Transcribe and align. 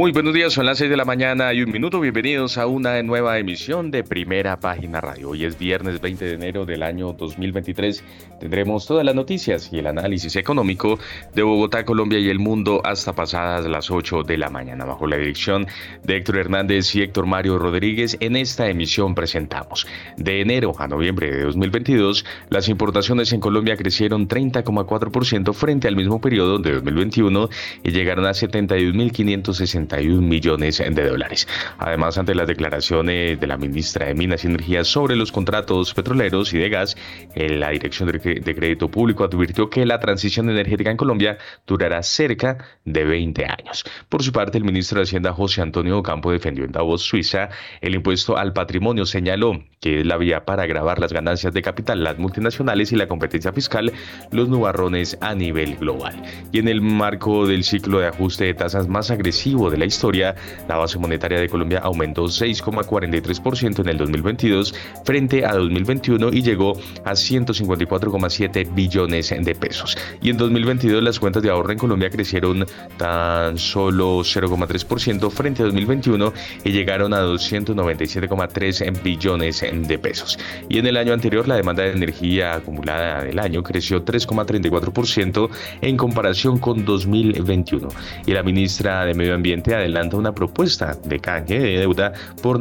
Muy 0.00 0.12
buenos 0.12 0.32
días, 0.32 0.54
son 0.54 0.64
las 0.64 0.78
6 0.78 0.88
de 0.88 0.96
la 0.96 1.04
mañana 1.04 1.52
y 1.52 1.60
un 1.60 1.70
minuto. 1.70 2.00
Bienvenidos 2.00 2.56
a 2.56 2.66
una 2.66 3.02
nueva 3.02 3.38
emisión 3.38 3.90
de 3.90 4.02
Primera 4.02 4.58
Página 4.58 4.98
Radio. 4.98 5.28
Hoy 5.28 5.44
es 5.44 5.58
viernes 5.58 6.00
20 6.00 6.24
de 6.24 6.32
enero 6.32 6.64
del 6.64 6.82
año 6.82 7.12
2023. 7.12 8.02
Tendremos 8.40 8.86
todas 8.86 9.04
las 9.04 9.14
noticias 9.14 9.68
y 9.70 9.78
el 9.78 9.86
análisis 9.86 10.36
económico 10.36 10.98
de 11.34 11.42
Bogotá, 11.42 11.84
Colombia 11.84 12.18
y 12.18 12.30
el 12.30 12.38
mundo 12.38 12.80
hasta 12.82 13.12
pasadas 13.12 13.66
las 13.66 13.90
8 13.90 14.22
de 14.22 14.38
la 14.38 14.48
mañana. 14.48 14.86
Bajo 14.86 15.06
la 15.06 15.18
dirección 15.18 15.66
de 16.02 16.16
Héctor 16.16 16.38
Hernández 16.38 16.94
y 16.96 17.02
Héctor 17.02 17.26
Mario 17.26 17.58
Rodríguez, 17.58 18.16
en 18.20 18.36
esta 18.36 18.70
emisión 18.70 19.14
presentamos. 19.14 19.86
De 20.16 20.40
enero 20.40 20.72
a 20.78 20.88
noviembre 20.88 21.30
de 21.30 21.42
2022, 21.42 22.24
las 22.48 22.70
importaciones 22.70 23.34
en 23.34 23.40
Colombia 23.40 23.76
crecieron 23.76 24.28
30,4% 24.28 25.52
frente 25.52 25.88
al 25.88 25.96
mismo 25.96 26.22
periodo 26.22 26.58
de 26.58 26.72
2021 26.72 27.50
y 27.84 27.90
llegaron 27.90 28.24
a 28.24 28.30
71.560 28.30 29.89
millones 29.98 30.78
de 30.78 31.08
dólares. 31.08 31.46
Además, 31.78 32.18
ante 32.18 32.34
las 32.34 32.46
declaraciones 32.46 33.40
de 33.40 33.46
la 33.46 33.56
ministra 33.56 34.06
de 34.06 34.14
Minas 34.14 34.44
y 34.44 34.48
Energía 34.48 34.84
sobre 34.84 35.16
los 35.16 35.32
contratos 35.32 35.94
petroleros 35.94 36.52
y 36.54 36.58
de 36.58 36.68
gas, 36.68 36.96
eh, 37.34 37.48
la 37.50 37.70
Dirección 37.70 38.10
de 38.10 38.54
Crédito 38.54 38.88
Público 38.88 39.24
advirtió 39.24 39.70
que 39.70 39.86
la 39.86 39.98
transición 40.00 40.48
energética 40.50 40.90
en 40.90 40.96
Colombia 40.96 41.38
durará 41.66 42.02
cerca 42.02 42.58
de 42.84 43.04
20 43.04 43.44
años. 43.44 43.84
Por 44.08 44.22
su 44.22 44.32
parte, 44.32 44.58
el 44.58 44.64
ministro 44.64 44.98
de 44.98 45.04
Hacienda 45.04 45.32
José 45.32 45.62
Antonio 45.62 46.02
Campo 46.02 46.30
defendió 46.30 46.64
en 46.64 46.72
Davos, 46.72 47.02
Suiza, 47.02 47.48
el 47.80 47.94
impuesto 47.94 48.36
al 48.36 48.52
patrimonio. 48.52 49.06
Señaló 49.06 49.60
que 49.80 50.00
es 50.00 50.06
la 50.06 50.18
vía 50.18 50.44
para 50.44 50.64
agravar 50.64 50.98
las 50.98 51.12
ganancias 51.12 51.54
de 51.54 51.62
capital, 51.62 52.04
las 52.04 52.18
multinacionales 52.18 52.92
y 52.92 52.96
la 52.96 53.08
competencia 53.08 53.52
fiscal, 53.52 53.92
los 54.30 54.48
nubarrones 54.48 55.16
a 55.20 55.34
nivel 55.34 55.76
global. 55.76 56.22
Y 56.52 56.58
en 56.58 56.68
el 56.68 56.82
marco 56.82 57.46
del 57.46 57.64
ciclo 57.64 58.00
de 58.00 58.08
ajuste 58.08 58.44
de 58.44 58.54
tasas 58.54 58.88
más 58.88 59.10
agresivo, 59.10 59.70
de 59.70 59.78
la 59.80 59.86
historia, 59.86 60.36
la 60.68 60.76
base 60.76 60.98
monetaria 60.98 61.40
de 61.40 61.48
Colombia 61.48 61.80
aumentó 61.82 62.24
6,43% 62.24 63.80
en 63.80 63.88
el 63.88 63.98
2022 63.98 64.74
frente 65.04 65.44
a 65.44 65.54
2021 65.54 66.28
y 66.32 66.42
llegó 66.42 66.72
a 67.04 67.12
154,7 67.12 68.74
billones 68.74 69.30
de 69.30 69.54
pesos. 69.54 69.96
Y 70.22 70.30
en 70.30 70.36
2022 70.36 71.02
las 71.02 71.18
cuentas 71.18 71.42
de 71.42 71.50
ahorro 71.50 71.72
en 71.72 71.78
Colombia 71.78 72.10
crecieron 72.10 72.66
tan 72.96 73.58
solo 73.58 74.20
0,3% 74.20 75.30
frente 75.30 75.62
a 75.62 75.66
2021 75.66 76.32
y 76.64 76.70
llegaron 76.70 77.14
a 77.14 77.22
297,3 77.22 79.02
billones 79.02 79.60
de 79.60 79.98
pesos. 79.98 80.38
Y 80.68 80.78
en 80.78 80.86
el 80.86 80.96
año 80.96 81.12
anterior 81.12 81.48
la 81.48 81.56
demanda 81.56 81.82
de 81.82 81.92
energía 81.92 82.54
acumulada 82.54 83.24
del 83.24 83.38
año 83.38 83.62
creció 83.62 84.04
3,34% 84.04 85.48
en 85.80 85.96
comparación 85.96 86.58
con 86.58 86.84
2021. 86.84 87.88
Y 88.26 88.32
la 88.32 88.42
ministra 88.42 89.04
de 89.04 89.14
Medio 89.14 89.34
Ambiente 89.34 89.69
adelanta 89.74 90.16
una 90.16 90.32
propuesta 90.32 90.96
de 91.04 91.18
canje 91.18 91.58
de 91.58 91.78
deuda 91.78 92.12
por, 92.42 92.58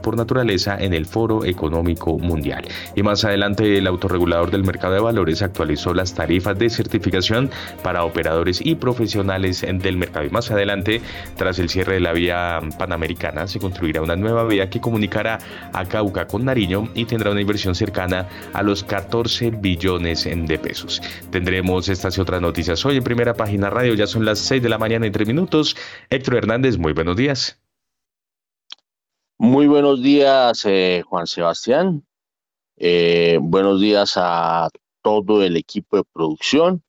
por 0.00 0.16
naturaleza 0.16 0.76
en 0.78 0.94
el 0.94 1.06
Foro 1.06 1.44
Económico 1.44 2.18
Mundial. 2.18 2.64
Y 2.94 3.02
más 3.02 3.24
adelante 3.24 3.78
el 3.78 3.86
autorregulador 3.86 4.50
del 4.50 4.64
mercado 4.64 4.94
de 4.94 5.00
valores 5.00 5.42
actualizó 5.42 5.94
las 5.94 6.14
tarifas 6.14 6.58
de 6.58 6.70
certificación 6.70 7.50
para 7.82 8.04
operadores 8.04 8.60
y 8.64 8.74
profesionales 8.74 9.60
del 9.60 9.96
mercado. 9.96 10.26
Y 10.26 10.30
más 10.30 10.50
adelante, 10.50 11.00
tras 11.36 11.58
el 11.58 11.68
cierre 11.68 11.94
de 11.94 12.00
la 12.00 12.12
vía 12.12 12.60
panamericana, 12.78 13.46
se 13.46 13.58
construirá 13.58 14.02
una 14.02 14.16
nueva 14.16 14.44
vía 14.44 14.70
que 14.70 14.80
comunicará 14.80 15.38
a 15.72 15.84
Cauca 15.84 16.26
con 16.26 16.44
Nariño 16.44 16.88
y 16.94 17.04
tendrá 17.04 17.30
una 17.30 17.40
inversión 17.40 17.74
cercana 17.74 18.28
a 18.52 18.62
los 18.62 18.84
14 18.84 19.50
billones 19.50 20.24
de 20.24 20.58
pesos. 20.58 21.00
Tendremos 21.30 21.88
estas 21.88 22.16
y 22.18 22.20
otras 22.20 22.40
noticias 22.40 22.84
hoy 22.84 22.96
en 22.96 23.04
primera 23.04 23.34
página 23.34 23.70
radio. 23.70 23.94
Ya 23.94 24.06
son 24.06 24.24
las 24.24 24.38
6 24.40 24.62
de 24.62 24.68
la 24.68 24.78
mañana 24.78 25.06
y 25.06 25.10
3 25.10 25.26
minutos. 25.26 25.76
Hernández, 26.40 26.78
muy 26.78 26.94
buenos 26.94 27.16
días. 27.16 27.60
Muy 29.36 29.66
buenos 29.66 30.02
días, 30.02 30.64
eh, 30.64 31.02
Juan 31.06 31.26
Sebastián. 31.26 32.06
Eh, 32.76 33.38
buenos 33.42 33.78
días 33.78 34.14
a 34.16 34.70
todo 35.02 35.42
el 35.42 35.58
equipo 35.58 35.98
de 35.98 36.04
producción, 36.10 36.82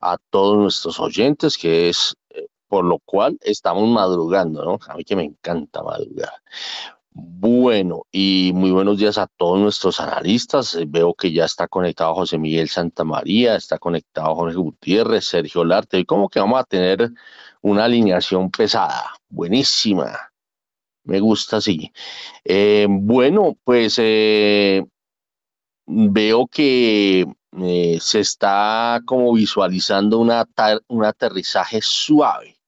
a 0.00 0.16
todos 0.30 0.56
nuestros 0.56 0.98
oyentes, 1.00 1.58
que 1.58 1.90
es 1.90 2.16
eh, 2.30 2.46
por 2.66 2.86
lo 2.86 2.98
cual 3.00 3.38
estamos 3.42 3.86
madrugando, 3.88 4.64
¿no? 4.64 4.78
A 4.88 4.96
mí 4.96 5.04
que 5.04 5.16
me 5.16 5.24
encanta 5.24 5.82
madrugar. 5.82 6.32
Bueno, 7.10 8.04
y 8.10 8.52
muy 8.54 8.70
buenos 8.70 8.96
días 8.96 9.18
a 9.18 9.26
todos 9.26 9.58
nuestros 9.58 10.00
analistas. 10.00 10.78
Veo 10.86 11.12
que 11.12 11.30
ya 11.30 11.44
está 11.44 11.68
conectado 11.68 12.14
José 12.14 12.38
Miguel 12.38 12.70
Santamaría, 12.70 13.56
está 13.56 13.78
conectado 13.78 14.34
Jorge 14.34 14.56
Gutiérrez, 14.56 15.26
Sergio 15.26 15.64
Larte. 15.64 15.98
Y 15.98 16.04
como 16.06 16.30
que 16.30 16.40
vamos 16.40 16.60
a 16.60 16.64
tener 16.64 17.10
una 17.62 17.84
alineación 17.84 18.50
pesada, 18.50 19.14
buenísima. 19.28 20.30
Me 21.04 21.20
gusta 21.20 21.56
así. 21.56 21.90
Eh, 22.44 22.86
bueno, 22.88 23.56
pues 23.64 23.96
eh, 23.98 24.84
veo 25.86 26.46
que 26.46 27.26
eh, 27.62 27.98
se 27.98 28.20
está 28.20 29.00
como 29.06 29.32
visualizando 29.32 30.18
un 30.18 31.04
aterrizaje 31.04 31.80
suave. 31.82 32.58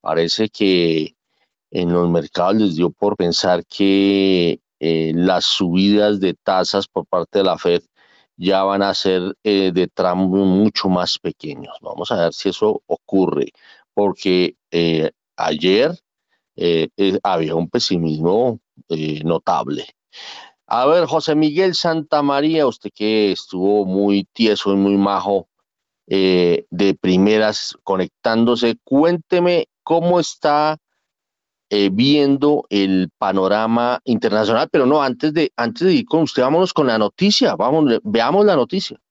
Parece 0.00 0.48
que 0.48 1.14
en 1.70 1.92
los 1.92 2.10
mercados 2.10 2.56
les 2.56 2.76
dio 2.76 2.90
por 2.90 3.16
pensar 3.16 3.64
que 3.64 4.60
las 4.80 5.44
subidas 5.44 6.18
de 6.18 6.34
tasas 6.34 6.88
por 6.88 7.06
parte 7.06 7.38
de 7.38 7.44
la 7.44 7.56
Fed 7.56 7.82
ya 8.36 8.64
van 8.64 8.82
a 8.82 8.94
ser 8.94 9.36
de 9.44 9.88
tramos 9.94 10.28
mucho 10.30 10.88
más 10.88 11.20
pequeños. 11.20 11.76
Vamos 11.80 12.10
a 12.10 12.16
ver 12.16 12.32
si 12.32 12.48
eso 12.48 12.82
ocurre 12.86 13.52
porque 13.94 14.56
eh, 14.70 15.10
ayer 15.36 15.98
eh, 16.56 16.88
eh, 16.96 17.18
había 17.22 17.54
un 17.54 17.68
pesimismo 17.68 18.60
notable. 19.24 19.86
A 20.66 20.86
ver, 20.86 21.06
José 21.06 21.34
Miguel 21.34 21.74
Santa 21.74 22.22
María, 22.22 22.66
usted 22.66 22.90
que 22.94 23.32
estuvo 23.32 23.86
muy 23.86 24.24
tieso 24.32 24.72
y 24.72 24.76
muy 24.76 24.96
majo 24.96 25.48
de 26.06 26.98
primeras 27.00 27.74
conectándose, 27.84 28.76
cuénteme 28.84 29.68
cómo 29.82 30.20
está 30.20 30.76
viendo 31.70 32.66
el 32.68 33.08
panorama 33.16 34.00
internacional, 34.04 34.68
pero 34.70 34.84
no, 34.84 35.02
antes 35.02 35.32
de, 35.32 35.52
antes 35.56 35.86
de 35.86 35.94
ir 35.94 36.04
con 36.04 36.22
usted, 36.22 36.42
vámonos 36.42 36.74
con 36.74 36.86
la 36.86 36.98
noticia, 36.98 37.56
vamos, 37.56 37.98
veamos 38.02 38.44
la 38.44 38.56
noticia. 38.56 39.01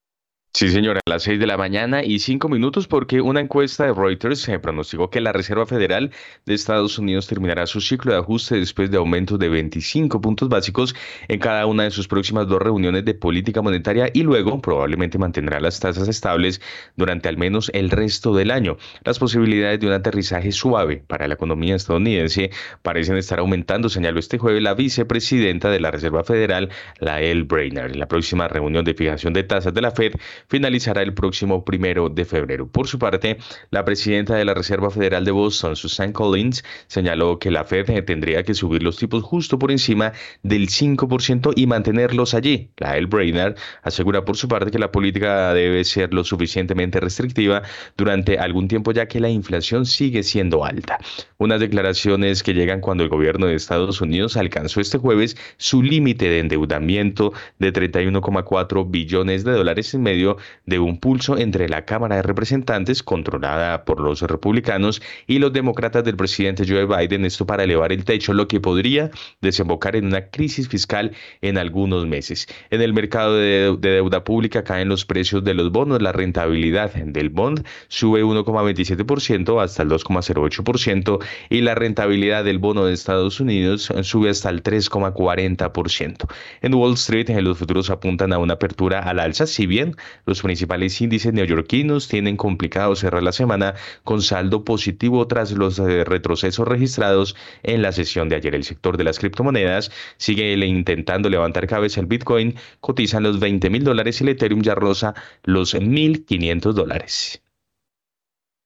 Sí, 0.54 0.70
señora, 0.70 1.00
a 1.06 1.10
las 1.10 1.24
6 1.24 1.40
de 1.40 1.48
la 1.48 1.56
mañana 1.56 2.04
y 2.04 2.20
5 2.20 2.50
minutos 2.50 2.86
porque 2.86 3.22
una 3.22 3.40
encuesta 3.40 3.86
de 3.86 3.94
Reuters 3.94 4.42
se 4.42 4.60
pronosticó 4.60 5.10
que 5.10 5.22
la 5.22 5.32
Reserva 5.32 5.66
Federal 5.66 6.12
de 6.46 6.54
Estados 6.54 7.00
Unidos 7.00 7.26
terminará 7.26 7.66
su 7.68 7.80
ciclo 7.80 8.12
de 8.12 8.20
ajuste 8.20 8.58
después 8.58 8.92
de 8.92 8.98
aumentos 8.98 9.40
de 9.40 9.48
25 9.48 10.20
puntos 10.20 10.50
básicos 10.50 10.94
en 11.30 11.40
cada 11.40 11.66
una 11.66 11.84
de 11.84 11.92
sus 11.92 12.10
próximas 12.10 12.48
dos 12.48 12.62
reuniones 12.62 13.06
de 13.06 13.14
política 13.14 13.62
monetaria 13.62 14.10
y 14.14 14.24
luego 14.24 14.62
probablemente 14.62 15.18
mantendrá 15.18 15.62
las 15.62 15.80
tasas 15.80 16.10
estables 16.10 16.62
durante 16.98 17.30
al 17.30 17.38
menos 17.38 17.72
el 17.74 17.90
resto 17.90 18.36
del 18.36 18.52
año. 18.52 18.78
Las 19.06 19.20
posibilidades 19.20 19.80
de 19.80 19.88
un 19.88 19.94
aterrizaje 19.94 20.52
suave 20.52 21.02
para 21.08 21.30
la 21.30 21.36
economía 21.36 21.76
estadounidense 21.76 22.52
parecen 22.82 23.16
estar 23.16 23.40
aumentando, 23.40 23.88
señaló 23.88 24.20
este 24.20 24.38
jueves 24.38 24.62
la 24.62 24.74
vicepresidenta 24.74 25.70
de 25.70 25.80
la 25.80 25.92
Reserva 25.92 26.26
Federal, 26.26 26.70
Lael 27.00 27.46
Brainerd. 27.46 27.96
La 27.96 28.10
próxima 28.10 28.50
reunión 28.50 28.84
de 28.84 28.94
fijación 28.94 29.32
de 29.32 29.44
tasas 29.44 29.74
de 29.74 29.82
la 29.82 29.92
Fed, 29.92 30.14
finalizará 30.48 31.02
el 31.02 31.14
próximo 31.14 31.64
primero 31.66 32.10
de 32.10 32.26
febrero. 32.26 32.68
Por 32.68 32.88
su 32.88 33.00
parte, 33.00 33.38
la 33.70 33.86
presidenta 33.86 34.36
de 34.36 34.46
la 34.46 34.54
Reserva 34.54 34.90
Federal 34.90 35.26
de 35.26 35.32
Boston, 35.32 35.76
Susan 35.76 36.12
Collins, 36.14 36.64
señaló 36.88 37.40
que 37.40 37.52
la 37.52 37.64
Fed 37.64 38.04
tendría 38.06 38.44
que 38.44 38.54
subir 38.54 38.84
los 38.84 38.98
tipos 38.98 39.24
justo 39.24 39.60
por 39.60 39.72
encima 39.72 40.14
del 40.44 40.68
5% 40.68 41.54
y 41.56 41.68
mantenerlos 41.68 42.34
allí. 42.34 42.72
La 42.78 42.98
El 42.98 43.08
Brainerd 43.08 43.56
asegura 43.84 44.26
por 44.26 44.38
su 44.38 44.48
parte 44.48 44.72
que 44.72 44.80
la 44.80 44.92
política 44.92 45.54
debe 45.54 45.84
ser 45.84 46.14
lo 46.14 46.24
suficientemente 46.24 47.00
restrictiva 47.00 47.64
durante 47.98 48.38
algún 48.38 48.68
tiempo 48.68 48.92
ya 48.92 49.08
que 49.08 49.20
la 49.20 49.30
inflación 49.30 49.86
sigue 49.86 50.24
siendo 50.24 50.66
alta. 50.66 50.98
Unas 51.38 51.60
declaraciones 51.60 52.44
que 52.44 52.54
llegan 52.54 52.82
cuando 52.82 53.04
el 53.04 53.10
gobierno 53.10 53.48
de 53.48 53.56
Estados 53.56 54.02
Unidos 54.02 54.38
alcanzó 54.38 54.80
este 54.80 54.98
jueves 54.98 55.38
su 55.58 55.84
límite 55.84 56.30
de 56.30 56.40
endeudamiento 56.40 57.34
de 57.60 57.74
31,4 57.74 58.90
billones 58.90 59.44
de 59.44 59.52
dólares 59.52 59.94
en 59.94 60.04
medio 60.04 60.31
de 60.66 60.80
un 60.80 61.00
pulso 61.00 61.38
entre 61.38 61.70
la 61.70 61.86
Cámara 61.86 62.18
de 62.18 62.22
Representantes, 62.22 63.04
controlada 63.04 63.86
por 63.86 64.00
los 64.00 64.22
republicanos, 64.22 65.02
y 65.28 65.40
los 65.40 65.54
demócratas 65.54 66.04
del 66.04 66.16
presidente 66.16 66.66
Joe 66.68 66.86
Biden, 66.86 67.26
esto 67.26 67.46
para 67.46 67.64
elevar 67.64 67.92
el 67.92 68.06
techo, 68.06 68.34
lo 68.34 68.48
que 68.48 68.60
podría 68.60 69.12
desembocar 69.42 69.96
en 69.96 70.06
una 70.06 70.28
crisis 70.30 70.68
fiscal 70.68 71.12
en 71.42 71.58
algunos 71.58 72.06
meses. 72.08 72.48
En 72.70 72.82
el 72.82 72.94
mercado 72.94 73.36
de, 73.36 73.76
deuda 73.80 74.24
pública 74.24 74.64
caen 74.64 74.90
los 74.90 75.06
precios 75.06 75.44
de 75.44 75.54
los 75.54 75.72
bonos, 75.72 76.02
la 76.02 76.12
rentabilidad 76.12 76.94
del 76.94 77.30
bond 77.30 77.66
sube 77.88 78.24
1,27% 78.24 79.62
hasta 79.62 79.84
el 79.84 79.90
2,08% 79.90 81.20
y 81.50 81.62
la 81.62 81.76
rentabilidad 81.76 82.44
del 82.44 82.60
bono 82.60 82.86
de 82.86 82.94
Estados 82.94 83.40
Unidos 83.40 83.92
sube 84.02 84.30
hasta 84.30 84.50
el 84.50 84.64
3,40%. 84.64 86.28
En 86.62 86.74
Wall 86.74 86.94
Street, 86.94 87.30
los 87.42 87.58
futuros 87.58 87.90
apuntan 87.90 88.34
a 88.34 88.38
una 88.38 88.54
apertura 88.54 89.00
al 89.00 89.20
alza, 89.20 89.48
si 89.48 89.66
bien 89.66 89.96
los 90.26 90.42
principales 90.42 91.00
índices 91.02 91.34
neoyorquinos 91.34 92.08
tienen 92.08 92.38
complicado 92.38 92.96
cerrar 92.96 93.24
la 93.24 93.32
semana 93.32 93.76
con 94.04 94.22
saldo 94.22 94.64
positivo 94.64 95.28
tras 95.28 95.52
los 95.52 95.80
eh, 95.80 96.04
retrocesos 96.04 96.68
registrados 96.68 97.36
en 97.64 97.82
la 97.82 97.92
sesión 97.92 98.30
de 98.30 98.36
ayer. 98.36 98.56
El 98.56 98.64
sector 98.64 98.98
de 98.98 99.04
las 99.04 99.20
criptomonedas 99.20 99.92
sigue 100.18 100.54
intentando 100.66 101.30
levantar 101.30 101.68
cabeza 101.68 102.02
el 102.02 102.08
Bitcoin, 102.08 102.56
cotizan 102.80 103.24
los 103.24 103.40
20 103.40 103.70
mil 103.70 103.84
dólares 103.84 104.22
y 104.22 104.24
el 104.24 104.30
Ethereum 104.30 104.62
ya 104.62 104.76
rosa 104.76 105.14
los 105.44 105.76
1.500 105.76 106.74
dólares. 106.74 107.42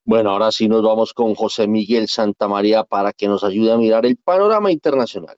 Bueno, 0.03 0.29
ahora 0.29 0.51
sí 0.51 0.67
nos 0.67 0.83
vamos 0.83 1.13
con 1.13 1.33
José 1.33 1.67
Miguel 1.67 2.07
Santamaría 2.07 2.83
para 2.83 3.11
que 3.11 3.27
nos 3.27 3.43
ayude 3.43 3.71
a 3.71 3.77
mirar 3.77 4.05
el 4.05 4.17
panorama 4.17 4.71
internacional. 4.71 5.35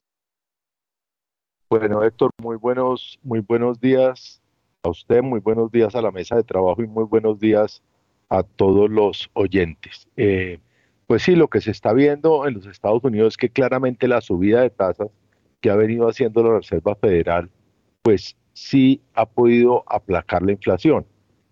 Bueno, 1.69 2.03
Héctor, 2.03 2.31
muy 2.41 2.57
buenos, 2.57 3.17
muy 3.23 3.39
buenos 3.39 3.79
días 3.79 4.41
a 4.87 4.91
usted, 4.91 5.21
muy 5.21 5.39
buenos 5.39 5.71
días 5.71 5.95
a 5.95 6.01
la 6.01 6.11
mesa 6.11 6.35
de 6.35 6.43
trabajo 6.43 6.81
y 6.81 6.87
muy 6.87 7.03
buenos 7.03 7.39
días 7.39 7.83
a 8.29 8.43
todos 8.43 8.89
los 8.89 9.29
oyentes. 9.33 10.07
Eh, 10.15 10.59
pues 11.05 11.23
sí, 11.23 11.35
lo 11.35 11.49
que 11.49 11.61
se 11.61 11.71
está 11.71 11.93
viendo 11.93 12.47
en 12.47 12.55
los 12.55 12.65
Estados 12.65 13.03
Unidos 13.03 13.33
es 13.33 13.37
que 13.37 13.49
claramente 13.49 14.07
la 14.07 14.21
subida 14.21 14.61
de 14.61 14.69
tasas 14.69 15.09
que 15.61 15.69
ha 15.69 15.75
venido 15.75 16.07
haciendo 16.07 16.41
la 16.43 16.57
Reserva 16.57 16.95
Federal, 16.95 17.49
pues 18.01 18.35
sí 18.53 19.01
ha 19.13 19.25
podido 19.25 19.83
aplacar 19.87 20.41
la 20.41 20.53
inflación. 20.53 21.05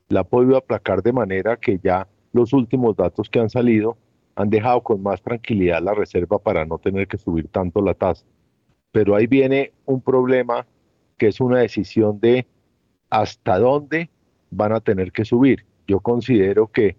La 0.07 0.21
ha 0.21 0.23
podido 0.23 0.57
aplacar 0.57 1.03
de 1.03 1.13
manera 1.13 1.57
que 1.57 1.79
ya 1.83 2.07
los 2.31 2.53
últimos 2.53 2.95
datos 2.95 3.29
que 3.29 3.39
han 3.39 3.49
salido 3.49 3.97
han 4.35 4.49
dejado 4.49 4.81
con 4.81 5.01
más 5.01 5.21
tranquilidad 5.21 5.81
la 5.81 5.93
Reserva 5.93 6.39
para 6.39 6.65
no 6.65 6.77
tener 6.77 7.07
que 7.07 7.17
subir 7.17 7.47
tanto 7.49 7.81
la 7.81 7.93
tasa. 7.93 8.25
Pero 8.91 9.15
ahí 9.15 9.27
viene 9.27 9.73
un 9.85 10.01
problema 10.01 10.65
que 11.17 11.27
es 11.27 11.39
una 11.39 11.59
decisión 11.59 12.19
de 12.19 12.45
hasta 13.15 13.59
dónde 13.59 14.09
van 14.51 14.73
a 14.73 14.81
tener 14.81 15.13
que 15.13 15.23
subir. 15.23 15.63
Yo 15.87 16.01
considero 16.01 16.67
que 16.67 16.97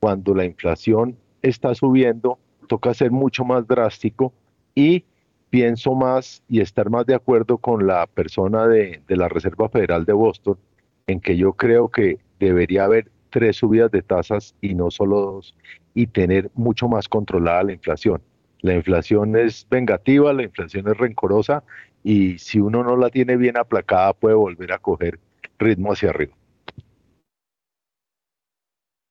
cuando 0.00 0.34
la 0.34 0.44
inflación 0.44 1.16
está 1.40 1.72
subiendo, 1.76 2.40
toca 2.66 2.92
ser 2.94 3.12
mucho 3.12 3.44
más 3.44 3.64
drástico 3.68 4.32
y 4.74 5.04
pienso 5.50 5.94
más 5.94 6.42
y 6.48 6.60
estar 6.60 6.90
más 6.90 7.06
de 7.06 7.14
acuerdo 7.14 7.58
con 7.58 7.86
la 7.86 8.08
persona 8.08 8.66
de, 8.66 9.02
la 9.06 9.28
Reserva 9.28 9.68
Federal 9.68 10.04
de 10.04 10.12
Boston 10.12 10.58
en 11.06 11.20
que 11.20 11.36
yo 11.36 11.52
creo 11.52 11.88
que 11.88 12.18
debería 12.40 12.84
haber 12.84 13.12
tres 13.30 13.58
subidas 13.58 13.92
de 13.92 14.02
tasas 14.02 14.56
y 14.60 14.74
no 14.74 14.90
solo 14.90 15.20
dos 15.20 15.54
y 15.94 16.08
tener 16.08 16.50
mucho 16.54 16.88
más 16.88 17.08
controlada 17.08 17.62
la 17.62 17.72
inflación. 17.72 18.20
La 18.62 18.74
inflación 18.74 19.36
es 19.36 19.64
vengativa, 19.70 20.32
la 20.32 20.42
inflación 20.42 20.88
es 20.88 20.96
rencorosa 20.96 21.62
y 22.02 22.38
si 22.38 22.58
uno 22.58 22.82
no 22.82 22.96
la 22.96 23.10
tiene 23.10 23.36
bien 23.36 23.56
aplacada 23.56 24.12
puede 24.12 24.34
volver 24.34 24.72
a 24.72 24.78
coger 24.78 25.20
ritmo 25.62 25.92
hacia 25.92 26.10
arriba. 26.10 26.34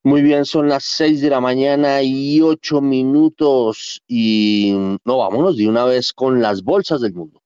Muy 0.03 0.23
bien, 0.23 0.45
son 0.45 0.67
las 0.67 0.83
seis 0.83 1.21
de 1.21 1.29
la 1.29 1.39
mañana 1.39 2.01
y 2.01 2.41
ocho 2.41 2.81
minutos 2.81 4.01
y 4.07 4.73
no, 5.05 5.17
vámonos 5.19 5.57
de 5.57 5.67
una 5.67 5.85
vez 5.85 6.11
con 6.11 6.41
las 6.41 6.63
bolsas 6.63 7.01
del 7.01 7.13
mundo. 7.13 7.41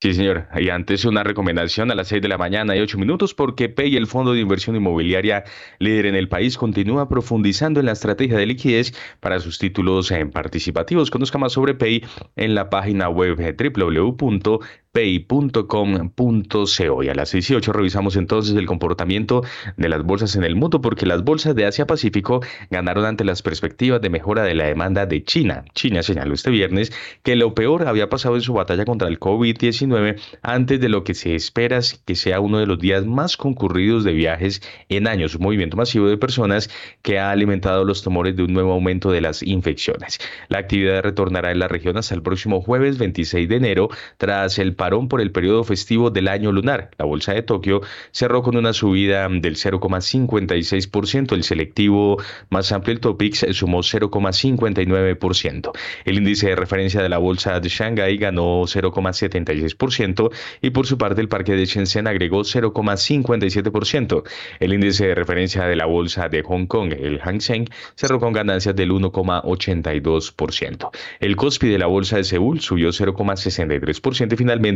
Sí, 0.00 0.14
señor. 0.14 0.46
Y 0.54 0.68
antes 0.68 1.04
una 1.04 1.24
recomendación 1.24 1.90
a 1.90 1.96
las 1.96 2.06
6 2.06 2.22
de 2.22 2.28
la 2.28 2.38
mañana 2.38 2.76
y 2.76 2.80
8 2.80 2.98
minutos 2.98 3.34
porque 3.34 3.68
PEI, 3.68 3.96
el 3.96 4.06
fondo 4.06 4.32
de 4.32 4.38
inversión 4.38 4.76
inmobiliaria 4.76 5.42
líder 5.80 6.06
en 6.06 6.14
el 6.14 6.28
país, 6.28 6.56
continúa 6.56 7.08
profundizando 7.08 7.80
en 7.80 7.86
la 7.86 7.92
estrategia 7.92 8.38
de 8.38 8.46
liquidez 8.46 8.94
para 9.18 9.40
sus 9.40 9.58
títulos 9.58 10.12
en 10.12 10.30
participativos. 10.30 11.10
Conozca 11.10 11.38
más 11.38 11.52
sobre 11.52 11.74
PEI 11.74 12.04
en 12.36 12.54
la 12.54 12.70
página 12.70 13.08
web 13.08 13.38
www 13.38 14.60
pay.com.co. 14.92 17.02
Y 17.02 17.08
a 17.08 17.14
las 17.14 17.32
18 17.32 17.72
revisamos 17.72 18.16
entonces 18.16 18.56
el 18.56 18.66
comportamiento 18.66 19.42
de 19.76 19.88
las 19.88 20.02
bolsas 20.02 20.36
en 20.36 20.44
el 20.44 20.56
mundo 20.56 20.80
porque 20.80 21.06
las 21.06 21.22
bolsas 21.22 21.54
de 21.54 21.66
Asia 21.66 21.86
Pacífico 21.86 22.40
ganaron 22.70 23.04
ante 23.04 23.24
las 23.24 23.42
perspectivas 23.42 24.00
de 24.00 24.10
mejora 24.10 24.42
de 24.42 24.54
la 24.54 24.66
demanda 24.66 25.06
de 25.06 25.22
China. 25.22 25.64
China 25.74 26.02
señaló 26.02 26.34
este 26.34 26.50
viernes 26.50 26.92
que 27.22 27.36
lo 27.36 27.54
peor 27.54 27.86
había 27.86 28.08
pasado 28.08 28.34
en 28.34 28.42
su 28.42 28.52
batalla 28.52 28.84
contra 28.84 29.08
el 29.08 29.20
COVID-19 29.20 30.20
antes 30.42 30.80
de 30.80 30.88
lo 30.88 31.04
que 31.04 31.14
se 31.14 31.34
espera 31.34 31.68
que 32.06 32.14
sea 32.14 32.40
uno 32.40 32.58
de 32.58 32.66
los 32.66 32.78
días 32.78 33.04
más 33.04 33.36
concurridos 33.36 34.04
de 34.04 34.12
viajes 34.12 34.62
en 34.88 35.06
años, 35.06 35.34
un 35.34 35.42
movimiento 35.42 35.76
masivo 35.76 36.08
de 36.08 36.16
personas 36.16 36.70
que 37.02 37.18
ha 37.18 37.30
alimentado 37.30 37.84
los 37.84 38.02
temores 38.02 38.36
de 38.36 38.42
un 38.42 38.54
nuevo 38.54 38.72
aumento 38.72 39.10
de 39.10 39.20
las 39.20 39.42
infecciones. 39.42 40.18
La 40.48 40.58
actividad 40.58 41.02
retornará 41.02 41.52
en 41.52 41.58
la 41.58 41.68
región 41.68 41.98
hasta 41.98 42.14
el 42.14 42.22
próximo 42.22 42.62
jueves 42.62 42.96
26 42.96 43.48
de 43.48 43.56
enero 43.56 43.88
tras 44.16 44.58
el 44.58 44.74
por 44.78 45.20
el 45.20 45.32
periodo 45.32 45.64
festivo 45.64 46.10
del 46.10 46.28
año 46.28 46.52
lunar. 46.52 46.90
La 46.98 47.04
bolsa 47.04 47.34
de 47.34 47.42
Tokio 47.42 47.82
cerró 48.12 48.42
con 48.42 48.56
una 48.56 48.72
subida 48.72 49.28
del 49.28 49.56
0,56%. 49.56 51.32
El 51.32 51.42
selectivo 51.42 52.16
más 52.48 52.70
amplio, 52.72 52.94
el 52.94 53.00
Topix, 53.00 53.44
sumó 53.50 53.80
0,59%. 53.80 55.72
El 56.04 56.18
índice 56.18 56.48
de 56.48 56.56
referencia 56.56 57.02
de 57.02 57.08
la 57.08 57.18
bolsa 57.18 57.58
de 57.58 57.68
Shanghai 57.68 58.16
ganó 58.16 58.62
0,76% 58.62 60.30
y 60.62 60.70
por 60.70 60.86
su 60.86 60.96
parte 60.96 61.20
el 61.20 61.28
parque 61.28 61.54
de 61.54 61.66
Shenzhen 61.66 62.06
agregó 62.06 62.42
0,57%. 62.42 64.22
El 64.60 64.72
índice 64.72 65.08
de 65.08 65.16
referencia 65.16 65.64
de 65.64 65.74
la 65.74 65.86
bolsa 65.86 66.28
de 66.28 66.42
Hong 66.42 66.66
Kong, 66.66 66.92
el 66.92 67.18
Hang 67.20 67.40
Seng, 67.40 67.66
cerró 67.96 68.20
con 68.20 68.32
ganancias 68.32 68.76
del 68.76 68.92
1,82%. 68.92 70.90
El 71.18 71.34
Kospi 71.34 71.68
de 71.68 71.78
la 71.78 71.86
bolsa 71.86 72.18
de 72.18 72.24
Seúl 72.24 72.60
subió 72.60 72.90
0,63% 72.90 74.32
y 74.32 74.36
finalmente 74.36 74.67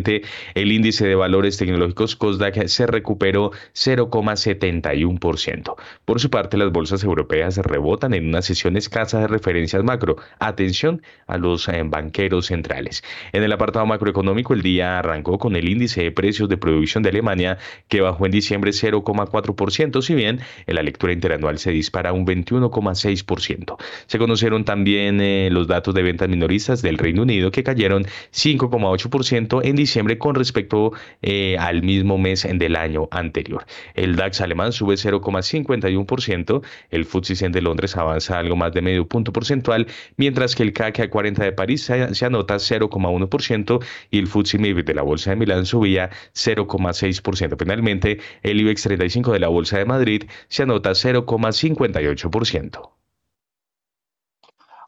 el 0.54 0.72
índice 0.72 1.06
de 1.06 1.14
valores 1.14 1.58
tecnológicos 1.58 2.16
COSDAC 2.16 2.66
se 2.66 2.86
recuperó 2.86 3.52
0,71%. 3.74 5.74
Por 6.04 6.20
su 6.20 6.30
parte, 6.30 6.56
las 6.56 6.72
bolsas 6.72 7.04
europeas 7.04 7.58
rebotan 7.58 8.14
en 8.14 8.28
una 8.28 8.42
sesión 8.42 8.76
escasa 8.76 9.20
de 9.20 9.28
referencias 9.28 9.84
macro. 9.84 10.16
Atención 10.38 11.02
a 11.26 11.38
los 11.38 11.68
eh, 11.68 11.82
banqueros 11.84 12.46
centrales. 12.46 13.02
En 13.32 13.42
el 13.42 13.52
apartado 13.52 13.86
macroeconómico, 13.86 14.54
el 14.54 14.62
día 14.62 14.98
arrancó 14.98 15.38
con 15.38 15.56
el 15.56 15.68
índice 15.68 16.02
de 16.02 16.12
precios 16.12 16.48
de 16.48 16.56
producción 16.56 17.02
de 17.02 17.10
Alemania 17.10 17.58
que 17.88 18.00
bajó 18.00 18.26
en 18.26 18.32
diciembre 18.32 18.70
0,4%, 18.70 20.02
si 20.02 20.14
bien 20.14 20.40
en 20.66 20.74
la 20.74 20.82
lectura 20.82 21.12
interanual 21.12 21.58
se 21.58 21.70
dispara 21.70 22.12
un 22.12 22.26
21,6%. 22.26 23.76
Se 24.06 24.18
conocieron 24.18 24.64
también 24.64 25.20
eh, 25.20 25.48
los 25.50 25.66
datos 25.66 25.94
de 25.94 26.02
ventas 26.02 26.28
minoristas 26.28 26.82
del 26.82 26.98
Reino 26.98 27.22
Unido 27.22 27.50
que 27.50 27.62
cayeron 27.62 28.06
5,8% 28.32 29.60
en 29.64 29.76
diciembre 29.82 30.18
con 30.18 30.34
respecto 30.34 30.92
eh, 31.20 31.56
al 31.58 31.82
mismo 31.82 32.18
mes 32.18 32.46
del 32.52 32.76
año 32.76 33.08
anterior. 33.10 33.64
El 33.94 34.16
DAX 34.16 34.40
alemán 34.40 34.72
sube 34.72 34.94
0,51%, 34.94 36.62
el 36.90 37.04
FTSE 37.04 37.48
de 37.50 37.62
Londres 37.62 37.96
avanza 37.96 38.38
algo 38.38 38.56
más 38.56 38.72
de 38.72 38.82
medio 38.82 39.06
punto 39.06 39.32
porcentual, 39.32 39.86
mientras 40.16 40.54
que 40.54 40.62
el 40.62 40.72
CAC 40.72 41.08
40 41.08 41.44
de 41.44 41.52
París 41.52 41.82
se, 41.82 42.24
anota 42.24 42.56
0,1% 42.56 43.84
y 44.10 44.18
el 44.18 44.26
FTSE 44.26 44.58
MIB 44.58 44.84
de 44.84 44.94
la 44.94 45.02
Bolsa 45.02 45.30
de 45.30 45.36
Milán 45.36 45.66
subía 45.66 46.10
0,6%. 46.34 47.56
Finalmente, 47.58 48.18
el 48.42 48.60
IBEX 48.60 48.82
35 48.82 49.32
de 49.32 49.40
la 49.40 49.48
Bolsa 49.48 49.78
de 49.78 49.84
Madrid 49.84 50.24
se 50.48 50.62
anota 50.62 50.90
0,58%. 50.90 52.90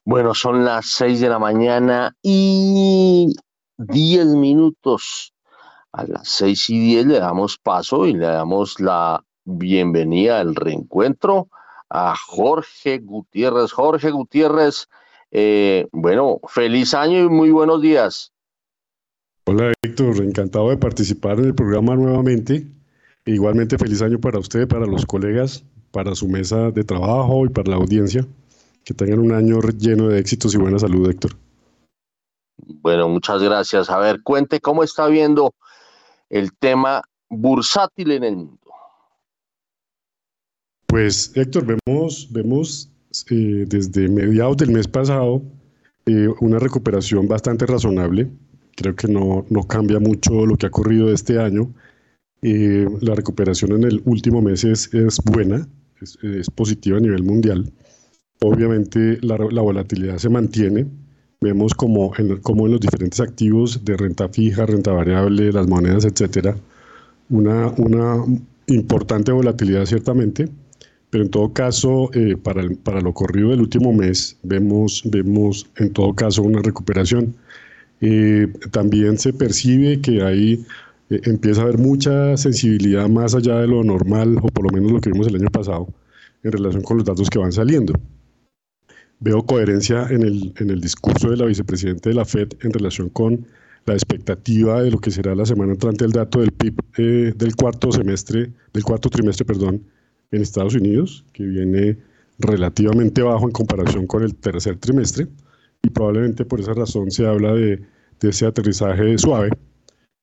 Bueno, 0.06 0.34
son 0.34 0.66
las 0.66 0.84
6 0.86 1.20
de 1.20 1.28
la 1.30 1.38
mañana 1.38 2.14
y 2.22 3.34
10 3.78 4.26
minutos. 4.26 5.32
A 5.92 6.04
las 6.04 6.28
6 6.28 6.70
y 6.70 6.80
10 6.80 7.06
le 7.06 7.18
damos 7.20 7.56
paso 7.56 8.06
y 8.06 8.14
le 8.14 8.26
damos 8.26 8.80
la 8.80 9.24
bienvenida 9.44 10.40
al 10.40 10.56
reencuentro 10.56 11.48
a 11.88 12.16
Jorge 12.16 12.98
Gutiérrez. 12.98 13.70
Jorge 13.70 14.10
Gutiérrez, 14.10 14.88
eh, 15.30 15.86
bueno, 15.92 16.40
feliz 16.48 16.94
año 16.94 17.20
y 17.20 17.28
muy 17.28 17.50
buenos 17.50 17.80
días. 17.80 18.32
Hola 19.46 19.72
Héctor, 19.82 20.22
encantado 20.24 20.70
de 20.70 20.78
participar 20.78 21.38
en 21.38 21.44
el 21.44 21.54
programa 21.54 21.94
nuevamente. 21.94 22.66
Igualmente 23.26 23.78
feliz 23.78 24.02
año 24.02 24.18
para 24.18 24.38
usted, 24.38 24.66
para 24.66 24.86
los 24.86 25.06
colegas, 25.06 25.64
para 25.92 26.14
su 26.14 26.28
mesa 26.28 26.70
de 26.70 26.82
trabajo 26.82 27.46
y 27.46 27.50
para 27.50 27.70
la 27.70 27.76
audiencia. 27.76 28.26
Que 28.84 28.94
tengan 28.94 29.20
un 29.20 29.32
año 29.32 29.60
lleno 29.78 30.08
de 30.08 30.18
éxitos 30.18 30.54
y 30.54 30.58
buena 30.58 30.78
salud, 30.78 31.08
Héctor. 31.08 31.36
Bueno, 32.66 33.08
muchas 33.08 33.42
gracias. 33.42 33.90
A 33.90 33.98
ver, 33.98 34.22
cuente 34.22 34.60
cómo 34.60 34.82
está 34.82 35.06
viendo 35.06 35.54
el 36.30 36.52
tema 36.56 37.02
bursátil 37.28 38.12
en 38.12 38.24
el 38.24 38.36
mundo. 38.36 38.58
Pues 40.86 41.32
Héctor, 41.34 41.66
vemos, 41.66 42.28
vemos 42.30 42.90
eh, 43.30 43.64
desde 43.66 44.08
mediados 44.08 44.56
del 44.56 44.70
mes 44.70 44.86
pasado 44.86 45.42
eh, 46.06 46.28
una 46.40 46.58
recuperación 46.58 47.26
bastante 47.26 47.66
razonable. 47.66 48.30
Creo 48.76 48.94
que 48.94 49.08
no, 49.08 49.44
no, 49.48 49.62
cambia 49.66 49.98
mucho 49.98 50.46
lo 50.46 50.56
que 50.56 50.66
ha 50.66 50.68
ocurrido 50.68 51.12
este 51.12 51.40
año. 51.40 51.72
Eh, 52.42 52.86
la 53.00 53.14
recuperación 53.14 53.72
en 53.72 53.84
el 53.84 54.02
último 54.04 54.42
mes 54.42 54.64
es, 54.64 54.92
es 54.92 55.18
buena, 55.24 55.66
es, 56.00 56.50
positiva 56.50 56.98
a 56.98 57.00
nivel 57.00 57.22
mundial. 57.22 57.72
Obviamente 58.40 59.18
la, 59.22 59.38
la 59.38 59.62
volatilidad 59.62 60.18
se 60.18 60.28
mantiene. 60.28 60.86
Vemos 61.44 61.74
como 61.74 62.12
en, 62.16 62.38
como 62.38 62.66
en 62.66 62.72
los 62.72 62.80
diferentes 62.80 63.20
activos 63.20 63.84
de 63.84 63.96
renta 63.96 64.28
fija, 64.28 64.66
renta 64.66 64.92
variable, 64.92 65.52
las 65.52 65.68
monedas, 65.68 66.04
etcétera, 66.04 66.56
una, 67.28 67.68
una 67.76 68.24
importante 68.66 69.30
volatilidad 69.30 69.84
ciertamente 69.84 70.48
pero 71.14 71.22
en 71.22 71.30
todo 71.30 71.52
caso, 71.52 72.10
eh, 72.12 72.36
para, 72.36 72.68
para 72.82 73.00
lo 73.00 73.14
corrido 73.14 73.50
del 73.50 73.60
último 73.60 73.92
mes, 73.92 74.36
vemos, 74.42 75.00
vemos 75.04 75.70
en 75.76 75.92
todo 75.92 76.12
caso 76.12 76.42
una 76.42 76.60
recuperación. 76.60 77.36
Eh, 78.00 78.48
también 78.72 79.16
se 79.16 79.32
percibe 79.32 80.00
que 80.00 80.24
ahí 80.24 80.66
eh, 81.10 81.20
empieza 81.22 81.60
a 81.60 81.64
haber 81.66 81.78
mucha 81.78 82.36
sensibilidad 82.36 83.08
más 83.08 83.36
allá 83.36 83.60
de 83.60 83.68
lo 83.68 83.84
normal, 83.84 84.38
o 84.42 84.48
por 84.48 84.64
lo 84.64 84.70
menos 84.72 84.90
lo 84.90 85.00
que 85.00 85.12
vimos 85.12 85.28
el 85.28 85.36
año 85.36 85.50
pasado, 85.52 85.86
en 86.42 86.50
relación 86.50 86.82
con 86.82 86.96
los 86.96 87.06
datos 87.06 87.30
que 87.30 87.38
van 87.38 87.52
saliendo. 87.52 87.92
Veo 89.20 89.44
coherencia 89.44 90.06
en 90.10 90.22
el, 90.22 90.52
en 90.58 90.70
el 90.70 90.80
discurso 90.80 91.30
de 91.30 91.36
la 91.36 91.46
vicepresidenta 91.46 92.10
de 92.10 92.16
la 92.16 92.24
FED 92.24 92.48
en 92.60 92.72
relación 92.72 93.08
con 93.08 93.46
la 93.86 93.94
expectativa 93.94 94.82
de 94.82 94.90
lo 94.90 94.98
que 94.98 95.10
será 95.10 95.34
la 95.34 95.46
semana 95.46 95.72
entrante 95.72 96.04
el 96.04 96.12
dato 96.12 96.40
del 96.40 96.52
PIB 96.52 97.36
del 97.36 97.56
cuarto 97.56 97.92
semestre, 97.92 98.50
del 98.72 98.84
cuarto 98.84 99.10
trimestre, 99.10 99.44
perdón, 99.44 99.82
en 100.30 100.42
Estados 100.42 100.74
Unidos, 100.74 101.24
que 101.32 101.44
viene 101.44 101.98
relativamente 102.38 103.22
bajo 103.22 103.46
en 103.46 103.52
comparación 103.52 104.06
con 104.06 104.22
el 104.22 104.34
tercer 104.34 104.76
trimestre, 104.78 105.28
y 105.82 105.90
probablemente 105.90 106.44
por 106.44 106.60
esa 106.60 106.72
razón 106.72 107.10
se 107.10 107.26
habla 107.26 107.52
de, 107.52 107.80
de 108.20 108.28
ese 108.28 108.46
aterrizaje 108.46 109.18
suave, 109.18 109.50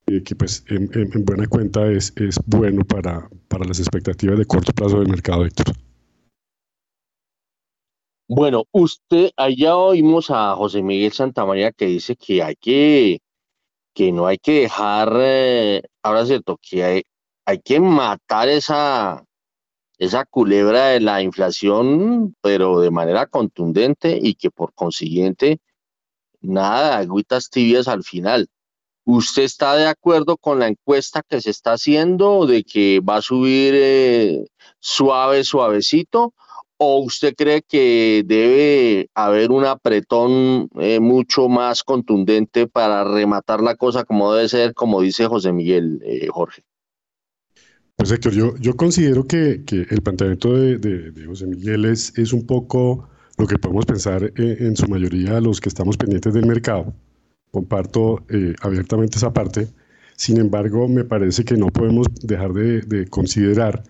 eh, 0.07 0.23
que 0.23 0.35
pues 0.35 0.65
en, 0.67 0.89
en, 0.93 1.23
buena 1.23 1.45
cuenta 1.47 1.89
es, 1.91 2.11
es 2.15 2.39
bueno 2.47 2.83
para, 2.83 3.29
para 3.47 3.65
las 3.65 3.79
expectativas 3.79 4.37
de 4.39 4.45
corto 4.45 4.73
plazo 4.73 4.99
del 4.99 5.09
mercado, 5.09 5.45
Héctor. 5.45 5.75
Bueno, 8.33 8.63
usted, 8.71 9.31
allá 9.35 9.75
oímos 9.75 10.31
a 10.31 10.55
José 10.55 10.81
Miguel 10.81 11.11
Santamaría 11.11 11.73
que 11.73 11.87
dice 11.87 12.15
que 12.15 12.41
hay 12.41 12.55
que, 12.55 13.19
que 13.93 14.13
no 14.13 14.25
hay 14.25 14.37
que 14.37 14.61
dejar, 14.61 15.11
eh, 15.17 15.81
ahora 16.01 16.21
es 16.21 16.29
cierto, 16.29 16.57
que 16.61 16.83
hay, 17.45 17.59
que 17.59 17.81
matar 17.81 18.47
esa, 18.47 19.25
esa 19.97 20.23
culebra 20.25 20.87
de 20.87 21.01
la 21.01 21.21
inflación, 21.21 22.33
pero 22.41 22.79
de 22.79 22.89
manera 22.89 23.27
contundente 23.27 24.17
y 24.21 24.35
que 24.35 24.49
por 24.49 24.73
consiguiente 24.73 25.59
nada 26.41 26.99
agüitas 26.99 27.49
tibias 27.49 27.89
al 27.89 28.03
final. 28.03 28.47
¿Usted 29.03 29.43
está 29.43 29.75
de 29.75 29.87
acuerdo 29.87 30.37
con 30.37 30.59
la 30.59 30.69
encuesta 30.69 31.21
que 31.27 31.41
se 31.41 31.49
está 31.49 31.73
haciendo 31.73 32.45
de 32.45 32.63
que 32.63 33.01
va 33.01 33.17
a 33.17 33.21
subir 33.21 33.73
eh, 33.75 34.45
suave, 34.79 35.43
suavecito? 35.43 36.33
¿O 36.83 36.97
usted 36.97 37.35
cree 37.37 37.61
que 37.61 38.23
debe 38.25 39.07
haber 39.13 39.51
un 39.51 39.65
apretón 39.65 40.67
eh, 40.79 40.99
mucho 40.99 41.47
más 41.47 41.83
contundente 41.83 42.65
para 42.65 43.03
rematar 43.03 43.61
la 43.61 43.75
cosa 43.75 44.03
como 44.03 44.33
debe 44.33 44.49
ser, 44.49 44.73
como 44.73 44.99
dice 44.99 45.27
José 45.27 45.51
Miguel, 45.51 46.01
eh, 46.03 46.27
Jorge? 46.31 46.63
Pues 47.95 48.09
Héctor, 48.09 48.33
yo, 48.33 48.57
yo 48.57 48.75
considero 48.75 49.27
que, 49.27 49.63
que 49.63 49.85
el 49.91 50.01
planteamiento 50.01 50.53
de, 50.53 50.79
de, 50.79 51.25
José 51.27 51.45
Miguel 51.45 51.85
es, 51.85 52.17
es, 52.17 52.33
un 52.33 52.47
poco 52.47 53.07
lo 53.37 53.45
que 53.45 53.59
podemos 53.59 53.85
pensar 53.85 54.33
en, 54.35 54.65
en, 54.65 54.75
su 54.75 54.87
mayoría 54.87 55.39
los 55.39 55.61
que 55.61 55.69
estamos 55.69 55.97
pendientes 55.97 56.33
del 56.33 56.47
mercado. 56.47 56.95
Comparto 57.51 58.25
eh, 58.27 58.55
abiertamente 58.59 59.19
esa 59.19 59.31
parte. 59.31 59.67
Sin 60.15 60.39
embargo, 60.39 60.87
me 60.87 61.03
parece 61.03 61.45
que 61.45 61.57
no 61.57 61.67
podemos 61.67 62.07
dejar 62.23 62.53
de, 62.53 62.81
de, 62.81 63.05
considerar 63.05 63.83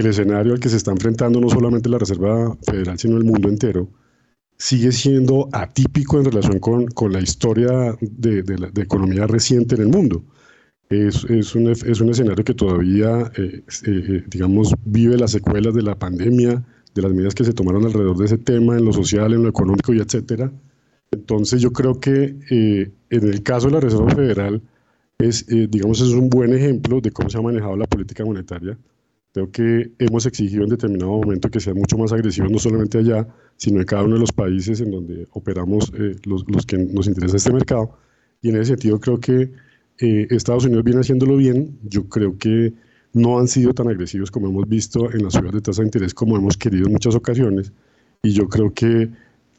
el 0.00 0.06
escenario 0.06 0.54
al 0.54 0.60
que 0.60 0.68
se 0.68 0.76
está 0.76 0.90
enfrentando 0.90 1.40
no 1.40 1.48
solamente 1.48 1.88
la 1.88 1.98
Reserva 1.98 2.56
Federal, 2.62 2.98
sino 2.98 3.16
el 3.16 3.24
mundo 3.24 3.48
entero, 3.48 3.88
sigue 4.58 4.92
siendo 4.92 5.48
atípico 5.52 6.18
en 6.18 6.24
relación 6.26 6.58
con, 6.60 6.86
con 6.88 7.12
la 7.12 7.20
historia 7.20 7.96
de, 8.00 8.42
de 8.42 8.82
economía 8.82 9.26
reciente 9.26 9.74
en 9.74 9.82
el 9.82 9.88
mundo 9.88 10.24
es, 10.88 11.24
es, 11.24 11.54
un, 11.54 11.68
es 11.68 12.00
un 12.00 12.10
escenario 12.10 12.44
que 12.44 12.54
todavía, 12.54 13.30
eh, 13.36 13.62
eh, 13.86 14.24
digamos, 14.28 14.74
vive 14.84 15.16
las 15.16 15.32
secuelas 15.32 15.74
de 15.74 15.82
la 15.82 15.98
pandemia, 15.98 16.64
de 16.94 17.02
las 17.02 17.12
medidas 17.12 17.34
que 17.34 17.44
se 17.44 17.52
tomaron 17.52 17.84
alrededor 17.84 18.16
de 18.16 18.26
ese 18.26 18.38
tema, 18.38 18.76
en 18.76 18.84
lo 18.84 18.92
social, 18.92 19.32
en 19.32 19.42
lo 19.42 19.48
económico 19.48 19.92
y 19.92 19.98
etcétera. 19.98 20.50
Entonces 21.10 21.60
yo 21.60 21.72
creo 21.72 21.98
que 22.00 22.36
eh, 22.50 22.90
en 23.10 23.28
el 23.28 23.42
caso 23.42 23.66
de 23.66 23.72
la 23.74 23.80
Reserva 23.80 24.10
Federal, 24.14 24.62
es, 25.18 25.46
digamos, 25.46 26.00
es 26.02 26.10
un 26.10 26.28
buen 26.28 26.52
ejemplo 26.52 27.00
de 27.00 27.10
cómo 27.10 27.30
se 27.30 27.38
ha 27.38 27.42
manejado 27.42 27.74
la 27.76 27.86
política 27.86 28.22
monetaria. 28.24 28.78
Creo 29.36 29.50
que 29.50 29.92
hemos 29.98 30.24
exigido 30.24 30.64
en 30.64 30.70
determinado 30.70 31.10
momento 31.10 31.50
que 31.50 31.60
sea 31.60 31.74
mucho 31.74 31.98
más 31.98 32.10
agresivo, 32.10 32.48
no 32.48 32.58
solamente 32.58 32.96
allá, 32.96 33.28
sino 33.58 33.80
en 33.80 33.84
cada 33.84 34.02
uno 34.02 34.14
de 34.14 34.20
los 34.20 34.32
países 34.32 34.80
en 34.80 34.90
donde 34.90 35.28
operamos 35.32 35.92
los, 36.24 36.46
los 36.48 36.64
que 36.64 36.78
nos 36.78 37.06
interesa 37.06 37.36
este 37.36 37.52
mercado. 37.52 37.98
Y 38.40 38.48
en 38.48 38.56
ese 38.56 38.68
sentido 38.68 38.98
creo 38.98 39.20
que 39.20 39.52
eh, 39.98 40.26
Estados 40.30 40.64
Unidos 40.64 40.84
viene 40.84 41.00
haciéndolo 41.00 41.36
bien. 41.36 41.78
Yo 41.82 42.08
creo 42.08 42.38
que 42.38 42.72
no 43.12 43.38
han 43.38 43.46
sido 43.46 43.74
tan 43.74 43.88
agresivos 43.88 44.30
como 44.30 44.48
hemos 44.48 44.66
visto 44.70 45.12
en 45.12 45.24
las 45.24 45.34
subidas 45.34 45.52
de 45.52 45.60
tasa 45.60 45.82
de 45.82 45.88
interés 45.88 46.14
como 46.14 46.38
hemos 46.38 46.56
querido 46.56 46.86
en 46.86 46.92
muchas 46.92 47.14
ocasiones. 47.14 47.74
Y 48.22 48.30
yo 48.30 48.48
creo 48.48 48.72
que 48.72 49.10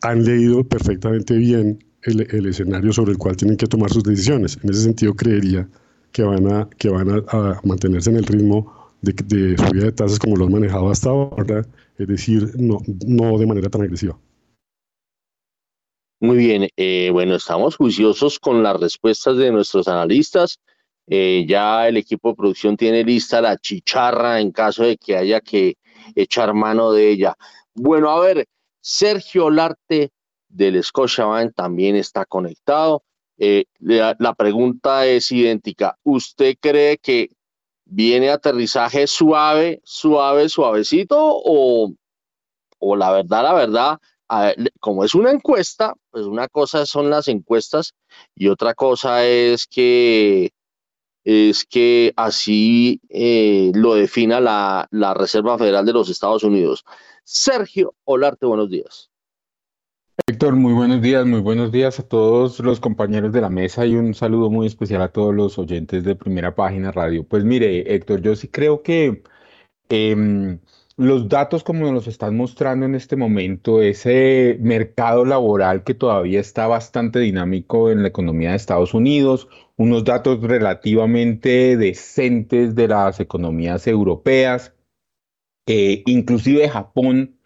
han 0.02 0.26
leído 0.26 0.64
perfectamente 0.64 1.38
bien 1.38 1.84
el, 2.02 2.22
el 2.32 2.48
escenario 2.48 2.92
sobre 2.94 3.12
el 3.12 3.20
cual 3.20 3.38
tienen 3.38 3.58
que 3.58 3.68
tomar 3.68 3.92
sus 3.92 4.04
decisiones. 4.04 4.58
En 4.64 4.72
ese 4.72 4.82
sentido, 4.82 5.14
creería 5.14 5.70
que 6.12 6.24
van 6.24 6.52
a, 6.52 6.68
que 6.80 6.90
van 6.90 7.12
a, 7.12 7.24
a 7.30 7.62
mantenerse 7.64 8.10
en 8.10 8.16
el 8.16 8.26
ritmo 8.26 8.77
de, 9.02 9.58
subida 9.58 9.86
de 9.86 9.92
tasas 9.92 10.20
como 10.20 10.36
lo 10.36 10.46
han 10.46 10.52
manejado 10.52 10.90
hasta 10.90 11.10
ahora, 11.10 11.66
es 11.98 12.08
decir, 12.08 12.52
no, 12.58 12.80
no 13.06 13.38
de 13.38 13.46
manera 13.46 13.70
tan 13.70 13.82
agresiva. 13.82 14.18
Muy 16.20 16.38
bien, 16.38 16.68
eh, 16.76 17.10
bueno, 17.12 17.36
estamos 17.36 17.76
juiciosos 17.76 18.40
con 18.40 18.64
las 18.64 18.80
respuestas 18.80 19.38
de 19.38 19.52
nuestros 19.52 19.88
analistas. 19.88 20.60
Eh, 21.06 21.46
ya 21.48 21.88
el 21.88 21.98
equipo 21.98 22.30
de 22.30 22.36
producción 22.36 22.76
tiene 22.76 23.04
lista 23.04 23.40
la 23.40 23.58
chicharra 23.58 24.42
en 24.42 24.52
caso 24.52 24.84
de 24.84 24.98
que 24.98 25.16
haya 25.16 25.40
que 25.42 25.78
echar 26.16 26.54
mano 26.54 26.92
de 26.92 27.12
ella. 27.12 27.36
Bueno, 27.76 28.10
a 28.10 28.20
ver, 28.20 28.48
Sergio 28.82 29.50
Larte 29.50 30.12
del 30.50 30.84
Scotiabank 30.84 31.54
también 31.54 31.96
está 31.96 32.26
conectado. 32.26 33.04
Eh, 33.38 33.66
la, 33.80 34.34
pregunta 34.36 35.06
es 35.06 35.32
idéntica. 35.32 35.98
¿Usted 36.04 36.56
cree 36.60 36.98
que 36.98 37.30
viene 37.90 38.30
aterrizaje 38.30 39.08
suave, 39.08 39.82
suave, 39.84 40.50
suavecito 40.50 41.18
o, 41.20 41.94
o 42.80 42.96
la 42.96 43.12
verdad, 43.12 43.44
la 43.44 43.54
verdad, 43.54 44.00
como 44.80 45.04
es 45.04 45.16
una 45.16 45.32
encuesta, 45.32 45.94
pues 46.12 46.26
una 46.26 46.48
cosa 46.48 46.86
son 46.86 47.10
las 47.10 47.28
encuestas 47.28 47.94
y 48.36 48.50
otra 48.50 48.74
cosa 48.74 49.26
es 49.26 49.68
que 49.68 50.52
es 51.24 51.66
que 51.66 52.14
así 52.16 53.02
eh, 53.10 53.72
lo 53.76 53.96
defina 53.96 54.40
la, 54.40 54.88
la, 54.92 55.14
Reserva 55.14 55.58
Federal 55.58 55.86
de 55.86 55.92
los 55.92 56.10
Estados 56.10 56.46
Unidos. 56.46 56.86
Sergio 57.26 57.96
Olarte, 58.06 58.46
buenos 58.46 58.70
días. 58.70 59.10
Héctor, 60.30 60.58
muy 60.58 60.74
buenos 60.74 61.02
días, 61.02 61.26
muy 61.26 61.40
buenos 61.40 61.72
días 61.72 62.02
a 62.02 62.04
todos 62.04 62.60
los 62.60 62.82
compañeros 62.82 63.32
de 63.32 63.40
la 63.40 63.50
mesa 63.50 63.86
y 63.86 63.96
un 63.96 64.14
saludo 64.14 64.50
muy 64.50 64.68
especial 64.68 65.02
a 65.02 65.14
todos 65.14 65.34
los 65.34 65.58
oyentes 65.58 66.04
de 66.04 66.16
Primera 66.16 66.54
Página 66.54 66.92
Radio. 66.92 67.24
Pues 67.24 67.46
mire, 67.46 67.96
Héctor, 67.96 68.22
yo 68.22 68.36
sí 68.36 68.50
creo 68.50 68.84
que 68.84 69.24
eh, 69.88 70.60
los 70.98 71.30
datos 71.30 71.64
como 71.64 71.90
nos 71.94 72.08
están 72.08 72.36
mostrando 72.36 72.86
en 72.86 72.96
este 72.96 73.16
momento, 73.16 73.82
ese 73.82 74.58
mercado 74.60 75.24
laboral 75.24 75.86
que 75.86 75.94
todavía 75.94 76.42
está 76.42 76.68
bastante 76.68 77.20
dinámico 77.20 77.90
en 77.90 78.02
la 78.02 78.10
economía 78.10 78.50
de 78.50 78.58
Estados 78.58 78.94
Unidos, 78.94 79.48
unos 79.78 80.04
datos 80.04 80.42
relativamente 80.42 81.78
decentes 81.78 82.76
de 82.76 82.90
las 82.90 83.22
economías 83.22 83.88
europeas, 83.88 84.74
eh, 85.68 86.04
inclusive 86.06 86.68
Japón 86.68 87.37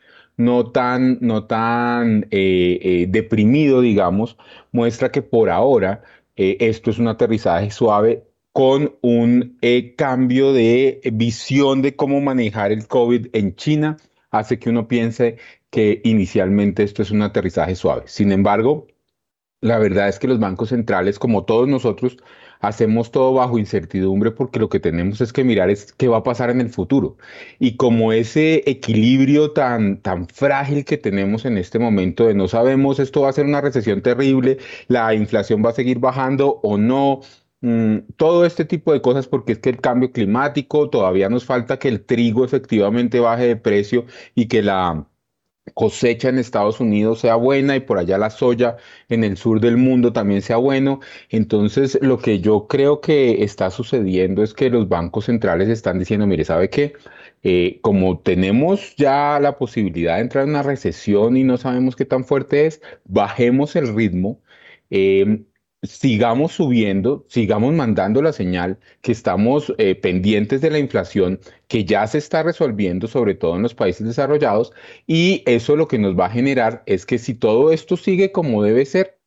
no 0.46 0.72
tan, 0.72 1.18
no 1.22 1.46
tan 1.46 2.28
eh, 2.32 2.80
eh, 2.82 3.06
deprimido, 3.10 3.82
digamos, 3.82 4.38
muestra 4.72 5.12
que 5.12 5.22
por 5.22 5.50
ahora 5.50 6.04
esto 6.36 6.90
es 6.90 6.98
un 6.98 7.08
aterrizaje 7.08 7.70
suave 7.70 8.24
con 8.52 8.96
un 9.02 9.58
eh, 9.62 9.96
cambio 9.96 10.54
de 10.54 11.02
visión 11.14 11.82
de 11.82 11.96
cómo 11.96 12.20
manejar 12.22 12.72
el 12.72 12.88
COVID 12.88 13.28
en 13.34 13.56
China, 13.56 13.98
hace 14.30 14.60
que 14.60 14.70
uno 14.70 14.88
piense 14.88 15.38
que 15.70 16.02
inicialmente 16.04 16.84
esto 16.84 17.02
es 17.02 17.12
un 17.12 17.22
aterrizaje 17.22 17.76
suave. 17.76 18.04
Sin 18.08 18.32
embargo, 18.32 18.88
la 19.62 19.78
verdad 19.80 20.10
es 20.10 20.20
que 20.20 20.28
los 20.28 20.40
bancos 20.40 20.70
centrales, 20.70 21.20
como 21.20 21.46
todos 21.46 21.68
nosotros, 21.68 22.18
hacemos 22.62 23.12
todo 23.12 23.34
bajo 23.34 23.58
incertidumbre 23.60 24.32
porque 24.32 24.60
lo 24.60 24.70
que 24.70 24.80
tenemos 24.80 25.20
es 25.22 25.34
que 25.34 25.44
mirar 25.44 25.70
es 25.70 25.94
qué 25.94 26.08
va 26.08 26.18
a 26.18 26.24
pasar 26.24 26.50
en 26.50 26.62
el 26.62 26.70
futuro. 26.70 27.18
Y 27.60 27.76
como 27.78 28.14
ese 28.14 28.64
equilibrio 28.70 29.52
tan, 29.52 30.02
tan 30.02 30.28
frágil 30.28 30.86
que 30.86 30.98
tenemos 30.98 31.46
en 31.46 31.58
este 31.58 31.80
momento 31.80 32.28
de 32.28 32.34
no 32.36 32.48
sabemos 32.48 33.00
esto 33.00 33.22
va 33.22 33.30
a 33.30 33.34
ser 33.34 33.46
una 33.46 33.62
recesión 33.62 34.02
terrible, 34.02 34.58
la 34.88 35.14
inflación 35.14 35.64
va 35.66 35.72
a 35.72 35.74
seguir 35.74 36.00
bajando 36.00 36.60
o 36.64 36.78
no, 36.78 37.22
mm, 37.62 37.98
todo 38.18 38.46
este 38.46 38.66
tipo 38.66 38.94
de 38.94 39.02
cosas 39.02 39.28
porque 39.28 39.54
es 39.54 39.60
que 39.60 39.70
el 39.70 39.82
cambio 39.82 40.12
climático 40.12 40.90
todavía 40.90 41.30
nos 41.30 41.46
falta 41.46 41.80
que 41.80 41.88
el 41.88 42.06
trigo 42.06 42.46
efectivamente 42.46 43.20
baje 43.20 43.48
de 43.48 43.56
precio 43.56 44.06
y 44.36 44.48
que 44.48 44.62
la 44.62 45.08
cosecha 45.74 46.30
en 46.30 46.38
Estados 46.38 46.80
Unidos 46.80 47.20
sea 47.20 47.36
buena 47.36 47.76
y 47.76 47.80
por 47.82 47.98
allá 47.98 48.18
la 48.18 48.30
soya 48.30 48.78
en 49.10 49.24
el 49.24 49.38
sur 49.38 49.60
del 49.60 49.78
mundo 49.78 50.14
también 50.14 50.42
sea 50.42 50.58
bueno. 50.58 51.00
Entonces, 51.30 51.98
lo 52.02 52.18
que 52.20 52.40
yo 52.40 52.68
creo 52.68 53.02
que 53.02 53.44
está 53.44 53.70
sucediendo 53.72 54.44
es 54.44 54.54
que 54.54 54.70
los 54.70 54.90
bancos 54.90 55.26
centrales 55.26 55.70
están 55.70 56.00
diciendo, 56.00 56.28
mire, 56.28 56.46
¿sabe 56.46 56.70
qué? 56.70 56.94
Eh, 57.44 57.80
como 57.82 58.20
tenemos 58.20 58.96
ya 58.98 59.40
la 59.40 59.58
posibilidad 59.58 60.16
de 60.16 60.22
entrar 60.22 60.44
en 60.44 60.52
una 60.52 60.64
recesión 60.64 61.38
y 61.38 61.44
no 61.44 61.58
sabemos 61.58 61.96
qué 61.96 62.06
tan 62.06 62.26
fuerte 62.26 62.66
es, 62.68 62.82
bajemos 63.06 63.76
el 63.76 63.96
ritmo. 63.96 64.42
Eh, 64.90 65.44
sigamos 65.84 66.54
subiendo, 66.54 67.26
sigamos 67.28 67.74
mandando 67.74 68.22
la 68.22 68.34
señal 68.34 68.80
que 69.02 69.12
estamos 69.12 69.74
eh, 69.78 69.96
pendientes 69.96 70.62
de 70.62 70.70
la 70.70 70.80
inflación 70.80 71.40
que 71.68 71.86
ya 71.86 72.06
se 72.08 72.20
está 72.20 72.44
resolviendo, 72.44 73.08
sobre 73.08 73.36
todo 73.36 73.56
en 73.56 73.64
los 73.64 73.74
países 73.74 74.06
desarrollados, 74.06 74.74
y 75.08 75.44
eso 75.46 75.76
lo 75.76 75.88
que 75.88 76.00
nos 76.00 76.18
va 76.18 76.28
a 76.28 76.30
generar 76.32 76.84
es 76.86 77.06
que 77.06 77.18
si 77.18 77.34
todo 77.34 77.72
esto 77.72 77.98
sigue 77.98 78.32
como 78.32 78.64
debe 78.64 78.86
ser, 78.86 79.20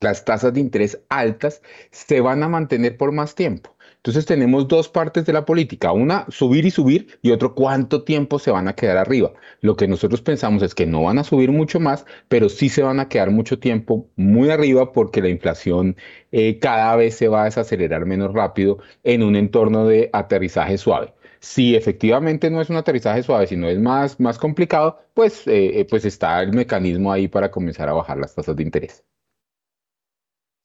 las 0.00 0.24
tasas 0.24 0.54
de 0.54 0.60
interés 0.60 1.02
altas 1.08 1.62
se 1.90 2.20
van 2.20 2.42
a 2.42 2.48
mantener 2.48 2.96
por 2.96 3.12
más 3.12 3.34
tiempo. 3.34 3.76
Entonces 4.00 4.24
tenemos 4.24 4.66
dos 4.66 4.88
partes 4.88 5.26
de 5.26 5.34
la 5.34 5.44
política, 5.44 5.92
una 5.92 6.24
subir 6.30 6.64
y 6.64 6.70
subir 6.70 7.18
y 7.20 7.32
otro 7.32 7.54
cuánto 7.54 8.02
tiempo 8.02 8.38
se 8.38 8.50
van 8.50 8.66
a 8.66 8.74
quedar 8.74 8.96
arriba. 8.96 9.32
Lo 9.60 9.76
que 9.76 9.86
nosotros 9.88 10.22
pensamos 10.22 10.62
es 10.62 10.74
que 10.74 10.86
no 10.86 11.02
van 11.02 11.18
a 11.18 11.24
subir 11.24 11.52
mucho 11.52 11.80
más, 11.80 12.06
pero 12.28 12.48
sí 12.48 12.70
se 12.70 12.82
van 12.82 12.98
a 12.98 13.08
quedar 13.08 13.30
mucho 13.30 13.58
tiempo 13.58 14.08
muy 14.16 14.48
arriba 14.48 14.92
porque 14.92 15.20
la 15.20 15.28
inflación 15.28 15.96
eh, 16.32 16.58
cada 16.58 16.96
vez 16.96 17.14
se 17.16 17.28
va 17.28 17.42
a 17.42 17.44
desacelerar 17.44 18.06
menos 18.06 18.32
rápido 18.32 18.78
en 19.04 19.22
un 19.22 19.36
entorno 19.36 19.86
de 19.86 20.08
aterrizaje 20.14 20.78
suave. 20.78 21.12
Si 21.40 21.76
efectivamente 21.76 22.50
no 22.50 22.62
es 22.62 22.70
un 22.70 22.76
aterrizaje 22.76 23.22
suave, 23.22 23.46
sino 23.48 23.68
es 23.68 23.78
más, 23.78 24.18
más 24.18 24.38
complicado, 24.38 24.98
pues, 25.14 25.46
eh, 25.46 25.80
eh, 25.80 25.86
pues 25.88 26.06
está 26.06 26.40
el 26.42 26.52
mecanismo 26.54 27.12
ahí 27.12 27.28
para 27.28 27.50
comenzar 27.50 27.88
a 27.90 27.92
bajar 27.92 28.18
las 28.18 28.34
tasas 28.34 28.56
de 28.56 28.62
interés. 28.62 29.04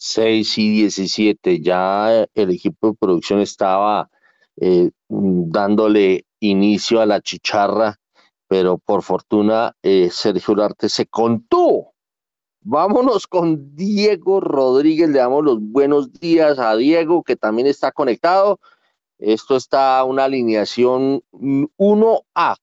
6 0.06 0.58
y 0.60 0.70
17. 0.82 1.62
Ya 1.62 2.28
el 2.34 2.52
equipo 2.52 2.90
de 2.90 2.98
producción 3.00 3.40
estaba 3.40 4.10
eh, 4.58 4.92
dándole 5.10 6.26
inicio 6.40 7.02
a 7.02 7.06
la 7.06 7.22
chicharra, 7.22 8.00
pero 8.48 8.78
por 8.78 9.02
fortuna 9.02 9.76
eh, 9.82 10.10
Sergio 10.12 10.62
Arte 10.64 10.90
se 10.90 11.08
contuvo. 11.08 11.94
Vámonos 12.62 13.28
con 13.28 13.76
Diego 13.76 14.40
Rodríguez, 14.40 15.10
le 15.10 15.20
damos 15.20 15.44
los 15.44 15.60
buenos 15.60 16.12
días 16.14 16.58
a 16.60 16.76
Diego, 16.76 17.24
que 17.24 17.36
también 17.36 17.68
está 17.68 17.92
conectado. 17.92 18.60
Esto 19.18 19.56
está 19.56 20.04
una 20.04 20.26
alineación 20.26 21.24
1A. 21.32 22.56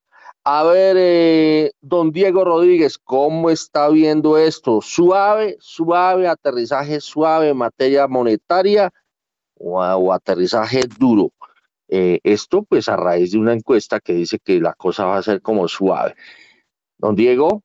A 0.45 0.63
ver, 0.63 0.97
eh, 0.99 1.71
don 1.79 2.11
Diego 2.11 2.43
Rodríguez, 2.43 2.97
¿cómo 2.97 3.49
está 3.49 3.87
viendo 3.87 4.37
esto? 4.37 4.81
¿Suave, 4.81 5.55
suave, 5.61 6.27
aterrizaje 6.27 6.99
suave 6.99 7.53
materia 7.53 8.09
monetaria 8.09 8.91
o, 9.57 10.11
aterrizaje 10.11 10.81
duro? 10.99 11.31
Eh, 11.87 12.19
esto 12.23 12.63
pues 12.63 12.89
a 12.89 12.97
raíz 12.97 13.31
de 13.31 13.37
una 13.37 13.53
encuesta 13.53 14.01
que 14.01 14.13
dice 14.13 14.37
que 14.37 14.59
la 14.59 14.73
cosa 14.73 15.05
va 15.05 15.17
a 15.17 15.23
ser 15.23 15.41
como 15.41 15.65
suave. 15.69 16.13
Don 16.97 17.15
Diego. 17.15 17.63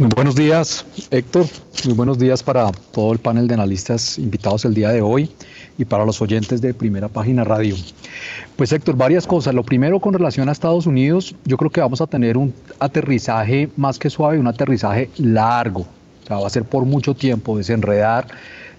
Muy 0.00 0.08
buenos 0.16 0.34
días, 0.34 0.84
Héctor. 1.12 1.46
Muy 1.84 1.94
buenos 1.94 2.18
días 2.18 2.42
para 2.42 2.72
todo 2.72 3.12
el 3.12 3.20
panel 3.20 3.46
de 3.46 3.54
analistas 3.54 4.18
invitados 4.18 4.64
el 4.64 4.74
día 4.74 4.88
de 4.88 5.02
hoy 5.02 5.30
y 5.78 5.84
para 5.84 6.04
los 6.04 6.20
oyentes 6.20 6.60
de 6.60 6.74
Primera 6.74 7.08
Página 7.08 7.44
Radio. 7.44 7.76
Pues 8.56 8.72
Héctor, 8.72 8.96
varias 8.96 9.26
cosas. 9.26 9.54
Lo 9.54 9.62
primero 9.62 10.00
con 10.00 10.12
relación 10.12 10.48
a 10.48 10.52
Estados 10.52 10.86
Unidos, 10.86 11.34
yo 11.44 11.56
creo 11.56 11.70
que 11.70 11.80
vamos 11.80 12.00
a 12.00 12.06
tener 12.08 12.36
un 12.36 12.52
aterrizaje 12.80 13.70
más 13.76 13.98
que 13.98 14.10
suave, 14.10 14.38
un 14.38 14.48
aterrizaje 14.48 15.08
largo. 15.16 15.82
O 15.82 16.26
sea, 16.26 16.38
va 16.38 16.48
a 16.48 16.50
ser 16.50 16.64
por 16.64 16.84
mucho 16.84 17.14
tiempo 17.14 17.56
desenredar 17.56 18.26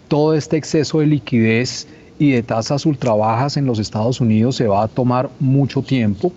todo 0.09 0.33
este 0.33 0.57
exceso 0.57 0.99
de 0.99 1.07
liquidez 1.07 1.87
y 2.19 2.31
de 2.31 2.43
tasas 2.43 2.85
ultrabajas 2.85 3.55
en 3.55 3.65
los 3.65 3.79
Estados 3.79 4.19
Unidos 4.19 4.57
se 4.57 4.67
va 4.67 4.83
a 4.83 4.87
tomar 4.89 5.29
mucho 5.39 5.81
tiempo. 5.81 6.33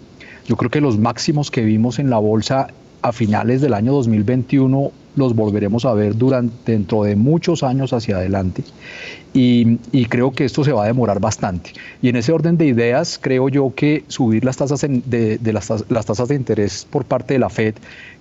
Yo 0.47 0.57
creo 0.57 0.71
que 0.71 0.81
los 0.81 0.99
máximos 0.99 1.51
que 1.51 1.63
vimos 1.63 1.99
en 1.99 2.09
la 2.09 2.19
bolsa 2.19 2.69
a 3.03 3.13
finales 3.13 3.61
del 3.61 3.75
año 3.75 3.93
2021 3.93 4.93
los 5.17 5.35
volveremos 5.35 5.85
a 5.85 5.95
ver 5.95 6.17
durante, 6.17 6.73
dentro 6.73 7.05
de 7.05 7.17
muchos 7.17 7.63
años 7.63 7.93
hacia 7.93 8.17
adelante. 8.17 8.65
Y, 9.35 9.79
creo 10.07 10.33
que 10.33 10.45
esto 10.45 10.63
se 10.63 10.73
va 10.73 10.85
a 10.85 10.87
demorar 10.87 11.19
bastante. 11.19 11.73
Y 12.03 12.09
en 12.09 12.17
ese 12.17 12.33
orden 12.33 12.59
de 12.59 12.67
ideas, 12.67 13.19
creo 13.21 13.49
yo 13.49 13.73
que 13.75 14.05
subir 14.09 14.45
las 14.45 14.59
tasas 14.59 14.81
de, 14.83 15.39
las, 15.43 16.07
tasas 16.07 16.29
de 16.29 16.35
interés 16.35 16.87
por 16.91 17.05
parte 17.05 17.35
de 17.35 17.41
la 17.41 17.49
Fed, 17.49 17.75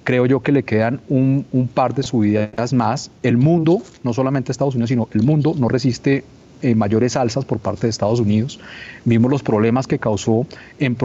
creo 0.06 0.26
yo 0.26 0.40
que 0.42 0.54
le 0.54 0.64
quedan 0.64 1.02
un, 1.10 1.46
par 1.74 1.94
de 1.96 2.04
subidas 2.04 2.72
más. 2.72 3.12
El 3.24 3.38
mundo, 3.38 3.82
no 4.04 4.14
solamente 4.14 4.52
Estados 4.52 4.76
Unidos, 4.76 4.90
sino 4.90 5.10
el 5.14 5.24
mundo 5.24 5.54
no 5.58 5.68
resiste 5.68 6.24
eh, 6.62 6.76
mayores 6.76 7.18
alzas 7.18 7.44
por 7.44 7.60
parte 7.60 7.88
de 7.88 7.90
Estados 7.90 8.22
Unidos. 8.22 8.60
Vimos 9.04 9.30
los 9.30 9.44
problemas 9.44 9.88
que 9.88 10.00
causó 10.00 10.46
en, 10.80 10.96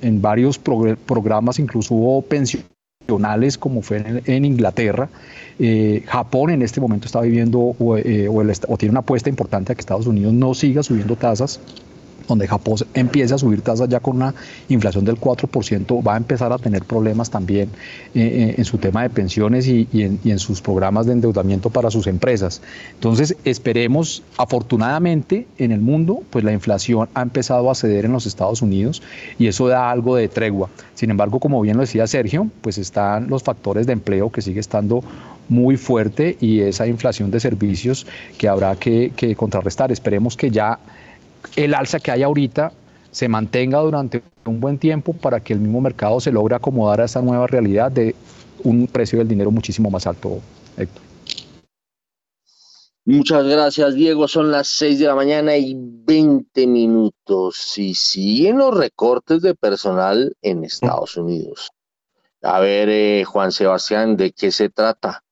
en, 0.00 0.22
varios 0.22 0.58
programas, 0.58 1.58
incluso 1.58 1.94
hubo 1.94 2.22
pensiones 2.22 2.75
como 3.58 3.82
fue 3.82 4.22
en, 4.26 4.44
Inglaterra. 4.44 5.08
Eh, 5.58 6.02
Japón 6.06 6.50
en 6.50 6.62
este 6.62 6.80
momento 6.80 7.06
está 7.06 7.20
viviendo 7.20 7.58
o, 7.58 7.96
eh, 7.96 8.28
o, 8.28 8.76
tiene 8.76 8.90
una 8.90 9.00
apuesta 9.00 9.30
importante 9.30 9.72
a 9.72 9.74
que 9.74 9.80
Estados 9.80 10.06
Unidos 10.06 10.34
no 10.34 10.54
siga 10.54 10.82
subiendo 10.82 11.16
tasas 11.16 11.60
donde 12.26 12.46
Japón 12.46 12.66
empieza 12.94 13.36
a 13.36 13.38
subir 13.38 13.62
tasas 13.62 13.88
ya 13.88 14.00
con 14.00 14.16
una 14.16 14.34
inflación 14.68 15.04
del 15.04 15.18
4%, 15.18 16.06
va 16.06 16.14
a 16.14 16.16
empezar 16.16 16.52
a 16.52 16.58
tener 16.58 16.84
problemas 16.84 17.30
también 17.30 17.70
eh, 18.14 18.20
eh, 18.22 18.54
en 18.58 18.64
su 18.64 18.78
tema 18.78 19.02
de 19.02 19.10
pensiones 19.10 19.66
y, 19.68 19.88
en, 19.92 20.38
sus 20.38 20.60
programas 20.60 21.06
de 21.06 21.12
endeudamiento 21.12 21.70
para 21.70 21.90
sus 21.90 22.06
empresas. 22.06 22.60
Entonces, 22.94 23.36
esperemos, 23.44 24.22
afortunadamente 24.36 25.46
en 25.58 25.72
el 25.72 25.80
mundo, 25.80 26.22
pues 26.30 26.44
la 26.44 26.52
inflación 26.52 27.08
ha 27.14 27.22
empezado 27.22 27.70
a 27.70 27.74
ceder 27.74 28.04
en 28.04 28.12
los 28.12 28.26
Estados 28.26 28.60
Unidos 28.62 29.02
y 29.38 29.46
eso 29.46 29.68
da 29.68 29.90
algo 29.90 30.16
de 30.16 30.28
tregua. 30.28 30.68
Sin 30.94 31.10
embargo, 31.10 31.40
como 31.40 31.60
bien 31.62 31.76
lo 31.76 31.82
decía 31.82 32.06
Sergio, 32.06 32.50
pues 32.60 32.78
están 32.78 33.28
los 33.28 33.42
factores 33.42 33.86
de 33.86 33.94
empleo 33.94 34.30
que 34.30 34.42
sigue 34.42 34.60
estando 34.60 35.02
muy 35.48 35.76
fuerte 35.76 36.36
y 36.40 36.60
esa 36.60 36.86
inflación 36.86 37.30
de 37.30 37.40
servicios 37.40 38.06
que 38.36 38.48
habrá 38.48 38.76
que 38.76 39.34
contrarrestar. 39.36 39.92
Esperemos 39.92 40.36
que 40.36 40.50
ya 40.50 40.78
el 41.54 41.74
alza 41.74 42.00
que 42.00 42.10
hay 42.10 42.22
ahorita 42.22 42.72
se 43.10 43.28
mantenga 43.28 43.78
durante 43.80 44.22
un 44.44 44.60
buen 44.60 44.78
tiempo 44.78 45.12
para 45.12 45.40
que 45.40 45.52
el 45.52 45.60
mismo 45.60 45.80
mercado 45.80 46.20
se 46.20 46.32
logre 46.32 46.56
acomodar 46.56 47.00
a 47.00 47.04
esa 47.04 47.22
nueva 47.22 47.46
realidad 47.46 47.90
de 47.90 48.14
un 48.62 48.86
precio 48.86 49.18
del 49.18 49.28
dinero 49.28 49.50
muchísimo 49.50 49.90
más 49.90 50.06
alto, 50.06 50.40
Héctor. 50.76 51.02
Muchas 53.06 53.46
gracias, 53.46 53.94
Diego. 53.94 54.26
Son 54.26 54.50
las 54.50 54.66
6 54.66 54.98
de 54.98 55.06
la 55.06 55.14
mañana 55.14 55.56
y 55.56 55.76
20 55.78 56.66
minutos. 56.66 57.78
Y 57.78 57.94
siguen 57.94 58.58
los 58.58 58.76
recortes 58.76 59.42
de 59.42 59.54
personal 59.54 60.36
en 60.42 60.64
Estados 60.64 61.16
Unidos. 61.16 61.70
A 62.42 62.58
ver, 62.58 62.88
eh, 62.88 63.24
Juan 63.24 63.52
Sebastián, 63.52 64.16
¿de 64.16 64.32
qué 64.32 64.50
se 64.50 64.70
trata? 64.70 65.22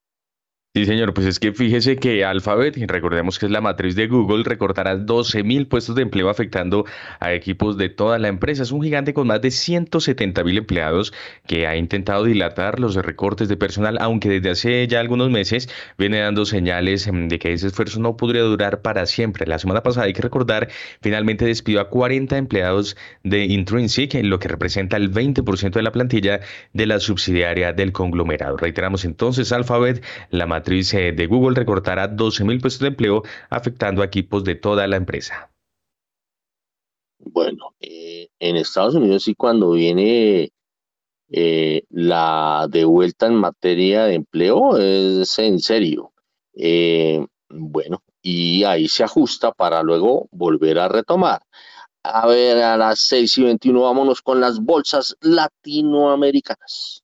Sí, 0.76 0.87
señor, 0.87 1.14
pues 1.14 1.28
es 1.28 1.38
que 1.38 1.52
fíjese 1.52 1.94
que 1.94 2.24
Alphabet, 2.24 2.74
recordemos 2.88 3.38
que 3.38 3.46
es 3.46 3.52
la 3.52 3.60
matriz 3.60 3.94
de 3.94 4.08
Google, 4.08 4.42
recortará 4.42 4.96
12 4.96 5.44
mil 5.44 5.68
puestos 5.68 5.94
de 5.94 6.02
empleo 6.02 6.28
afectando 6.28 6.84
a 7.20 7.32
equipos 7.32 7.76
de 7.76 7.90
toda 7.90 8.18
la 8.18 8.26
empresa. 8.26 8.64
Es 8.64 8.72
un 8.72 8.82
gigante 8.82 9.14
con 9.14 9.28
más 9.28 9.40
de 9.40 9.52
170 9.52 10.42
mil 10.42 10.58
empleados 10.58 11.12
que 11.46 11.68
ha 11.68 11.76
intentado 11.76 12.24
dilatar 12.24 12.80
los 12.80 12.96
recortes 12.96 13.48
de 13.48 13.56
personal, 13.56 13.98
aunque 14.00 14.28
desde 14.28 14.50
hace 14.50 14.88
ya 14.88 14.98
algunos 14.98 15.30
meses 15.30 15.68
viene 15.96 16.18
dando 16.18 16.44
señales 16.44 17.06
em, 17.06 17.28
de 17.28 17.38
que 17.38 17.52
ese 17.52 17.68
esfuerzo 17.68 18.00
no 18.00 18.16
podría 18.16 18.42
durar 18.42 18.82
para 18.82 19.06
siempre. 19.06 19.46
La 19.46 19.60
semana 19.60 19.84
pasada, 19.84 20.06
hay 20.06 20.12
que 20.12 20.22
recordar, 20.22 20.70
finalmente 21.00 21.44
despidió 21.44 21.82
a 21.82 21.88
40 21.88 22.37
empleados 22.37 22.96
de 23.22 23.44
Intrinsic, 23.44 24.14
lo 24.24 24.40
que 24.40 24.48
representa 24.48 24.96
el 24.96 25.12
20% 25.12 25.70
de 25.70 25.82
la 25.82 25.92
plantilla 25.92 26.40
de 26.72 26.87
la 26.87 26.98
subsidiaria 26.98 27.72
del 27.72 27.92
conglomerado. 27.92 28.56
Reiteramos 28.56 29.04
entonces, 29.04 29.52
Alphabet, 29.52 30.02
la 30.30 30.46
matriz 30.46 30.63
matriz 30.64 30.92
de 30.92 31.27
Google 31.27 31.55
recortará 31.55 32.09
12.000 32.09 32.61
puestos 32.61 32.81
de 32.81 32.88
empleo, 32.88 33.22
afectando 33.50 34.00
a 34.00 34.07
equipos 34.07 34.44
de 34.44 34.55
toda 34.55 34.87
la 34.87 34.96
empresa. 34.96 35.50
Bueno, 37.18 37.74
eh, 37.81 38.29
en 38.38 38.57
Estados 38.57 38.94
Unidos 38.94 39.24
sí 39.24 39.35
cuando 39.35 39.72
viene 39.72 40.50
eh, 41.31 41.83
la 41.90 42.66
devuelta 42.70 43.27
en 43.27 43.35
materia 43.35 44.05
de 44.05 44.14
empleo 44.14 44.79
es 44.79 45.38
en 45.38 45.61
serio. 45.61 46.12
Eh, 46.55 47.27
Bueno, 47.50 48.03
y 48.22 48.64
ahí 48.64 48.88
se 48.88 49.05
ajusta 49.05 49.53
para 49.53 49.83
luego 49.83 50.29
volver 50.33 50.79
a 50.79 50.88
retomar. 50.88 51.42
A 52.03 52.27
ver, 52.27 52.62
a 52.62 52.77
las 52.77 53.00
6 53.00 53.38
y 53.38 53.44
21 53.44 53.83
vámonos 53.83 54.22
con 54.22 54.40
las 54.40 54.61
bolsas 54.61 55.16
latinoamericanas. 55.20 57.03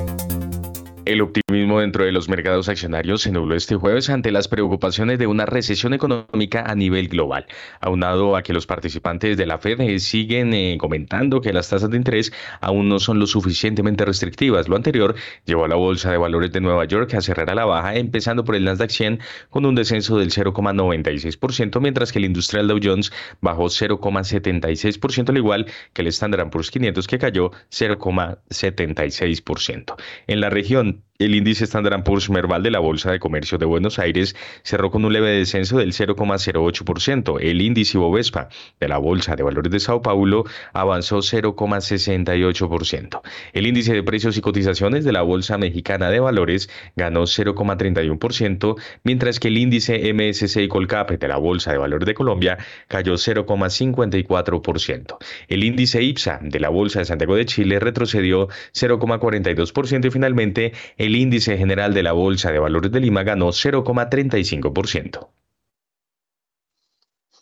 El 1.03 1.21
optimismo 1.21 1.79
dentro 1.79 2.05
de 2.05 2.11
los 2.11 2.29
mercados 2.29 2.69
accionarios 2.69 3.23
se 3.23 3.31
nubló 3.31 3.55
este 3.55 3.75
jueves 3.75 4.11
ante 4.11 4.31
las 4.31 4.47
preocupaciones 4.47 5.17
de 5.17 5.25
una 5.25 5.47
recesión 5.47 5.95
económica 5.95 6.61
a 6.61 6.75
nivel 6.75 7.07
global, 7.07 7.47
aunado 7.79 8.35
a 8.35 8.43
que 8.43 8.53
los 8.53 8.67
participantes 8.67 9.35
de 9.35 9.47
la 9.47 9.57
Fed 9.57 9.97
siguen 9.97 10.53
eh, 10.53 10.77
comentando 10.79 11.41
que 11.41 11.53
las 11.53 11.69
tasas 11.69 11.89
de 11.89 11.97
interés 11.97 12.31
aún 12.59 12.87
no 12.87 12.99
son 12.99 13.17
lo 13.17 13.25
suficientemente 13.25 14.05
restrictivas. 14.05 14.67
Lo 14.67 14.75
anterior 14.75 15.15
llevó 15.45 15.65
a 15.65 15.67
la 15.67 15.73
Bolsa 15.75 16.11
de 16.11 16.17
Valores 16.17 16.51
de 16.51 16.61
Nueva 16.61 16.85
York 16.85 17.15
a 17.15 17.21
cerrar 17.21 17.49
a 17.49 17.55
la 17.55 17.65
baja, 17.65 17.95
empezando 17.95 18.45
por 18.45 18.55
el 18.55 18.65
Nasdaq 18.65 18.91
100 18.91 19.21
con 19.49 19.65
un 19.65 19.73
descenso 19.73 20.19
del 20.19 20.29
0,96%, 20.29 21.81
mientras 21.81 22.11
que 22.11 22.19
el 22.19 22.25
Industrial 22.25 22.67
Dow 22.67 22.77
Jones 22.81 23.11
bajó 23.41 23.65
0,76%, 23.65 25.29
al 25.29 25.37
igual 25.37 25.65
que 25.93 26.03
el 26.03 26.09
Standard 26.09 26.51
Poor's 26.51 26.69
500 26.69 27.07
que 27.07 27.17
cayó 27.17 27.49
0,76%. 27.71 29.95
En 30.27 30.41
la 30.41 30.51
región 30.51 30.90
um, 30.91 31.03
el 31.25 31.35
índice 31.35 31.65
Standard 31.65 32.03
Poor's 32.03 32.29
Merval 32.29 32.63
de 32.63 32.71
la 32.71 32.79
Bolsa 32.79 33.11
de 33.11 33.19
Comercio 33.19 33.59
de 33.59 33.65
Buenos 33.65 33.99
Aires 33.99 34.35
cerró 34.63 34.89
con 34.89 35.05
un 35.05 35.13
leve 35.13 35.29
descenso 35.29 35.77
del 35.77 35.93
0,08%. 35.93 37.37
El 37.39 37.61
índice 37.61 37.99
Bovespa 37.99 38.49
de 38.79 38.87
la 38.87 38.97
Bolsa 38.97 39.35
de 39.35 39.43
Valores 39.43 39.71
de 39.71 39.79
Sao 39.79 40.01
Paulo 40.01 40.45
avanzó 40.73 41.19
0,68%. 41.19 43.21
El 43.53 43.67
índice 43.67 43.93
de 43.93 44.01
precios 44.03 44.37
y 44.37 44.41
cotizaciones 44.41 45.05
de 45.05 45.11
la 45.11 45.21
Bolsa 45.21 45.59
Mexicana 45.59 46.09
de 46.09 46.19
Valores 46.19 46.67
ganó 46.95 47.23
0,31%, 47.23 48.75
mientras 49.03 49.39
que 49.39 49.49
el 49.49 49.57
índice 49.57 50.13
MSCI 50.13 50.67
Colcap 50.67 51.11
de 51.11 51.27
la 51.27 51.37
Bolsa 51.37 51.71
de 51.71 51.77
Valores 51.77 52.07
de 52.07 52.13
Colombia 52.13 52.57
cayó 52.87 53.13
0,54%. 53.13 55.17
El 55.47 55.63
índice 55.63 56.01
IPSA 56.01 56.39
de 56.41 56.59
la 56.59 56.69
Bolsa 56.69 56.99
de 56.99 57.05
Santiago 57.05 57.35
de 57.35 57.45
Chile 57.45 57.79
retrocedió 57.79 58.47
0,42% 58.73 60.07
y 60.07 60.11
finalmente 60.11 60.73
el 60.97 61.10
el 61.11 61.17
índice 61.17 61.57
general 61.57 61.93
de 61.93 62.03
la 62.03 62.13
Bolsa 62.13 62.53
de 62.53 62.59
Valores 62.59 62.89
de 62.89 63.01
Lima 63.01 63.23
ganó 63.23 63.49
0,35%. 63.49 65.27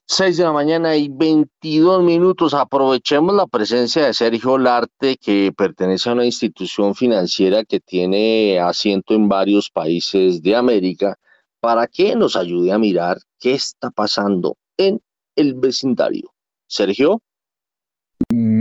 6 0.07 0.37
de 0.37 0.43
la 0.43 0.51
mañana 0.51 0.95
y 0.95 1.07
22 1.07 2.01
minutos. 2.01 2.55
Aprovechemos 2.55 3.35
la 3.35 3.45
presencia 3.45 4.07
de 4.07 4.15
Sergio 4.15 4.57
Larte, 4.57 5.17
que 5.17 5.53
pertenece 5.55 6.09
a 6.09 6.13
una 6.13 6.25
institución 6.25 6.95
financiera 6.95 7.63
que 7.63 7.79
tiene 7.79 8.59
asiento 8.59 9.13
en 9.13 9.29
varios 9.29 9.69
países 9.69 10.41
de 10.41 10.55
América, 10.55 11.19
para 11.59 11.85
que 11.85 12.15
nos 12.15 12.35
ayude 12.35 12.71
a 12.71 12.79
mirar 12.79 13.19
qué 13.39 13.53
está 13.53 13.91
pasando 13.91 14.57
en 14.77 14.99
el 15.35 15.53
vecindario. 15.53 16.33
Sergio. 16.65 17.21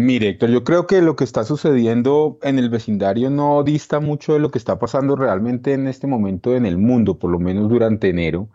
Mire, 0.08 0.30
Héctor, 0.30 0.48
yo 0.48 0.64
creo 0.64 0.86
que 0.86 1.02
lo 1.02 1.16
que 1.16 1.24
está 1.24 1.44
sucediendo 1.44 2.38
en 2.42 2.58
el 2.58 2.70
vecindario 2.70 3.28
no 3.28 3.62
dista 3.62 4.00
mucho 4.00 4.32
de 4.32 4.38
lo 4.38 4.50
que 4.50 4.56
está 4.56 4.78
pasando 4.78 5.16
realmente 5.16 5.74
en 5.74 5.86
este 5.86 6.06
momento 6.06 6.56
en 6.56 6.64
el 6.64 6.78
mundo, 6.78 7.18
por 7.18 7.30
lo 7.30 7.38
menos 7.38 7.68
durante 7.68 8.08
enero, 8.08 8.48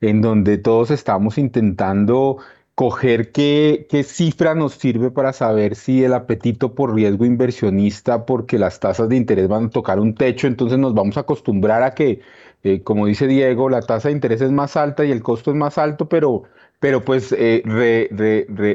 en 0.00 0.22
donde 0.22 0.56
todos 0.56 0.90
estamos 0.90 1.36
intentando 1.36 2.38
coger 2.74 3.32
qué, 3.32 3.86
cifra 4.02 4.54
nos 4.54 4.76
sirve 4.76 5.10
para 5.10 5.34
saber 5.34 5.74
si 5.74 6.02
el 6.02 6.14
apetito 6.14 6.74
por 6.74 6.94
riesgo 6.94 7.26
inversionista, 7.26 8.24
porque 8.24 8.58
las 8.58 8.80
tasas 8.80 9.10
de 9.10 9.16
interés 9.16 9.46
van 9.46 9.66
a 9.66 9.70
tocar 9.70 10.00
un 10.00 10.14
techo, 10.14 10.46
entonces 10.46 10.78
nos 10.78 10.94
vamos 10.94 11.18
a 11.18 11.20
acostumbrar 11.20 11.82
a 11.82 11.94
que, 11.94 12.20
eh, 12.62 12.82
como 12.82 13.04
dice 13.04 13.26
Diego, 13.26 13.68
la 13.68 13.82
tasa 13.82 14.08
de 14.08 14.14
interés 14.14 14.40
es 14.40 14.52
más 14.52 14.74
alta 14.74 15.04
y 15.04 15.10
el 15.10 15.22
costo 15.22 15.50
es 15.50 15.56
más 15.58 15.76
alto, 15.76 16.08
pero 16.08 16.44
pero 16.84 17.02
pues 17.02 17.32
eh, 17.32 17.62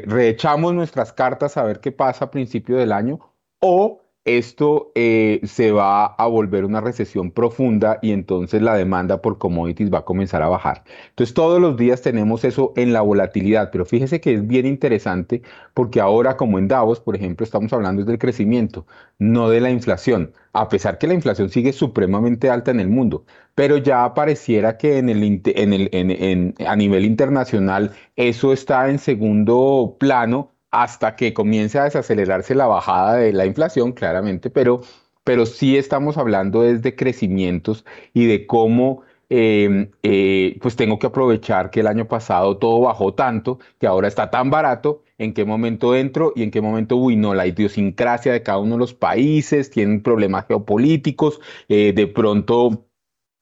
reechamos 0.04 0.74
nuestras 0.74 1.12
cartas 1.12 1.56
a 1.56 1.62
ver 1.62 1.78
qué 1.78 1.92
pasa 1.92 2.24
a 2.24 2.30
principio 2.32 2.76
del 2.76 2.90
año 2.90 3.20
o 3.60 4.02
esto 4.24 4.92
eh, 4.94 5.40
se 5.44 5.72
va 5.72 6.06
a 6.06 6.26
volver 6.26 6.64
una 6.64 6.80
recesión 6.80 7.30
profunda 7.30 7.98
y 8.02 8.12
entonces 8.12 8.60
la 8.60 8.74
demanda 8.74 9.22
por 9.22 9.38
commodities 9.38 9.92
va 9.92 9.98
a 10.00 10.04
comenzar 10.04 10.42
a 10.42 10.48
bajar. 10.48 10.84
Entonces 11.10 11.34
todos 11.34 11.60
los 11.60 11.76
días 11.76 12.02
tenemos 12.02 12.44
eso 12.44 12.72
en 12.76 12.92
la 12.92 13.00
volatilidad, 13.00 13.70
pero 13.72 13.86
fíjese 13.86 14.20
que 14.20 14.34
es 14.34 14.46
bien 14.46 14.66
interesante 14.66 15.42
porque 15.74 16.00
ahora 16.00 16.36
como 16.36 16.58
en 16.58 16.68
Davos, 16.68 17.00
por 17.00 17.16
ejemplo, 17.16 17.44
estamos 17.44 17.72
hablando 17.72 18.04
del 18.04 18.18
crecimiento, 18.18 18.86
no 19.18 19.48
de 19.48 19.60
la 19.60 19.70
inflación, 19.70 20.32
a 20.52 20.68
pesar 20.68 20.98
que 20.98 21.06
la 21.06 21.14
inflación 21.14 21.48
sigue 21.48 21.72
supremamente 21.72 22.50
alta 22.50 22.70
en 22.70 22.80
el 22.80 22.88
mundo, 22.88 23.24
pero 23.54 23.78
ya 23.78 24.12
pareciera 24.14 24.76
que 24.76 24.98
en 24.98 25.08
el, 25.08 26.54
a 26.66 26.76
nivel 26.76 27.04
internacional 27.04 27.92
eso 28.16 28.52
está 28.52 28.88
en 28.90 28.98
segundo 28.98 29.96
plano 29.98 30.54
hasta 30.70 31.16
que 31.16 31.34
comience 31.34 31.78
a 31.78 31.84
desacelerarse 31.84 32.54
la 32.54 32.66
bajada 32.66 33.16
de 33.16 33.32
la 33.32 33.46
inflación, 33.46 33.92
claramente, 33.92 34.50
pero, 34.50 34.80
pero 35.24 35.46
sí 35.46 35.76
estamos 35.76 36.16
hablando 36.16 36.62
desde 36.62 36.94
crecimientos 36.96 37.84
y 38.14 38.26
de 38.26 38.46
cómo 38.46 39.02
em, 39.28 39.90
eh, 40.02 40.58
pues 40.60 40.76
tengo 40.76 40.98
que 40.98 41.06
aprovechar 41.08 41.70
que 41.70 41.80
el 41.80 41.86
año 41.86 42.08
pasado 42.08 42.58
todo 42.58 42.80
bajó 42.80 43.14
tanto, 43.14 43.58
que 43.78 43.86
ahora 43.86 44.08
está 44.08 44.30
tan 44.30 44.50
barato, 44.50 45.02
en 45.18 45.34
qué 45.34 45.44
momento 45.44 45.94
entro 45.94 46.32
y 46.34 46.42
en 46.42 46.50
qué 46.50 46.60
momento, 46.60 46.96
uy, 46.96 47.16
no, 47.16 47.34
la 47.34 47.46
idiosincrasia 47.46 48.32
de 48.32 48.42
cada 48.42 48.58
uno 48.58 48.74
de 48.76 48.78
los 48.80 48.94
países, 48.94 49.70
tienen 49.70 50.02
problemas 50.02 50.46
geopolíticos, 50.46 51.40
eh, 51.68 51.92
de 51.94 52.06
pronto 52.06 52.86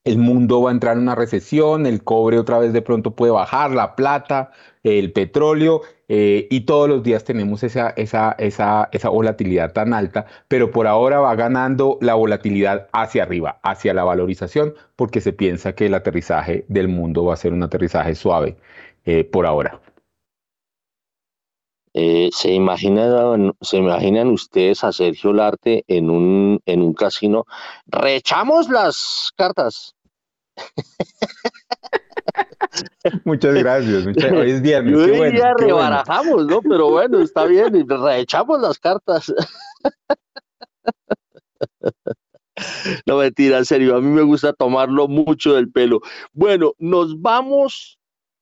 el 0.05 0.19
mundo 0.19 0.62
va 0.62 0.71
a 0.71 0.73
entrar 0.73 0.97
en 0.97 1.03
una 1.03 1.14
recesión, 1.14 1.87
el 1.87 2.03
cobre 2.03 2.38
otra 2.38 2.59
vez 2.59 2.73
de 2.73 2.83
pronto 2.83 3.14
puede 3.14 3.33
bajar, 3.33 3.71
la 3.73 3.95
plata, 3.95 4.51
el 4.83 5.12
petróleo, 5.12 5.83
eh, 6.09 6.49
y 6.51 6.62
todos 6.62 6.88
los 6.88 7.03
días 7.03 7.25
tenemos 7.25 7.62
esa, 7.62 7.90
esa, 7.90 8.33
esa, 8.38 8.88
esa 8.92 9.09
volatilidad 9.11 9.73
tan 9.73 9.92
alta, 9.92 10.27
pero 10.49 10.71
por 10.71 10.87
ahora 10.87 11.21
va 11.21 11.35
ganando 11.35 11.99
la 12.01 12.14
volatilidad 12.14 12.88
hacia 12.92 13.25
arriba, 13.25 13.61
hacia 13.62 13.92
la 13.92 14.05
valorización, 14.05 14.75
porque 14.97 15.21
se 15.21 15.35
piensa 15.35 15.75
que 15.75 15.87
el 15.87 15.94
aterrizaje 15.94 16.64
del 16.68 16.88
mundo 16.88 17.25
va 17.27 17.35
a 17.35 17.37
ser 17.37 17.53
un 17.53 17.62
aterrizaje 17.62 18.14
suave 18.14 18.57
eh, 19.05 19.25
por 19.25 19.47
ahora. 19.47 19.81
Eh, 21.94 22.31
¿se, 22.33 22.53
imaginan, 22.53 23.55
¿Se 23.61 23.77
imaginan 23.79 24.29
ustedes 24.29 24.85
a 24.85 24.92
Sergio 24.92 25.33
Larte 25.33 25.85
en 25.88 26.11
un, 26.11 26.61
en 26.64 26.83
un 26.83 26.94
casino? 26.94 27.44
Rechamos 27.87 28.68
las 28.68 29.33
cartas. 29.37 29.94
Muchas 33.25 33.55
gracias. 33.55 34.07
Hoy 34.07 34.51
es 34.51 34.62
viernes. 34.62 34.93
Yo 34.93 35.07
diría 35.07 35.55
rebarajamos, 35.59 36.47
¿no? 36.47 36.61
Pero 36.62 36.91
bueno, 36.91 37.21
está 37.21 37.45
bien, 37.45 37.77
y 37.77 37.83
reechamos 37.83 38.61
las 38.61 38.79
cartas. 38.79 39.33
No 43.07 43.19
mentira, 43.19 43.59
en 43.59 43.64
serio, 43.64 43.97
a 43.97 44.01
mí 44.01 44.09
me 44.09 44.23
gusta 44.23 44.53
tomarlo 44.53 45.09
mucho 45.09 45.55
del 45.55 45.71
pelo. 45.71 46.01
Bueno, 46.33 46.73
nos 46.79 47.21
vamos 47.21 47.99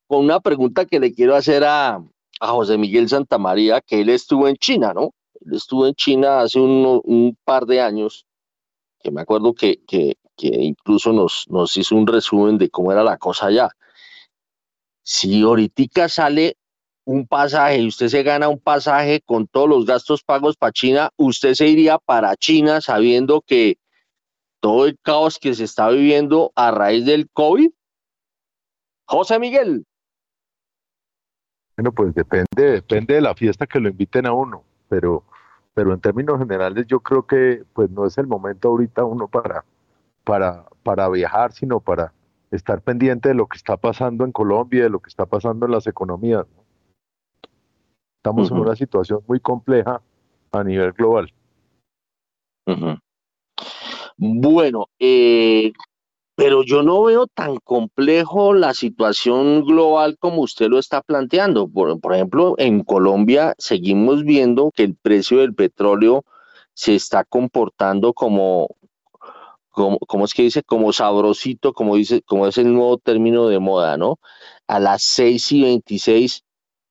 con 0.07 0.25
una 0.25 0.40
pregunta 0.40 0.85
que 0.85 1.01
le 1.01 1.12
quiero 1.12 1.35
hacer 1.35 1.64
a, 1.64 2.03
a 2.40 2.49
José 2.49 2.79
Miguel 2.79 3.09
Santamaría, 3.09 3.81
que 3.81 4.01
él 4.01 4.09
estuvo 4.09 4.49
en 4.49 4.57
China, 4.57 4.92
¿no? 4.94 5.12
Él 5.40 5.55
estuvo 5.55 5.87
en 5.87 5.94
China 5.94 6.40
hace 6.40 6.59
un, 6.59 7.01
un 7.05 7.37
par 7.44 7.66
de 7.66 7.81
años, 7.81 8.26
me 9.11 9.23
acuerdo 9.23 9.55
que, 9.55 9.81
que, 9.87 10.16
que 10.37 10.49
incluso 10.49 11.12
nos, 11.12 11.47
nos 11.49 11.77
hizo 11.77 11.97
un 11.97 12.07
resumen 12.07 12.59
de 12.59 12.71
cómo 12.71 12.92
era 12.92 13.03
la 13.03 13.16
cosa 13.19 13.47
allá. 13.47 13.69
Si 15.03 15.42
ahorita 15.42 16.09
sale 16.09 16.57
un 17.05 17.27
pasaje 17.27 17.79
y 17.79 17.87
usted 17.87 18.09
se 18.09 18.23
gana 18.23 18.49
un 18.49 18.59
pasaje 18.59 19.21
con 19.25 19.47
todos 19.47 19.69
los 19.69 19.87
gastos 19.87 20.23
pagos 20.23 20.57
para 20.57 20.73
China, 20.73 21.11
usted 21.16 21.55
se 21.55 21.69
iría 21.69 21.99
para 21.99 22.37
China 22.37 22.81
sabiendo 22.81 23.42
que 23.42 23.79
todo 24.61 24.87
el 24.87 24.99
caos 25.01 25.38
que 25.38 25.55
se 25.55 25.64
está 25.64 25.88
viviendo 25.90 26.53
a 26.57 26.73
raíz 26.73 27.07
del 27.07 27.31
COVID. 27.31 27.71
José 29.07 29.38
Miguel. 29.38 29.87
Bueno, 31.77 31.92
pues 31.92 32.12
depende, 32.14 32.47
depende 32.57 33.14
de 33.14 33.21
la 33.21 33.35
fiesta 33.35 33.66
que 33.66 33.79
lo 33.79 33.88
inviten 33.88 34.27
a 34.27 34.33
uno, 34.33 34.64
pero, 34.88 35.25
pero 35.77 35.93
en 35.93 36.01
términos 36.01 36.39
generales 36.39 36.87
yo 36.87 37.01
creo 37.01 37.27
que 37.27 37.62
pues 37.75 37.91
no 37.91 38.07
es 38.07 38.17
el 38.17 38.27
momento 38.27 38.69
ahorita 38.69 39.05
uno 39.05 39.29
para, 39.29 39.62
para, 40.25 40.65
para 40.83 41.07
viajar, 41.11 41.53
sino 41.53 41.81
para, 41.81 42.15
estar 42.51 42.81
pendiente 42.81 43.29
de 43.29 43.35
lo 43.35 43.47
que 43.47 43.59
está 43.59 43.77
pasando 43.77 44.25
en 44.25 44.33
Colombia, 44.33 44.85
de 44.85 44.89
lo 44.89 45.01
que 45.01 45.11
está 45.11 45.27
pasando 45.27 45.67
en 45.67 45.73
las 45.73 45.87
economías. 45.87 46.47
Estamos 48.17 48.51
en 48.51 48.57
una 48.57 48.75
situación 48.75 49.21
muy 49.29 49.39
compleja 49.39 50.01
a 50.51 50.65
nivel 50.65 50.93
global. 50.93 51.31
Bueno, 54.17 54.87
eh, 54.99 55.75
pero 56.37 56.62
yo 56.62 56.83
no 56.83 57.03
veo 57.03 57.27
tan 57.27 57.57
complejo 57.57 58.53
la 58.53 58.75
situación 58.75 59.64
global 59.64 60.18
como 60.18 60.42
usted 60.42 60.68
lo 60.68 60.79
está 60.79 61.01
planteando. 61.01 61.66
Por, 61.66 61.99
ejemplo, 62.14 62.55
en 62.59 62.85
Colombia 62.85 63.55
seguimos 63.59 64.22
viendo 64.22 64.70
que 64.70 64.85
el 64.85 64.94
precio 64.94 65.38
del 65.38 65.55
petróleo 65.55 66.25
se 66.75 66.94
está 66.94 67.25
comportando 67.25 68.12
como, 68.12 68.68
como, 69.70 69.99
como 70.01 70.27
es 70.27 70.35
que 70.35 70.42
dice, 70.42 70.62
como 70.62 70.92
sabrosito, 70.92 71.72
como 71.72 71.96
dice, 71.96 72.20
como 72.20 72.46
es 72.46 72.59
el 72.59 72.72
nuevo 72.72 72.99
término 72.99 73.49
de 73.49 73.59
moda, 73.59 73.96
¿no? 73.96 74.18
A 74.66 74.79
las 74.79 75.05
6 75.05 75.53
y 75.53 75.62
26, 75.62 76.44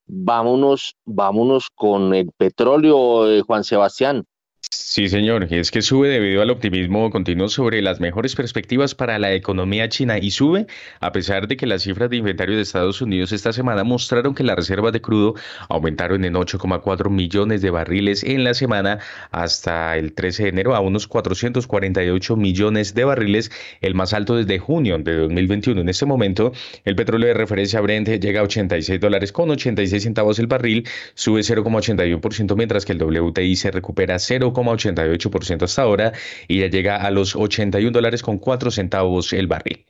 vámonos, 0.08 0.96
vámonos 1.06 1.70
con 1.70 2.16
el 2.16 2.32
petróleo, 2.32 3.30
eh, 3.30 3.42
Juan 3.42 3.64
Sebastián. 3.64 4.26
Sí, 4.72 5.10
señor, 5.10 5.48
es 5.52 5.72
que 5.72 5.82
sube 5.82 6.08
debido 6.08 6.42
al 6.42 6.50
optimismo 6.50 7.12
continuo 7.12 7.50
sobre 7.50 7.82
las 7.82 8.00
mejores 8.00 8.34
perspectivas 8.34 8.96
para 8.96 9.20
la 9.20 9.34
economía 9.34 9.90
china 9.90 10.18
y 10.18 10.32
sube 10.32 10.68
a 11.02 11.12
pesar 11.12 11.50
de 11.50 11.58
que 11.58 11.68
las 11.68 11.84
cifras 11.84 12.10
de 12.10 12.16
inventario 12.16 12.56
de 12.56 12.62
Estados 12.62 13.02
Unidos 13.02 13.34
esta 13.34 13.52
semana 13.52 13.84
mostraron 13.84 14.34
que 14.34 14.44
las 14.44 14.56
reservas 14.56 14.94
de 14.94 15.02
crudo 15.02 15.36
aumentaron 15.68 16.24
en 16.24 16.36
8,4 16.36 17.10
millones 17.10 17.62
de 17.62 17.72
barriles 17.72 18.24
en 18.24 18.46
la 18.46 18.54
semana 18.54 19.00
hasta 19.32 19.98
el 19.98 20.14
13 20.14 20.44
de 20.44 20.50
enero 20.50 20.76
a 20.76 20.80
unos 20.80 21.08
448 21.08 22.38
millones 22.38 22.94
de 22.94 23.04
barriles, 23.04 23.52
el 23.82 23.96
más 23.96 24.14
alto 24.14 24.38
desde 24.38 24.60
junio 24.60 24.98
de 24.98 25.14
2021. 25.18 25.82
En 25.82 25.90
este 25.90 26.06
momento, 26.06 26.54
el 26.86 26.96
petróleo 26.96 27.28
de 27.28 27.34
referencia 27.34 27.82
Brent 27.82 28.08
llega 28.08 28.40
a 28.40 28.44
86 28.44 29.02
dólares 29.02 29.34
con 29.34 29.52
86 29.52 30.02
centavos 30.02 30.40
el 30.40 30.48
barril, 30.48 30.88
sube 31.16 31.42
0,81%, 31.42 32.56
mientras 32.56 32.86
que 32.86 32.94
el 32.94 33.04
WTI 33.04 33.58
se 33.58 33.72
recupera 33.72 34.18
0 34.18 34.54
88% 34.64 35.64
hasta 35.64 35.82
ahora 35.82 36.14
y 36.48 36.60
ya 36.60 36.68
llega 36.68 36.98
a 36.98 37.12
los 37.12 37.36
81 37.36 37.92
dólares 37.92 38.22
con 38.22 38.38
4 38.38 38.72
centavos 38.72 39.34
el 39.34 39.48
barril. 39.48 39.86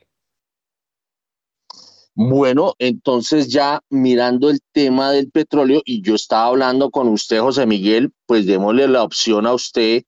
Bueno, 2.18 2.74
entonces 2.78 3.48
ya 3.48 3.80
mirando 3.90 4.48
el 4.48 4.60
tema 4.72 5.12
del 5.12 5.30
petróleo 5.30 5.82
y 5.84 6.00
yo 6.00 6.14
estaba 6.14 6.46
hablando 6.46 6.90
con 6.90 7.08
usted, 7.08 7.40
José 7.40 7.66
Miguel, 7.66 8.10
pues 8.24 8.46
démosle 8.46 8.88
la 8.88 9.02
opción 9.02 9.46
a 9.46 9.52
usted 9.52 10.04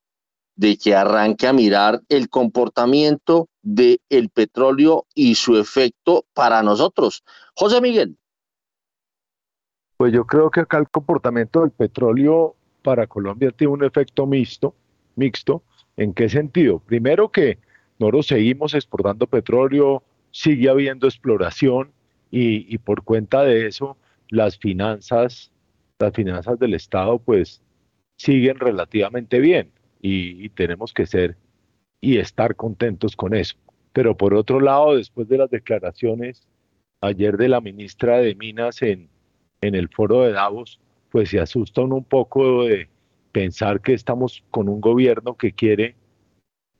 de 0.56 0.78
que 0.78 0.94
arranque 0.94 1.46
a 1.46 1.52
mirar 1.52 2.00
el 2.08 2.30
comportamiento 2.30 3.48
del 3.62 4.00
el 4.08 4.30
petróleo 4.30 5.06
y 5.14 5.34
su 5.34 5.58
efecto 5.58 6.24
para 6.32 6.62
nosotros. 6.62 7.22
José 7.54 7.80
Miguel. 7.82 8.16
Pues 9.98 10.12
yo 10.12 10.24
creo 10.24 10.50
que 10.50 10.60
acá 10.60 10.78
el 10.78 10.88
comportamiento 10.88 11.60
del 11.60 11.72
petróleo 11.72 12.56
para 12.82 13.06
Colombia 13.06 13.50
tiene 13.50 13.72
un 13.72 13.84
efecto 13.84 14.26
mixto, 14.26 14.74
mixto. 15.16 15.62
¿En 15.96 16.14
qué 16.14 16.28
sentido? 16.28 16.78
Primero 16.78 17.30
que 17.30 17.58
nosotros 17.98 18.28
seguimos 18.28 18.74
exportando 18.74 19.26
petróleo, 19.26 20.04
sigue 20.30 20.68
habiendo 20.68 21.06
exploración 21.06 21.90
y, 22.30 22.78
por 22.78 23.02
cuenta 23.02 23.42
de 23.42 23.66
eso 23.66 23.96
las 24.28 24.58
finanzas, 24.58 25.50
las 25.98 26.12
finanzas 26.12 26.58
del 26.58 26.74
Estado 26.74 27.18
pues 27.18 27.62
siguen 28.16 28.58
relativamente 28.58 29.40
bien 29.40 29.72
y, 30.00 30.48
tenemos 30.50 30.92
que 30.92 31.06
ser 31.06 31.36
y 32.00 32.18
estar 32.18 32.54
contentos 32.54 33.16
con 33.16 33.34
eso. 33.34 33.56
Pero 33.92 34.16
por 34.16 34.34
otro 34.34 34.60
lado, 34.60 34.96
después 34.96 35.28
de 35.28 35.38
las 35.38 35.50
declaraciones 35.50 36.46
ayer 37.00 37.36
de 37.36 37.48
la 37.48 37.60
ministra 37.60 38.18
de 38.18 38.34
Minas 38.34 38.82
en 38.82 39.08
el 39.60 39.88
foro 39.88 40.22
de 40.22 40.32
Davos, 40.32 40.80
pues 41.10 41.30
se 41.30 41.40
asustan 41.40 41.92
un 41.92 42.04
poco 42.04 42.64
de 42.64 42.88
pensar 43.32 43.80
que 43.80 43.94
estamos 43.94 44.44
con 44.50 44.68
un 44.68 44.80
gobierno 44.80 45.36
que 45.36 45.52
quiere 45.52 45.96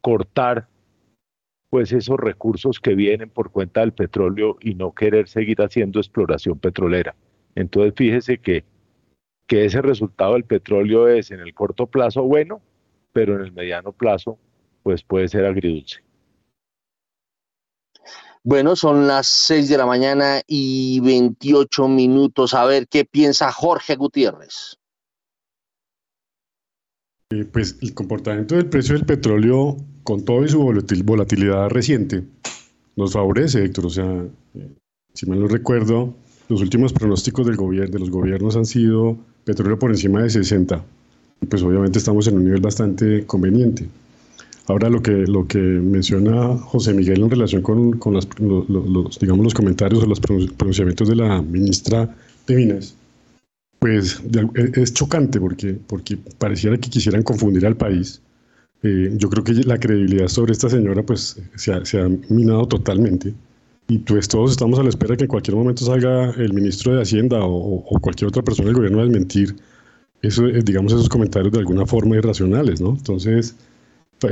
cortar 0.01 0.69
pues 1.71 1.93
esos 1.93 2.19
recursos 2.19 2.81
que 2.81 2.95
vienen 2.95 3.29
por 3.29 3.51
cuenta 3.51 3.81
del 3.81 3.93
petróleo 3.93 4.57
y 4.61 4.75
no 4.75 4.93
querer 4.93 5.29
seguir 5.29 5.61
haciendo 5.61 6.01
exploración 6.01 6.59
petrolera. 6.59 7.15
Entonces 7.55 7.93
fíjese 7.95 8.39
que, 8.39 8.65
que 9.47 9.67
ese 9.67 9.83
resultado 9.83 10.33
del 10.33 10.45
petróleo 10.45 11.09
es 11.09 11.31
en 11.31 11.41
el 11.41 11.53
corto 11.53 11.87
plazo 11.87 12.23
bueno, 12.23 12.63
pero 13.13 13.35
en 13.37 13.43
el 13.43 13.53
mediano 13.53 13.93
plazo 13.93 14.39
pues 14.83 15.03
puede 15.03 15.29
ser 15.29 15.45
agridulce. 15.45 16.08
Bueno, 18.49 18.77
son 18.77 19.07
las 19.07 19.27
6 19.27 19.69
de 19.69 19.77
la 19.77 19.85
mañana 19.85 20.41
y 20.47 21.01
28 21.01 21.87
minutos. 21.87 22.55
A 22.55 22.65
ver 22.65 22.89
qué 22.89 23.05
piensa 23.05 23.53
Jorge 23.53 23.95
Gutiérrez. 23.95 24.79
Eh, 27.29 27.45
pues 27.45 27.77
el 27.83 27.93
comportamiento 27.93 28.55
del 28.55 28.71
precio 28.71 28.95
del 28.95 29.05
petróleo, 29.05 29.77
con 30.03 30.25
todo 30.25 30.47
y 30.47 30.49
su 30.49 30.63
volatilidad 30.63 31.69
reciente, 31.69 32.25
nos 32.97 33.13
favorece, 33.13 33.67
Héctor. 33.67 33.85
O 33.85 33.91
sea, 33.91 34.25
eh, 34.55 34.75
si 35.13 35.27
mal 35.27 35.41
no 35.41 35.47
recuerdo, 35.47 36.15
los 36.49 36.63
últimos 36.63 36.95
pronósticos 36.95 37.45
del 37.47 37.57
gobierno, 37.57 37.93
de 37.93 37.99
los 37.99 38.09
gobiernos 38.09 38.57
han 38.57 38.65
sido 38.65 39.19
petróleo 39.45 39.79
por 39.79 39.91
encima 39.91 40.23
de 40.23 40.31
60. 40.31 40.83
Y 41.43 41.47
pues 41.49 41.63
obviamente 41.63 41.99
estamos 41.99 42.27
en 42.29 42.37
un 42.37 42.45
nivel 42.45 42.63
bastante 42.63 43.27
conveniente. 43.27 43.87
Ahora 44.69 44.91
lo 44.91 45.01
que, 45.03 45.13
lo 45.27 45.47
que 45.47 45.59
menciona 45.59 46.59
José 46.59 46.93
Miguel 46.93 47.23
en 47.23 47.31
relación 47.31 47.63
con, 47.63 47.99
con 47.99 48.13
los, 48.13 49.19
digamos, 49.19 49.45
los 49.45 49.55
comentarios 49.55 50.03
o 50.05 50.07
los 50.07 50.21
pronunciamientos 50.21 51.09
de 51.09 51.17
la 51.17 51.41
ministra 51.41 52.15
de 52.47 52.55
Minas, 52.55 52.95
pues 53.79 54.23
e, 54.55 54.81
es 54.83 54.93
chocante 54.93 55.41
porque, 55.41 55.79
porque 55.87 56.19
pareciera 56.39 56.77
que 56.77 56.91
quisieran 56.91 57.23
confundir 57.23 57.65
al 57.65 57.77
país. 57.77 58.21
Eh, 58.83 59.11
yo 59.17 59.31
creo 59.31 59.43
que 59.43 59.55
la 59.55 59.81
credibilidad 59.81 60.29
sobre 60.29 60.53
esta 60.53 60.69
señora 60.69 61.03
pues 61.03 61.41
se 61.57 61.73
ha, 61.73 61.85
se 61.85 62.01
ha, 62.01 62.09
minado 62.29 62.69
totalmente 62.69 63.35
y 63.89 63.99
pues 63.99 64.29
todos 64.29 64.53
estamos 64.53 64.79
a 64.79 64.85
la 64.85 64.91
espera 64.91 65.17
que 65.17 65.25
en 65.25 65.29
cualquier 65.29 65.57
momento 65.57 65.85
salga 65.85 66.31
el 66.33 66.53
ministro 66.53 66.95
de 66.95 67.03
Hacienda 67.03 67.41
o, 67.41 67.77
o 67.79 68.01
cualquier 68.01 68.29
otra 68.29 68.43
persona 68.43 68.67
del 68.67 68.77
gobierno 68.77 69.01
a 69.01 69.05
desmentir 69.05 69.57
eso, 70.23 70.47
eh, 70.47 70.63
digamos 70.63 70.93
esos 70.93 71.09
comentarios 71.09 71.53
de 71.53 71.59
alguna 71.59 71.87
forma 71.87 72.17
irracionales, 72.17 72.81
¿no? 72.81 72.91
Entonces 72.91 73.57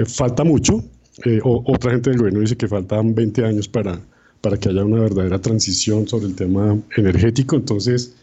falta 0.07 0.45
mucho. 0.45 0.85
Eh, 1.25 1.41
otra 1.43 1.93
gente 1.93 2.11
del 2.11 2.19
gobierno 2.19 2.41
dice 2.41 2.57
que 2.57 2.69
faltan 2.69 3.15
20 3.15 3.45
años 3.45 3.69
para, 3.69 4.01
para 4.41 4.59
que 4.59 4.69
haya 4.69 4.85
una 4.85 5.01
verdadera 5.01 5.41
transición 5.41 6.07
sobre 6.07 6.27
el 6.27 6.35
tema 6.35 6.79
energético. 6.97 7.57
Entonces, 7.57 8.15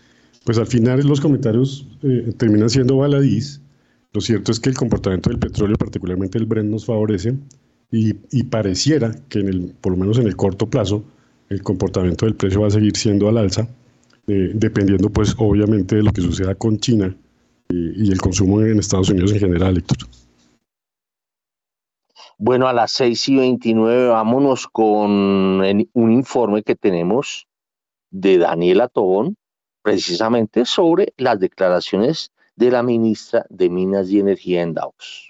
pues 0.43 0.57
al 0.57 0.67
final 0.67 1.01
los 1.07 1.21
comentarios 1.21 1.87
eh, 2.03 2.33
terminan 2.37 2.69
siendo 2.69 2.97
baladís. 2.97 3.61
Lo 4.13 4.21
cierto 4.21 4.51
es 4.51 4.59
que 4.59 4.69
el 4.69 4.75
comportamiento 4.75 5.29
del 5.29 5.39
petróleo, 5.39 5.75
particularmente 5.75 6.37
el 6.37 6.45
Brent, 6.45 6.69
nos 6.69 6.85
favorece 6.85 7.35
y, 7.91 8.13
pareciera 8.43 9.15
que 9.29 9.39
en 9.39 9.47
el, 9.47 9.73
por 9.81 9.93
lo 9.93 9.97
menos 9.97 10.17
en 10.17 10.27
el 10.27 10.35
corto 10.35 10.69
plazo 10.69 11.03
el 11.49 11.61
comportamiento 11.61 12.25
del 12.25 12.35
precio 12.35 12.61
va 12.61 12.67
a 12.67 12.71
seguir 12.71 12.95
siendo 12.97 13.29
al 13.29 13.37
alza, 13.37 13.67
eh, 14.27 14.51
dependiendo 14.55 15.09
pues 15.09 15.35
obviamente 15.37 15.95
de 15.95 16.03
lo 16.03 16.11
que 16.11 16.21
suceda 16.21 16.55
con 16.55 16.79
China 16.79 17.15
y, 17.69 18.07
y 18.07 18.11
el 18.11 18.19
consumo 18.19 18.61
en 18.61 18.79
Estados 18.79 19.09
Unidos 19.09 19.33
en 19.33 19.39
general, 19.39 19.77
Héctor. 19.77 19.97
Bueno, 22.45 22.67
a 22.67 22.73
las 22.73 22.91
6 22.91 23.29
y 23.29 23.35
29 23.37 24.09
vámonos 24.09 24.67
con 24.67 25.61
un 25.61 26.11
informe 26.11 26.61
que 26.61 26.75
tenemos 26.75 27.47
de 28.11 28.37
Daniela 28.37 28.89
Tobón, 28.89 29.37
precisamente 29.81 30.65
sobre 30.65 31.13
las 31.15 31.39
declaraciones 31.39 32.33
de 32.57 32.69
la 32.69 32.83
ministra 32.83 33.45
de 33.49 33.69
Minas 33.69 34.09
y 34.09 34.19
Energía 34.19 34.61
en 34.61 34.73
Davos. 34.73 35.29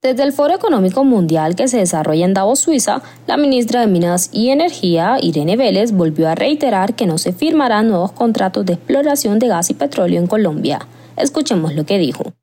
Desde 0.00 0.22
el 0.22 0.32
Foro 0.32 0.54
Económico 0.54 1.02
Mundial 1.02 1.56
que 1.56 1.66
se 1.66 1.78
desarrolla 1.78 2.24
en 2.24 2.34
Davos, 2.34 2.60
Suiza, 2.60 3.02
la 3.26 3.36
ministra 3.36 3.80
de 3.80 3.88
Minas 3.88 4.30
y 4.32 4.50
Energía, 4.50 5.18
Irene 5.20 5.56
Vélez, 5.56 5.90
volvió 5.90 6.28
a 6.28 6.36
reiterar 6.36 6.94
que 6.94 7.06
no 7.06 7.18
se 7.18 7.32
firmarán 7.32 7.88
nuevos 7.88 8.12
contratos 8.12 8.64
de 8.66 8.74
exploración 8.74 9.40
de 9.40 9.48
gas 9.48 9.70
y 9.70 9.74
petróleo 9.74 10.20
en 10.20 10.28
Colombia. 10.28 10.86
Escuchemos 11.16 11.74
lo 11.74 11.84
que 11.84 11.98
dijo 11.98 12.34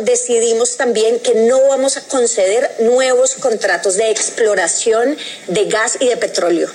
decidimos 0.00 0.76
también 0.76 1.20
que 1.20 1.34
no 1.34 1.68
vamos 1.68 1.96
a 1.96 2.02
conceder 2.08 2.70
nuevos 2.80 3.34
contratos 3.34 3.96
de 3.96 4.10
exploración 4.10 5.16
de 5.48 5.64
gas 5.66 5.96
y 6.00 6.08
de 6.08 6.16
petróleo. 6.16 6.68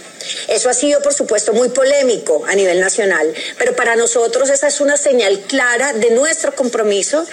Eso 0.47 0.69
ha 0.69 0.73
sido, 0.73 1.01
por 1.01 1.13
supuesto, 1.13 1.53
muy 1.53 1.69
polémico 1.69 2.45
a 2.47 2.55
nivel 2.55 2.79
nacional, 2.79 3.33
pero 3.57 3.75
para 3.75 3.95
nosotros 3.95 4.49
esa 4.49 4.67
es 4.67 4.81
una 4.81 4.97
señal 4.97 5.39
clara 5.41 5.93
de 5.93 6.11
nuestro 6.11 6.53
compromiso 6.55 7.25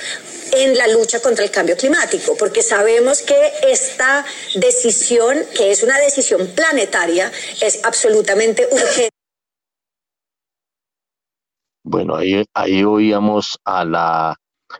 en 0.52 0.76
la 0.76 0.86
lucha 0.88 1.20
contra 1.20 1.44
el 1.44 1.50
cambio 1.50 1.76
climático, 1.76 2.36
porque 2.36 2.62
sabemos 2.62 3.22
que 3.22 3.52
esta 3.62 4.24
decisión, 4.54 5.44
que 5.56 5.72
es 5.72 5.82
una 5.82 5.98
decisión 5.98 6.46
planetaria, 6.54 7.32
es 7.60 7.80
absolutamente 7.84 8.68
urgente. 8.70 9.10
Bueno, 11.82 12.16
ahí, 12.16 12.44
ahí 12.54 12.84
oíamos 12.84 13.58
a 13.64 13.84
la 13.84 14.36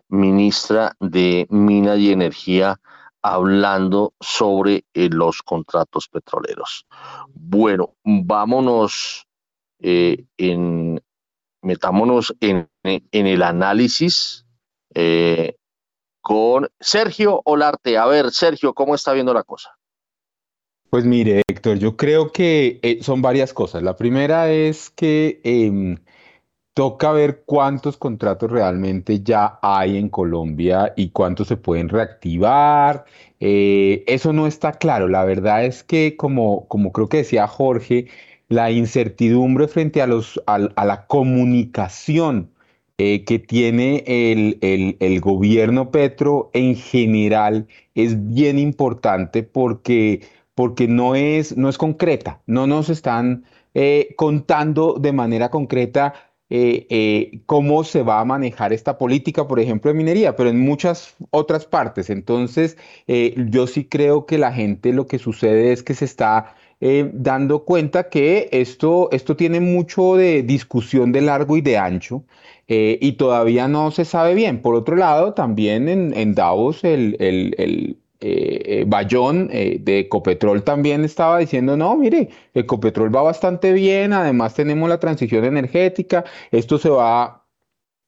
ministra 0.08 0.96
de 1.00 1.46
Minas 1.50 1.98
y 1.98 2.12
Energía 2.12 2.80
hablando 3.24 4.12
sobre 4.20 4.84
eh, 4.92 5.08
los 5.10 5.42
contratos 5.42 6.08
petroleros. 6.08 6.86
Bueno, 7.32 7.94
vámonos 8.04 9.26
eh, 9.80 10.26
en, 10.36 11.00
metámonos 11.62 12.34
en, 12.40 12.68
el 12.82 13.42
análisis 13.42 14.44
eh, 14.94 15.56
con 16.20 16.68
Sergio 16.78 17.40
Olarte. 17.46 17.96
A 17.96 18.04
ver, 18.04 18.30
Sergio, 18.30 18.74
¿cómo 18.74 18.94
está 18.94 19.14
viendo 19.14 19.32
la 19.32 19.42
cosa? 19.42 19.70
Pues 20.90 21.06
mire, 21.06 21.40
Héctor, 21.48 21.78
yo 21.78 21.96
creo 21.96 22.30
que 22.30 23.00
son 23.00 23.22
varias 23.22 23.54
cosas. 23.54 23.82
La 23.82 23.96
primera 23.96 24.52
es 24.52 24.90
que 24.90 25.40
em, 25.44 25.96
toca 26.74 27.12
ver 27.12 27.44
cuántos 27.46 27.96
contratos 27.96 28.50
realmente 28.50 29.22
ya 29.22 29.58
hay 29.62 29.96
en 29.96 30.08
Colombia 30.08 30.92
y 30.96 31.10
cuántos 31.10 31.48
se 31.48 31.56
pueden 31.56 31.88
reactivar. 31.88 33.04
Eh, 33.40 34.04
eso 34.08 34.32
no 34.32 34.46
está 34.46 34.72
claro. 34.72 35.08
La 35.08 35.24
verdad 35.24 35.64
es 35.64 35.84
que, 35.84 36.16
como, 36.16 36.66
como 36.68 36.92
creo 36.92 37.08
que 37.08 37.18
decía 37.18 37.46
Jorge, 37.46 38.08
la 38.48 38.70
incertidumbre 38.70 39.68
frente 39.68 40.02
a, 40.02 40.06
los, 40.06 40.42
a, 40.46 40.58
la 40.58 41.06
comunicación 41.06 42.50
eh, 42.98 43.24
que 43.24 43.38
tiene 43.38 44.04
el, 44.06 44.58
el, 45.00 45.20
gobierno 45.20 45.90
Petro 45.90 46.50
en 46.54 46.76
general 46.76 47.66
es 47.94 48.28
bien 48.34 48.58
importante 48.58 49.42
porque, 49.42 50.22
porque 50.54 50.86
no, 50.88 51.14
es, 51.14 51.56
no 51.56 51.68
es 51.68 51.78
concreta, 51.78 52.40
no 52.46 52.66
nos 52.66 52.90
están 52.90 53.44
eh, 53.74 54.14
contando 54.16 54.94
de 55.00 55.12
manera 55.12 55.50
concreta 55.50 56.14
eh, 56.50 57.40
cómo 57.46 57.84
se 57.84 58.02
va 58.02 58.20
a 58.20 58.24
manejar 58.24 58.72
esta 58.72 58.98
política, 58.98 59.48
por 59.48 59.60
ejemplo, 59.60 59.90
de 59.90 59.96
minería, 59.96 60.36
pero 60.36 60.50
en 60.50 60.60
muchas 60.60 61.14
otras 61.30 61.66
partes. 61.66 62.10
Entonces, 62.10 62.76
yo 63.06 63.66
sí 63.66 63.84
creo 63.84 64.26
que 64.26 64.38
la 64.38 64.52
gente 64.52 64.92
lo 64.92 65.06
que 65.06 65.18
sucede 65.18 65.72
es 65.72 65.82
que 65.82 65.94
se 65.94 66.04
está 66.04 66.54
eh, 66.86 67.10
dando 67.14 67.64
cuenta 67.64 68.10
que 68.10 68.48
esto, 68.52 69.08
esto 69.12 69.36
tiene 69.36 69.58
mucho 69.60 70.16
de 70.16 70.42
discusión 70.42 71.12
de 71.12 71.22
largo 71.22 71.56
y 71.56 71.62
de 71.62 71.78
ancho 71.78 72.24
eh, 72.68 72.98
y 73.00 73.12
todavía 73.12 73.68
no 73.68 73.90
se 73.90 74.04
sabe 74.04 74.34
bien. 74.34 74.60
Por 74.60 74.74
otro 74.74 74.94
lado, 74.96 75.32
también 75.32 75.88
en, 75.88 76.34
Davos 76.34 76.84
el, 76.84 77.96
eh, 78.26 78.84
Bayón 78.86 79.48
de 79.48 79.98
Ecopetrol 79.98 80.62
también 80.62 81.04
estaba 81.04 81.38
diciendo, 81.38 81.76
no, 81.76 81.96
mire, 81.96 82.30
Ecopetrol 82.54 83.14
va 83.14 83.22
bastante 83.22 83.72
bien, 83.72 84.12
además 84.12 84.54
tenemos 84.54 84.88
la 84.88 84.98
transición 84.98 85.44
energética, 85.44 86.24
esto 86.50 86.78
se 86.78 86.88
va 86.88 87.43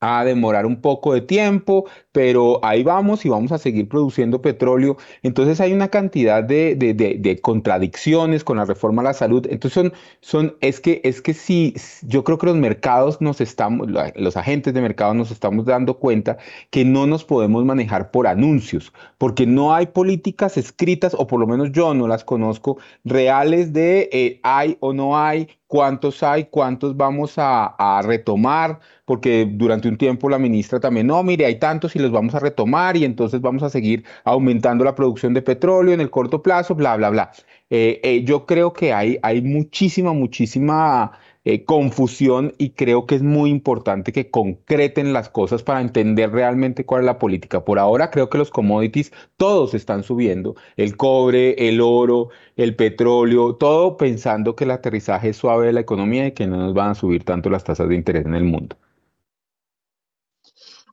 a 0.01 0.25
demorar 0.25 0.67
un 0.67 0.81
poco 0.81 1.15
de 1.15 1.23
tiempo, 1.23 1.87
pero 2.13 2.61
ahí 2.63 2.83
vamos 2.83 3.25
y 3.25 3.29
vamos 3.29 3.53
a 3.53 3.59
seguir 3.59 3.89
produciendo 3.89 4.43
petróleo. 4.43 4.97
Entonces 5.23 5.61
hay 5.61 5.73
una 5.73 5.89
cantidad 5.89 6.45
de, 6.45 7.41
contradicciones 7.43 8.45
con 8.45 8.59
la 8.59 8.65
reforma 8.65 9.03
a 9.03 9.07
la 9.07 9.15
salud. 9.15 9.47
Entonces 9.51 9.73
son, 9.73 9.93
son, 10.21 10.57
es 10.61 10.81
que, 10.81 11.01
es 11.05 11.23
que 11.23 11.35
sí, 11.35 11.75
yo 12.03 12.25
creo 12.25 12.39
que 12.39 12.47
los 12.47 12.57
mercados 12.57 13.21
nos 13.21 13.41
estamos, 13.41 13.89
los 14.17 14.37
agentes 14.37 14.75
de 14.75 14.81
mercado 14.81 15.15
nos 15.15 15.31
estamos 15.31 15.65
dando 15.65 15.99
cuenta 15.99 16.37
que 16.71 16.85
no 16.85 17.07
nos 17.07 17.25
podemos 17.25 17.65
manejar 17.65 18.11
por 18.11 18.27
anuncios, 18.27 18.93
porque 19.19 19.47
no 19.47 19.75
hay 19.75 19.87
políticas 19.87 20.57
escritas, 20.57 21.15
o 21.15 21.27
por 21.27 21.41
lo 21.41 21.47
menos 21.47 21.73
yo 21.73 21.95
no 21.95 22.07
las 22.07 22.25
conozco, 22.25 22.79
reales 23.05 23.73
de 23.73 24.09
eh, 24.13 24.41
hay 24.43 24.77
o 24.81 24.93
no 24.93 25.19
hay, 25.19 25.49
cuántos 25.67 26.23
hay, 26.23 26.45
cuántos 26.45 26.97
vamos 26.97 27.35
a, 27.37 28.01
retomar, 28.05 28.81
porque 29.05 29.49
durante 29.51 29.89
un 29.89 29.97
tiempo 29.99 30.29
la 30.29 30.39
ministra 30.39 30.81
también, 30.81 31.07
no, 31.07 31.23
mire, 31.23 31.47
hay 31.47 31.59
tantos 31.59 31.97
y 31.97 31.99
los 31.99 32.11
vamos 32.11 32.35
a 32.35 32.41
retomar 32.41 32.97
y 32.97 33.05
entonces 33.05 33.41
vamos 33.41 33.63
a 33.63 33.71
seguir 33.71 34.05
aumentando 34.25 34.85
la 34.85 34.95
producción 34.95 35.35
de 35.35 35.43
petróleo 35.43 35.95
en 35.95 36.01
el 36.01 36.11
corto 36.11 36.43
plazo, 36.43 36.75
bla, 36.75 36.97
bla, 36.97 37.11
bla. 37.11 37.33
Eh, 37.71 38.01
eh, 38.05 38.23
yo 38.25 38.47
creo 38.47 38.73
que 38.73 38.93
hay, 38.93 39.19
hay 39.23 39.43
muchísima, 39.43 40.13
muchísima 40.13 41.13
eh, 41.47 41.65
confusión 41.65 42.55
y 42.59 42.71
creo 42.71 43.07
que 43.07 43.15
es 43.15 43.23
muy 43.23 43.51
importante 43.51 44.13
que 44.13 44.33
concreten 44.33 45.13
las 45.13 45.29
cosas 45.31 45.63
para 45.63 45.81
entender 45.81 46.33
realmente 46.33 46.85
cuál 46.85 47.03
es 47.03 47.07
la 47.07 47.21
política. 47.21 47.65
Por 47.65 47.79
ahora 47.79 48.11
creo 48.11 48.29
que 48.29 48.37
los 48.37 48.51
commodities 48.51 49.13
todos 49.37 49.73
están 49.73 50.03
subiendo, 50.03 50.57
el 50.77 50.97
cobre, 50.97 51.69
el 51.69 51.81
oro, 51.81 52.31
el 52.57 52.75
petróleo, 52.75 53.55
todo 53.55 53.97
pensando 53.97 54.57
que 54.57 54.65
el 54.65 54.73
aterrizaje 54.73 55.29
es 55.29 55.37
suave 55.37 55.69
de 55.69 55.73
la 55.73 55.81
economía 55.83 56.27
y 56.27 56.33
que 56.33 56.49
no 56.49 56.57
nos 56.57 56.75
van 56.75 56.91
a 56.91 56.95
subir 56.97 57.23
tanto 57.23 57.49
las 57.49 57.63
tasas 57.63 57.89
de 57.89 57.95
interés 57.95 58.27
en 58.27 58.35
el 58.35 58.43
mundo. 58.43 58.77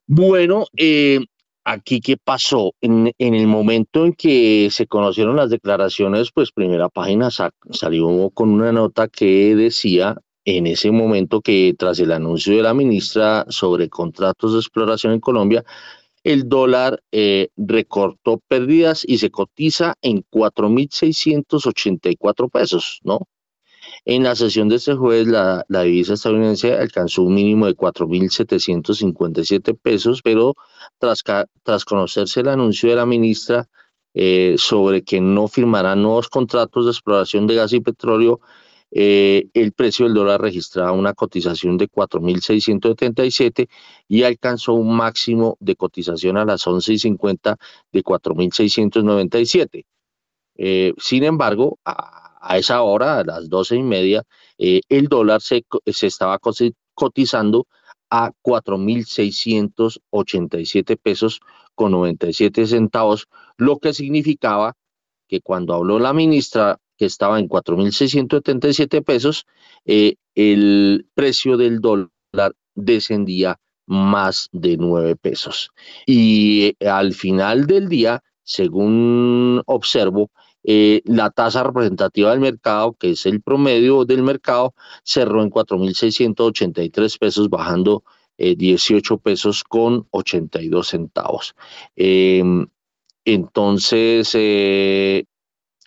Bueno, 0.06 0.66
eh, 0.78 1.20
aquí 1.64 2.00
qué 2.00 2.16
pasó 2.18 2.76
en, 2.80 3.12
el 3.18 3.48
momento 3.48 4.06
en 4.06 4.14
que 4.14 4.70
se 4.70 4.86
conocieron 4.86 5.36
las 5.36 5.50
declaraciones, 5.50 6.30
pues 6.32 6.52
primera 6.52 6.90
página 6.90 7.30
salió 7.32 8.30
con 8.36 8.50
una 8.52 8.72
nota 8.72 9.08
que 9.08 9.56
decía 9.56 10.16
en 10.46 10.68
ese 10.68 10.92
momento 10.92 11.42
que 11.42 11.74
tras 11.78 12.00
el 12.00 12.12
anuncio 12.12 12.56
de 12.56 12.64
la 12.64 12.74
ministra 12.74 13.46
sobre 13.50 13.90
contratos 13.90 14.54
de 14.54 14.60
exploración 14.60 15.14
en 15.14 15.20
Colombia, 15.20 15.64
el 16.24 16.48
dólar 16.48 17.04
eh, 17.12 17.50
recortó 17.58 18.40
pérdidas 18.48 19.04
y 19.06 19.18
se 19.18 19.30
cotiza 19.30 19.96
en 20.02 20.24
4.684 20.32 22.50
pesos, 22.50 23.02
¿no? 23.04 23.28
En 24.06 24.24
la 24.24 24.36
sesión 24.36 24.70
de 24.70 24.78
este 24.78 24.96
jueves, 24.96 25.28
la, 25.28 25.66
divisa 25.84 26.14
estadounidense 26.14 26.74
alcanzó 26.74 27.24
un 27.24 27.36
mínimo 27.36 27.68
de 27.68 27.76
4.757 27.76 29.78
pesos, 29.82 30.22
pero 30.22 30.56
tras, 30.98 31.22
tras 31.64 31.86
conocerse 31.86 32.42
el 32.42 32.50
anuncio 32.50 32.90
de 32.90 32.96
la 32.96 33.06
ministra 33.06 33.68
eh, 34.14 34.56
sobre 34.58 35.04
que 35.04 35.22
no 35.22 35.48
firmará 35.48 35.96
nuevos 35.96 36.30
contratos 36.30 36.86
de 36.86 36.92
exploración 36.92 37.48
de 37.48 37.56
gas 37.56 37.74
y 37.74 37.80
petróleo, 37.82 38.40
eh, 38.96 39.48
el 39.56 39.72
precio 39.72 40.06
del 40.06 40.14
dólar 40.14 40.40
registraba 40.40 40.92
una 40.92 41.16
cotización 41.16 41.78
de 41.78 41.90
4.677 41.90 43.68
y 44.08 44.22
alcanzó 44.22 44.74
un 44.74 44.96
máximo 44.96 45.58
de 45.60 45.76
cotización 45.76 46.38
a 46.38 46.46
las 46.46 46.68
11.50 46.68 47.58
de 47.92 48.04
4.697. 48.04 49.86
Eh, 50.56 50.94
sin 51.00 51.24
embargo, 51.24 51.80
a, 51.84 52.56
esa 52.58 52.84
hora, 52.84 53.18
a 53.20 53.24
las 53.24 53.50
12 53.50 53.78
y 53.78 53.84
media, 53.84 54.22
eh, 54.60 54.82
el 54.90 55.08
dólar 55.08 55.42
se, 55.42 55.66
se 55.88 56.06
estaba 56.06 56.38
cotizando 56.94 57.66
a 58.12 58.32
4.687 58.44 61.00
pesos 61.02 61.40
con 61.74 61.94
97 61.94 62.68
centavos, 62.68 63.28
lo 63.58 63.80
que 63.80 63.96
significaba 63.96 64.76
que 65.28 65.42
cuando 65.42 65.74
habló 65.74 65.98
la 65.98 66.14
ministra 66.14 66.78
que 66.98 67.06
estaba 67.06 67.40
en 67.40 67.48
4.677 67.48 69.04
pesos, 69.04 69.46
eh, 69.86 70.16
el 70.36 71.08
precio 71.14 71.58
del 71.58 71.80
dólar 71.82 72.10
descendía 72.76 73.60
más 73.86 74.50
de 74.52 74.78
9 74.78 75.16
pesos. 75.16 75.72
Y 76.06 76.76
eh, 76.80 76.88
al 76.88 77.14
final 77.14 77.68
del 77.68 77.90
día, 77.90 78.24
según 78.44 79.62
observo, 79.66 80.32
eh, 80.64 81.02
la 81.06 81.30
tasa 81.30 81.64
representativa 81.64 82.32
del 82.32 82.40
mercado, 82.40 82.94
que 82.94 83.12
es 83.12 83.26
el 83.26 83.42
promedio 83.42 84.06
del 84.06 84.24
mercado, 84.24 84.74
cerró 85.04 85.44
en 85.44 85.50
4.683 85.50 87.20
pesos, 87.20 87.50
bajando 87.50 88.04
18 88.38 89.20
pesos 89.20 89.64
con 89.64 90.08
82 90.10 90.88
centavos. 90.88 91.56
Em, 91.96 92.66
entonces, 93.26 94.36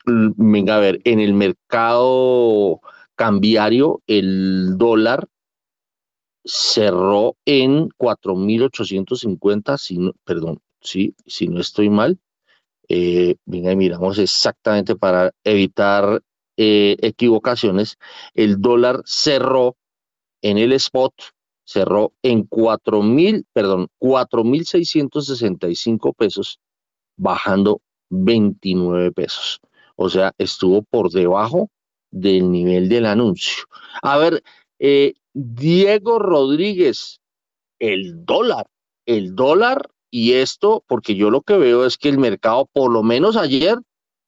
venga 0.07 0.77
a 0.77 0.81
ver, 0.81 1.01
en 1.05 1.21
el 1.21 1.35
mercado 1.35 2.81
cambiario 3.17 4.03
el 4.07 4.79
dólar 4.79 5.29
cerró 6.45 7.37
en 7.45 7.89
4.850, 7.91 9.77
si 9.79 9.99
perdón, 10.25 10.61
sí, 10.81 11.15
si 11.27 11.49
no 11.49 11.61
estoy 11.61 11.91
mal. 11.91 12.19
Eh, 12.89 13.35
venga 13.45 13.73
y 13.73 13.77
miramos 13.77 14.19
exactamente 14.19 14.95
para 14.95 15.33
evitar 15.43 16.23
eh, 16.57 16.97
equivocaciones. 17.01 17.99
El 18.35 18.61
dólar 18.61 19.03
cerró 19.05 19.77
en 20.41 20.59
el 20.59 20.71
spot, 20.73 21.15
cerró 21.65 22.13
en 22.23 22.49
4.000, 22.49 23.45
perdón, 23.53 23.89
4.665 23.99 26.15
pesos, 26.15 26.61
bajando 27.17 27.81
29 28.11 29.11
pesos. 29.11 29.61
O 29.97 30.09
sea, 30.11 30.33
estuvo 30.39 30.83
por 30.83 31.11
debajo 31.11 31.71
del 32.11 32.51
nivel 32.51 32.89
del 32.89 33.07
anuncio. 33.07 33.65
A 34.03 34.19
ver, 34.19 34.43
eh, 34.79 35.15
Diego 35.33 36.19
Rodríguez, 36.19 37.21
el 37.79 38.25
dólar, 38.25 38.67
el 39.07 39.35
dólar 39.35 39.91
y 40.11 40.35
esto, 40.35 40.85
porque 40.87 41.15
yo 41.15 41.31
lo 41.31 41.43
que 41.43 41.57
veo 41.57 41.85
es 41.85 41.99
que 41.99 42.09
el 42.09 42.19
mercado, 42.19 42.69
por 42.73 42.91
lo 42.91 43.03
menos 43.03 43.37
ayer, 43.37 43.79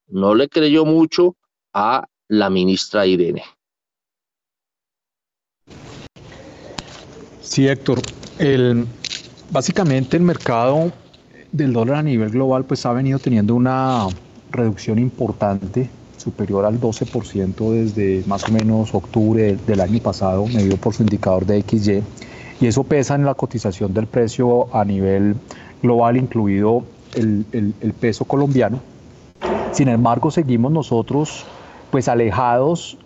no 0.07 0.35
le 0.35 0.49
creyó 0.49 0.85
mucho 0.85 1.35
a 1.73 2.05
la 2.27 2.49
ministra 2.49 3.05
Irene. 3.05 3.43
Sí, 7.41 7.67
Héctor. 7.67 8.01
El, 8.37 8.85
básicamente 9.51 10.17
el 10.17 10.23
mercado 10.23 10.91
del 11.51 11.73
dólar 11.73 11.97
a 11.97 12.03
nivel 12.03 12.29
global 12.29 12.65
pues 12.65 12.85
ha 12.85 12.93
venido 12.93 13.17
teniendo 13.17 13.55
una 13.55 14.07
reducción 14.51 14.99
importante, 14.99 15.89
superior 16.17 16.65
al 16.65 16.79
12% 16.79 17.71
desde 17.71 18.23
más 18.27 18.43
o 18.47 18.51
menos 18.51 18.93
octubre 18.93 19.57
del 19.65 19.81
año 19.81 19.99
pasado, 19.99 20.45
medido 20.47 20.77
por 20.77 20.93
su 20.93 21.03
indicador 21.03 21.45
de 21.45 21.61
XY, 21.61 22.03
y 22.61 22.67
eso 22.67 22.83
pesa 22.83 23.15
en 23.15 23.25
la 23.25 23.33
cotización 23.35 23.93
del 23.93 24.07
precio 24.07 24.73
a 24.75 24.83
nivel 24.83 25.35
global, 25.81 26.17
incluido 26.17 26.83
el, 27.15 27.45
el, 27.53 27.93
peso 27.93 28.25
colombiano. 28.25 28.81
Sin 29.71 29.87
embargo, 29.87 30.29
seguimos 30.29 30.71
nosotros 30.71 31.45
pues 31.89 32.07
alejados 32.07 32.97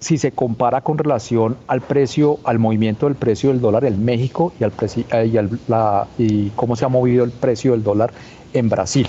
si 0.00 0.18
se 0.18 0.32
compara 0.32 0.80
con 0.80 0.98
relación 0.98 1.56
al 1.68 1.80
precio, 1.80 2.40
al 2.44 2.58
movimiento 2.58 3.06
del 3.06 3.14
precio 3.14 3.50
del 3.50 3.60
dólar 3.60 3.84
en 3.84 4.04
México 4.04 4.52
y, 4.58 4.64
al 4.64 4.72
eh, 5.12 5.26
y, 5.26 5.70
la, 5.70 6.08
y 6.18 6.50
cómo 6.50 6.74
se 6.74 6.84
ha 6.84 6.88
movido 6.88 7.24
el 7.24 7.30
precio 7.30 7.70
del 7.70 7.84
dólar 7.84 8.12
en 8.52 8.68
Brasil. 8.68 9.06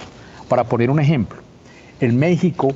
Para 0.48 0.66
poner 0.66 0.92
un 0.92 1.00
ejemplo, 1.00 1.40
en 2.04 2.20
México 2.20 2.74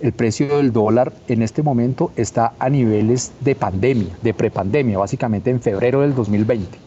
el 0.00 0.12
precio 0.12 0.56
del 0.56 0.72
dólar 0.72 1.12
en 1.26 1.42
este 1.42 1.62
momento 1.62 2.12
está 2.14 2.54
a 2.58 2.70
niveles 2.70 3.32
de 3.40 3.56
pandemia, 3.56 4.16
de 4.22 4.32
prepandemia, 4.32 4.96
básicamente 4.96 5.50
en 5.50 5.60
febrero 5.60 6.02
del 6.02 6.14
2020. 6.14 6.78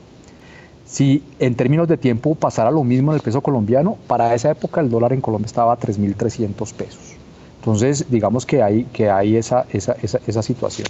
Si 0.85 1.23
en 1.39 1.55
términos 1.55 1.87
de 1.89 1.97
tiempo 1.97 2.35
pasara 2.35 2.71
lo 2.71 2.85
mismo 2.85 3.11
en 3.11 3.17
el 3.17 3.21
peso 3.21 3.41
colombiano, 3.41 3.97
para 4.07 4.33
esa 4.33 4.49
época 4.51 4.79
el 4.79 4.89
dólar 4.89 5.11
en 5.11 5.19
Colombia 5.19 5.45
estaba 5.45 5.73
a 5.73 5.77
3.300 5.77 6.73
pesos. 6.73 7.15
Entonces, 7.59 8.05
digamos 8.09 8.45
que 8.45 8.63
hay, 8.63 8.85
que 8.85 9.09
hay 9.09 9.35
esa, 9.35 9.65
esa, 9.71 9.95
esa, 10.01 10.41
situación. 10.41 10.87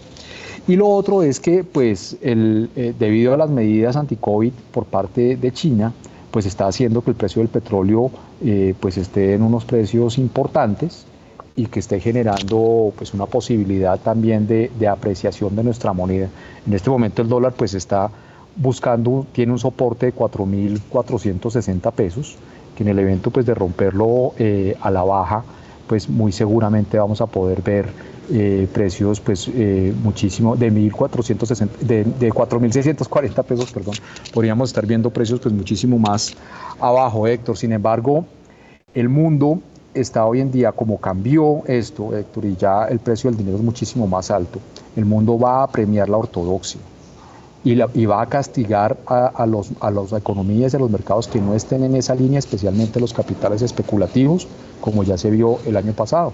Y 0.67 0.75
lo 0.75 0.89
otro 0.89 1.23
es 1.23 1.39
que, 1.39 1.63
pues, 1.63 2.17
eh, 2.21 2.93
debido 2.97 3.33
a 3.33 3.37
las 3.37 3.49
medidas 3.49 3.95
anti-COVID 3.95 4.53
por 4.71 4.85
parte 4.85 5.37
de 5.37 5.51
China, 5.51 5.93
pues 6.33 6.47
está 6.47 6.65
haciendo 6.65 7.03
que 7.03 7.11
el 7.11 7.15
precio 7.15 7.43
del 7.43 7.49
petróleo 7.49 8.09
eh, 8.43 8.73
pues 8.79 8.97
esté 8.97 9.35
en 9.35 9.43
unos 9.43 9.65
precios 9.65 10.17
importantes 10.17 11.05
y 11.55 11.67
que 11.67 11.79
esté 11.79 11.99
generando 11.99 12.91
pues 12.97 13.13
una 13.13 13.27
posibilidad 13.27 13.99
también 13.99 14.47
de, 14.47 14.71
de, 14.79 14.87
apreciación 14.87 15.55
de 15.55 15.63
nuestra 15.63 15.93
moneda. 15.93 16.29
En 16.65 16.73
este 16.73 16.89
momento 16.89 17.21
el 17.21 17.29
dólar 17.29 17.53
pues 17.53 17.75
está 17.75 18.09
buscando, 18.55 19.27
tiene 19.31 19.51
un 19.51 19.59
soporte 19.59 20.07
de 20.07 20.15
4.460 20.15 21.91
pesos, 21.91 22.35
que 22.75 22.81
en 22.81 22.89
el 22.89 22.97
evento 22.97 23.29
pues 23.29 23.45
de 23.45 23.53
romperlo 23.53 24.33
eh, 24.39 24.75
a 24.81 24.89
la 24.89 25.03
baja 25.03 25.43
pues 25.93 26.09
muy 26.09 26.31
seguramente 26.31 26.97
vamos 26.97 27.21
a 27.21 27.27
poder 27.27 27.61
ver 27.61 27.87
eh, 28.31 28.67
precios 28.73 29.19
pues 29.19 29.47
eh, 29.53 29.93
muchísimo 30.01 30.55
de 30.55 30.71
1460 30.71 31.85
de, 31.85 32.03
de 32.03 32.31
4640 32.31 33.43
pesos 33.43 33.71
perdón. 33.71 33.93
Podríamos 34.33 34.71
estar 34.71 34.87
viendo 34.87 35.11
precios 35.11 35.39
pues 35.39 35.53
muchísimo 35.53 35.99
más 35.99 36.33
abajo 36.79 37.27
Héctor. 37.27 37.57
Sin 37.57 37.73
embargo 37.73 38.25
el 38.95 39.07
mundo 39.07 39.59
está 39.93 40.25
hoy 40.25 40.41
en 40.41 40.51
día 40.51 40.71
como 40.71 40.99
cambió 40.99 41.61
esto 41.67 42.17
Héctor 42.17 42.45
y 42.45 42.55
ya 42.55 42.85
el 42.85 42.97
precio 42.97 43.29
del 43.29 43.37
dinero 43.37 43.57
es 43.57 43.63
muchísimo 43.63 44.07
más 44.07 44.31
alto. 44.31 44.57
El 44.95 45.05
mundo 45.05 45.37
va 45.37 45.61
a 45.61 45.67
premiar 45.67 46.09
la 46.09 46.17
ortodoxia 46.17 46.81
y, 47.63 47.79
y 47.93 48.05
va 48.05 48.21
a 48.21 48.25
castigar 48.25 48.97
a, 49.07 49.27
a, 49.27 49.45
los, 49.45 49.69
a 49.79 49.91
las 49.91 50.11
economías 50.13 50.73
y 50.73 50.77
a 50.77 50.79
los 50.79 50.89
mercados 50.89 51.27
que 51.27 51.39
no 51.39 51.53
estén 51.53 51.83
en 51.83 51.95
esa 51.95 52.15
línea, 52.15 52.39
especialmente 52.39 52.99
los 52.99 53.13
capitales 53.13 53.61
especulativos, 53.61 54.47
como 54.81 55.03
ya 55.03 55.17
se 55.17 55.29
vio 55.31 55.59
el 55.65 55.77
año 55.77 55.93
pasado. 55.93 56.33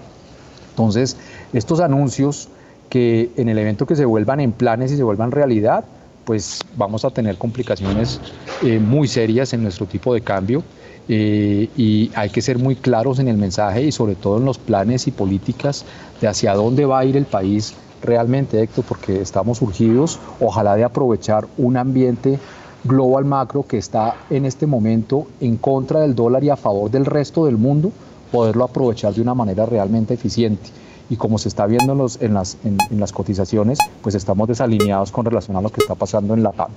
Entonces, 0.70 1.16
estos 1.52 1.80
anuncios 1.80 2.48
que 2.88 3.30
en 3.36 3.48
el 3.48 3.58
evento 3.58 3.86
que 3.86 3.96
se 3.96 4.04
vuelvan 4.04 4.40
en 4.40 4.52
planes 4.52 4.90
y 4.92 4.96
se 4.96 5.02
vuelvan 5.02 5.30
realidad, 5.30 5.84
pues 6.24 6.60
vamos 6.76 7.04
a 7.04 7.10
tener 7.10 7.36
complicaciones 7.36 8.20
eh, 8.62 8.78
muy 8.78 9.08
serias 9.08 9.52
en 9.52 9.62
nuestro 9.62 9.86
tipo 9.86 10.12
de 10.12 10.20
cambio 10.20 10.62
eh, 11.08 11.68
y 11.76 12.10
hay 12.14 12.30
que 12.30 12.42
ser 12.42 12.58
muy 12.58 12.76
claros 12.76 13.18
en 13.18 13.28
el 13.28 13.36
mensaje 13.36 13.82
y 13.82 13.92
sobre 13.92 14.14
todo 14.14 14.38
en 14.38 14.44
los 14.44 14.58
planes 14.58 15.06
y 15.06 15.10
políticas 15.10 15.84
de 16.20 16.28
hacia 16.28 16.54
dónde 16.54 16.84
va 16.84 17.00
a 17.00 17.04
ir 17.04 17.16
el 17.16 17.24
país 17.24 17.74
realmente, 18.02 18.62
Héctor, 18.62 18.84
porque 18.88 19.20
estamos 19.20 19.62
urgidos, 19.62 20.18
ojalá 20.40 20.76
de 20.76 20.84
aprovechar 20.84 21.46
un 21.58 21.76
ambiente 21.76 22.38
global 22.84 23.24
macro 23.24 23.64
que 23.66 23.78
está 23.78 24.16
en 24.30 24.46
este 24.46 24.66
momento 24.66 25.26
en 25.40 25.56
contra 25.56 26.00
del 26.00 26.14
dólar 26.14 26.44
y 26.44 26.50
a 26.50 26.56
favor 26.56 26.90
del 26.90 27.04
resto 27.04 27.44
del 27.46 27.56
mundo, 27.56 27.92
poderlo 28.32 28.64
aprovechar 28.64 29.14
de 29.14 29.20
una 29.20 29.34
manera 29.34 29.66
realmente 29.66 30.14
eficiente. 30.14 30.70
Y 31.10 31.16
como 31.16 31.38
se 31.38 31.48
está 31.48 31.66
viendo 31.66 31.92
en, 31.92 31.98
los, 31.98 32.22
en, 32.22 32.34
las, 32.34 32.56
en, 32.64 32.78
las 33.00 33.12
cotizaciones, 33.12 33.78
pues 34.00 34.14
estamos 34.14 34.46
desalineados 34.46 35.10
con 35.10 35.24
relación 35.24 35.56
a 35.56 35.60
lo 35.60 35.70
que 35.70 35.80
está 35.80 35.96
pasando 35.96 36.34
en 36.34 36.42
la 36.42 36.52
TAM. 36.52 36.70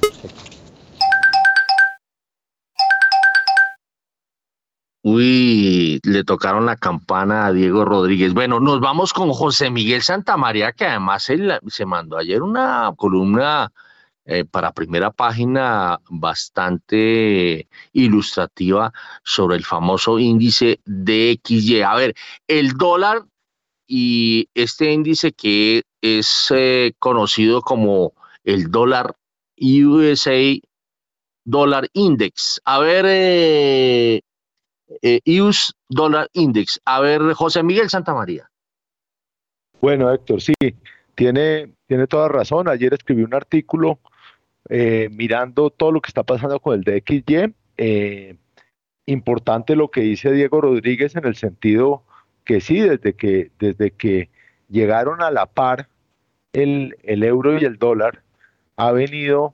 Uy, 5.04 5.83
le 6.04 6.24
tocaron 6.24 6.66
la 6.66 6.76
campana 6.76 7.46
a 7.46 7.54
Diego 7.54 7.86
Rodríguez. 7.86 8.34
Bueno, 8.34 8.60
nos 8.60 8.80
vamos 8.80 9.14
con 9.14 9.32
José 9.32 9.70
Miguel 9.70 10.02
Santamaría, 10.02 10.72
que 10.72 10.86
además 10.86 11.30
él, 11.30 11.60
se 11.68 11.86
mandó 11.86 12.18
ayer 12.18 12.42
una 12.42 12.94
columna 12.96 13.72
eh, 14.26 14.46
para 14.46 14.72
primera 14.72 15.12
página 15.12 16.00
bastante 16.10 17.68
ilustrativa 17.92 18.94
sobre 19.24 19.58
el 19.58 19.66
famoso 19.66 20.20
índice 20.20 20.80
DXY. 20.86 21.82
A 21.82 21.96
ver, 21.96 22.16
el 22.48 22.74
dólar 22.74 23.24
y 23.88 24.50
este 24.54 24.92
índice 24.92 25.34
que 25.34 25.84
es 26.02 26.48
eh, 26.56 26.94
conocido 27.00 27.62
como 27.62 28.14
el 28.44 28.72
dólar 28.72 29.16
USA 29.58 30.60
Dollar 31.46 31.90
Index. 31.94 32.62
A 32.66 32.80
ver, 32.80 33.06
eh, 33.08 34.22
US 35.26 35.74
Dollar 35.90 36.30
Index. 36.34 36.80
A 36.86 37.02
ver, 37.02 37.22
José 37.34 37.64
Miguel 37.64 37.90
Santamaría. 37.90 38.50
Bueno, 39.82 40.12
Héctor, 40.14 40.42
sí, 40.42 40.54
tiene, 41.16 41.74
tiene 41.88 42.08
toda 42.08 42.30
razón. 42.30 42.70
Ayer 42.70 42.94
escribí 42.94 43.24
un 43.24 43.34
artículo 43.34 44.00
eh, 44.70 45.10
mirando 45.12 45.70
todo 45.70 45.92
lo 45.92 46.02
que 46.02 46.08
está 46.08 46.24
pasando 46.24 46.60
con 46.60 46.76
el 46.76 46.84
DXY. 46.84 47.54
Eh, 47.78 48.38
importante 49.06 49.76
lo 49.76 49.92
que 49.92 50.02
dice 50.02 50.32
Diego 50.32 50.62
Rodríguez 50.62 51.16
en 51.16 51.26
el 51.26 51.36
sentido 51.36 52.04
que 52.46 52.62
sí, 52.62 52.80
desde 52.80 53.14
que, 53.14 53.52
desde 53.60 53.92
que 53.92 54.30
llegaron 54.70 55.22
a 55.22 55.32
la 55.32 55.46
par 55.46 55.90
el, 56.54 56.96
el 57.04 57.24
euro 57.24 57.58
y 57.60 57.66
el 57.66 57.78
dólar, 57.78 58.24
ha 58.76 58.92
venido 58.92 59.54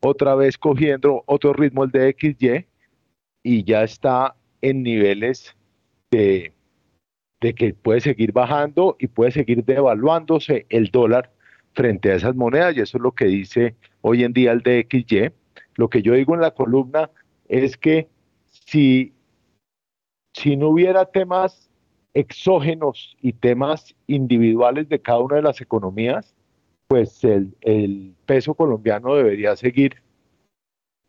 otra 0.00 0.34
vez 0.34 0.58
cogiendo 0.58 1.22
otro 1.26 1.52
ritmo 1.52 1.84
el 1.84 1.90
DXY 1.90 2.66
y 3.42 3.64
ya 3.64 3.82
está 3.82 4.34
en 4.62 4.82
niveles 4.82 5.54
de, 6.10 6.52
de 7.40 7.54
que 7.54 7.74
puede 7.74 8.00
seguir 8.00 8.32
bajando 8.32 8.96
y 8.98 9.08
puede 9.08 9.32
seguir 9.32 9.64
devaluándose 9.64 10.66
el 10.70 10.90
dólar 10.90 11.32
frente 11.74 12.10
a 12.10 12.14
esas 12.14 12.34
monedas 12.34 12.76
y 12.76 12.80
eso 12.80 12.98
es 12.98 13.02
lo 13.02 13.12
que 13.12 13.26
dice 13.26 13.74
hoy 14.00 14.24
en 14.24 14.32
día 14.32 14.52
el 14.52 14.62
DXY. 14.62 15.32
Lo 15.74 15.90
que 15.90 16.02
yo 16.02 16.14
digo 16.14 16.34
en 16.34 16.40
la 16.40 16.52
columna 16.52 17.10
es 17.48 17.76
que 17.76 18.08
si, 18.48 19.12
si 20.34 20.56
no 20.56 20.68
hubiera 20.68 21.06
temas 21.06 21.70
exógenos 22.14 23.16
y 23.20 23.32
temas 23.32 23.94
individuales 24.06 24.88
de 24.88 25.00
cada 25.00 25.20
una 25.20 25.36
de 25.36 25.42
las 25.42 25.60
economías, 25.60 26.34
pues 26.86 27.24
el, 27.24 27.56
el 27.62 28.14
peso 28.26 28.54
colombiano 28.54 29.14
debería 29.14 29.56
seguir 29.56 30.02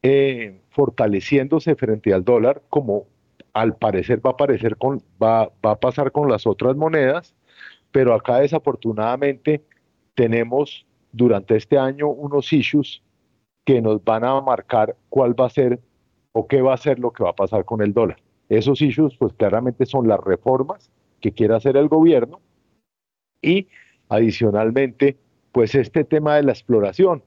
eh, 0.02 0.62
fortaleciéndose 0.70 1.76
frente 1.76 2.14
al 2.14 2.24
dólar, 2.24 2.62
como 2.70 3.08
al 3.54 3.76
parecer 3.76 4.22
va 4.22 5.52
a, 5.62 5.80
pasar 5.80 6.12
con 6.12 6.30
las 6.30 6.48
otras 6.48 6.76
monedas, 6.76 7.36
pero 7.92 8.14
acá 8.14 8.40
desafortunadamente 8.40 9.64
tenemos 10.16 10.86
durante 11.12 11.56
este 11.56 11.78
año 11.78 12.10
unos 12.10 12.52
issues 12.52 13.04
que 13.64 13.82
nos 13.82 14.04
van 14.04 14.26
a 14.26 14.42
marcar 14.42 14.98
cuál 15.10 15.40
va 15.40 15.46
a 15.46 15.52
ser 15.52 15.80
o 16.32 16.48
qué 16.48 16.62
va 16.62 16.74
a 16.74 16.78
ser 16.78 17.00
lo 17.00 17.12
que 17.12 17.24
va 17.24 17.30
a 17.30 17.36
pasar 17.36 17.64
con 17.64 17.82
el 17.82 17.94
dólar. 17.94 18.18
Esos 18.50 18.82
issues, 18.82 19.16
pues 19.18 19.34
claramente 19.34 19.86
son 19.86 20.08
las 20.08 20.20
reformas 20.20 20.92
que 21.22 21.32
quiere 21.32 21.56
hacer 21.56 21.78
el 21.78 21.88
gobierno 21.88 22.42
y 23.42 23.68
adicionalmente, 24.10 25.18
pues 25.52 25.76
este 25.76 26.04
tema 26.04 26.36
de 26.36 26.44
la 26.44 26.52
exploración, 26.52 27.24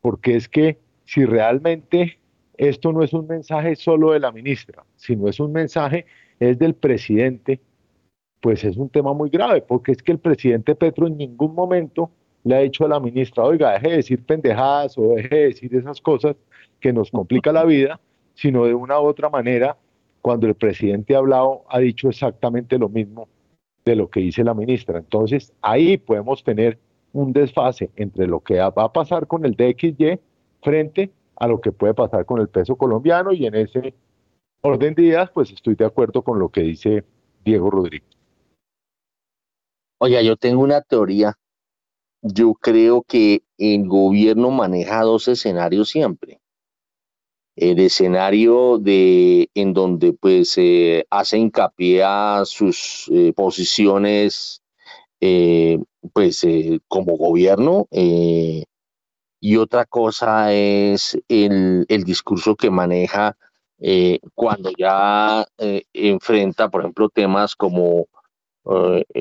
porque 0.00 0.36
es 0.36 0.48
que 0.48 0.78
si 1.04 1.24
realmente 1.24 2.18
esto 2.58 2.92
no 2.92 3.02
es 3.02 3.12
un 3.12 3.26
mensaje 3.26 3.76
solo 3.76 4.12
de 4.12 4.20
la 4.20 4.32
ministra, 4.32 4.84
sino 4.96 5.28
es 5.28 5.40
un 5.40 5.52
mensaje, 5.52 6.06
es 6.38 6.58
del 6.58 6.74
presidente, 6.74 7.60
pues 8.40 8.64
es 8.64 8.76
un 8.76 8.88
tema 8.88 9.12
muy 9.12 9.30
grave, 9.30 9.62
porque 9.62 9.92
es 9.92 10.02
que 10.02 10.12
el 10.12 10.18
presidente 10.18 10.74
Petro 10.74 11.06
en 11.06 11.16
ningún 11.16 11.54
momento 11.54 12.10
le 12.44 12.54
ha 12.54 12.60
dicho 12.60 12.84
a 12.84 12.88
la 12.88 13.00
ministra, 13.00 13.44
oiga, 13.44 13.72
deje 13.72 13.88
de 13.88 13.96
decir 13.96 14.24
pendejadas 14.24 14.96
o 14.98 15.14
deje 15.14 15.34
de 15.34 15.44
decir 15.46 15.74
esas 15.74 16.00
cosas 16.00 16.36
que 16.80 16.92
nos 16.92 17.10
complica 17.10 17.52
la 17.52 17.64
vida, 17.64 18.00
sino 18.34 18.66
de 18.66 18.74
una 18.74 19.00
u 19.00 19.04
otra 19.04 19.28
manera, 19.28 19.76
cuando 20.22 20.46
el 20.46 20.54
presidente 20.54 21.14
ha 21.14 21.18
hablado, 21.18 21.64
ha 21.68 21.78
dicho 21.78 22.08
exactamente 22.08 22.78
lo 22.78 22.88
mismo 22.88 23.28
de 23.84 23.96
lo 23.96 24.10
que 24.10 24.20
dice 24.20 24.44
la 24.44 24.54
ministra. 24.54 24.98
Entonces, 24.98 25.52
ahí 25.62 25.96
podemos 25.96 26.44
tener 26.44 26.78
un 27.12 27.32
desfase 27.32 27.90
entre 27.96 28.26
lo 28.26 28.40
que 28.40 28.58
va 28.58 28.84
a 28.84 28.92
pasar 28.92 29.26
con 29.26 29.44
el 29.44 29.54
DXY 29.54 30.20
frente 30.62 31.10
a 31.36 31.46
lo 31.46 31.60
que 31.60 31.72
puede 31.72 31.94
pasar 31.94 32.24
con 32.26 32.40
el 32.40 32.48
peso 32.48 32.76
colombiano 32.76 33.32
y 33.32 33.46
en 33.46 33.54
ese 33.54 33.94
orden 34.62 34.94
de 34.94 35.02
ideas, 35.02 35.30
pues 35.30 35.50
estoy 35.50 35.74
de 35.74 35.84
acuerdo 35.84 36.22
con 36.22 36.38
lo 36.38 36.48
que 36.48 36.62
dice 36.62 37.04
Diego 37.44 37.70
Rodríguez. 37.70 38.08
Oye, 39.98 40.24
yo 40.24 40.36
tengo 40.36 40.62
una 40.62 40.82
teoría 40.82 41.34
yo 42.22 42.54
creo 42.54 43.02
que 43.02 43.42
el 43.58 43.86
gobierno 43.86 44.50
maneja 44.50 45.02
dos 45.02 45.28
escenarios 45.28 45.90
siempre. 45.90 46.40
El 47.54 47.78
escenario 47.78 48.78
de 48.78 49.48
en 49.54 49.72
donde 49.72 50.12
pues 50.12 50.58
hace 51.10 51.38
hincapié 51.38 52.02
a 52.02 52.42
sus 52.44 53.08
eh, 53.12 53.32
posiciones 53.32 54.62
eh, 55.20 55.78
pues 56.12 56.44
eh, 56.44 56.80
como 56.88 57.16
gobierno 57.16 57.88
eh, 57.90 58.64
y 59.48 59.58
otra 59.58 59.84
cosa 59.84 60.52
es 60.52 61.16
el, 61.28 61.86
el 61.88 62.02
discurso 62.02 62.56
que 62.56 62.68
maneja 62.68 63.36
eh, 63.78 64.18
cuando 64.34 64.72
ya 64.76 65.46
enfrenta, 65.92 66.68
por 66.68 66.80
ejemplo, 66.80 67.08
temas 67.10 67.54
como 67.54 68.08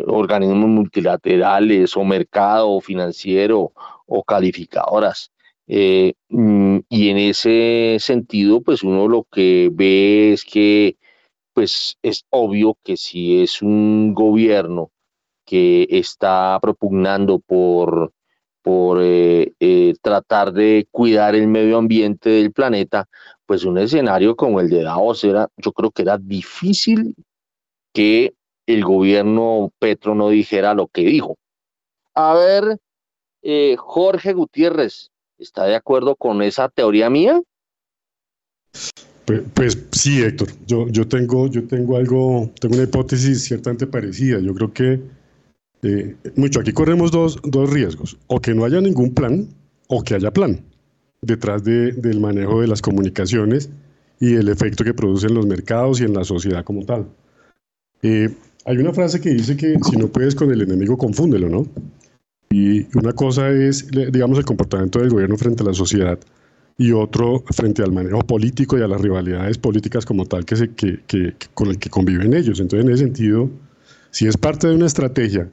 organismos 0.07 0.67
multilaterales 0.67 1.95
o 1.95 2.03
mercado 2.03 2.81
financiero 2.81 3.71
o 4.07 4.23
calificadoras. 4.23 5.31
Mm, 5.67 6.79
y 6.89 7.09
en 7.09 7.17
ese 7.17 7.97
sentido, 7.99 8.61
pues 8.61 8.81
uno 8.81 9.07
lo 9.07 9.27
que 9.31 9.69
ve 9.71 10.33
es 10.33 10.43
que 10.43 10.97
pues 11.53 11.97
es 12.01 12.25
obvio 12.31 12.77
que 12.83 12.97
si 12.97 13.43
es 13.43 13.61
un 13.61 14.15
gobierno 14.15 14.89
que 15.45 15.87
está 15.91 16.57
propugnando 16.61 17.37
por, 17.39 18.11
por 18.65 18.97
eh, 18.99 19.53
eh, 19.59 19.93
tratar 20.01 20.51
de 20.51 20.87
cuidar 20.89 21.35
el 21.35 21.47
medio 21.47 21.77
ambiente 21.77 22.31
del 22.31 22.51
planeta, 22.51 23.07
pues 23.45 23.63
un 23.63 23.77
escenario 23.77 24.35
como 24.35 24.59
el 24.59 24.71
de 24.71 24.81
Davos 24.81 25.23
era, 25.23 25.49
yo 25.57 25.71
creo 25.71 25.91
que 25.91 26.01
era 26.01 26.17
difícil 26.17 27.15
que 27.93 28.33
el 28.65 28.83
gobierno 28.83 29.71
Petro 29.77 30.15
no 30.15 30.29
dijera 30.29 30.73
lo 30.73 30.87
que 30.87 31.01
dijo. 31.01 31.37
A 32.15 32.33
ver, 32.33 32.79
eh, 33.43 33.75
Jorge 33.77 34.33
Gutiérrez, 34.33 35.11
¿está 35.37 35.65
de 35.65 35.75
acuerdo 35.75 36.15
con 36.15 36.41
esa 36.41 36.67
teoría 36.67 37.07
mía? 37.11 37.39
Pues, 39.25 39.43
pues, 39.53 39.77
sí, 39.91 40.23
Héctor. 40.23 40.49
Yo, 40.65 40.87
yo, 40.87 41.07
tengo, 41.07 41.45
yo 41.51 41.67
tengo 41.67 41.97
algo, 41.97 42.51
tengo 42.59 42.73
una 42.73 42.85
hipótesis 42.85 43.43
ciertamente 43.43 43.85
parecida. 43.85 44.39
Yo 44.39 44.55
creo 44.55 44.73
que 44.73 45.01
eh, 45.85 46.15
mucho, 46.35 46.61
aquí 46.61 46.71
corremos 46.71 47.11
dos, 47.11 47.39
dos, 47.43 47.69
riesgos, 47.69 48.17
o 48.25 48.41
que 48.41 48.55
no 48.55 48.65
haya 48.65 48.81
ningún 48.81 49.13
plan, 49.13 49.47
o 49.87 50.01
que 50.01 50.15
haya 50.15 50.31
plan 50.31 50.59
detrás 51.21 51.63
de, 51.63 51.91
del 51.91 52.19
manejo 52.19 52.61
de 52.61 52.67
las 52.67 52.81
comunicaciones 52.81 53.69
y 54.19 54.33
el 54.33 54.49
efecto 54.49 54.83
que 54.83 54.95
producen 54.95 55.35
los 55.35 55.45
mercados 55.45 56.01
y 56.01 56.05
en 56.05 56.13
la 56.13 56.23
sociedad 56.23 56.63
como 56.63 56.85
tal. 56.85 57.05
Eh, 58.01 58.29
hay 58.65 58.77
una 58.77 58.93
frase 58.93 59.21
que 59.21 59.29
dice 59.29 59.55
que 59.55 59.77
si 59.87 59.95
no 59.95 60.07
puedes 60.07 60.33
con 60.33 60.51
el 60.51 60.61
enemigo, 60.61 60.97
confúndelo, 60.97 61.49
¿no? 61.49 61.67
Y 62.49 62.87
una 62.97 63.13
cosa 63.13 63.51
es, 63.51 63.87
digamos, 64.11 64.39
el 64.39 64.45
comportamiento 64.45 64.97
del 64.97 65.11
gobierno 65.11 65.37
frente 65.37 65.61
a 65.61 65.67
la 65.67 65.73
sociedad 65.73 66.17
y 66.79 66.93
otro 66.93 67.43
frente 67.51 67.83
al 67.83 67.91
manejo 67.91 68.21
político 68.21 68.75
y 68.75 68.81
a 68.81 68.87
las 68.87 69.01
rivalidades 69.01 69.59
políticas 69.59 70.03
como 70.03 70.25
tal 70.25 70.45
que, 70.45 70.55
se, 70.55 70.71
que, 70.71 71.01
que, 71.05 71.35
con 71.53 71.67
el 71.67 71.77
que 71.77 71.91
conviven 71.91 72.33
ellos. 72.33 72.59
Entonces, 72.59 72.87
en 72.87 72.91
ese 72.91 73.03
sentido, 73.03 73.51
si 74.09 74.25
es 74.25 74.35
parte 74.35 74.67
de 74.67 74.75
una 74.75 74.87
estrategia 74.87 75.47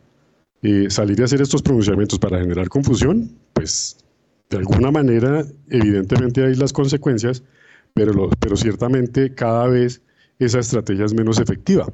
eh, 0.62 0.90
salir 0.90 1.20
a 1.20 1.24
hacer 1.24 1.40
estos 1.40 1.62
pronunciamientos 1.62 2.18
para 2.18 2.38
generar 2.38 2.68
confusión, 2.68 3.36
pues 3.52 3.98
de 4.48 4.58
alguna 4.58 4.90
manera, 4.90 5.44
evidentemente 5.68 6.44
hay 6.44 6.54
las 6.54 6.72
consecuencias, 6.72 7.42
pero, 7.94 8.30
pero 8.38 8.56
ciertamente 8.56 9.34
cada 9.34 9.66
vez 9.66 10.02
esa 10.38 10.60
estrategia 10.60 11.04
es 11.04 11.14
menos 11.14 11.40
efectiva. 11.40 11.92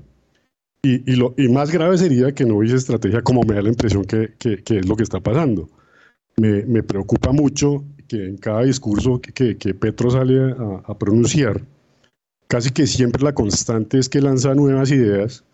Y, 0.83 1.11
y, 1.11 1.17
lo, 1.17 1.35
y 1.37 1.49
más 1.49 1.71
grave 1.71 1.99
sería 1.99 2.33
que 2.33 2.45
no 2.45 2.57
hubiese 2.57 2.77
estrategia 2.77 3.23
como 3.23 3.43
me 3.43 3.55
da 3.55 3.63
la 3.63 3.69
impresión 3.69 4.05
que, 4.05 4.35
que, 4.39 4.63
que 4.63 4.79
es 4.79 4.89
lo 4.89 4.97
que 4.97 5.03
está 5.03 5.21
pasando. 5.21 5.69
Me, 6.37 6.65
me, 6.67 6.83
preocupa 6.83 7.33
mucho 7.33 7.85
que 8.07 8.27
en 8.27 8.37
cada 8.37 8.63
discurso 8.63 9.21
que, 9.21 9.55
Petro 9.75 10.11
sale 10.11 10.53
a, 10.53 10.83
a, 10.85 10.99
pronunciar, 10.99 11.65
casi 12.47 12.71
que 12.71 12.87
siempre 12.87 13.23
la 13.23 13.35
constante 13.35 13.99
es 13.99 14.09
que 14.09 14.21
lanza 14.21 14.55
nuevas 14.55 14.91
ideas 14.91 15.45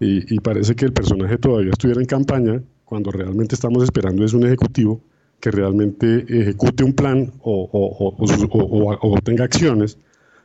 y, 0.00 0.40
parece 0.40 0.74
que 0.74 0.86
el 0.86 0.94
personaje 0.94 1.36
todavía 1.36 1.72
estuviera 1.72 2.00
en 2.00 2.06
campaña 2.06 2.62
cuando 2.86 3.10
realmente 3.10 3.54
estamos 3.54 3.84
esperando 3.84 4.24
es 4.24 4.32
un 4.32 4.46
ejecutivo 4.46 5.00
que 5.40 5.50
realmente 5.50 6.24
ejecute 6.28 6.84
un 6.84 6.94
plan 6.94 7.30
o, 7.42 7.68
o, 7.72 9.20
tenga 9.22 9.44
acciones 9.44 9.98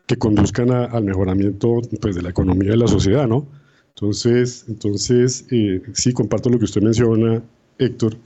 que 0.08 0.18
conduzcan 0.18 0.72
al 0.72 1.04
mejoramiento 1.04 1.82
pues, 2.02 2.16
de 2.16 2.22
la 2.22 2.30
economía 2.30 2.72
de 2.72 2.78
la 2.78 2.88
sociedad, 2.88 3.28
¿no? 3.28 3.48
Entonces, 3.96 4.66
entonces 4.68 5.46
eh, 5.52 5.82
sí, 5.94 6.12
comparto 6.12 6.50
lo 6.50 6.60
que 6.60 6.66
usted 6.66 6.82
menciona, 6.82 7.42
Héctor, 7.80 8.18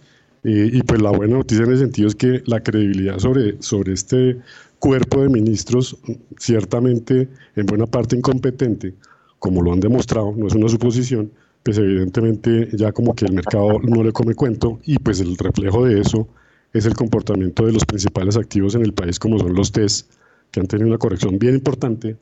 eh, 0.44 0.70
y 0.74 0.82
pues 0.84 1.02
la 1.02 1.12
buena 1.12 1.38
noticia 1.38 1.64
en 1.64 1.72
ese 1.72 1.82
sentido 1.84 2.08
es 2.08 2.16
que 2.16 2.42
la 2.46 2.62
credibilidad 2.62 3.20
sobre, 3.20 3.62
sobre 3.62 3.94
este 3.94 4.38
cuerpo 4.80 5.22
de 5.22 5.30
ministros, 5.30 5.98
ciertamente 6.40 7.30
en 7.56 7.66
buena 7.66 7.86
parte 7.86 8.16
incompetente, 8.16 8.96
como 9.40 9.62
lo 9.62 9.74
han 9.74 9.80
demostrado, 9.80 10.34
no 10.36 10.48
es 10.48 10.54
una 10.54 10.70
suposición, 10.70 11.32
pues 11.64 11.78
evidentemente 11.78 12.70
ya 12.74 12.92
como 12.92 13.16
que 13.16 13.26
el 13.26 13.34
mercado 13.34 13.80
no 13.80 14.04
le 14.04 14.12
come 14.12 14.36
cuento 14.36 14.80
y 14.86 14.98
pues 15.00 15.20
el 15.20 15.38
reflejo 15.38 15.86
de 15.86 16.02
eso 16.02 16.28
es 16.74 16.86
el 16.86 16.94
comportamiento 16.94 17.66
de 17.66 17.74
los 17.74 17.86
principales 17.86 18.38
activos 18.38 18.76
en 18.76 18.84
el 18.84 18.94
país 18.94 19.18
como 19.18 19.40
son 19.40 19.56
los 19.56 19.72
TES, 19.72 20.08
que 20.52 20.60
han 20.60 20.68
tenido 20.68 20.88
una 20.88 20.98
corrección 20.98 21.40
bien 21.40 21.56
importante, 21.56 22.18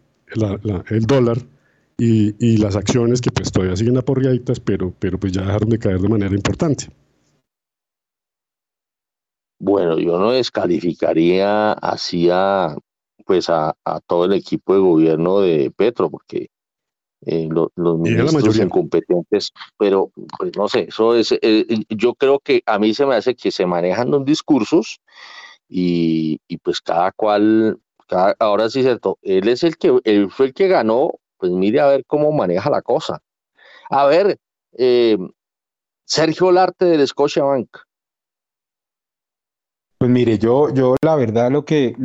el 0.90 1.06
dólar 1.06 1.38
y, 1.98 2.58
las 2.58 2.76
acciones 2.76 3.22
que 3.22 3.32
pues 3.32 3.52
todavía 3.52 3.76
siguen 3.76 3.98
aporreaditas, 3.98 4.60
pero, 4.60 4.94
pero 5.00 5.20
pues 5.20 5.34
ya 5.34 5.42
dejaron 5.42 5.70
de 5.70 5.80
caer 5.80 6.00
de 6.00 6.10
manera 6.10 6.36
importante. 6.36 6.88
Bueno, 9.60 9.98
yo 9.98 10.20
no 10.20 10.32
descalificaría 10.32 11.74
así 11.74 12.30
a, 12.32 12.76
pues 13.26 13.50
a 13.50 13.74
todo 14.06 14.26
el 14.26 14.34
equipo 14.34 14.76
de 14.76 14.80
gobierno 14.80 15.40
de 15.40 15.72
Petro, 15.76 16.12
porque 16.12 16.50
eh, 17.30 17.50
los 17.52 17.98
ministros 18.00 18.58
incompetentes, 18.58 19.52
pero 19.78 20.12
pues 20.40 20.56
no 20.56 20.70
sé, 20.70 20.86
eso 20.88 21.14
es, 21.14 21.34
eh, 21.34 21.40
eh, 21.42 21.66
yo 21.90 22.14
creo 22.14 22.40
que 22.40 22.64
a 22.66 22.80
mí 22.80 22.94
se 22.94 23.06
me 23.06 23.16
hace 23.16 23.36
que 23.36 23.52
se 23.52 23.66
manejan 23.66 24.12
los 24.12 24.24
discursos 24.24 25.02
y, 25.68 26.40
y 26.48 26.58
pues 26.60 26.80
cada 26.80 27.12
cual, 27.12 27.82
cada, 28.08 28.34
ahora 28.40 28.70
sí 28.70 28.80
es 28.80 28.86
cierto, 28.86 29.20
él 29.24 29.50
es 29.50 29.64
el 29.66 29.78
que, 29.78 30.00
él 30.06 30.32
fue 30.32 30.46
el 30.46 30.54
que 30.54 30.70
ganó, 30.70 31.16
pues 31.38 31.52
mire 31.52 31.82
a 31.82 31.88
ver 31.88 32.06
cómo 32.08 32.32
maneja 32.32 32.70
la 32.70 32.82
cosa. 32.82 33.22
A 33.90 34.06
ver, 34.06 34.40
Sergio 36.06 36.52
Larte 36.54 36.86
del 36.86 37.06
Scotiabank. 37.06 37.68
Pues 39.98 40.12
mire, 40.12 40.38
yo, 40.38 40.72
yo 40.74 40.96
la 41.02 41.16
verdad 41.16 41.50
lo 41.52 41.66
que, 41.66 41.96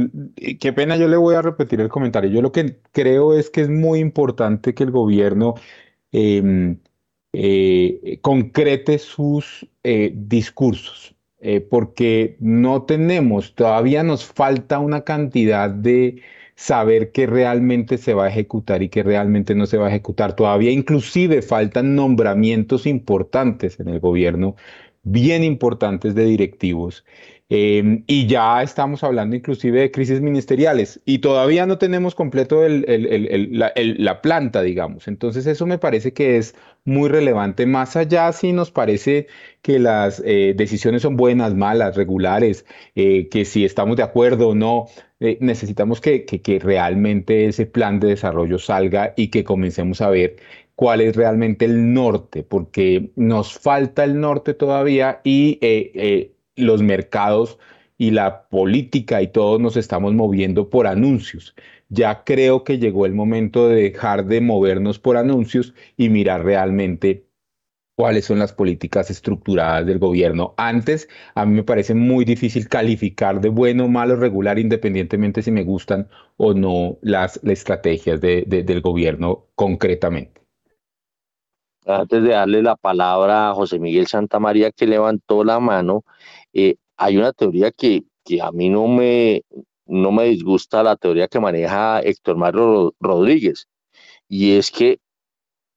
qué 0.59 0.73
pena, 0.73 0.97
yo 0.97 1.09
le 1.09 1.17
voy 1.19 1.35
a 1.35 1.43
repetir 1.43 1.81
el 1.81 1.91
comentario. 1.91 2.31
Yo 2.31 2.41
lo 2.41 2.51
que 2.51 2.79
creo 2.91 3.35
es 3.35 3.51
que 3.51 3.61
es 3.63 3.69
muy 3.69 3.99
importante 3.99 4.75
que 4.75 4.85
el 4.85 4.91
gobierno 4.91 5.55
em, 6.11 6.79
eh, 7.35 8.19
concrete 8.23 8.99
sus 8.99 9.69
eh, 9.83 10.13
discursos, 10.15 11.15
eh, 11.41 11.61
porque 11.61 12.37
no 12.41 12.85
tenemos, 12.85 13.55
todavía 13.55 14.03
nos 14.03 14.25
falta 14.25 14.79
una 14.79 15.03
cantidad 15.05 15.69
de 15.71 16.23
saber 16.55 17.13
qué 17.13 17.27
realmente 17.27 17.99
se 17.99 18.15
va 18.15 18.27
a 18.27 18.29
ejecutar 18.29 18.83
y 18.83 18.89
qué 18.89 19.03
realmente 19.03 19.55
no 19.55 19.67
se 19.67 19.77
va 19.79 19.87
a 19.87 19.91
ejecutar. 19.91 20.35
Todavía 20.37 20.71
inclusive 20.71 21.43
faltan 21.43 21.95
nombramientos 21.95 22.87
importantes 22.87 23.81
en 23.81 23.89
el 23.89 24.01
gobierno, 24.01 24.57
bien 25.03 25.45
importantes 25.45 26.15
de 26.15 26.25
directivos. 26.25 27.05
Em, 27.55 28.03
y 28.07 28.27
ya 28.29 28.63
estamos 28.63 29.05
hablando 29.05 29.37
inclusive 29.37 29.81
de 29.81 29.91
crisis 29.91 30.23
ministeriales 30.23 31.03
y 31.05 31.19
todavía 31.19 31.67
no 31.67 31.77
tenemos 31.77 32.15
completo 32.15 32.63
la, 32.67 34.23
planta, 34.23 34.63
digamos. 34.63 35.07
Entonces 35.07 35.47
eso 35.47 35.67
me 35.67 35.77
parece 35.77 36.15
que 36.15 36.39
es 36.39 36.55
muy 36.87 37.11
relevante. 37.11 37.67
Más 37.67 37.95
allá 37.95 38.33
si 38.33 38.55
nos 38.55 38.71
parece 38.71 39.27
que 39.61 39.79
las 39.79 40.23
eh, 40.25 40.55
decisiones 40.57 41.03
son 41.03 41.19
buenas, 41.19 41.55
malas, 41.55 41.95
regulares, 41.95 42.65
eh, 42.95 43.29
que 43.29 43.45
si 43.45 43.67
estamos 43.67 43.99
de 43.99 44.05
acuerdo 44.05 44.49
o 44.49 44.55
no, 44.55 44.87
eh, 45.21 45.37
necesitamos 45.43 46.01
que, 46.01 46.25
que 46.25 46.59
realmente 46.59 47.49
ese 47.49 47.67
plan 47.67 48.01
de 48.01 48.09
desarrollo 48.09 48.59
salga 48.59 49.13
y 49.15 49.29
que 49.29 49.45
comencemos 49.45 50.01
a 50.01 50.09
ver 50.09 50.37
cuál 50.75 51.03
es 51.03 51.17
realmente 51.17 51.67
el 51.67 51.93
norte, 51.93 52.45
porque 52.45 53.11
nos 53.15 53.53
falta 53.59 54.05
el 54.05 54.19
norte 54.21 54.55
todavía 54.55 55.21
y 55.23 55.59
los 56.57 56.83
mercados 56.83 57.59
y 57.99 58.11
la 58.11 58.49
política 58.49 59.23
y 59.23 59.29
todos 59.29 59.61
nos 59.61 59.77
estamos 59.77 60.15
moviendo 60.15 60.71
por 60.71 60.87
anuncios. 60.87 61.55
Ya 61.89 62.25
creo 62.25 62.65
que 62.65 62.79
llegó 62.79 63.07
el 63.07 63.13
momento 63.13 63.69
de 63.69 63.91
dejar 63.91 64.27
de 64.27 64.41
movernos 64.41 64.99
por 64.99 65.17
anuncios 65.17 65.75
y 65.97 66.09
mirar 66.09 66.45
realmente 66.45 67.27
cuáles 67.97 68.25
son 68.25 68.39
las 68.39 68.53
políticas 68.53 69.11
estructuradas 69.11 69.87
del 69.87 69.99
gobierno. 69.99 70.55
Antes, 70.57 71.09
a 71.35 71.45
mí 71.47 71.55
me 71.55 71.63
parece 71.63 71.95
muy 71.95 72.25
difícil 72.25 72.69
calificar 72.69 73.41
de 73.41 73.51
bueno, 73.51 73.89
malo, 73.89 74.17
regular, 74.17 74.59
independientemente 74.59 75.43
si 75.43 75.51
me 75.51 75.63
gustan 75.63 76.09
o 76.39 76.55
no 76.55 76.99
las, 77.03 77.39
estrategias 77.45 78.21
del 78.21 78.81
gobierno 78.81 79.47
concretamente 79.55 80.43
antes 81.87 82.23
de 82.23 82.31
darle 82.31 82.63
la 82.63 82.77
palabra 82.77 83.51
a 83.51 83.55
José 83.55 83.79
Miguel 83.79 84.07
Santamaría 84.07 84.71
que 84.71 84.87
levantó 84.87 85.45
la 85.45 85.59
mano, 85.61 86.05
eh, 86.53 86.77
hay 86.97 87.17
una 87.17 87.33
teoría 87.33 87.71
que, 87.71 88.05
a 88.41 88.53
mí 88.53 88.69
no 88.69 88.87
me, 88.87 89.43
no 89.87 90.13
me 90.13 90.25
disgusta, 90.25 90.83
la 90.83 90.97
teoría 90.97 91.29
que 91.29 91.41
maneja 91.41 92.01
Héctor 92.01 92.37
Mario 92.37 92.95
Rodríguez, 93.01 93.67
y 94.29 94.53
es 94.53 94.71
que 94.71 94.99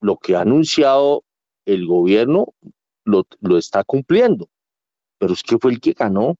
lo 0.00 0.16
que 0.16 0.36
ha 0.36 0.42
anunciado 0.42 1.24
el 1.64 1.86
gobierno 1.86 2.54
lo, 3.04 3.24
lo 3.40 3.58
está 3.58 3.84
cumpliendo. 3.84 4.48
pero 5.18 5.32
es 5.32 5.42
que 5.42 5.58
fue 5.58 5.72
el 5.72 5.80
que 5.80 5.92
ganó. 5.92 6.36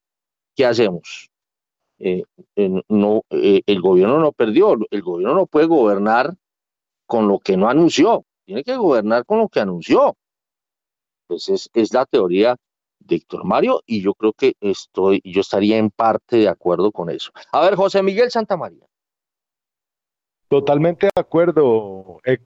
¿Qué 0.54 0.64
hacemos? 0.64 1.30
Eh, 1.98 2.24
no, 2.88 3.22
eh, 3.30 3.62
el 3.66 3.80
gobierno 3.80 4.18
no 4.18 4.32
perdió, 4.32 4.76
el 4.90 5.02
gobierno 5.02 5.34
no 5.34 5.46
puede 5.46 5.66
gobernar 5.66 6.34
con 7.06 7.28
lo 7.28 7.38
que 7.38 7.56
no 7.56 7.68
anunció, 7.68 8.24
tiene 8.44 8.64
que 8.64 8.76
gobernar 8.76 9.24
con 9.24 9.38
lo 9.38 9.48
que 9.48 9.60
anunció. 9.60 10.16
Entonces 11.22 11.70
es, 11.72 11.92
la 11.92 12.04
teoría 12.06 12.56
de 13.06 13.16
Héctor 13.16 13.44
Mario 13.44 13.82
y 13.86 14.02
yo 14.02 14.14
creo 14.14 14.32
que 14.32 14.54
estoy, 14.60 15.20
yo 15.24 15.40
estaría 15.40 15.78
en 15.78 15.90
parte 15.90 16.36
de 16.36 16.48
acuerdo 16.48 16.92
con 16.92 17.10
eso. 17.10 17.30
A 17.52 17.60
ver, 17.60 17.74
José 17.74 18.02
Miguel 18.02 18.30
Santamaría. 18.30 18.84
Totalmente 20.48 21.06
de 21.06 21.20
acuerdo, 21.20 22.20
eh, 22.24 22.38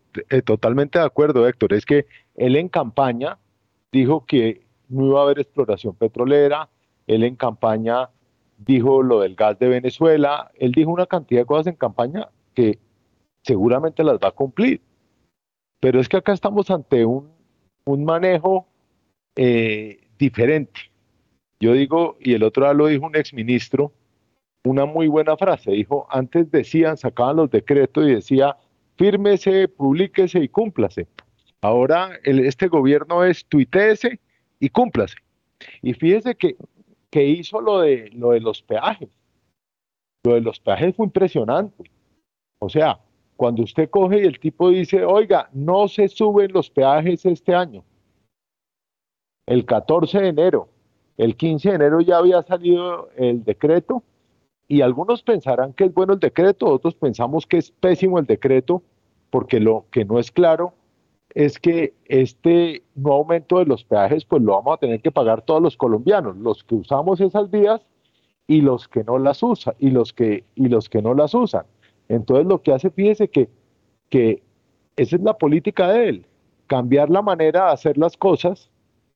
totalmente 0.42 0.98
de 0.98 1.04
acuerdo, 1.04 1.46
Héctor. 1.46 1.74
Es 1.74 1.84
que 1.84 2.06
él 2.34 2.56
en 2.56 2.68
campaña 2.68 3.38
dijo 3.92 4.24
que 4.24 4.66
no 4.88 5.06
iba 5.06 5.20
a 5.20 5.24
haber 5.24 5.38
exploración 5.38 5.94
petrolera, 5.94 6.70
él 7.06 7.24
en 7.24 7.36
campaña 7.36 8.10
dijo 8.56 9.02
lo 9.02 9.20
del 9.20 9.34
gas 9.34 9.58
de 9.58 9.68
Venezuela, 9.68 10.50
él 10.54 10.72
dijo 10.72 10.90
una 10.90 11.06
cantidad 11.06 11.42
de 11.42 11.46
cosas 11.46 11.66
en 11.66 11.76
campaña 11.76 12.28
que 12.54 12.78
seguramente 13.42 14.04
las 14.04 14.18
va 14.18 14.28
a 14.28 14.32
cumplir. 14.32 14.80
Pero 15.80 16.00
es 16.00 16.08
que 16.08 16.18
acá 16.18 16.32
estamos 16.32 16.70
ante 16.70 17.04
un, 17.04 17.30
un 17.84 18.04
manejo 18.04 18.66
eh, 19.36 20.09
diferente. 20.20 20.80
Yo 21.58 21.72
digo, 21.72 22.16
y 22.20 22.34
el 22.34 22.44
otro 22.44 22.64
día 22.64 22.74
lo 22.74 22.86
dijo 22.86 23.06
un 23.06 23.16
exministro, 23.16 23.92
una 24.64 24.86
muy 24.86 25.08
buena 25.08 25.36
frase. 25.36 25.72
Dijo, 25.72 26.06
antes 26.10 26.50
decían, 26.50 26.96
sacaban 26.96 27.36
los 27.36 27.50
decretos 27.50 28.06
y 28.06 28.14
decía, 28.14 28.56
fírmese, 28.96 29.66
publíquese 29.66 30.38
y 30.38 30.48
cúmplase. 30.48 31.08
Ahora 31.62 32.10
este 32.24 32.68
gobierno 32.68 33.24
es 33.24 33.44
tuiteese 33.46 34.20
y 34.58 34.68
cúmplase. 34.68 35.16
Y 35.82 35.92
fíjese 35.94 36.34
que, 36.34 36.56
que 37.10 37.24
hizo 37.24 37.60
lo 37.60 37.80
de, 37.80 38.10
lo 38.12 38.30
de 38.30 38.40
los 38.40 38.62
peajes. 38.62 39.10
Lo 40.24 40.34
de 40.34 40.40
los 40.40 40.60
peajes 40.60 40.94
fue 40.94 41.06
impresionante. 41.06 41.90
O 42.58 42.68
sea, 42.68 43.00
cuando 43.36 43.62
usted 43.62 43.88
coge 43.88 44.22
y 44.22 44.26
el 44.26 44.38
tipo 44.38 44.70
dice, 44.70 45.04
oiga, 45.04 45.48
no 45.52 45.88
se 45.88 46.08
suben 46.08 46.52
los 46.52 46.70
peajes 46.70 47.24
este 47.24 47.54
año. 47.54 47.84
El 49.50 49.64
14 49.64 50.20
de 50.20 50.28
enero, 50.28 50.68
el 51.16 51.34
15 51.34 51.70
de 51.70 51.74
enero 51.74 52.00
ya 52.00 52.18
había 52.18 52.40
salido 52.44 53.08
el 53.16 53.42
decreto 53.42 54.04
y 54.68 54.80
algunos 54.82 55.24
pensarán 55.24 55.72
que 55.72 55.86
es 55.86 55.92
bueno 55.92 56.12
el 56.12 56.20
decreto, 56.20 56.66
otros 56.66 56.94
pensamos 56.94 57.48
que 57.48 57.56
es 57.56 57.72
pésimo 57.72 58.20
el 58.20 58.26
decreto, 58.26 58.80
porque 59.28 59.58
lo 59.58 59.86
que 59.90 60.04
no 60.04 60.20
es 60.20 60.30
claro 60.30 60.72
es 61.34 61.58
que 61.58 61.94
este 62.04 62.84
no 62.94 63.12
aumento 63.12 63.58
de 63.58 63.64
los 63.64 63.82
peajes, 63.82 64.24
pues 64.24 64.40
lo 64.40 64.52
vamos 64.52 64.74
a 64.74 64.78
tener 64.78 65.00
que 65.00 65.10
pagar 65.10 65.42
todos 65.42 65.60
los 65.60 65.76
colombianos, 65.76 66.36
los 66.36 66.62
que 66.62 66.76
usamos 66.76 67.20
esas 67.20 67.50
vías 67.50 67.80
y 68.46 68.60
los 68.60 68.86
que 68.86 69.02
no 69.02 69.18
las 69.18 69.42
usan, 69.42 69.74
y 69.80 69.90
los 69.90 70.12
que, 70.12 70.44
y 70.54 70.68
los 70.68 70.88
que 70.88 71.02
no 71.02 71.12
las 71.12 71.34
usan. 71.34 71.66
Entonces 72.08 72.46
lo 72.46 72.62
que 72.62 72.72
hace, 72.72 72.90
fíjese 72.90 73.26
que, 73.26 73.48
que 74.10 74.44
esa 74.94 75.16
es 75.16 75.22
la 75.22 75.36
política 75.36 75.88
de 75.88 76.08
él, 76.08 76.26
cambiar 76.68 77.10
la 77.10 77.20
manera 77.20 77.64
de 77.64 77.72
hacer 77.72 77.98
las 77.98 78.16
cosas, 78.16 78.70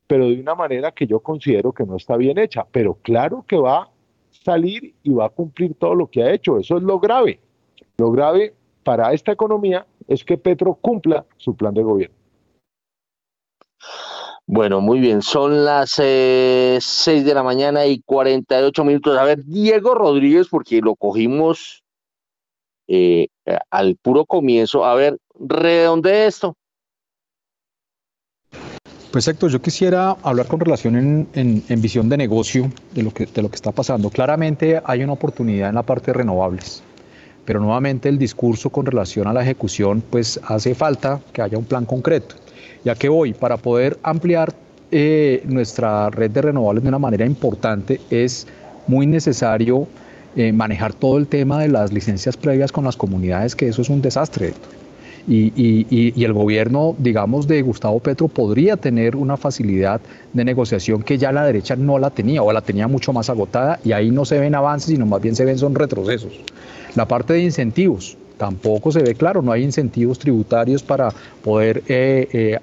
pero 0.06 0.28
de 0.28 0.40
una 0.40 0.54
manera 0.54 0.92
que 0.92 1.06
yo 1.06 1.20
considero 1.20 1.72
que 1.72 1.84
no 1.84 1.96
está 1.96 2.16
bien 2.16 2.38
hecha. 2.38 2.66
Pero 2.70 2.94
claro 3.02 3.44
que 3.46 3.56
va 3.56 3.90
salir 4.44 4.94
y 5.02 5.10
va 5.10 5.26
a 5.26 5.30
cumplir 5.30 5.74
todo 5.74 5.94
lo 5.94 6.08
que 6.08 6.22
ha 6.22 6.32
hecho. 6.32 6.58
Eso 6.58 6.76
es 6.76 6.82
lo 6.82 6.98
grave. 6.98 7.40
Lo 7.96 8.10
grave 8.10 8.54
para 8.82 9.12
esta 9.12 9.32
economía 9.32 9.86
es 10.08 10.24
que 10.24 10.36
Petro 10.36 10.74
cumpla 10.74 11.24
su 11.36 11.56
plan 11.56 11.74
de 11.74 11.82
gobierno. 11.82 12.16
Bueno, 14.46 14.82
muy 14.82 15.00
bien, 15.00 15.22
son 15.22 15.64
las 15.64 15.98
eh, 15.98 16.78
6 16.78 17.24
de 17.24 17.34
la 17.34 17.42
mañana 17.42 17.86
y 17.86 18.00
48 18.02 18.84
minutos. 18.84 19.16
A 19.16 19.24
ver, 19.24 19.42
Diego 19.44 19.94
Rodríguez, 19.94 20.48
porque 20.50 20.80
lo 20.82 20.96
cogimos 20.96 21.82
eh, 22.86 23.28
al 23.70 23.96
puro 23.96 24.26
comienzo. 24.26 24.84
A 24.84 24.94
ver, 24.94 25.18
redonde 25.34 26.26
esto. 26.26 26.56
Pues 29.14 29.28
Héctor, 29.28 29.48
yo 29.48 29.62
quisiera 29.62 30.16
hablar 30.24 30.48
con 30.48 30.58
relación 30.58 31.28
en, 31.32 31.80
visión 31.80 32.08
de 32.08 32.16
negocio 32.16 32.68
de 32.92 33.04
lo, 33.04 33.12
que, 33.12 33.28
está 33.52 33.70
pasando. 33.70 34.10
Claramente 34.10 34.82
hay 34.84 35.04
una 35.04 35.12
oportunidad 35.12 35.68
en 35.68 35.76
la 35.76 35.84
parte 35.84 36.06
de 36.06 36.14
renovables, 36.14 36.82
pero 37.44 37.60
nuevamente 37.60 38.08
el 38.08 38.18
discurso 38.18 38.70
con 38.70 38.84
relación 38.84 39.28
a 39.28 39.32
la 39.32 39.42
ejecución, 39.42 40.02
pues 40.10 40.40
hace 40.48 40.74
falta 40.74 41.20
que 41.32 41.42
haya 41.42 41.56
un 41.56 41.64
plan 41.64 41.84
concreto. 41.84 42.34
Ya 42.84 42.96
que 42.96 43.08
hoy, 43.08 43.34
para 43.34 43.56
poder 43.56 44.00
ampliar 44.02 44.52
eh, 44.90 45.44
nuestra 45.46 46.10
red 46.10 46.32
de 46.32 46.42
renovables 46.42 46.82
de 46.82 46.88
una 46.88 46.98
manera 46.98 47.24
importante, 47.24 48.00
es 48.10 48.48
muy 48.88 49.06
necesario 49.06 49.86
eh, 50.34 50.52
manejar 50.52 50.92
todo 50.92 51.18
el 51.18 51.28
tema 51.28 51.60
de 51.60 51.68
las 51.68 51.92
licencias 51.92 52.36
previas 52.36 52.72
con 52.72 52.82
las 52.82 52.96
comunidades, 52.96 53.54
que 53.54 53.68
eso 53.68 53.80
es 53.80 53.90
un 53.90 54.02
desastre. 54.02 54.54
Y, 55.26 56.22
el 56.22 56.32
gobierno, 56.32 56.94
digamos, 56.98 57.46
de 57.46 57.62
Gustavo 57.62 57.98
Petro 58.00 58.28
podría 58.28 58.76
tener 58.76 59.16
una 59.16 59.36
facilidad 59.36 60.00
de 60.32 60.44
negociación 60.44 61.02
que 61.02 61.16
ya 61.16 61.32
la 61.32 61.44
derecha 61.44 61.76
no 61.76 61.98
la 61.98 62.10
tenía 62.10 62.42
o 62.42 62.52
la 62.52 62.60
tenía 62.60 62.88
mucho 62.88 63.12
más 63.12 63.30
agotada 63.30 63.80
y 63.84 63.92
ahí 63.92 64.10
no 64.10 64.24
se 64.24 64.38
ven 64.38 64.54
avances, 64.54 64.90
sino 64.90 65.06
más 65.06 65.22
bien 65.22 65.34
se 65.34 65.44
ven 65.44 65.58
son 65.58 65.74
retrocesos. 65.74 66.32
La 66.94 67.08
parte 67.08 67.32
de 67.32 67.42
incentivos, 67.42 68.16
tampoco 68.36 68.92
se 68.92 69.02
ve 69.02 69.14
claro, 69.14 69.40
no 69.40 69.52
hay 69.52 69.62
incentivos 69.62 70.18
tributarios 70.18 70.82
para 70.82 71.12
poder, 71.42 71.82
eh, 71.88 72.28
eh, 72.32 72.58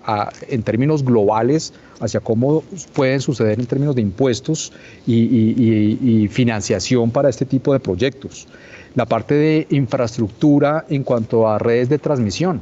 en 0.49 0.63
términos 0.63 1.03
globales, 1.03 1.73
hacia 1.99 2.19
cómo 2.19 2.63
pueden 2.93 3.21
suceder 3.21 3.59
en 3.59 3.65
términos 3.65 3.95
de 3.95 4.01
impuestos 4.01 4.73
y 5.05 6.27
financiación 6.31 7.11
para 7.11 7.29
este 7.29 7.45
tipo 7.45 7.73
de 7.73 7.79
proyectos 7.79 8.47
la 8.95 9.05
parte 9.05 9.35
de 9.35 9.67
infraestructura 9.69 10.85
en 10.89 11.03
cuanto 11.03 11.47
a 11.47 11.57
redes 11.57 11.89
de 11.89 11.99
transmisión. 11.99 12.61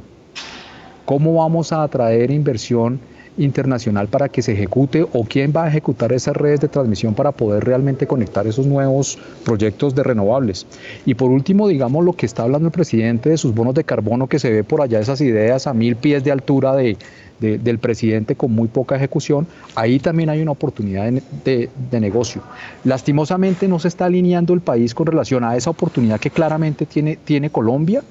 ¿Cómo 1.04 1.34
vamos 1.34 1.72
a 1.72 1.82
atraer 1.82 2.30
inversión 2.30 3.00
internacional 3.40 4.08
para 4.08 4.28
que 4.28 4.42
se 4.42 4.52
ejecute 4.52 5.02
o 5.02 5.24
quién 5.24 5.52
va 5.56 5.64
a 5.64 5.68
ejecutar 5.68 6.12
esas 6.12 6.36
redes 6.36 6.60
de 6.60 6.68
transmisión 6.68 7.14
para 7.14 7.32
poder 7.32 7.64
realmente 7.64 8.06
conectar 8.06 8.46
esos 8.46 8.66
nuevos 8.66 9.18
proyectos 9.44 9.94
de 9.94 10.02
renovables. 10.02 10.66
Y 11.06 11.14
por 11.14 11.30
último, 11.30 11.68
digamos 11.68 12.04
lo 12.04 12.12
que 12.12 12.26
está 12.26 12.42
hablando 12.42 12.68
el 12.68 12.72
presidente 12.72 13.30
de 13.30 13.36
sus 13.36 13.54
bonos 13.54 13.74
de 13.74 13.84
carbono, 13.84 14.26
que 14.26 14.38
se 14.38 14.50
ve 14.50 14.64
por 14.64 14.82
allá 14.82 15.00
esas 15.00 15.20
ideas 15.20 15.66
a 15.66 15.74
mil 15.74 15.96
pies 15.96 16.22
de 16.22 16.32
altura 16.32 16.74
de, 16.74 16.96
del 17.40 17.78
presidente 17.78 18.36
con 18.36 18.52
muy 18.52 18.68
poca 18.68 18.96
ejecución, 18.96 19.46
ahí 19.74 19.98
también 19.98 20.28
hay 20.28 20.42
una 20.42 20.52
oportunidad 20.52 21.10
de, 21.10 21.70
negocio. 22.00 22.42
Lastimosamente 22.84 23.66
no 23.66 23.78
se 23.78 23.88
está 23.88 24.06
alineando 24.06 24.52
el 24.52 24.60
país 24.60 24.94
con 24.94 25.06
relación 25.06 25.44
a 25.44 25.56
esa 25.56 25.70
oportunidad 25.70 26.20
que 26.20 26.30
claramente 26.30 26.86
tiene, 26.86 27.16
tiene 27.16 27.50
Colombia 27.50 28.02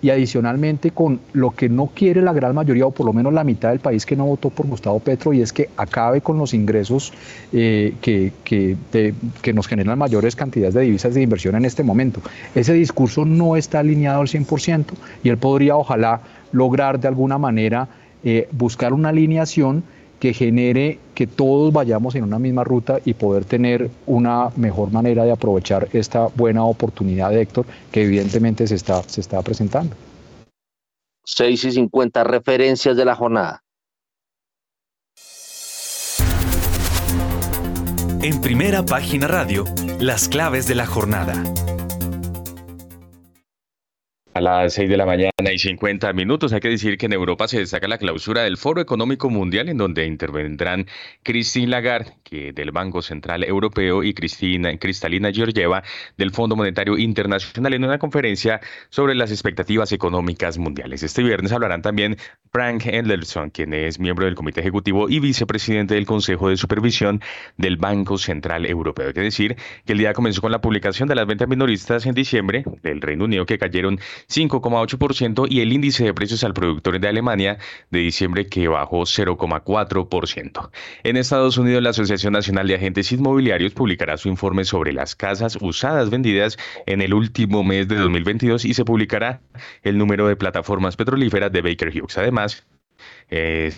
y 0.00 0.10
adicionalmente 0.10 0.92
con 0.92 1.20
lo 1.32 1.50
que 1.50 1.68
no 1.68 1.86
quiere 1.86 2.22
la 2.22 2.32
gran 2.32 2.54
mayoría 2.54 2.86
o 2.86 2.90
por 2.90 3.06
lo 3.06 3.12
menos 3.12 3.32
la 3.32 3.44
mitad 3.44 3.70
del 3.70 3.80
país 3.80 4.06
que 4.06 4.14
no 4.16 4.26
votó 4.26 4.50
por 4.50 4.66
Gustavo 4.66 5.00
Petro 5.00 5.32
y 5.32 5.42
es 5.42 5.52
que 5.52 5.70
acabe 5.76 6.20
con 6.20 6.38
los 6.38 6.54
ingresos 6.54 7.12
eh, 7.52 7.94
que, 8.00 8.32
que, 8.44 9.52
nos 9.52 9.66
generan 9.66 9.98
mayores 9.98 10.36
cantidades 10.36 10.74
de 10.74 10.82
divisas 10.82 11.14
de 11.14 11.22
inversión 11.22 11.56
en 11.56 11.64
este 11.64 11.82
momento. 11.82 12.20
Ese 12.54 12.74
discurso 12.74 13.24
no 13.24 13.56
está 13.56 13.80
alineado 13.80 14.20
al 14.20 14.28
100% 14.28 14.84
y 15.24 15.30
él 15.30 15.38
podría 15.38 15.76
ojalá 15.76 16.20
lograr 16.52 17.00
de 17.00 17.08
alguna 17.08 17.38
manera 17.38 17.88
eh, 18.24 18.48
buscar 18.52 18.92
una 18.92 19.08
alineación 19.08 19.82
que 20.18 20.32
genere 20.32 20.98
que 21.14 21.26
todos 21.26 21.72
vayamos 21.72 22.14
en 22.14 22.24
una 22.24 22.38
misma 22.38 22.64
ruta 22.64 22.98
y 23.04 23.14
poder 23.14 23.44
tener 23.44 23.90
una 24.06 24.50
mejor 24.56 24.92
manera 24.92 25.24
de 25.24 25.32
aprovechar 25.32 25.88
esta 25.92 26.28
buena 26.34 26.64
oportunidad, 26.64 27.36
Héctor, 27.36 27.66
que 27.92 28.04
evidentemente 28.04 28.66
se 28.66 28.74
está, 28.74 29.02
se 29.04 29.20
está 29.20 29.40
presentando. 29.42 29.94
6 31.24 31.64
y 31.64 31.72
50 31.72 32.24
referencias 32.24 32.96
de 32.96 33.04
la 33.04 33.14
jornada. 33.14 33.62
En 38.20 38.40
primera 38.40 38.84
página 38.84 39.28
radio, 39.28 39.64
las 40.00 40.28
claves 40.28 40.66
de 40.66 40.74
la 40.74 40.86
jornada. 40.86 41.44
A 44.38 44.40
las 44.40 44.74
6 44.74 44.88
de 44.88 44.96
la 44.96 45.04
mañana 45.04 45.32
y 45.52 45.58
50 45.58 46.12
minutos 46.12 46.52
hay 46.52 46.60
que 46.60 46.68
decir 46.68 46.96
que 46.96 47.06
en 47.06 47.12
Europa 47.12 47.48
se 47.48 47.58
destaca 47.58 47.88
la 47.88 47.98
clausura 47.98 48.44
del 48.44 48.56
Foro 48.56 48.80
Económico 48.80 49.30
Mundial 49.30 49.68
en 49.68 49.78
donde 49.78 50.06
intervendrán 50.06 50.86
Christine 51.24 51.66
Lagarde 51.66 52.12
que 52.22 52.52
del 52.52 52.70
Banco 52.70 53.02
Central 53.02 53.42
Europeo 53.42 54.04
y 54.04 54.14
Cristina, 54.14 54.76
Cristalina 54.78 55.32
Georgieva 55.32 55.82
del 56.16 56.30
Fondo 56.30 56.54
Monetario 56.54 56.96
Internacional 56.98 57.74
en 57.74 57.82
una 57.82 57.98
conferencia 57.98 58.60
sobre 58.90 59.16
las 59.16 59.32
expectativas 59.32 59.90
económicas 59.90 60.56
mundiales. 60.58 61.02
Este 61.02 61.24
viernes 61.24 61.50
hablarán 61.50 61.82
también 61.82 62.16
Frank 62.52 62.86
Enderson, 62.86 63.50
quien 63.50 63.74
es 63.74 63.98
miembro 63.98 64.26
del 64.26 64.36
Comité 64.36 64.60
Ejecutivo 64.60 65.08
y 65.08 65.18
vicepresidente 65.18 65.94
del 65.94 66.06
Consejo 66.06 66.48
de 66.48 66.56
Supervisión 66.56 67.20
del 67.56 67.76
Banco 67.76 68.18
Central 68.18 68.66
Europeo. 68.66 69.08
Hay 69.08 69.14
que 69.14 69.20
decir 69.20 69.56
que 69.84 69.94
el 69.94 69.98
día 69.98 70.12
comenzó 70.12 70.42
con 70.42 70.52
la 70.52 70.60
publicación 70.60 71.08
de 71.08 71.16
las 71.16 71.26
ventas 71.26 71.48
minoristas 71.48 72.06
en 72.06 72.14
diciembre 72.14 72.62
del 72.82 73.00
Reino 73.00 73.24
Unido, 73.24 73.44
que 73.44 73.58
cayeron 73.58 73.98
5,8%, 74.30 75.46
y 75.48 75.60
el 75.60 75.72
índice 75.72 76.04
de 76.04 76.14
precios 76.14 76.44
al 76.44 76.54
productor 76.54 77.00
de 77.00 77.08
Alemania 77.08 77.58
de 77.90 78.00
diciembre, 78.00 78.46
que 78.46 78.68
bajó 78.68 79.00
0,4%. 79.02 80.70
En 81.02 81.16
Estados 81.16 81.58
Unidos, 81.58 81.82
la 81.82 81.90
Asociación 81.90 82.32
Nacional 82.32 82.66
de 82.68 82.74
Agentes 82.74 83.10
Inmobiliarios 83.12 83.72
publicará 83.72 84.16
su 84.16 84.28
informe 84.28 84.64
sobre 84.64 84.92
las 84.92 85.14
casas 85.14 85.58
usadas 85.60 86.10
vendidas 86.10 86.58
en 86.86 87.02
el 87.02 87.14
último 87.14 87.64
mes 87.64 87.88
de 87.88 87.96
2022 87.96 88.64
y 88.64 88.74
se 88.74 88.84
publicará 88.84 89.40
el 89.82 89.98
número 89.98 90.28
de 90.28 90.36
plataformas 90.36 90.96
petrolíferas 90.96 91.52
de 91.52 91.62
Baker 91.62 91.88
Hughes. 91.88 92.18
Además, 92.18 92.38
más 92.38 92.66
eh, 93.30 93.72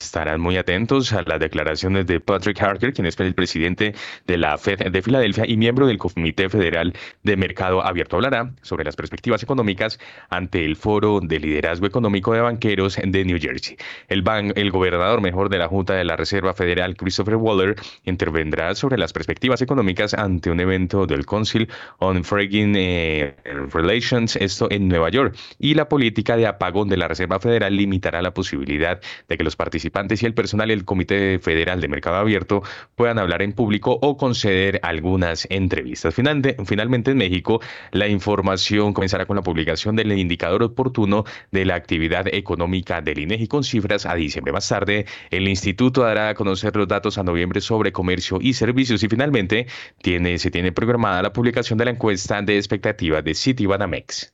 Estarán 0.00 0.40
muy 0.40 0.56
atentos 0.56 1.12
a 1.12 1.22
las 1.22 1.38
declaraciones 1.38 2.06
de 2.06 2.18
Patrick 2.18 2.60
Harker, 2.60 2.92
quien 2.92 3.06
es 3.06 3.18
el 3.20 3.32
presidente 3.32 3.94
de 4.26 4.36
la 4.36 4.58
Fed 4.58 4.90
de 4.90 5.02
Filadelfia 5.02 5.44
y 5.46 5.56
miembro 5.56 5.86
del 5.86 5.98
Comité 5.98 6.48
Federal 6.48 6.92
de 7.22 7.36
Mercado 7.36 7.84
Abierto. 7.84 8.16
Hablará 8.16 8.52
sobre 8.62 8.84
las 8.84 8.96
perspectivas 8.96 9.42
económicas 9.44 10.00
ante 10.30 10.64
el 10.64 10.74
Foro 10.74 11.20
de 11.22 11.38
Liderazgo 11.38 11.86
Económico 11.86 12.32
de 12.32 12.40
Banqueros 12.40 12.98
de 13.02 13.24
New 13.24 13.38
Jersey. 13.40 13.76
El, 14.08 14.24
el 14.56 14.70
gobernador 14.72 15.20
mejor 15.20 15.48
de 15.48 15.58
la 15.58 15.68
Junta 15.68 15.94
de 15.94 16.04
la 16.04 16.16
Reserva 16.16 16.54
Federal, 16.54 16.96
Christopher 16.96 17.36
Waller, 17.36 17.76
intervendrá 18.04 18.74
sobre 18.74 18.98
las 18.98 19.12
perspectivas 19.12 19.62
económicas 19.62 20.12
ante 20.12 20.50
un 20.50 20.58
evento 20.58 21.06
del 21.06 21.24
Council 21.24 21.68
on 21.98 22.24
Foreign 22.24 22.74
eh, 22.76 23.36
Relations, 23.72 24.36
esto 24.36 24.68
en 24.70 24.88
Nueva 24.88 25.08
York. 25.10 25.36
Y 25.60 25.74
la 25.74 25.88
política 25.88 26.36
de 26.36 26.48
apagón 26.48 26.88
de 26.88 26.96
la 26.96 27.06
Reserva 27.06 27.38
Federal 27.38 27.76
limitará 27.76 28.20
la 28.22 28.34
posibilidad 28.34 29.00
de 29.28 29.38
que 29.38 29.44
los 29.44 29.54
participantes 29.54 29.83
y 29.84 30.26
el 30.26 30.34
personal 30.34 30.68
del 30.68 30.84
Comité 30.84 31.38
Federal 31.38 31.80
de 31.80 31.88
Mercado 31.88 32.16
Abierto 32.16 32.62
puedan 32.94 33.18
hablar 33.18 33.42
en 33.42 33.52
público 33.52 33.98
o 34.00 34.16
conceder 34.16 34.80
algunas 34.82 35.46
entrevistas. 35.50 36.14
finalmente, 36.14 37.10
en 37.10 37.16
México, 37.16 37.60
la 37.92 38.08
información 38.08 38.92
comenzará 38.92 39.26
con 39.26 39.36
la 39.36 39.42
publicación 39.42 39.96
del 39.96 40.12
indicador 40.12 40.62
oportuno 40.62 41.24
de 41.50 41.64
la 41.64 41.74
actividad 41.74 42.26
económica 42.28 43.00
del 43.00 43.18
INEGI 43.18 43.48
con 43.48 43.64
cifras 43.64 44.06
a 44.06 44.14
diciembre. 44.14 44.52
Más 44.52 44.68
tarde, 44.68 45.06
el 45.30 45.48
instituto 45.48 46.02
dará 46.02 46.30
a 46.30 46.34
conocer 46.34 46.74
los 46.76 46.88
datos 46.88 47.18
a 47.18 47.22
noviembre 47.22 47.60
sobre 47.60 47.92
comercio 47.92 48.38
y 48.40 48.54
servicios 48.54 49.02
y 49.02 49.08
finalmente 49.08 49.66
se 50.02 50.50
tiene 50.50 50.72
programada 50.72 51.22
la 51.22 51.32
publicación 51.32 51.78
de 51.78 51.84
la 51.86 51.90
encuesta 51.90 52.40
de 52.42 52.56
expectativas 52.56 53.24
de 53.24 53.34
Citibanamex. 53.34 54.32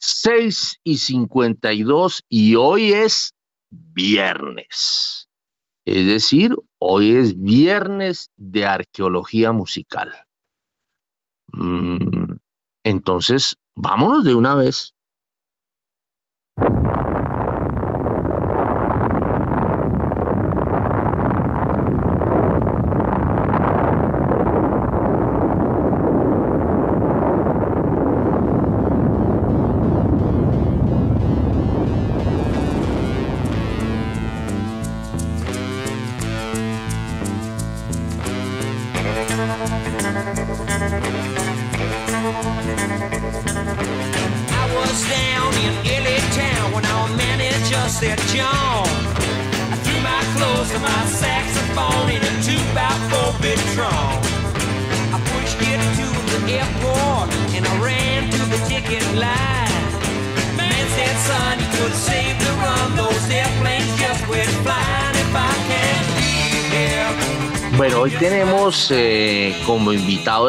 6 0.00 0.80
y 0.84 0.98
52 0.98 2.24
y 2.28 2.54
hoy 2.54 2.92
es 2.92 3.34
viernes. 3.70 5.28
Es 5.84 6.06
decir, 6.06 6.54
hoy 6.78 7.16
es 7.16 7.40
viernes 7.40 8.30
de 8.36 8.66
arqueología 8.66 9.52
musical. 9.52 10.12
Mm, 11.52 12.34
entonces, 12.84 13.56
vámonos 13.74 14.24
de 14.24 14.34
una 14.34 14.54
vez 14.54 14.94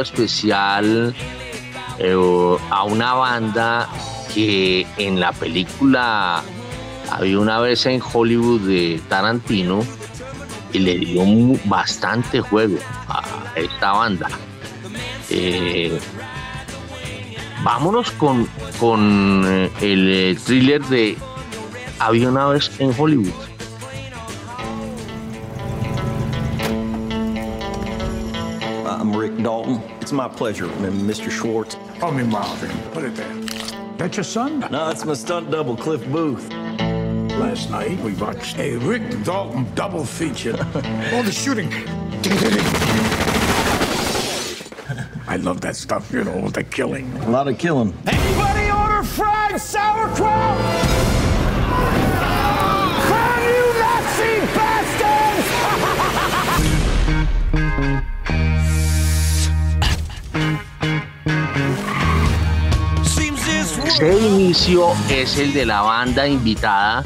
especial 0.02 1.14
eh, 2.00 2.58
a 2.70 2.84
una 2.84 3.14
banda 3.14 3.90
que 4.34 4.86
en 4.98 5.20
la 5.20 5.32
película 5.32 6.44
había 7.12 7.40
una 7.40 7.60
vez 7.60 7.86
en 7.86 8.02
Hollywood 8.02 8.62
de 8.62 9.02
Tarantino 9.10 9.82
y 10.72 10.80
le 10.80 10.98
dio 10.98 11.24
bastante 11.66 12.42
juego 12.42 12.78
a 13.08 13.24
esta 13.56 13.92
banda. 13.94 14.30
Eh, 15.30 16.00
vámonos 17.64 18.12
con, 18.12 18.48
con 18.80 19.70
el 19.82 20.40
thriller 20.44 20.84
de 20.86 21.18
Había 22.00 22.30
una 22.30 22.48
vez 22.48 22.72
en 22.80 22.94
Hollywood. 22.98 23.49
It's 30.10 30.14
my 30.16 30.28
pleasure, 30.28 30.66
Mr. 30.66 31.30
Schwartz. 31.30 31.78
Call 32.00 32.12
me 32.12 32.24
Marvin. 32.24 32.76
Put 32.94 33.04
it 33.04 33.16
there. 33.16 33.32
That 33.98 34.18
your 34.18 34.24
son? 34.24 34.62
No, 34.72 34.90
it's 34.90 35.06
my 35.06 35.14
stunt 35.14 35.52
double, 35.52 35.78
Cliff 35.78 36.04
Booth. 36.12 36.50
Last 36.50 37.70
night 37.70 38.00
we 38.00 38.16
watched 38.16 38.58
a 38.58 38.78
Rick 38.78 39.24
Dalton 39.24 39.68
double 39.76 40.04
feature. 40.04 40.56
All 41.14 41.22
the 41.22 41.32
shooting. 41.32 41.72
I 45.28 45.36
love 45.36 45.62
that 45.62 45.76
stuff, 45.76 46.12
you 46.12 46.24
know, 46.24 46.50
the 46.50 46.64
killing. 46.64 47.14
A 47.18 47.30
lot 47.30 47.48
of 47.48 47.60
killing. 47.60 47.96
Anybody 48.08 48.72
order 48.72 49.04
fried 49.04 49.62
sauerkraut? 49.62 50.89
Ese 64.00 64.18
inicio 64.18 64.94
es 65.10 65.38
el 65.38 65.52
de 65.52 65.66
la 65.66 65.82
banda 65.82 66.26
invitada 66.26 67.04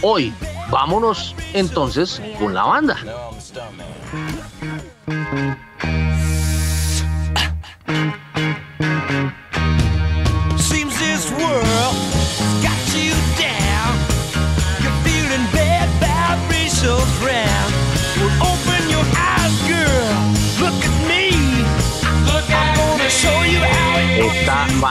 hoy. 0.00 0.32
Vámonos 0.70 1.34
entonces 1.52 2.22
con 2.38 2.54
la 2.54 2.64
banda. 2.64 2.96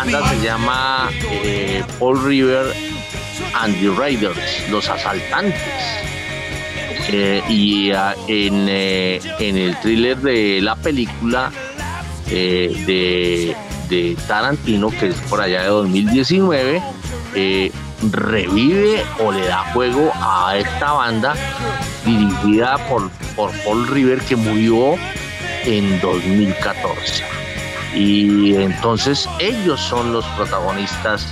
Se 0.09 0.41
llama 0.41 1.09
eh, 1.21 1.83
Paul 1.99 2.23
River 2.23 2.73
and 3.53 3.79
the 3.79 3.89
Raiders, 3.91 4.67
los 4.69 4.89
asaltantes. 4.89 5.61
Eh, 7.11 7.43
y 7.47 7.91
ah, 7.91 8.15
en, 8.27 8.67
eh, 8.69 9.19
en, 9.39 9.57
el 9.57 9.79
thriller 9.81 10.17
de 10.17 10.61
la 10.61 10.75
película 10.75 11.51
de, 12.27 13.55
de, 13.87 14.17
Tarantino, 14.27 14.89
que 14.89 15.07
es 15.07 15.15
por 15.29 15.41
allá 15.41 15.61
de 15.63 15.67
2019, 15.67 16.81
revive 18.11 19.03
o 19.19 19.31
le 19.31 19.45
da 19.45 19.73
juego 19.73 20.11
a 20.15 20.55
esta 20.57 20.93
banda 20.93 21.35
dirigida 22.05 22.77
por, 22.89 23.09
por 23.35 23.51
Paul 23.63 23.87
River 23.87 24.19
que 24.21 24.35
murió 24.35 24.95
en 25.65 25.99
2014 26.01 27.38
y 27.95 28.55
entonces 28.55 29.27
ellos 29.39 29.79
son 29.79 30.13
los 30.13 30.25
protagonistas, 30.37 31.27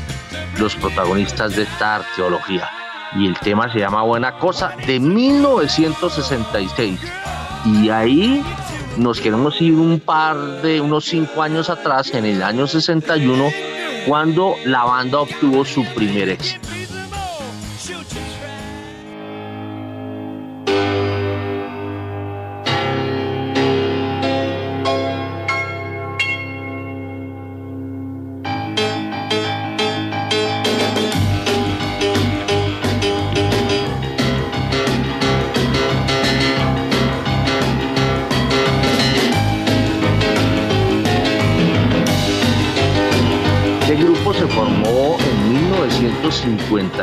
los 0.60 0.76
protagonistas 0.76 1.56
de 1.56 1.64
esta 1.64 1.96
arqueología. 1.98 2.70
Y 3.16 3.28
el 3.28 3.40
tema 3.40 3.72
se 3.72 3.80
llama 3.80 4.04
Buena 4.04 4.34
Cosa 4.34 4.76
de 4.86 5.00
1966. 5.00 7.00
Y 7.66 7.90
ahí 7.90 8.44
nos 8.98 9.22
queremos 9.22 9.62
ir 9.62 9.76
un 9.76 10.00
par 10.00 10.62
de 10.62 10.82
unos 10.82 11.06
cinco 11.06 11.42
años 11.42 11.70
atrás, 11.70 12.14
en 12.14 12.26
el 12.26 12.44
año 12.44 12.68
61, 12.68 13.46
cuando 14.08 14.56
la 14.66 14.84
banda 14.84 15.20
obtuvo 15.20 15.64
su 15.64 15.86
primer 15.94 16.30
éxito. 16.30 16.68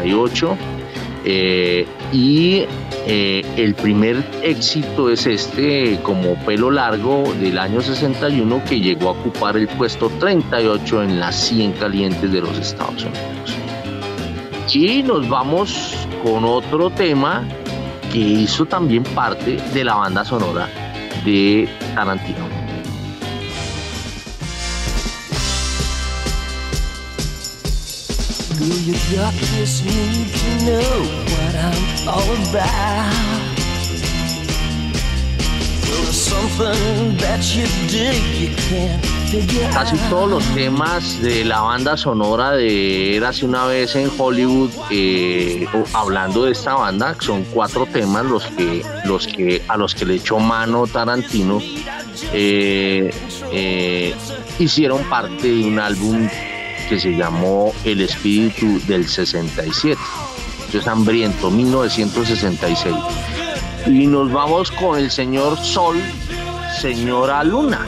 1958 0.04 0.56
eh, 1.26 1.86
y 2.12 2.64
eh, 3.06 3.42
el 3.56 3.74
primer 3.74 4.22
éxito 4.42 5.10
es 5.10 5.26
este 5.26 5.98
como 6.02 6.34
pelo 6.44 6.70
largo 6.70 7.24
del 7.40 7.58
año 7.58 7.80
61 7.80 8.62
que 8.68 8.80
llegó 8.80 9.08
a 9.08 9.12
ocupar 9.12 9.56
el 9.56 9.66
puesto 9.68 10.10
38 10.20 11.02
en 11.02 11.20
las 11.20 11.34
100 11.34 11.72
calientes 11.72 12.30
de 12.30 12.40
los 12.40 12.56
Estados 12.58 13.04
Unidos. 13.04 13.56
Y 14.72 15.02
nos 15.02 15.28
vamos 15.28 15.94
con 16.22 16.44
otro 16.44 16.90
tema 16.90 17.46
que 18.12 18.18
hizo 18.18 18.66
también 18.66 19.02
parte 19.02 19.56
de 19.72 19.84
la 19.84 19.94
banda 19.94 20.24
sonora 20.24 20.68
de 21.24 21.68
Tarantino. 21.94 22.53
Do 28.64 28.70
you 28.80 28.94
got 29.14 29.34
this 29.34 29.84
need 29.84 30.26
to 30.40 30.64
know 30.64 30.90
what 31.32 31.54
I'm 31.54 32.08
all 32.08 32.32
about? 32.48 33.12
Well, 35.84 36.02
there's 36.02 36.16
something 36.16 37.14
that 37.18 37.44
you 37.54 37.66
dig 37.88 38.24
you 38.40 38.56
can't 38.56 39.04
figure 39.28 39.68
Casi 39.70 39.98
todos 40.08 40.30
los 40.30 40.44
temas 40.54 41.20
de 41.20 41.44
la 41.44 41.60
banda 41.60 41.98
sonora 41.98 42.52
de 42.52 43.16
Érase 43.16 43.44
una 43.44 43.66
vez 43.66 43.96
en 43.96 44.10
Hollywood, 44.16 44.70
eh, 44.90 45.66
hablando 45.92 46.46
de 46.46 46.52
esta 46.52 46.72
banda, 46.72 47.14
son 47.20 47.44
cuatro 47.52 47.84
temas 47.84 48.24
los 48.24 48.46
que, 48.46 48.82
los 49.04 49.26
que, 49.26 49.60
a 49.68 49.76
los 49.76 49.94
que 49.94 50.06
le 50.06 50.14
echó 50.14 50.38
mano 50.38 50.86
Tarantino, 50.86 51.60
eh, 52.32 53.10
eh, 53.52 54.14
hicieron 54.58 55.04
parte 55.10 55.48
de 55.48 55.66
un 55.66 55.78
álbum 55.78 56.26
que 56.88 56.98
se 56.98 57.10
llamó 57.10 57.72
El 57.84 58.00
Espíritu 58.00 58.80
del 58.86 59.08
67. 59.08 60.00
Esto 60.66 60.78
es 60.78 60.86
Hambriento, 60.86 61.50
1966. 61.50 62.94
Y 63.86 64.06
nos 64.06 64.32
vamos 64.32 64.70
con 64.70 64.98
el 64.98 65.10
señor 65.10 65.58
Sol, 65.58 65.96
señora 66.80 67.44
Luna. 67.44 67.86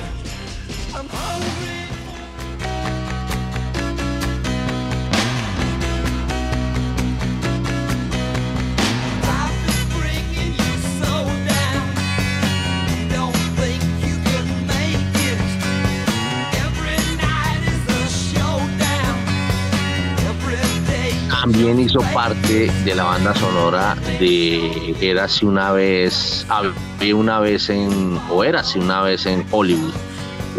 También 21.67 21.89
hizo 21.89 21.99
parte 22.15 22.71
de 22.85 22.95
la 22.95 23.03
banda 23.03 23.35
sonora 23.35 23.97
de 24.21 24.95
Érase 25.01 25.45
una 25.45 25.73
vez, 25.73 26.47
había 26.49 27.17
una 27.17 27.41
vez 27.41 27.69
en, 27.71 28.21
o 28.31 28.45
Érase 28.45 28.79
una 28.79 29.03
vez 29.03 29.27
en 29.27 29.45
Hollywood, 29.51 29.93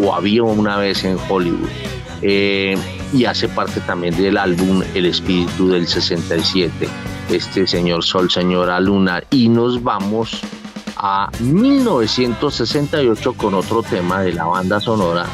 o 0.02 0.14
había 0.14 0.42
una 0.42 0.76
vez 0.76 1.04
en 1.04 1.16
Hollywood. 1.30 1.66
Eh, 2.20 2.76
y 3.14 3.24
hace 3.24 3.48
parte 3.48 3.80
también 3.80 4.18
del 4.18 4.36
álbum 4.36 4.82
El 4.94 5.06
Espíritu 5.06 5.70
del 5.70 5.86
67, 5.86 6.86
este 7.30 7.66
señor 7.66 8.04
Sol, 8.04 8.30
señora 8.30 8.78
Luna. 8.78 9.22
Y 9.30 9.48
nos 9.48 9.82
vamos 9.82 10.42
a 10.98 11.30
1968 11.40 13.32
con 13.32 13.54
otro 13.54 13.82
tema 13.82 14.20
de 14.20 14.34
la 14.34 14.44
banda 14.44 14.78
sonora 14.78 15.24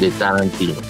de 0.00 0.10
Tarantino. 0.10 0.89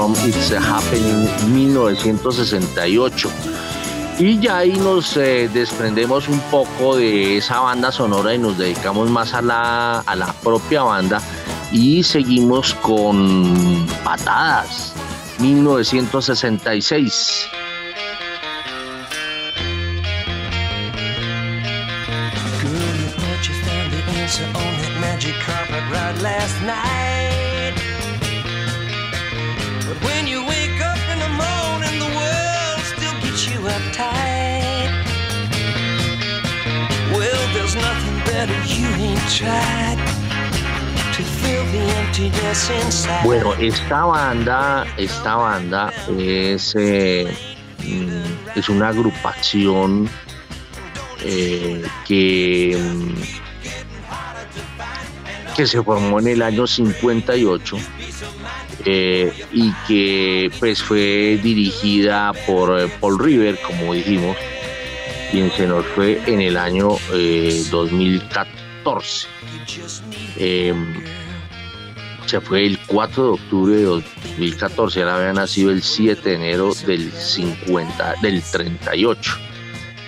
It's 0.00 0.48
a 0.50 0.58
Happening 0.58 1.28
1968. 1.52 3.30
Y 4.18 4.40
ya 4.40 4.56
ahí 4.58 4.72
nos 4.72 5.14
eh, 5.18 5.50
desprendemos 5.52 6.26
un 6.26 6.40
poco 6.50 6.96
de 6.96 7.36
esa 7.36 7.60
banda 7.60 7.92
sonora 7.92 8.34
y 8.34 8.38
nos 8.38 8.56
dedicamos 8.56 9.10
más 9.10 9.34
a 9.34 9.42
la, 9.42 9.98
a 10.00 10.16
la 10.16 10.32
propia 10.42 10.84
banda 10.84 11.20
y 11.70 12.02
seguimos 12.02 12.72
con 12.76 13.86
Patadas 14.02 14.94
1966. 15.38 17.50
Girl, 25.90 26.99
Bueno, 43.24 43.54
esta 43.54 44.04
banda, 44.04 44.86
esta 44.96 45.36
banda 45.36 45.92
es, 46.18 46.74
eh, 46.76 47.32
mm, 47.78 48.58
es 48.58 48.68
una 48.68 48.88
agrupación 48.88 50.08
eh, 51.22 51.82
que, 52.06 52.76
mm, 52.76 53.14
que 55.56 55.66
se 55.66 55.82
formó 55.82 56.18
en 56.18 56.28
el 56.28 56.42
año 56.42 56.66
58 56.66 57.76
eh, 58.84 59.32
y 59.52 59.72
que 59.86 60.50
pues 60.58 60.82
fue 60.82 61.38
dirigida 61.42 62.32
por 62.46 62.80
eh, 62.80 62.88
Paul 63.00 63.18
River, 63.18 63.58
como 63.60 63.92
dijimos, 63.92 64.36
quien 65.30 65.50
se 65.52 65.66
nos 65.66 65.84
fue 65.86 66.20
en 66.26 66.40
el 66.40 66.56
año 66.56 66.88
eh, 67.12 67.62
2014. 68.84 69.28
Eh, 70.36 70.74
se 72.26 72.40
fue 72.40 72.64
el 72.64 72.78
4 72.86 73.24
de 73.24 73.30
octubre 73.30 73.76
de 73.76 73.84
2014, 73.84 75.00
él 75.00 75.08
había 75.08 75.32
nacido 75.32 75.70
el 75.70 75.82
7 75.82 76.28
de 76.28 76.34
enero 76.36 76.72
del 76.86 77.10
50, 77.10 78.14
del 78.22 78.42
38. 78.42 79.32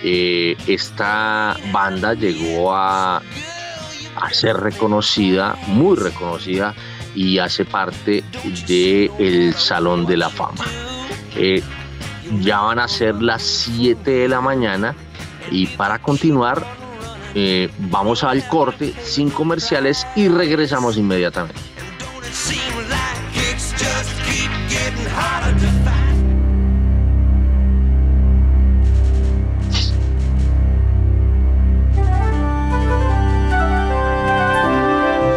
Eh, 0.05 0.55
esta 0.67 1.57
banda 1.71 2.13
llegó 2.13 2.73
a, 2.73 3.17
a 3.17 4.33
ser 4.33 4.57
reconocida, 4.57 5.57
muy 5.67 5.97
reconocida, 5.97 6.73
y 7.15 7.39
hace 7.39 7.65
parte 7.65 8.23
del 8.67 9.53
Salón 9.53 10.05
de 10.05 10.17
la 10.17 10.29
Fama. 10.29 10.65
Eh, 11.35 11.61
ya 12.39 12.61
van 12.61 12.79
a 12.79 12.87
ser 12.87 13.21
las 13.21 13.43
7 13.43 14.09
de 14.09 14.27
la 14.27 14.41
mañana 14.41 14.95
y 15.51 15.67
para 15.67 15.99
continuar 15.99 16.65
eh, 17.35 17.69
vamos 17.89 18.23
al 18.23 18.47
corte 18.47 18.93
sin 19.03 19.29
comerciales 19.29 20.05
y 20.15 20.27
regresamos 20.27 20.97
inmediatamente. 20.97 21.59
It's 23.35 23.71
just 23.73 24.09
keep 24.25 24.51
getting 24.69 25.05
harder 25.05 25.53
to 25.59 25.71
find. 25.83 26.03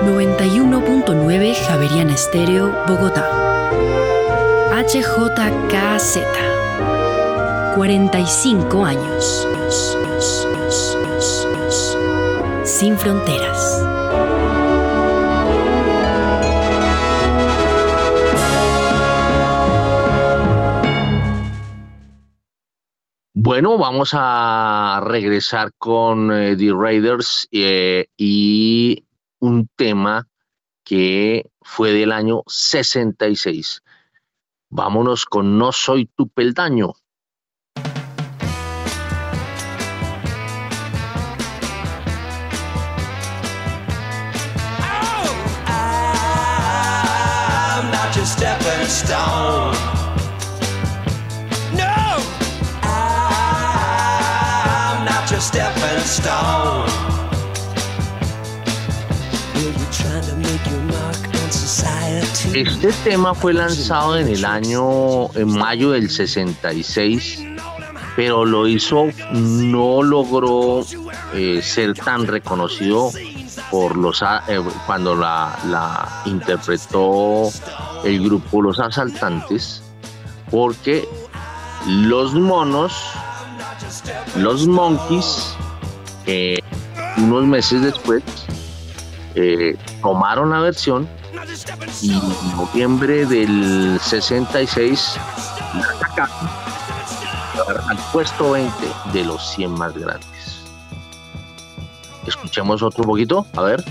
91.9 0.06 1.54
Javeriana 1.66 2.14
Estéreo, 2.14 2.72
Bogotá. 2.86 3.28
HJKZ. 4.70 6.18
45 7.74 8.84
años. 8.84 9.46
Sin 12.78 12.98
fronteras. 12.98 13.82
Bueno, 23.32 23.78
vamos 23.78 24.10
a 24.12 25.00
regresar 25.06 25.72
con 25.78 26.30
eh, 26.30 26.54
The 26.54 26.72
Raiders 26.78 27.48
eh, 27.50 28.08
y 28.18 29.06
un 29.38 29.70
tema 29.76 30.28
que 30.84 31.50
fue 31.62 31.92
del 31.92 32.12
año 32.12 32.42
66. 32.46 33.82
Vámonos 34.68 35.24
con 35.24 35.56
No 35.56 35.72
Soy 35.72 36.10
tu 36.14 36.28
Peldaño. 36.28 36.92
No, 51.72 52.22
I'm. 52.82 53.46
Este 62.54 62.92
tema 63.04 63.34
fue 63.34 63.52
lanzado 63.52 64.16
en 64.16 64.28
el 64.28 64.44
año, 64.44 65.30
en 65.34 65.48
mayo 65.48 65.90
del 65.90 66.08
66, 66.08 67.44
pero 68.14 68.44
lo 68.44 68.66
hizo, 68.66 69.08
no 69.32 70.02
logró 70.02 70.84
eh, 71.34 71.60
ser 71.62 71.94
tan 71.94 72.26
reconocido 72.26 73.10
por 73.70 73.96
los 73.96 74.22
eh, 74.22 74.62
cuando 74.86 75.14
la, 75.14 76.22
interpretó 76.24 77.50
el 78.04 78.24
grupo 78.24 78.62
Los 78.62 78.78
Asaltantes, 78.78 79.82
porque 80.50 81.08
los 81.86 82.34
monos, 82.34 82.92
los 84.36 84.66
monkeys, 84.66 85.56
eh, 86.26 86.58
unos 87.18 87.44
meses 87.44 87.82
después, 87.82 88.22
eh, 89.34 89.76
tomaron 90.02 90.50
la 90.50 90.60
versión 90.60 91.08
y 92.02 92.12
en 92.12 92.56
noviembre 92.56 93.26
del 93.26 93.98
66 94.02 95.16
la 95.74 95.98
sacaron 95.98 96.30
al 97.88 97.98
puesto 98.12 98.52
20 98.52 98.72
de 99.12 99.24
los 99.24 99.54
100 99.54 99.70
más 99.72 99.94
grandes. 99.94 100.35
Escuchemos 102.26 102.82
otro 102.82 103.04
poquito, 103.04 103.46
a 103.54 103.62
ver. 103.62 103.84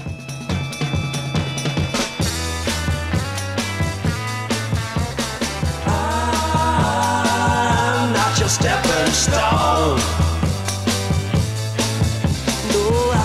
I'm 6.77 8.13
not 8.13 8.37
your 8.39 8.49
stepping 8.49 9.11
stone. 9.13 10.01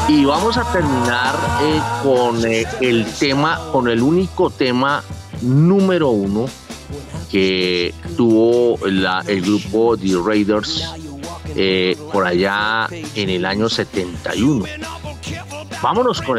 Y 0.09 0.25
vamos 0.25 0.57
a 0.57 0.65
terminar 0.73 1.35
eh, 1.63 1.81
con 2.03 2.45
eh, 2.45 2.65
el 2.81 3.07
tema, 3.19 3.61
con 3.73 3.89
el 3.89 4.03
único 4.03 4.51
tema 4.51 5.03
número 5.41 6.11
uno 6.11 6.47
que 7.31 7.95
tuvo 8.17 8.77
la- 8.89 9.23
el 9.29 9.43
grupo 9.43 9.97
The 9.97 10.17
Raiders 10.25 10.85
eh, 11.57 11.97
por 12.13 12.27
allá 12.27 12.89
en 13.15 13.29
el 13.31 13.45
año 13.45 13.69
71. 13.69 14.65
Vámonos 15.83 16.21
con 16.23 16.39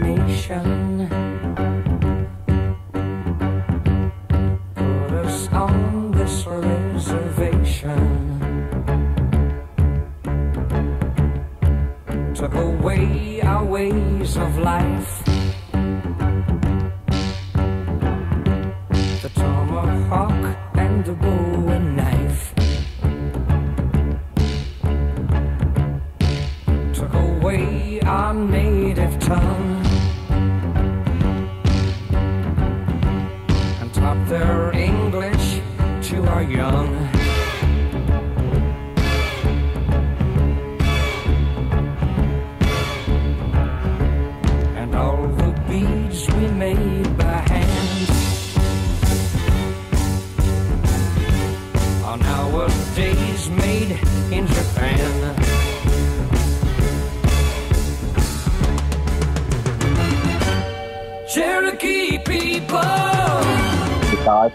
Nation. 0.00 0.81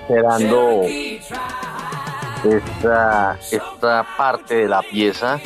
Esperando 0.07 0.83
esta, 2.45 3.37
esta 3.51 4.05
parte 4.17 4.55
de 4.55 4.67
la 4.69 4.81
pieza 4.81 5.37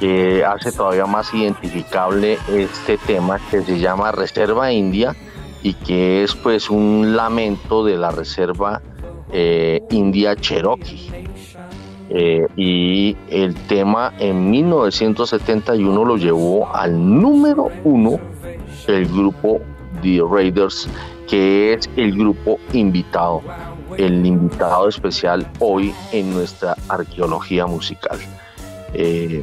que 0.00 0.44
hace 0.44 0.72
todavía 0.72 1.06
más 1.06 1.32
identificable 1.32 2.38
este 2.48 2.98
tema 2.98 3.38
que 3.50 3.62
se 3.62 3.78
llama 3.78 4.10
Reserva 4.10 4.72
India 4.72 5.14
y 5.62 5.74
que 5.74 6.24
es 6.24 6.34
pues 6.34 6.70
un 6.70 7.14
lamento 7.14 7.84
de 7.84 7.96
la 7.96 8.10
Reserva 8.10 8.82
eh, 9.30 9.80
India 9.90 10.34
Cherokee. 10.34 11.28
Eh, 12.10 12.46
y 12.56 13.16
el 13.30 13.54
tema 13.68 14.12
en 14.18 14.50
1971 14.50 16.04
lo 16.04 16.16
llevó 16.16 16.74
al 16.74 17.20
número 17.20 17.68
uno 17.84 18.18
el 18.88 19.06
grupo 19.06 19.60
The 20.02 20.20
Raiders, 20.28 20.88
que 21.32 21.72
es 21.72 21.88
el 21.96 22.14
grupo 22.14 22.58
invitado, 22.74 23.40
el 23.96 24.26
invitado 24.26 24.86
especial 24.86 25.50
hoy 25.60 25.94
en 26.12 26.30
nuestra 26.30 26.76
arqueología 26.90 27.64
musical. 27.64 28.18
Eh, 28.92 29.42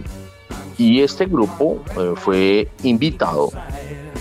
y 0.78 1.02
este 1.02 1.26
grupo 1.26 1.82
eh, 1.98 2.14
fue 2.16 2.70
invitado 2.84 3.50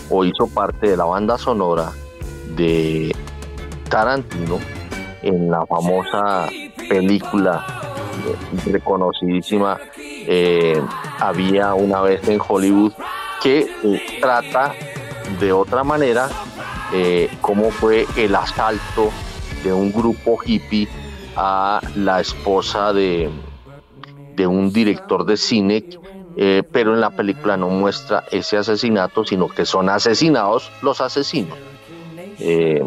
o 0.09 0.25
hizo 0.25 0.47
parte 0.47 0.89
de 0.89 0.97
la 0.97 1.05
banda 1.05 1.37
sonora 1.37 1.93
de 2.57 3.15
Tarantino 3.91 4.59
en 5.21 5.51
la 5.51 5.67
famosa 5.67 6.49
película 6.89 7.67
eh, 8.27 8.71
reconocidísima 8.71 9.79
Había 11.21 11.75
una 11.75 12.01
vez 12.01 12.27
en 12.29 12.41
Hollywood 12.41 12.95
que 13.43 13.67
trata 14.23 14.73
de 15.39 15.53
otra 15.53 15.85
manera 15.85 16.31
eh, 16.93 17.31
cómo 17.41 17.71
fue 17.71 18.07
el 18.17 18.35
asalto 18.35 19.11
de 19.63 19.73
un 19.73 19.93
grupo 19.93 20.39
hippie 20.45 20.89
a 21.37 21.81
la 21.97 22.21
esposa 22.21 22.93
de, 22.93 23.31
un 24.39 24.73
director 24.73 25.25
de 25.25 25.37
cine, 25.37 25.85
eh, 26.37 26.63
pero 26.71 26.95
en 26.95 27.01
la 27.01 27.11
película 27.11 27.57
no 27.57 27.69
muestra 27.69 28.25
ese 28.31 28.57
asesinato, 28.57 29.25
sino 29.25 29.49
que 29.49 29.67
son 29.67 29.89
asesinados 29.89 30.71
los 30.83 31.01
asesinos. 31.01 31.59
Eh, 32.39 32.83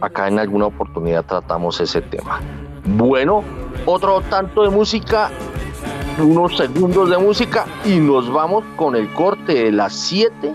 acá 0.00 0.28
en 0.28 0.38
alguna 0.38 0.66
oportunidad 0.66 1.24
tratamos 1.24 1.80
ese 1.80 2.02
tema. 2.02 2.40
Bueno, 2.84 3.42
otro 3.86 4.20
tanto 4.22 4.62
de 4.62 4.70
música, 4.70 5.30
unos 6.18 6.56
segundos 6.56 7.08
de 7.08 7.18
música 7.18 7.66
y 7.84 7.96
nos 7.96 8.30
vamos 8.30 8.64
con 8.76 8.94
el 8.94 9.10
corte 9.14 9.54
de 9.54 9.72
las 9.72 9.94
7 9.94 10.54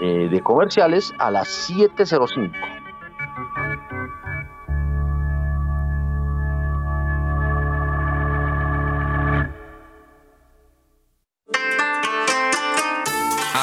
eh, 0.00 0.28
de 0.30 0.40
comerciales 0.42 1.12
a 1.18 1.30
las 1.30 1.70
7.05. 1.70 2.52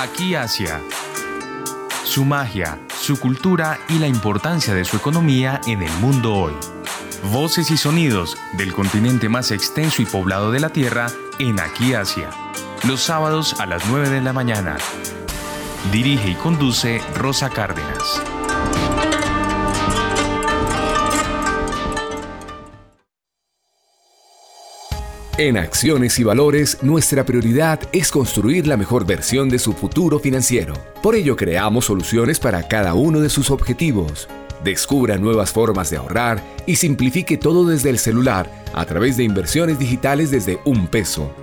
Aquí 0.03 0.35
Asia. 0.35 0.81
Su 2.03 2.25
magia, 2.25 2.77
su 2.89 3.19
cultura 3.19 3.79
y 3.89 3.99
la 3.99 4.07
importancia 4.07 4.73
de 4.73 4.85
su 4.85 4.97
economía 4.97 5.61
en 5.65 5.81
el 5.81 5.91
mundo 5.93 6.35
hoy. 6.35 6.53
Voces 7.31 7.71
y 7.71 7.77
sonidos 7.77 8.37
del 8.57 8.73
continente 8.73 9.29
más 9.29 9.51
extenso 9.51 10.01
y 10.01 10.05
poblado 10.05 10.51
de 10.51 10.59
la 10.59 10.69
Tierra 10.69 11.07
en 11.39 11.59
Aquí 11.59 11.93
Asia. 11.93 12.29
Los 12.87 13.01
sábados 13.01 13.59
a 13.59 13.65
las 13.65 13.87
9 13.87 14.09
de 14.09 14.21
la 14.21 14.33
mañana. 14.33 14.77
Dirige 15.91 16.31
y 16.31 16.35
conduce 16.35 17.01
Rosa 17.15 17.49
Cárdenas. 17.49 18.21
En 25.37 25.57
Acciones 25.57 26.19
y 26.19 26.23
Valores, 26.23 26.77
nuestra 26.83 27.25
prioridad 27.25 27.79
es 27.91 28.11
construir 28.11 28.65
la 28.65 28.77
mejor 28.77 29.05
versión 29.05 29.49
de 29.49 29.59
su 29.59 29.73
futuro 29.73 30.19
financiero. 30.19 30.73
Por 31.01 31.15
ello, 31.15 31.35
creamos 31.35 31.85
soluciones 31.85 32.39
para 32.39 32.67
cada 32.67 32.93
uno 32.93 33.19
de 33.19 33.29
sus 33.29 33.51
objetivos. 33.51 34.29
Descubra 34.63 35.17
nuevas 35.17 35.51
formas 35.51 35.89
de 35.89 35.97
ahorrar 35.97 36.41
y 36.65 36.77
simplifique 36.77 37.37
todo 37.37 37.65
desde 37.65 37.89
el 37.89 37.99
celular 37.99 38.49
a 38.73 38.85
través 38.85 39.17
de 39.17 39.25
inversiones 39.25 39.77
digitales 39.79 40.31
desde 40.31 40.59
un 40.65 40.87
peso. 40.87 41.42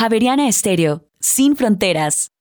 Javeriana 0.00 0.48
Estéreo, 0.48 1.04
sin 1.20 1.56
fronteras. 1.56 2.32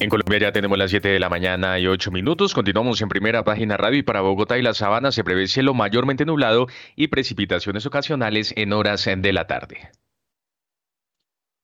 En 0.00 0.08
Colombia 0.08 0.38
ya 0.38 0.52
tenemos 0.52 0.78
las 0.78 0.88
7 0.88 1.08
de 1.08 1.20
la 1.20 1.28
mañana 1.28 1.78
y 1.78 1.88
8 1.88 2.10
minutos. 2.10 2.54
Continuamos 2.54 3.02
en 3.02 3.10
primera 3.10 3.44
página 3.44 3.76
radio 3.76 3.98
y 3.98 4.02
para 4.02 4.22
Bogotá 4.22 4.56
y 4.56 4.62
la 4.62 4.72
Sabana 4.72 5.12
se 5.12 5.24
prevé 5.24 5.46
cielo 5.46 5.74
mayormente 5.74 6.24
nublado 6.24 6.68
y 6.96 7.08
precipitaciones 7.08 7.84
ocasionales 7.84 8.54
en 8.56 8.72
horas 8.72 9.04
de 9.04 9.32
la 9.34 9.46
tarde. 9.46 9.90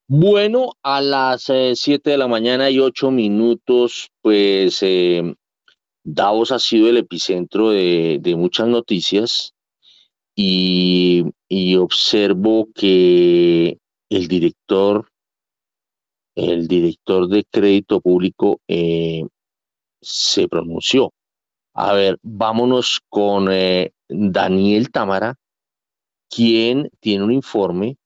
Bueno, 0.07 0.73
a 0.83 1.01
las 1.01 1.45
7 1.45 1.95
eh, 1.95 1.99
de 2.05 2.19
la 2.19 2.29
mañana 2.29 2.69
y 2.69 2.79
8 2.79 3.11
minutos, 3.11 4.11
pues 4.21 4.83
eh, 4.83 5.35
Davos 6.13 6.51
ha 6.51 6.59
sido 6.59 6.89
el 6.89 6.97
epicentro 6.97 7.71
de, 7.71 8.35
muchas 8.37 8.67
noticias 8.67 9.55
y, 10.35 11.25
observo 11.79 12.69
que 12.75 13.79
el 14.09 14.29
director 14.29 15.07
el 16.35 16.67
director 16.67 17.29
de 17.29 17.45
crédito 17.45 18.01
público 18.01 18.61
eh, 18.67 19.25
se 20.01 20.49
pronunció. 20.49 21.13
A 21.75 21.93
ver, 21.93 22.19
vámonos 22.23 23.01
con 23.09 23.49
eh, 23.51 23.93
Daniel 24.09 24.91
Támara, 24.91 25.37
quien 26.29 26.91
tiene 27.01 27.25
un 27.25 27.33
informe 27.33 27.97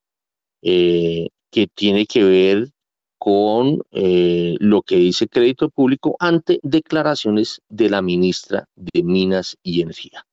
eh, 0.62 1.28
que 1.50 1.68
tiene 1.68 2.06
que 2.06 2.24
ver 2.24 2.70
con 3.24 3.80
lo 3.90 4.82
que 4.82 4.96
dice 4.96 5.28
crédito 5.28 5.70
público 5.70 6.14
ante 6.18 6.60
declaraciones 6.62 7.62
de 7.70 7.88
la 7.88 8.02
ministra 8.02 8.66
de 8.76 9.02
Minas 9.02 9.56
y 9.62 9.80
Energía. 9.80 10.26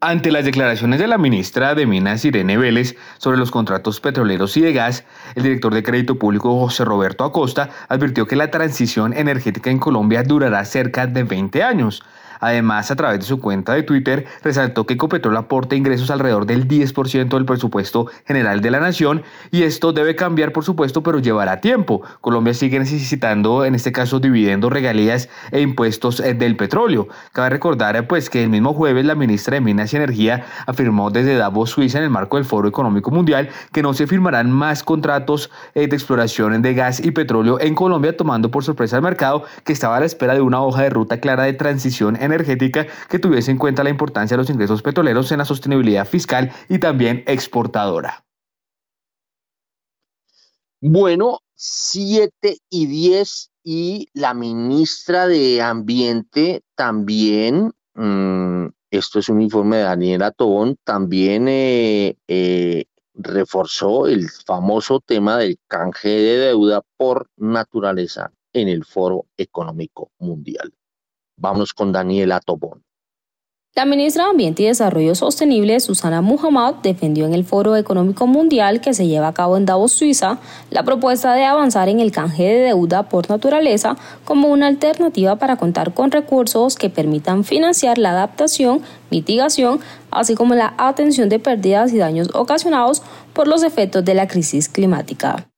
Ante 0.00 0.32
las 0.32 0.46
declaraciones 0.46 0.98
de 0.98 1.08
la 1.08 1.18
ministra 1.18 1.74
de 1.74 1.84
Minas, 1.84 2.24
Irene 2.24 2.56
Vélez, 2.56 2.96
sobre 3.18 3.36
los 3.36 3.50
contratos 3.50 4.00
petroleros 4.00 4.56
y 4.56 4.62
de 4.62 4.72
gas, 4.72 5.04
el 5.34 5.42
director 5.42 5.74
de 5.74 5.82
Crédito 5.82 6.18
Público, 6.18 6.58
José 6.58 6.86
Roberto 6.86 7.22
Acosta, 7.22 7.68
advirtió 7.86 8.26
que 8.26 8.36
la 8.36 8.50
transición 8.50 9.12
energética 9.12 9.68
en 9.68 9.78
Colombia 9.78 10.22
durará 10.22 10.64
cerca 10.64 11.06
de 11.06 11.22
20 11.22 11.62
años. 11.62 12.02
Además, 12.40 12.90
a 12.90 12.96
través 12.96 13.20
de 13.20 13.26
su 13.26 13.40
cuenta 13.40 13.74
de 13.74 13.82
Twitter, 13.82 14.26
resaltó 14.42 14.86
que 14.86 14.94
Ecopetrol 14.94 15.36
aporta 15.36 15.76
ingresos 15.76 16.10
alrededor 16.10 16.46
del 16.46 16.68
10% 16.68 17.28
del 17.28 17.44
presupuesto 17.44 18.06
general 18.26 18.60
de 18.60 18.70
la 18.70 18.80
nación 18.80 19.22
y 19.50 19.62
esto 19.62 19.92
debe 19.92 20.16
cambiar, 20.16 20.52
por 20.52 20.64
supuesto, 20.64 21.02
pero 21.02 21.18
llevará 21.18 21.60
tiempo. 21.60 22.02
Colombia 22.20 22.54
sigue 22.54 22.78
necesitando, 22.78 23.64
en 23.64 23.74
este 23.74 23.92
caso, 23.92 24.20
dividendos, 24.20 24.72
regalías 24.72 25.28
e 25.50 25.60
impuestos 25.60 26.20
eh, 26.20 26.34
del 26.34 26.56
petróleo. 26.56 27.08
Cabe 27.32 27.50
recordar, 27.50 28.06
pues, 28.06 28.30
que 28.30 28.42
el 28.42 28.50
mismo 28.50 28.74
jueves 28.74 29.04
la 29.04 29.14
ministra 29.14 29.54
de 29.54 29.60
Minas 29.60 29.92
y 29.92 29.96
Energía 29.96 30.44
afirmó 30.66 31.10
desde 31.10 31.36
Davos, 31.36 31.70
Suiza, 31.70 31.98
en 31.98 32.04
el 32.04 32.10
marco 32.10 32.36
del 32.36 32.44
Foro 32.44 32.68
Económico 32.68 33.10
Mundial, 33.10 33.48
que 33.72 33.82
no 33.82 33.94
se 33.94 34.06
firmarán 34.06 34.50
más 34.50 34.82
contratos 34.82 35.50
eh, 35.74 35.86
de 35.86 35.96
exploración 35.96 36.62
de 36.62 36.74
gas 36.74 37.00
y 37.00 37.10
petróleo 37.10 37.60
en 37.60 37.74
Colombia, 37.74 38.16
tomando 38.16 38.50
por 38.50 38.64
sorpresa 38.64 38.96
al 38.96 39.02
mercado 39.02 39.44
que 39.64 39.72
estaba 39.72 39.96
a 39.96 40.00
la 40.00 40.06
espera 40.06 40.34
de 40.34 40.40
una 40.40 40.62
hoja 40.62 40.82
de 40.82 40.90
ruta 40.90 41.18
clara 41.20 41.44
de 41.44 41.52
transición 41.52 42.16
energética 42.26 42.86
que 43.08 43.18
tuviese 43.18 43.50
en 43.50 43.58
cuenta 43.58 43.84
la 43.84 43.90
importancia 43.90 44.36
de 44.36 44.42
los 44.42 44.50
ingresos 44.50 44.82
petroleros 44.82 45.32
en 45.32 45.38
la 45.38 45.44
sostenibilidad 45.44 46.06
fiscal 46.06 46.52
y 46.68 46.78
también 46.78 47.24
exportadora. 47.26 48.24
Bueno, 50.80 51.40
7 51.54 52.58
y 52.68 52.86
10 52.86 53.50
y 53.64 54.08
la 54.12 54.34
ministra 54.34 55.26
de 55.26 55.62
Ambiente 55.62 56.62
también, 56.74 57.72
mm, 57.94 58.66
esto 58.90 59.18
es 59.18 59.28
un 59.28 59.40
informe 59.40 59.78
de 59.78 59.82
Daniela 59.82 60.30
Tobón, 60.30 60.76
también 60.84 61.48
eh, 61.48 62.16
eh, 62.28 62.84
reforzó 63.14 64.06
el 64.06 64.28
famoso 64.28 65.00
tema 65.00 65.38
del 65.38 65.58
canje 65.66 66.08
de 66.08 66.38
deuda 66.38 66.82
por 66.96 67.28
naturaleza 67.36 68.30
en 68.52 68.68
el 68.68 68.84
Foro 68.84 69.26
Económico 69.36 70.10
Mundial. 70.18 70.72
Vamos 71.36 71.72
con 71.72 71.92
Daniela 71.92 72.40
Tobón. 72.40 72.82
La 73.76 73.84
ministra 73.84 74.24
de 74.24 74.30
Ambiente 74.30 74.62
y 74.62 74.66
Desarrollo 74.68 75.14
Sostenible, 75.14 75.80
Susana 75.80 76.22
Muhammad, 76.22 76.76
defendió 76.82 77.26
en 77.26 77.34
el 77.34 77.44
Foro 77.44 77.76
Económico 77.76 78.26
Mundial 78.26 78.80
que 78.80 78.94
se 78.94 79.06
lleva 79.06 79.28
a 79.28 79.34
cabo 79.34 79.58
en 79.58 79.66
Davos, 79.66 79.92
Suiza, 79.92 80.38
la 80.70 80.82
propuesta 80.82 81.34
de 81.34 81.44
avanzar 81.44 81.90
en 81.90 82.00
el 82.00 82.10
canje 82.10 82.44
de 82.44 82.60
deuda 82.60 83.10
por 83.10 83.28
naturaleza 83.28 83.98
como 84.24 84.48
una 84.48 84.66
alternativa 84.66 85.36
para 85.36 85.56
contar 85.56 85.92
con 85.92 86.10
recursos 86.10 86.76
que 86.76 86.88
permitan 86.88 87.44
financiar 87.44 87.98
la 87.98 88.12
adaptación, 88.12 88.80
mitigación, 89.10 89.80
así 90.10 90.34
como 90.34 90.54
la 90.54 90.72
atención 90.78 91.28
de 91.28 91.38
pérdidas 91.38 91.92
y 91.92 91.98
daños 91.98 92.30
ocasionados 92.32 93.02
por 93.34 93.46
los 93.46 93.62
efectos 93.62 94.02
de 94.06 94.14
la 94.14 94.26
crisis 94.26 94.70
climática. 94.70 95.50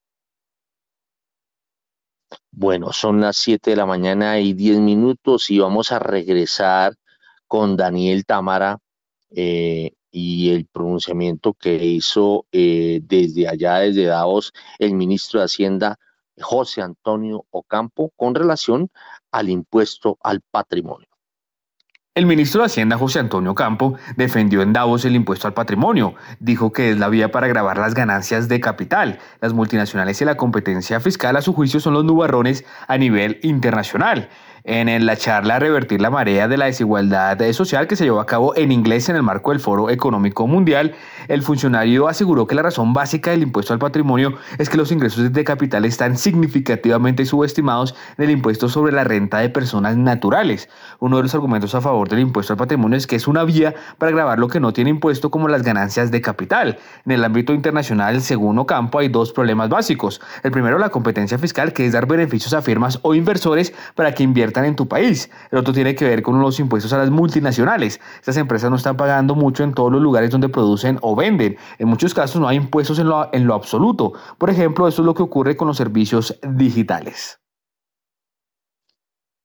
Bueno, 2.60 2.92
son 2.92 3.20
las 3.20 3.36
7 3.36 3.70
de 3.70 3.76
la 3.76 3.86
mañana 3.86 4.40
y 4.40 4.52
10 4.52 4.80
minutos 4.80 5.48
y 5.48 5.60
vamos 5.60 5.92
a 5.92 6.00
regresar 6.00 6.94
con 7.46 7.76
Daniel 7.76 8.24
Támara, 8.26 8.78
eh, 9.30 9.92
y 10.10 10.50
el 10.50 10.66
pronunciamiento 10.66 11.54
que 11.54 11.76
hizo 11.76 12.46
eh, 12.50 12.98
desde 13.04 13.46
allá, 13.46 13.76
desde 13.76 14.06
Davos, 14.06 14.52
el 14.80 14.94
ministro 14.94 15.38
de 15.38 15.44
Hacienda, 15.46 15.98
José 16.40 16.82
Antonio 16.82 17.46
Ocampo, 17.50 18.10
con 18.16 18.34
relación 18.34 18.90
al 19.30 19.50
impuesto 19.50 20.18
al 20.20 20.40
patrimonio. 20.50 21.07
El 22.18 22.26
ministro 22.26 22.62
de 22.62 22.66
Hacienda, 22.66 22.98
José 22.98 23.20
Antonio 23.20 23.54
Campo, 23.54 23.94
defendió 24.16 24.62
en 24.62 24.72
Davos 24.72 25.04
el 25.04 25.14
impuesto 25.14 25.46
al 25.46 25.54
patrimonio. 25.54 26.16
Dijo 26.40 26.72
que 26.72 26.90
es 26.90 26.98
la 26.98 27.08
vía 27.08 27.30
para 27.30 27.46
grabar 27.46 27.78
las 27.78 27.94
ganancias 27.94 28.48
de 28.48 28.58
capital. 28.58 29.20
Las 29.40 29.52
multinacionales 29.52 30.20
y 30.20 30.24
la 30.24 30.36
competencia 30.36 30.98
fiscal, 30.98 31.36
a 31.36 31.42
su 31.42 31.52
juicio, 31.52 31.78
son 31.78 31.94
los 31.94 32.04
nubarrones 32.04 32.64
a 32.88 32.98
nivel 32.98 33.38
internacional 33.44 34.30
en 34.64 35.06
la 35.06 35.16
charla 35.16 35.58
Revertir 35.58 36.00
la 36.00 36.10
marea 36.10 36.48
de 36.48 36.56
la 36.56 36.66
desigualdad 36.66 37.40
social 37.52 37.86
que 37.86 37.96
se 37.96 38.04
llevó 38.04 38.20
a 38.20 38.26
cabo 38.26 38.56
en 38.56 38.72
inglés 38.72 39.08
en 39.08 39.16
el 39.16 39.22
marco 39.22 39.50
del 39.50 39.60
Foro 39.60 39.90
Económico 39.90 40.46
Mundial, 40.46 40.94
el 41.28 41.42
funcionario 41.42 42.08
aseguró 42.08 42.46
que 42.46 42.54
la 42.54 42.62
razón 42.62 42.92
básica 42.92 43.30
del 43.30 43.42
impuesto 43.42 43.72
al 43.72 43.78
patrimonio 43.78 44.34
es 44.58 44.68
que 44.68 44.76
los 44.76 44.92
ingresos 44.92 45.32
de 45.32 45.44
capital 45.44 45.84
están 45.84 46.16
significativamente 46.16 47.24
subestimados 47.24 47.94
en 48.16 48.24
el 48.24 48.30
impuesto 48.30 48.68
sobre 48.68 48.92
la 48.92 49.04
renta 49.04 49.38
de 49.38 49.48
personas 49.48 49.96
naturales. 49.96 50.68
Uno 51.00 51.16
de 51.18 51.22
los 51.24 51.34
argumentos 51.34 51.74
a 51.74 51.80
favor 51.80 52.08
del 52.08 52.20
impuesto 52.20 52.52
al 52.52 52.58
patrimonio 52.58 52.98
es 52.98 53.06
que 53.06 53.16
es 53.16 53.28
una 53.28 53.44
vía 53.44 53.74
para 53.98 54.12
grabar 54.12 54.38
lo 54.38 54.48
que 54.48 54.60
no 54.60 54.72
tiene 54.72 54.90
impuesto 54.90 55.30
como 55.30 55.48
las 55.48 55.62
ganancias 55.62 56.10
de 56.10 56.20
capital. 56.20 56.78
En 57.04 57.12
el 57.12 57.24
ámbito 57.24 57.52
internacional, 57.52 58.20
según 58.22 58.58
Ocampo, 58.58 58.98
hay 58.98 59.08
dos 59.08 59.32
problemas 59.32 59.68
básicos. 59.68 60.20
El 60.42 60.50
primero, 60.50 60.78
la 60.78 60.90
competencia 60.90 61.38
fiscal, 61.38 61.72
que 61.72 61.86
es 61.86 61.92
dar 61.92 62.06
beneficios 62.06 62.52
a 62.52 62.62
firmas 62.62 62.98
o 63.02 63.14
inversores 63.14 63.72
para 63.94 64.12
que 64.14 64.22
inviertan 64.22 64.57
en 64.64 64.76
tu 64.76 64.88
país. 64.88 65.30
El 65.50 65.58
otro 65.58 65.72
tiene 65.72 65.94
que 65.94 66.04
ver 66.04 66.22
con 66.22 66.40
los 66.40 66.60
impuestos 66.60 66.92
a 66.92 66.98
las 66.98 67.10
multinacionales. 67.10 68.00
Estas 68.16 68.36
empresas 68.36 68.70
no 68.70 68.76
están 68.76 68.96
pagando 68.96 69.34
mucho 69.34 69.64
en 69.64 69.74
todos 69.74 69.92
los 69.92 70.00
lugares 70.00 70.30
donde 70.30 70.48
producen 70.48 70.98
o 71.02 71.14
venden. 71.16 71.56
En 71.78 71.88
muchos 71.88 72.14
casos 72.14 72.40
no 72.40 72.48
hay 72.48 72.56
impuestos 72.56 72.98
en 72.98 73.08
lo, 73.08 73.28
en 73.32 73.46
lo 73.46 73.54
absoluto. 73.54 74.12
Por 74.38 74.50
ejemplo, 74.50 74.88
eso 74.88 75.02
es 75.02 75.06
lo 75.06 75.14
que 75.14 75.22
ocurre 75.22 75.56
con 75.56 75.68
los 75.68 75.76
servicios 75.76 76.38
digitales. 76.42 77.38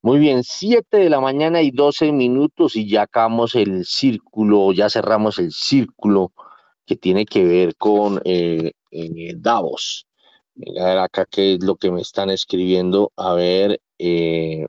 Muy 0.05 0.19
bien, 0.19 0.43
7 0.43 0.97
de 0.97 1.09
la 1.09 1.21
mañana 1.21 1.61
y 1.61 1.71
12 1.71 2.11
minutos 2.11 2.75
y 2.75 2.89
ya 2.89 3.03
acabamos 3.03 3.55
el 3.55 3.85
círculo, 3.85 4.73
ya 4.73 4.89
cerramos 4.89 5.39
el 5.39 5.53
círculo 5.53 6.33
que 6.85 6.97
tiene 6.97 7.25
que 7.25 7.45
ver 7.45 7.75
con 7.77 8.21
eh, 8.25 8.73
eh, 8.91 9.33
Davos. 9.37 10.05
a 10.77 10.83
ver 10.85 10.97
acá 10.99 11.25
qué 11.29 11.53
es 11.53 11.63
lo 11.63 11.75
que 11.77 11.89
me 11.91 12.01
están 12.01 12.29
escribiendo. 12.29 13.13
A 13.15 13.33
ver, 13.33 13.79
eh, 13.97 14.65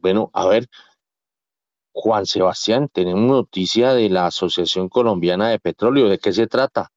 bueno, 0.00 0.30
a 0.32 0.46
ver, 0.46 0.68
Juan 1.92 2.26
Sebastián, 2.26 2.88
tenemos 2.92 3.22
noticia 3.22 3.94
de 3.94 4.10
la 4.10 4.26
Asociación 4.26 4.88
Colombiana 4.88 5.48
de 5.48 5.58
Petróleo. 5.58 6.08
¿De 6.08 6.18
qué 6.18 6.32
se 6.32 6.46
trata? 6.46 6.90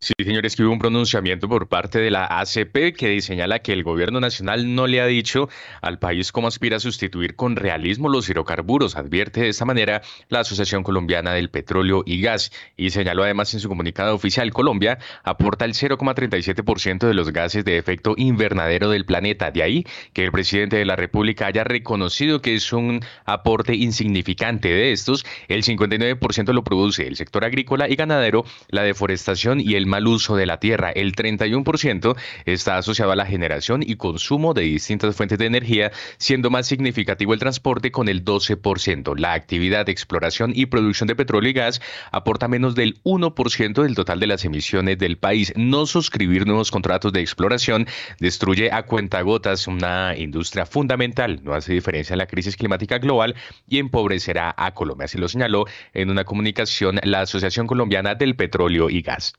Sí, 0.00 0.12
señores, 0.22 0.54
que 0.54 0.62
hubo 0.62 0.70
un 0.70 0.78
pronunciamiento 0.78 1.48
por 1.48 1.66
parte 1.66 1.98
de 1.98 2.10
la 2.10 2.26
ACP 2.26 2.94
que 2.94 3.18
señala 3.22 3.60
que 3.60 3.72
el 3.72 3.82
gobierno 3.82 4.20
nacional 4.20 4.74
no 4.74 4.86
le 4.86 5.00
ha 5.00 5.06
dicho 5.06 5.48
al 5.80 5.98
país 5.98 6.30
cómo 6.30 6.46
aspira 6.46 6.76
a 6.76 6.80
sustituir 6.80 7.36
con 7.36 7.56
realismo 7.56 8.10
los 8.10 8.28
hidrocarburos. 8.28 8.96
Advierte 8.96 9.40
de 9.40 9.48
esta 9.48 9.64
manera 9.64 10.02
la 10.28 10.40
Asociación 10.40 10.82
Colombiana 10.82 11.32
del 11.32 11.48
Petróleo 11.48 12.02
y 12.04 12.20
Gas 12.20 12.52
y 12.76 12.90
señaló 12.90 13.22
además 13.22 13.54
en 13.54 13.60
su 13.60 13.70
comunicado 13.70 14.14
oficial 14.14 14.52
Colombia 14.52 14.98
aporta 15.22 15.64
el 15.64 15.72
0,37% 15.72 17.06
de 17.06 17.14
los 17.14 17.32
gases 17.32 17.64
de 17.64 17.78
efecto 17.78 18.12
invernadero 18.18 18.90
del 18.90 19.06
planeta. 19.06 19.50
De 19.52 19.62
ahí 19.62 19.86
que 20.12 20.24
el 20.24 20.32
presidente 20.32 20.76
de 20.76 20.84
la 20.84 20.96
República 20.96 21.46
haya 21.46 21.64
reconocido 21.64 22.42
que 22.42 22.56
es 22.56 22.74
un 22.74 23.00
aporte 23.24 23.74
insignificante 23.74 24.68
de 24.68 24.92
estos. 24.92 25.24
El 25.48 25.62
59% 25.62 26.52
lo 26.52 26.62
produce 26.62 27.06
el 27.06 27.16
sector 27.16 27.46
agrícola 27.46 27.88
y 27.88 27.96
ganadero, 27.96 28.44
la 28.68 28.82
deforestación 28.82 29.60
y 29.60 29.76
el 29.76 29.93
mal 29.94 30.08
uso 30.08 30.34
de 30.34 30.44
la 30.44 30.58
tierra. 30.58 30.90
El 30.90 31.14
31% 31.14 32.16
está 32.46 32.78
asociado 32.78 33.12
a 33.12 33.16
la 33.16 33.26
generación 33.26 33.84
y 33.86 33.94
consumo 33.94 34.52
de 34.52 34.62
distintas 34.62 35.14
fuentes 35.14 35.38
de 35.38 35.46
energía, 35.46 35.92
siendo 36.18 36.50
más 36.50 36.66
significativo 36.66 37.32
el 37.32 37.38
transporte 37.38 37.92
con 37.92 38.08
el 38.08 38.24
12%. 38.24 39.16
La 39.16 39.34
actividad 39.34 39.86
de 39.86 39.92
exploración 39.92 40.50
y 40.52 40.66
producción 40.66 41.06
de 41.06 41.14
petróleo 41.14 41.50
y 41.50 41.52
gas 41.52 41.80
aporta 42.10 42.48
menos 42.48 42.74
del 42.74 43.00
1% 43.04 43.84
del 43.84 43.94
total 43.94 44.18
de 44.18 44.26
las 44.26 44.44
emisiones 44.44 44.98
del 44.98 45.16
país. 45.16 45.52
No 45.54 45.86
suscribir 45.86 46.44
nuevos 46.44 46.72
contratos 46.72 47.12
de 47.12 47.20
exploración 47.20 47.86
destruye 48.18 48.72
a 48.72 48.86
cuentagotas 48.86 49.68
una 49.68 50.16
industria 50.16 50.66
fundamental, 50.66 51.38
no 51.44 51.54
hace 51.54 51.72
diferencia 51.72 52.14
en 52.14 52.18
la 52.18 52.26
crisis 52.26 52.56
climática 52.56 52.98
global 52.98 53.36
y 53.68 53.78
empobrecerá 53.78 54.52
a 54.56 54.74
Colombia. 54.74 55.04
Así 55.04 55.18
lo 55.18 55.28
señaló 55.28 55.66
en 55.92 56.10
una 56.10 56.24
comunicación 56.24 56.98
la 57.04 57.20
Asociación 57.20 57.68
Colombiana 57.68 58.16
del 58.16 58.34
Petróleo 58.34 58.90
y 58.90 59.00
Gas. 59.02 59.34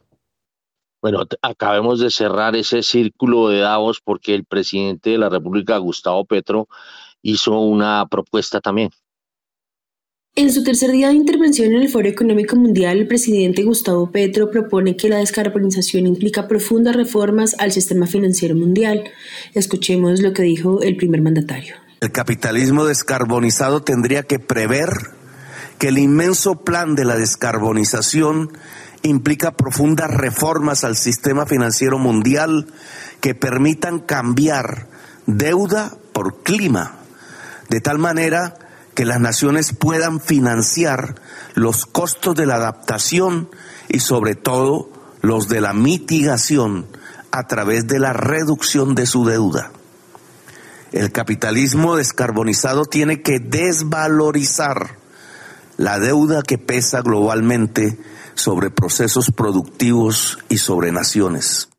Bueno, 1.05 1.19
acabemos 1.43 1.99
de 1.99 2.09
cerrar 2.09 2.55
ese 2.55 2.81
círculo 2.81 3.49
de 3.49 3.59
Davos 3.59 4.01
porque 4.03 4.33
el 4.33 4.43
presidente 4.43 5.11
de 5.11 5.19
la 5.19 5.29
República, 5.29 5.77
Gustavo 5.77 6.25
Petro, 6.25 6.67
hizo 7.21 7.59
una 7.59 8.07
propuesta 8.09 8.59
también. 8.59 8.89
En 10.33 10.51
su 10.51 10.63
tercer 10.63 10.89
día 10.89 11.09
de 11.09 11.13
intervención 11.13 11.73
en 11.73 11.83
el 11.83 11.89
Foro 11.89 12.07
Económico 12.07 12.55
Mundial, 12.55 12.97
el 12.97 13.07
presidente 13.07 13.61
Gustavo 13.61 14.11
Petro 14.11 14.49
propone 14.49 14.97
que 14.97 15.07
la 15.07 15.17
descarbonización 15.17 16.07
implica 16.07 16.47
profundas 16.47 16.95
reformas 16.95 17.55
al 17.59 17.71
sistema 17.71 18.07
financiero 18.07 18.55
mundial. 18.55 19.03
Escuchemos 19.53 20.23
lo 20.23 20.33
que 20.33 20.41
dijo 20.41 20.81
el 20.81 20.97
primer 20.97 21.21
mandatario. 21.21 21.75
El 22.01 22.11
capitalismo 22.11 22.83
descarbonizado 22.83 23.83
tendría 23.83 24.23
que 24.23 24.39
prever 24.39 24.89
que 25.77 25.89
el 25.89 25.99
inmenso 25.99 26.63
plan 26.63 26.95
de 26.95 27.05
la 27.05 27.15
descarbonización 27.15 28.49
implica 29.07 29.51
profundas 29.51 30.11
reformas 30.11 30.83
al 30.83 30.95
sistema 30.95 31.45
financiero 31.45 31.97
mundial 31.97 32.67
que 33.21 33.35
permitan 33.35 33.99
cambiar 33.99 34.87
deuda 35.25 35.93
por 36.13 36.43
clima, 36.43 36.95
de 37.69 37.81
tal 37.81 37.97
manera 37.97 38.57
que 38.93 39.05
las 39.05 39.19
naciones 39.19 39.73
puedan 39.73 40.19
financiar 40.19 41.15
los 41.53 41.85
costos 41.85 42.35
de 42.35 42.45
la 42.45 42.55
adaptación 42.55 43.49
y 43.89 43.99
sobre 43.99 44.35
todo 44.35 44.89
los 45.21 45.49
de 45.49 45.61
la 45.61 45.73
mitigación 45.73 46.85
a 47.31 47.47
través 47.47 47.87
de 47.87 47.99
la 47.99 48.13
reducción 48.13 48.95
de 48.95 49.05
su 49.05 49.25
deuda. 49.25 49.71
El 50.93 51.11
capitalismo 51.11 51.97
descarbonizado 51.97 52.85
tiene 52.85 53.21
que 53.21 53.39
desvalorizar 53.39 54.95
la 55.75 55.99
deuda 55.99 56.41
que 56.41 56.57
pesa 56.57 57.01
globalmente 57.01 57.97
sobre 58.35 58.69
procesos 58.69 59.31
productivos 59.31 60.37
y 60.49 60.57
sobre 60.57 60.91
naciones. 60.91 61.69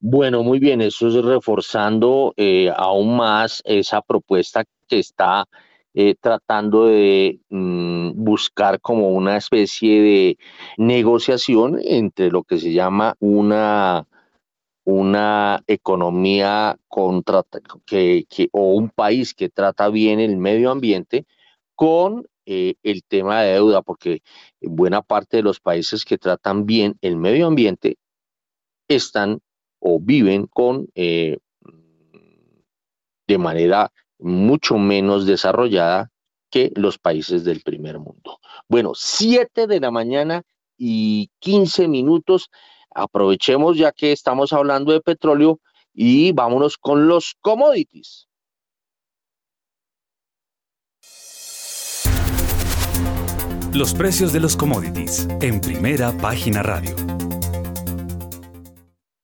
Bueno, 0.00 0.42
muy 0.42 0.58
bien, 0.58 0.80
eso 0.80 1.08
es 1.08 1.14
reforzando 1.14 2.32
eh, 2.36 2.70
aún 2.76 3.16
más 3.16 3.62
esa 3.64 4.00
propuesta 4.00 4.64
que 4.86 5.00
está 5.00 5.44
eh, 5.94 6.14
tratando 6.20 6.86
de 6.86 7.40
mm, 7.48 8.12
buscar 8.14 8.80
como 8.80 9.08
una 9.08 9.36
especie 9.36 10.00
de 10.00 10.38
negociación 10.76 11.80
entre 11.82 12.30
lo 12.30 12.44
que 12.44 12.58
se 12.58 12.72
llama 12.72 13.16
una, 13.18 14.06
una 14.84 15.64
economía 15.66 16.78
contra, 16.86 17.42
que, 17.84 18.26
o 18.52 18.74
un 18.74 18.90
país 18.90 19.34
que 19.34 19.48
trata 19.48 19.88
bien 19.88 20.20
el 20.20 20.36
medio 20.36 20.70
ambiente 20.70 21.26
con 21.74 22.28
eh, 22.50 22.76
el 22.82 23.04
tema 23.04 23.42
de 23.42 23.52
deuda, 23.52 23.82
porque 23.82 24.22
buena 24.62 25.02
parte 25.02 25.36
de 25.36 25.42
los 25.42 25.60
países 25.60 26.06
que 26.06 26.16
tratan 26.16 26.64
bien 26.64 26.96
el 27.02 27.16
medio 27.16 27.46
ambiente 27.46 27.98
están 28.88 29.40
o 29.80 30.00
viven 30.00 30.46
con 30.46 30.88
eh, 30.94 31.36
de 33.26 33.36
manera 33.36 33.92
mucho 34.18 34.78
menos 34.78 35.26
desarrollada 35.26 36.10
que 36.48 36.72
los 36.74 36.96
países 36.96 37.44
del 37.44 37.60
primer 37.60 37.98
mundo. 37.98 38.40
Bueno, 38.66 38.92
7 38.94 39.66
de 39.66 39.80
la 39.80 39.90
mañana 39.90 40.42
y 40.78 41.30
15 41.40 41.86
minutos. 41.86 42.50
Aprovechemos 42.94 43.76
ya 43.76 43.92
que 43.92 44.12
estamos 44.12 44.54
hablando 44.54 44.92
de 44.92 45.02
petróleo 45.02 45.60
y 45.92 46.32
vámonos 46.32 46.78
con 46.78 47.08
los 47.08 47.34
commodities. 47.42 48.27
Los 53.78 53.94
precios 53.94 54.32
de 54.32 54.40
los 54.40 54.56
commodities 54.56 55.28
en 55.40 55.60
primera 55.60 56.10
página 56.10 56.64
radio. 56.64 56.96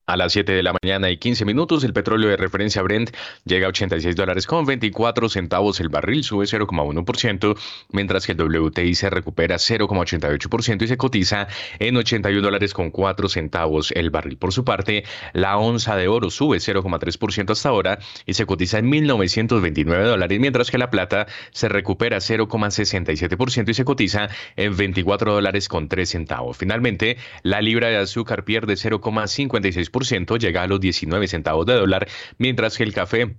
A 0.06 0.18
las 0.18 0.34
7 0.34 0.52
de 0.52 0.62
la 0.62 0.74
mañana 0.82 1.08
y 1.08 1.16
15 1.16 1.46
minutos, 1.46 1.82
el 1.82 1.94
petróleo 1.94 2.28
de 2.28 2.36
referencia 2.36 2.82
Brent 2.82 3.16
llega 3.46 3.64
a 3.64 3.70
86 3.70 4.14
dólares 4.14 4.46
con 4.46 4.66
24 4.66 5.30
centavos 5.30 5.80
el 5.80 5.88
barril, 5.88 6.22
sube 6.22 6.44
0,1%, 6.44 7.58
mientras 7.90 8.26
que 8.26 8.32
el 8.32 8.38
WTI 8.38 8.94
se 8.96 9.08
recupera 9.08 9.56
0,88% 9.56 10.82
y 10.82 10.88
se 10.88 10.98
cotiza 10.98 11.48
en 11.78 11.96
81 11.96 12.42
dólares 12.42 12.74
con 12.74 12.90
4 12.90 13.30
centavos 13.30 13.92
el 13.92 14.10
barril. 14.10 14.36
Por 14.36 14.52
su 14.52 14.62
parte, 14.62 15.04
la 15.32 15.56
onza 15.56 15.96
de 15.96 16.06
oro 16.06 16.28
sube 16.28 16.58
0,3% 16.58 17.52
hasta 17.52 17.70
ahora 17.70 17.98
y 18.26 18.34
se 18.34 18.44
cotiza 18.44 18.80
en 18.80 18.90
1.929 18.90 20.04
dólares, 20.04 20.38
mientras 20.38 20.70
que 20.70 20.76
la 20.76 20.90
plata 20.90 21.28
se 21.52 21.70
recupera 21.70 22.18
0,67% 22.18 23.70
y 23.70 23.74
se 23.74 23.84
cotiza 23.86 24.28
en 24.56 24.76
24 24.76 25.32
dólares 25.32 25.66
con 25.66 25.88
3 25.88 26.06
centavos. 26.06 26.58
Finalmente, 26.58 27.16
la 27.42 27.62
libra 27.62 27.88
de 27.88 27.96
azúcar 27.96 28.44
pierde 28.44 28.74
0,56% 28.74 29.93
llega 30.38 30.62
a 30.62 30.66
los 30.66 30.80
19 30.80 31.28
centavos 31.28 31.66
de 31.66 31.74
dólar, 31.74 32.08
mientras 32.38 32.76
que 32.76 32.84
el 32.84 32.92
café 32.92 33.36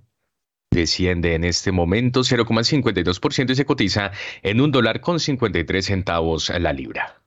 desciende 0.70 1.34
en 1.34 1.44
este 1.44 1.72
momento 1.72 2.20
0,52% 2.20 3.50
y 3.50 3.54
se 3.54 3.64
cotiza 3.64 4.12
en 4.42 4.60
un 4.60 4.72
dólar 4.72 5.00
con 5.00 5.20
53 5.20 5.84
centavos 5.84 6.50
la 6.50 6.72
libra. 6.72 7.22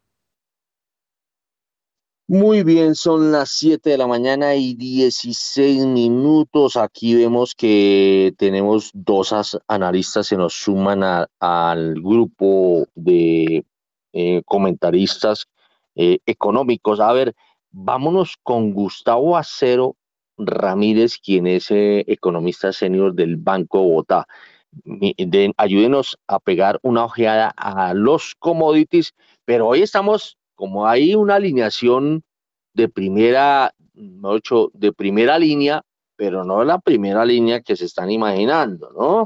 Muy 2.31 2.61
bien, 2.61 2.93
son 2.93 3.31
las 3.31 3.49
7 3.53 3.89
de 3.89 3.97
la 3.97 4.05
mañana 4.05 4.53
y 4.53 4.75
16 4.75 5.87
minutos. 5.87 6.77
Aquí 6.77 7.15
vemos 7.15 7.55
que 7.55 8.35
tenemos 8.37 8.91
dos 8.93 9.33
analistas 9.67 10.29
que 10.29 10.37
nos 10.37 10.53
suman 10.53 11.01
al 11.39 11.95
grupo 11.95 12.85
de 12.93 13.65
eh, 14.13 14.43
comentaristas 14.45 15.47
eh, 15.95 16.19
económicos. 16.27 16.99
A 16.99 17.11
ver, 17.13 17.35
Vámonos 17.71 18.37
con 18.41 18.73
Gustavo 18.73 19.37
Acero 19.37 19.95
Ramírez, 20.37 21.17
quien 21.17 21.47
es 21.47 21.69
eh, 21.71 22.03
economista 22.07 22.71
senior 22.73 23.13
del 23.13 23.35
Banco 23.37 23.83
Bogotá. 23.83 24.27
ayúdenos 25.57 26.17
a 26.27 26.39
pegar 26.39 26.79
una 26.81 27.05
ojeada 27.05 27.53
a 27.57 27.93
los 27.93 28.35
commodities, 28.39 29.13
pero 29.45 29.67
hoy 29.67 29.81
estamos, 29.81 30.37
como 30.55 30.87
hay 30.87 31.15
una 31.15 31.35
alineación 31.35 32.23
de 32.73 32.87
primera, 32.89 33.73
ocho, 34.23 34.71
de 34.73 34.93
primera 34.93 35.37
línea, 35.37 35.83
pero 36.15 36.43
no 36.43 36.63
la 36.63 36.79
primera 36.79 37.25
línea 37.25 37.61
que 37.61 37.75
se 37.75 37.85
están 37.85 38.09
imaginando, 38.09 38.91
¿no? 38.91 39.23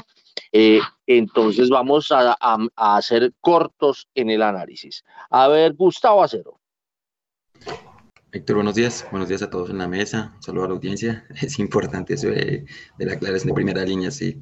Eh, 0.52 0.80
entonces 1.08 1.70
vamos 1.70 2.12
a, 2.12 2.36
a, 2.40 2.98
hacer 2.98 3.34
cortos 3.42 4.08
en 4.16 4.30
el 4.30 4.42
análisis. 4.42 5.04
A 5.30 5.48
ver, 5.48 5.74
Gustavo 5.74 6.24
Acero. 6.24 6.60
Héctor, 8.36 8.56
buenos 8.56 8.74
días. 8.74 9.06
Buenos 9.12 9.30
días 9.30 9.44
a 9.44 9.50
todos 9.52 9.70
en 9.70 9.78
la 9.78 9.88
mesa. 9.88 10.36
Saludos 10.40 10.66
a 10.66 10.70
la 10.70 10.74
audiencia. 10.74 11.24
Es 11.40 11.60
importante 11.60 12.16
eso 12.16 12.30
de, 12.30 12.66
la 12.98 13.14
aclaración 13.14 13.50
de 13.50 13.54
primera 13.54 13.86
línea, 13.86 14.10
sí. 14.10 14.42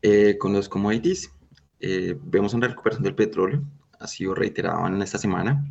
Eh, 0.00 0.38
con 0.38 0.52
los 0.52 0.68
commodities, 0.68 1.32
eh, 1.80 2.16
vemos 2.22 2.54
una 2.54 2.68
recuperación 2.68 3.02
del 3.02 3.16
petróleo. 3.16 3.64
Ha 3.98 4.06
sido 4.06 4.32
reiterado 4.32 4.86
en 4.86 5.02
esta 5.02 5.18
semana. 5.18 5.68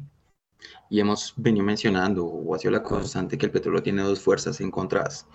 Y 0.90 1.00
hemos 1.00 1.34
venido 1.38 1.66
mencionando, 1.66 2.26
o 2.26 2.54
ha 2.54 2.60
sido 2.60 2.72
la 2.72 2.84
constante, 2.84 3.38
que 3.38 3.46
el 3.46 3.54
petróleo 3.54 3.82
tiene 3.82 4.02
dos 4.02 4.20
fuerzas 4.20 4.60
encontradas. 4.60 5.26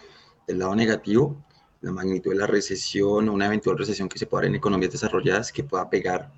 Del 0.47 0.59
lado 0.59 0.77
negativo, 0.77 1.43
la 1.81 1.91
magnitud 1.91 2.33
de 2.33 2.37
la 2.37 2.47
recesión 2.47 3.31
o 3.31 3.33
una 3.33 3.47
eventual 3.47 3.79
recesión 3.79 4.11
que 4.11 4.19
se 4.19 4.27
pueda 4.27 4.43
dar 4.43 4.51
en 4.51 4.57
economías 4.57 4.93
desarrolladas 4.93 5.51
que 5.53 5.65
pueda 5.65 5.89
pegar 5.89 6.31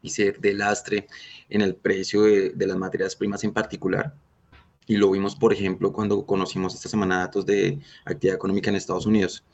y 0.00 0.10
ser 0.10 0.38
de 0.38 0.54
lastre 0.54 1.08
en 1.48 1.62
el 1.62 1.74
precio 1.74 2.22
de, 2.22 2.50
de 2.50 2.66
las 2.68 2.76
materias 2.76 3.16
primas 3.16 3.42
en 3.42 3.52
particular 3.52 4.14
y 4.88 4.96
lo 4.96 5.10
vimos, 5.10 5.36
por 5.36 5.52
ejemplo, 5.52 5.92
cuando 5.92 6.24
conocimos 6.24 6.74
esta 6.74 6.88
semana 6.88 7.18
datos 7.18 7.44
de 7.44 7.78
actividad 8.06 8.36
económica 8.36 8.70
en 8.70 8.76
Estados 8.76 9.04
Unidos. 9.04 9.44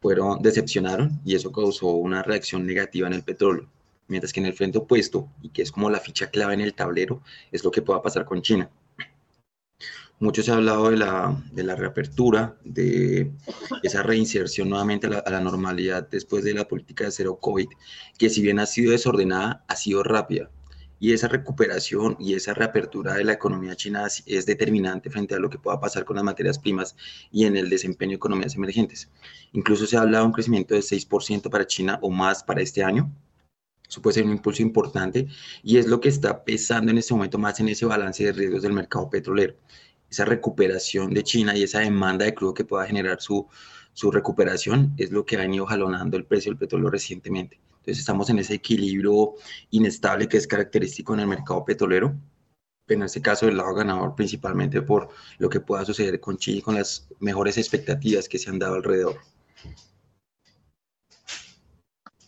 Fueron, 0.00 0.42
decepcionaron 0.42 1.20
y 1.24 1.34
eso 1.34 1.50
causó 1.50 1.88
una 1.88 2.22
reacción 2.22 2.66
negativa 2.66 3.08
en 3.08 3.14
el 3.14 3.24
petróleo. 3.24 3.68
Mientras 4.08 4.32
que 4.32 4.40
en 4.40 4.46
el 4.46 4.52
frente 4.52 4.78
opuesto, 4.78 5.28
y 5.42 5.48
que 5.48 5.62
es 5.62 5.72
como 5.72 5.90
la 5.90 6.00
ficha 6.00 6.30
clave 6.30 6.54
en 6.54 6.60
el 6.60 6.74
tablero, 6.74 7.22
es 7.50 7.64
lo 7.64 7.70
que 7.70 7.82
pueda 7.82 8.02
pasar 8.02 8.26
con 8.26 8.42
China. 8.42 8.70
Mucho 10.20 10.42
se 10.42 10.50
ha 10.50 10.56
hablado 10.56 10.90
de 10.90 10.98
la, 10.98 11.42
de 11.52 11.62
la 11.62 11.74
reapertura, 11.74 12.56
de 12.62 13.32
esa 13.82 14.02
reinserción 14.02 14.68
nuevamente 14.68 15.06
a 15.06 15.10
la, 15.10 15.18
a 15.18 15.30
la, 15.30 15.40
normalidad 15.40 16.08
después 16.10 16.44
de 16.44 16.54
la 16.54 16.68
política 16.68 17.04
de 17.04 17.12
cero 17.12 17.38
COVID, 17.40 17.68
que 18.18 18.28
si 18.28 18.42
bien 18.42 18.58
ha 18.58 18.66
sido 18.66 18.92
desordenada, 18.92 19.64
ha 19.68 19.76
sido 19.76 20.02
rápida 20.02 20.50
y 21.00 21.12
esa 21.12 21.28
recuperación 21.28 22.16
y 22.18 22.34
esa 22.34 22.54
reapertura 22.54 23.14
de 23.14 23.24
la 23.24 23.32
economía 23.32 23.76
china 23.76 24.06
es 24.06 24.46
determinante 24.46 25.10
frente 25.10 25.34
a 25.34 25.38
lo 25.38 25.50
que 25.50 25.58
pueda 25.58 25.80
pasar 25.80 26.04
con 26.04 26.16
las 26.16 26.24
materias 26.24 26.58
primas 26.58 26.96
y 27.30 27.44
en 27.44 27.56
el 27.56 27.70
desempeño 27.70 28.10
de 28.10 28.16
economías 28.16 28.54
emergentes. 28.56 29.10
Incluso 29.52 29.86
se 29.86 29.96
ha 29.96 30.00
hablado 30.00 30.24
de 30.24 30.28
un 30.28 30.32
crecimiento 30.32 30.74
de 30.74 30.80
6% 30.80 31.50
para 31.50 31.66
China 31.66 31.98
o 32.02 32.10
más 32.10 32.42
para 32.42 32.62
este 32.62 32.82
año. 32.82 33.10
Eso 33.88 34.02
puede 34.02 34.14
ser 34.14 34.24
un 34.24 34.32
impulso 34.32 34.62
importante 34.62 35.28
y 35.62 35.78
es 35.78 35.86
lo 35.86 36.00
que 36.00 36.08
está 36.08 36.44
pesando 36.44 36.90
en 36.90 36.98
este 36.98 37.14
momento 37.14 37.38
más 37.38 37.58
en 37.60 37.68
ese 37.68 37.86
balance 37.86 38.24
de 38.24 38.32
riesgos 38.32 38.62
del 38.62 38.72
mercado 38.72 39.08
petrolero. 39.08 39.54
Esa 40.10 40.24
recuperación 40.24 41.12
de 41.14 41.22
China 41.22 41.56
y 41.56 41.62
esa 41.62 41.80
demanda 41.80 42.24
de 42.24 42.34
crudo 42.34 42.54
que 42.54 42.64
pueda 42.64 42.86
generar 42.86 43.20
su, 43.20 43.46
su 43.92 44.10
recuperación 44.10 44.94
es 44.98 45.10
lo 45.10 45.24
que 45.24 45.36
ha 45.36 45.40
venido 45.40 45.66
jalonando 45.66 46.16
el 46.16 46.24
precio 46.24 46.50
del 46.50 46.58
petróleo 46.58 46.90
recientemente. 46.90 47.58
Entonces 47.88 48.00
estamos 48.00 48.28
en 48.28 48.38
ese 48.38 48.52
equilibrio 48.52 49.32
inestable 49.70 50.28
que 50.28 50.36
es 50.36 50.46
característico 50.46 51.14
en 51.14 51.20
el 51.20 51.26
mercado 51.26 51.64
petrolero, 51.64 52.14
pero 52.84 53.00
en 53.00 53.06
este 53.06 53.22
caso 53.22 53.48
el 53.48 53.56
lado 53.56 53.72
ganador 53.72 54.14
principalmente 54.14 54.82
por 54.82 55.08
lo 55.38 55.48
que 55.48 55.60
pueda 55.60 55.86
suceder 55.86 56.20
con 56.20 56.36
Chile 56.36 56.60
con 56.60 56.74
las 56.74 57.08
mejores 57.18 57.56
expectativas 57.56 58.28
que 58.28 58.38
se 58.38 58.50
han 58.50 58.58
dado 58.58 58.74
alrededor. 58.74 59.16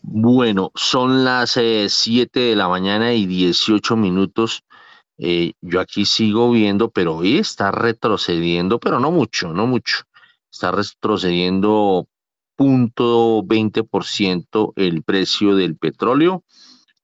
Bueno, 0.01 0.73
son 0.75 1.25
las 1.25 1.51
7 1.51 1.91
eh, 1.93 2.49
de 2.49 2.57
la 2.57 2.69
mañana 2.69 3.13
y 3.13 3.27
18 3.27 3.97
minutos. 3.97 4.65
Eh, 5.19 5.53
yo 5.61 5.81
aquí 5.81 6.07
sigo 6.07 6.51
viendo, 6.53 6.91
pero 6.91 7.17
hoy 7.17 7.37
está 7.37 7.71
retrocediendo, 7.71 8.81
pero 8.81 8.99
no 8.99 9.11
mucho, 9.11 9.53
no 9.53 9.67
mucho. 9.67 10.05
Está 10.51 10.73
retrocediendo 10.73 12.09
0.20% 12.61 14.73
el 14.77 15.03
precio 15.03 15.57
del 15.57 15.77
petróleo. 15.77 16.45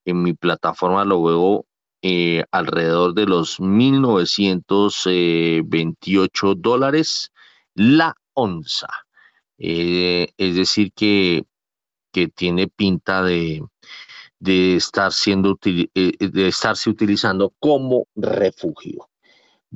En 0.05 0.23
mi 0.23 0.35
plataforma 0.35 1.07
lo 1.07 1.23
veo 1.23 1.65
eh, 2.03 2.45
alrededor 2.51 3.15
de 3.15 3.25
los 3.25 3.59
1.928 3.59 6.55
dólares 6.57 7.33
la 7.75 8.15
onza. 8.35 8.89
Eh, 9.57 10.29
es 10.37 10.57
decir, 10.57 10.93
que, 10.93 11.45
que 12.13 12.29
tiene 12.29 12.69
pinta 12.69 13.23
de, 13.23 13.63
de, 14.39 14.77
estar 14.77 15.11
siendo, 15.13 15.59
eh, 15.65 15.89
de 16.21 16.49
estarse 16.49 16.91
utilizando 16.91 17.55
como 17.59 18.09
refugio. 18.15 19.09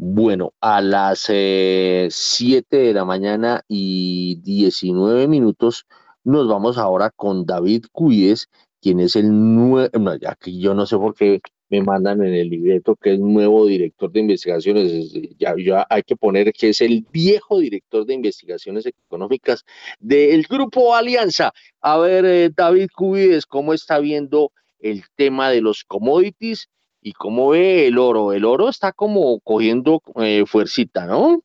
Bueno, 0.02 0.54
a 0.62 0.80
las 0.80 1.24
7 1.24 2.08
eh, 2.10 2.64
de 2.70 2.94
la 2.94 3.04
mañana 3.04 3.62
y 3.68 4.36
19 4.36 5.28
minutos 5.28 5.84
nos 6.24 6.48
vamos 6.48 6.78
ahora 6.78 7.10
con 7.10 7.44
David 7.44 7.84
Cuyes, 7.92 8.48
quien 8.80 9.00
es 9.00 9.14
el 9.14 9.28
nuevo, 9.28 9.90
no, 9.98 10.16
ya 10.16 10.36
que 10.40 10.56
yo 10.56 10.72
no 10.72 10.86
sé 10.86 10.96
por 10.96 11.14
qué 11.14 11.42
me 11.68 11.82
mandan 11.82 12.24
en 12.24 12.32
el 12.32 12.48
libreto 12.48 12.96
que 12.96 13.12
es 13.12 13.20
nuevo 13.20 13.66
director 13.66 14.10
de 14.10 14.20
investigaciones, 14.20 15.12
ya, 15.38 15.54
ya 15.62 15.86
hay 15.90 16.02
que 16.02 16.16
poner 16.16 16.50
que 16.54 16.70
es 16.70 16.80
el 16.80 17.04
viejo 17.12 17.58
director 17.58 18.06
de 18.06 18.14
investigaciones 18.14 18.86
económicas 18.86 19.66
del 19.98 20.44
Grupo 20.44 20.94
Alianza. 20.94 21.52
A 21.82 21.98
ver, 21.98 22.24
eh, 22.24 22.50
David 22.56 22.88
Cuyes, 22.96 23.44
¿cómo 23.44 23.74
está 23.74 23.98
viendo 23.98 24.50
el 24.78 25.04
tema 25.14 25.50
de 25.50 25.60
los 25.60 25.84
commodities 25.84 26.70
y 27.02 27.12
cómo 27.12 27.50
ve 27.50 27.86
el 27.86 27.98
oro. 27.98 28.32
El 28.32 28.44
oro 28.44 28.68
está 28.68 28.92
como 28.92 29.40
cogiendo 29.40 30.02
eh, 30.16 30.44
fuercita, 30.46 31.06
¿no? 31.06 31.42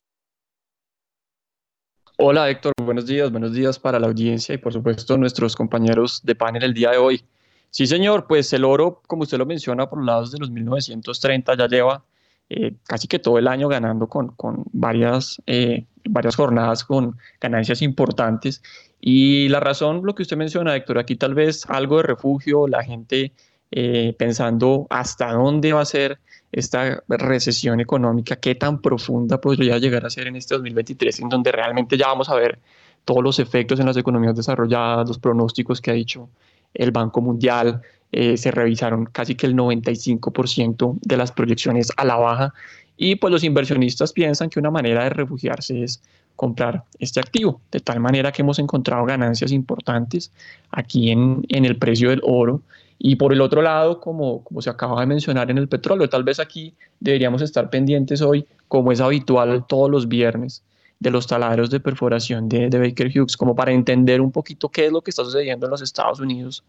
Hola 2.18 2.50
Héctor, 2.50 2.74
buenos 2.82 3.06
días, 3.06 3.30
buenos 3.30 3.54
días 3.54 3.78
para 3.78 4.00
la 4.00 4.08
audiencia 4.08 4.56
y 4.56 4.58
por 4.58 4.72
supuesto 4.72 5.18
nuestros 5.18 5.54
compañeros 5.54 6.22
de 6.24 6.36
panel 6.36 6.64
el 6.64 6.74
día 6.74 6.92
de 6.92 6.98
hoy. 6.98 7.26
Sí 7.72 7.88
señor, 7.88 8.26
pues 8.26 8.54
el 8.54 8.64
oro, 8.64 9.02
como 9.06 9.24
usted 9.24 9.38
lo 9.38 9.46
menciona, 9.46 9.90
por 9.90 10.00
los 10.00 10.06
lados 10.06 10.32
de 10.32 10.40
los 10.40 10.50
1930 10.50 11.58
ya 11.58 11.68
lleva 11.68 12.06
eh, 12.48 12.76
casi 12.86 13.10
que 13.10 13.20
todo 13.20 13.38
el 13.38 13.50
año 13.50 13.68
ganando 13.68 14.08
con, 14.08 14.30
con 14.30 14.64
varias, 14.72 15.42
eh, 15.46 15.86
varias 16.08 16.38
jornadas 16.38 16.86
con 16.86 17.18
ganancias 17.42 17.82
importantes. 17.82 18.64
Y 19.02 19.50
la 19.50 19.60
razón, 19.60 20.02
lo 20.06 20.16
que 20.16 20.22
usted 20.22 20.38
menciona, 20.38 20.76
Héctor, 20.76 21.00
aquí 21.00 21.18
tal 21.18 21.34
vez 21.34 21.66
algo 21.70 21.98
de 21.98 22.04
refugio, 22.04 22.68
la 22.68 22.82
gente 22.84 23.34
eh, 23.72 24.16
pensando 24.18 24.88
hasta 24.90 25.34
dónde 25.34 25.74
va 25.74 25.82
a 25.82 25.86
ser 25.86 26.20
esta 26.52 27.04
recesión 27.10 27.80
económica, 27.80 28.38
qué 28.38 28.56
tan 28.56 28.82
profunda 28.82 29.42
podría 29.42 29.78
llegar 29.78 30.06
a 30.06 30.10
ser 30.10 30.28
en 30.28 30.38
este 30.38 30.56
2023, 30.56 31.20
en 31.20 31.30
donde 31.30 31.52
realmente 31.52 31.98
ya 31.98 32.08
vamos 32.08 32.30
a 32.30 32.36
ver 32.36 32.60
todos 33.04 33.24
los 33.24 33.40
efectos 33.40 33.80
en 33.80 33.86
las 33.86 33.98
economías 33.98 34.36
desarrolladas, 34.36 35.08
los 35.08 35.20
pronósticos 35.20 35.82
que 35.82 35.92
ha 35.92 35.94
dicho 35.94 36.30
el 36.74 36.92
Banco 36.92 37.22
Mundial, 37.22 37.82
eh, 38.12 38.38
se 38.38 38.52
revisaron 38.52 39.06
casi 39.06 39.36
que 39.36 39.48
el 39.48 39.56
95% 39.56 40.98
de 41.02 41.18
las 41.18 41.32
proyecciones 41.32 41.92
a 41.98 42.06
la 42.06 42.16
baja 42.16 42.54
y 42.96 43.16
pues 43.16 43.32
los 43.32 43.44
inversionistas 43.44 44.14
piensan 44.14 44.50
que 44.50 44.60
una 44.60 44.72
manera 44.72 45.04
de 45.04 45.10
refugiarse 45.10 45.84
es 45.84 46.02
comprar 46.36 46.84
este 47.00 47.20
activo, 47.20 47.62
de 47.72 47.80
tal 47.80 48.00
manera 48.00 48.32
que 48.32 48.42
hemos 48.42 48.60
encontrado 48.60 49.06
ganancias 49.06 49.52
importantes 49.52 50.32
aquí 50.72 51.12
en, 51.12 51.46
en 51.50 51.66
el 51.66 51.78
precio 51.78 52.10
del 52.10 52.22
oro 52.24 52.62
y 52.98 53.16
por 53.18 53.34
el 53.34 53.42
otro 53.42 53.62
lado, 53.62 54.00
como, 54.00 54.44
como 54.44 54.62
se 54.62 54.70
acaba 54.70 55.02
de 55.02 55.08
mencionar 55.08 55.52
en 55.52 55.58
el 55.58 55.68
petróleo, 55.68 56.10
tal 56.10 56.24
vez 56.24 56.40
aquí 56.40 56.74
deberíamos 57.00 57.42
estar 57.42 57.70
pendientes 57.70 58.22
hoy, 58.22 58.46
como 58.68 58.92
es 58.92 59.02
habitual 59.02 59.66
todos 59.68 59.90
los 59.90 60.08
viernes, 60.08 60.64
de 61.00 61.12
los 61.12 61.28
taladros 61.28 61.70
de 61.70 61.80
perforación 61.82 62.48
de, 62.48 62.70
de, 62.70 62.80
Baker 62.80 63.08
Hughes, 63.08 63.36
como 63.36 63.56
para 63.56 63.74
entender 63.74 64.22
un 64.22 64.32
poquito 64.32 64.70
qué 64.70 64.86
es 64.86 64.92
lo 64.92 65.02
que 65.02 65.12
está 65.12 65.26
sucediendo 65.26 65.66
en 65.66 65.72
los 65.72 65.82
Estados 65.82 66.20
Unidos 66.20 66.64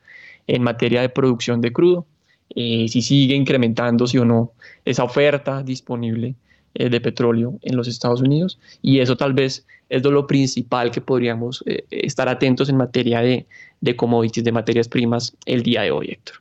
en 0.48 0.62
materia 0.62 1.00
de 1.00 1.08
producción 1.08 1.60
de 1.60 1.72
crudo, 1.72 2.06
eh, 2.54 2.86
si 2.88 3.02
sigue 3.02 3.34
incrementándose 3.34 4.18
o 4.18 4.24
no 4.24 4.52
esa 4.84 5.04
oferta 5.04 5.62
disponible 5.62 6.34
eh, 6.78 6.90
de 6.90 7.00
petróleo 7.00 7.58
en 7.62 7.76
los 7.76 7.88
Estados 7.88 8.20
Unidos. 8.20 8.58
Y 8.82 9.00
eso 9.00 9.16
tal 9.16 9.32
vez 9.32 9.66
es 9.88 10.02
lo 10.02 10.26
principal 10.26 10.90
que 10.90 11.00
podríamos 11.00 11.62
eh, 11.66 11.84
estar 11.90 12.28
atentos 12.28 12.68
en 12.68 12.76
materia 12.76 13.20
de, 13.20 13.46
de 13.80 13.96
commodities, 13.96 14.44
de 14.44 14.52
materias 14.52 14.88
primas 14.88 15.36
el 15.46 15.62
día 15.62 15.82
de 15.82 15.90
hoy, 15.90 16.10
Héctor. 16.10 16.36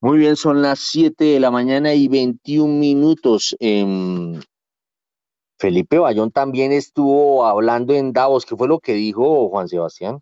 Muy 0.00 0.18
bien, 0.18 0.34
son 0.36 0.62
las 0.62 0.80
7 0.80 1.24
de 1.24 1.40
la 1.40 1.50
mañana 1.50 1.94
y 1.94 2.08
21 2.08 2.72
minutos. 2.74 3.56
Eh, 3.60 4.40
Felipe 5.60 5.98
Bayón 5.98 6.32
también 6.32 6.72
estuvo 6.72 7.46
hablando 7.46 7.94
en 7.94 8.12
Davos. 8.12 8.44
¿Qué 8.44 8.56
fue 8.56 8.66
lo 8.66 8.80
que 8.80 8.94
dijo 8.94 9.48
Juan 9.48 9.68
Sebastián? 9.68 10.18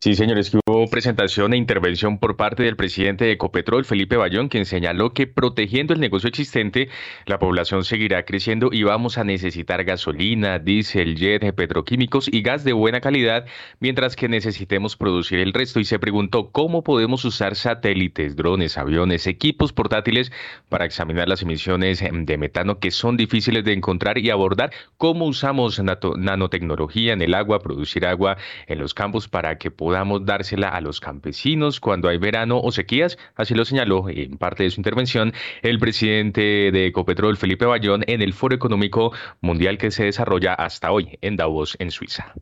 Sí, 0.00 0.14
señores, 0.14 0.52
hubo 0.54 0.88
presentación 0.88 1.54
e 1.54 1.56
intervención 1.56 2.18
por 2.20 2.36
parte 2.36 2.62
del 2.62 2.76
presidente 2.76 3.24
de 3.24 3.32
Ecopetrol, 3.32 3.84
Felipe 3.84 4.16
Bayón, 4.16 4.48
quien 4.48 4.64
señaló 4.64 5.12
que 5.12 5.26
protegiendo 5.26 5.92
el 5.92 5.98
negocio 5.98 6.28
existente, 6.28 6.88
la 7.26 7.40
población 7.40 7.82
seguirá 7.82 8.24
creciendo 8.24 8.68
y 8.70 8.84
vamos 8.84 9.18
a 9.18 9.24
necesitar 9.24 9.82
gasolina, 9.82 10.60
diésel, 10.60 11.16
jet, 11.16 11.52
petroquímicos 11.52 12.28
y 12.32 12.42
gas 12.42 12.62
de 12.62 12.74
buena 12.74 13.00
calidad, 13.00 13.46
mientras 13.80 14.14
que 14.14 14.28
necesitemos 14.28 14.96
producir 14.96 15.40
el 15.40 15.52
resto. 15.52 15.80
Y 15.80 15.84
se 15.84 15.98
preguntó 15.98 16.52
cómo 16.52 16.84
podemos 16.84 17.24
usar 17.24 17.56
satélites, 17.56 18.36
drones, 18.36 18.78
aviones, 18.78 19.26
equipos 19.26 19.72
portátiles 19.72 20.30
para 20.68 20.84
examinar 20.84 21.28
las 21.28 21.42
emisiones 21.42 22.04
de 22.08 22.38
metano 22.38 22.78
que 22.78 22.92
son 22.92 23.16
difíciles 23.16 23.64
de 23.64 23.72
encontrar 23.72 24.18
y 24.18 24.30
abordar 24.30 24.70
cómo 24.96 25.26
usamos 25.26 25.82
nanotecnología 25.82 27.14
en 27.14 27.22
el 27.22 27.34
agua, 27.34 27.58
producir 27.58 28.06
agua 28.06 28.36
en 28.68 28.78
los 28.78 28.94
campos 28.94 29.26
para 29.26 29.58
que 29.58 29.72
podamos 29.72 29.87
podamos 29.88 30.26
dársela 30.26 30.68
a 30.68 30.82
los 30.82 31.00
campesinos 31.00 31.80
cuando 31.80 32.10
hay 32.10 32.18
verano 32.18 32.60
o 32.60 32.70
sequías, 32.72 33.16
así 33.36 33.54
lo 33.54 33.64
señaló 33.64 34.06
en 34.10 34.36
parte 34.36 34.64
de 34.64 34.70
su 34.70 34.80
intervención 34.80 35.32
el 35.62 35.78
presidente 35.78 36.42
de 36.70 36.88
Ecopetrol, 36.88 37.38
Felipe 37.38 37.64
Bayón, 37.64 38.04
en 38.06 38.20
el 38.20 38.34
Foro 38.34 38.54
Económico 38.54 39.12
Mundial 39.40 39.78
que 39.78 39.90
se 39.90 40.04
desarrolla 40.04 40.52
hasta 40.52 40.92
hoy 40.92 41.16
en 41.22 41.36
Davos, 41.36 41.74
en 41.78 41.90
Suiza. 41.90 42.34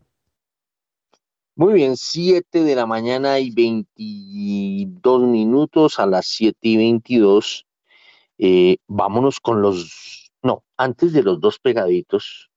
Muy 1.55 1.75
bien, 1.75 1.97
7 1.97 2.65
de 2.65 2.75
la 2.75 2.85
mañana 2.85 3.39
y 3.39 3.53
22 3.53 5.23
minutos 5.23 6.01
a 6.01 6.07
las 6.07 6.27
7 6.27 6.59
y 6.63 6.77
22. 6.79 7.65
Eh, 8.39 8.79
vámonos 8.89 9.39
con 9.39 9.63
los, 9.63 10.33
no, 10.43 10.65
antes 10.77 11.13
de 11.13 11.23
los 11.23 11.41
dos 11.41 11.61
pegaditos, 11.61 12.51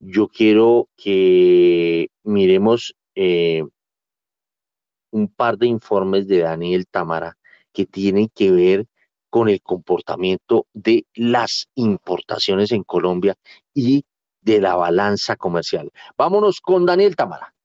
yo 0.00 0.28
quiero 0.28 0.90
que 0.98 2.10
miremos 2.24 2.94
eh, 3.14 3.64
un 5.16 5.28
par 5.28 5.56
de 5.56 5.66
informes 5.66 6.28
de 6.28 6.40
Daniel 6.40 6.86
Tamara 6.86 7.38
que 7.72 7.86
tienen 7.86 8.28
que 8.34 8.50
ver 8.50 8.86
con 9.30 9.48
el 9.48 9.62
comportamiento 9.62 10.66
de 10.74 11.06
las 11.14 11.68
importaciones 11.74 12.70
en 12.70 12.84
Colombia 12.84 13.34
y 13.74 14.04
de 14.42 14.60
la 14.60 14.76
balanza 14.76 15.36
comercial. 15.36 15.90
Vámonos 16.18 16.60
con 16.60 16.84
Daniel 16.84 17.16
Tamara. 17.16 17.55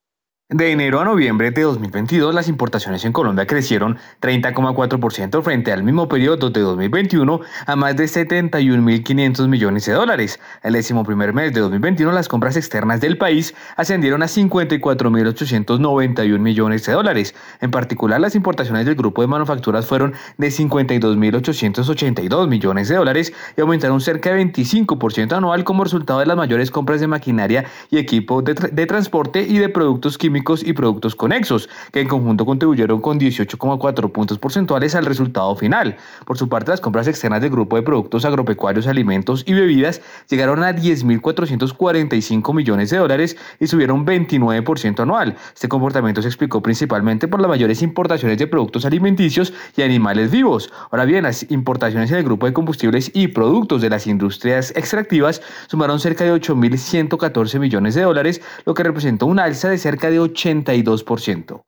De 0.54 0.70
enero 0.70 1.00
a 1.00 1.06
noviembre 1.06 1.52
de 1.52 1.62
2022, 1.62 2.36
las 2.36 2.50
importaciones 2.50 3.06
en 3.06 3.14
Colombia 3.14 3.48
crecieron 3.48 3.98
30,4% 4.22 5.42
frente 5.42 5.72
al 5.72 5.82
mismo 5.82 6.10
periodo 6.10 6.50
de 6.50 6.60
2021 6.60 7.40
a 7.68 7.76
más 7.78 7.96
de 7.96 8.04
71.500 8.04 9.48
millones 9.48 9.86
de 9.86 9.94
dólares. 9.94 10.42
El 10.62 10.74
décimo 10.74 11.06
primer 11.06 11.32
mes 11.32 11.54
de 11.54 11.62
2021, 11.62 12.12
las 12.12 12.28
compras 12.28 12.58
externas 12.58 13.00
del 13.00 13.18
país 13.18 13.56
ascendieron 13.78 14.24
a 14.24 14.26
54.891 14.26 16.40
millones 16.40 16.86
de 16.86 16.92
dólares. 16.92 17.34
En 17.62 17.72
particular, 17.72 18.20
las 18.20 18.36
importaciones 18.36 18.86
del 18.86 18.96
grupo 18.96 19.22
de 19.22 19.30
manufacturas 19.30 19.86
fueron 19.86 20.16
de 20.38 20.50
52.882 20.50 22.50
millones 22.50 22.90
de 22.90 22.96
dólares 22.96 23.32
y 23.56 23.62
aumentaron 23.62 24.02
cerca 24.02 24.34
de 24.34 24.44
25% 24.44 25.32
anual 25.32 25.64
como 25.64 25.86
resultado 25.86 26.20
de 26.20 26.26
las 26.26 26.36
mayores 26.36 26.72
compras 26.72 27.00
de 27.00 27.08
maquinaria 27.08 27.64
y 27.90 28.00
equipo 28.00 28.42
de, 28.42 28.54
tra 28.54 28.68
de 28.68 28.86
transporte 28.86 29.44
y 29.44 29.58
de 29.58 29.70
productos 29.70 30.18
químicos 30.18 30.41
y 30.64 30.74
productos 30.74 31.16
conexos, 31.16 31.70
que 31.92 32.02
en 32.02 32.08
conjunto 32.08 32.46
contribuyeron 32.46 33.02
con 33.02 33.20
18,4 33.20 34.12
puntos 34.12 34.38
porcentuales 34.38 34.96
al 34.96 35.06
resultado 35.06 35.56
final. 35.56 35.98
Por 36.26 36.38
su 36.38 36.50
parte, 36.50 36.72
las 36.72 36.82
compras 36.82 37.08
externas 37.08 37.42
del 37.42 37.52
grupo 37.52 37.76
de 37.76 37.84
productos 37.84 38.26
agropecuarios, 38.26 38.88
alimentos 38.88 39.44
y 39.46 39.54
bebidas 39.54 40.02
llegaron 40.30 40.64
a 40.64 40.72
10.445 40.74 42.54
millones 42.54 42.90
de 42.90 42.98
dólares 42.98 43.38
y 43.60 43.68
subieron 43.68 44.06
29% 44.06 45.02
anual. 45.02 45.36
Este 45.54 45.70
comportamiento 45.70 46.22
se 46.22 46.28
explicó 46.28 46.62
principalmente 46.62 47.28
por 47.28 47.42
las 47.42 47.50
mayores 47.50 47.82
importaciones 47.82 48.38
de 48.38 48.48
productos 48.48 48.86
alimenticios 48.86 49.54
y 49.76 49.82
animales 49.82 50.32
vivos. 50.32 50.72
Ahora 50.92 51.06
bien, 51.06 51.24
las 51.24 51.50
importaciones 51.52 52.12
en 52.12 52.18
el 52.18 52.24
grupo 52.24 52.46
de 52.46 52.54
combustibles 52.54 53.12
y 53.14 53.28
productos 53.28 53.82
de 53.82 53.90
las 53.90 54.08
industrias 54.08 54.72
extractivas 54.76 55.42
sumaron 55.68 56.00
cerca 56.00 56.24
de 56.24 56.34
8.114 56.34 57.60
millones 57.60 57.96
de 57.96 58.02
dólares, 58.02 58.42
lo 58.66 58.74
que 58.74 58.84
representó 58.84 59.26
un 59.26 59.40
alza 59.40 59.70
de 59.70 59.78
cerca 59.78 60.10
de 60.10 60.20
82%. 60.34 61.64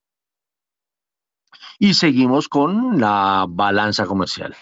Y 1.79 1.93
seguimos 1.93 2.47
con 2.47 2.99
la 2.99 3.45
balanza 3.49 4.05
comercial. 4.05 4.55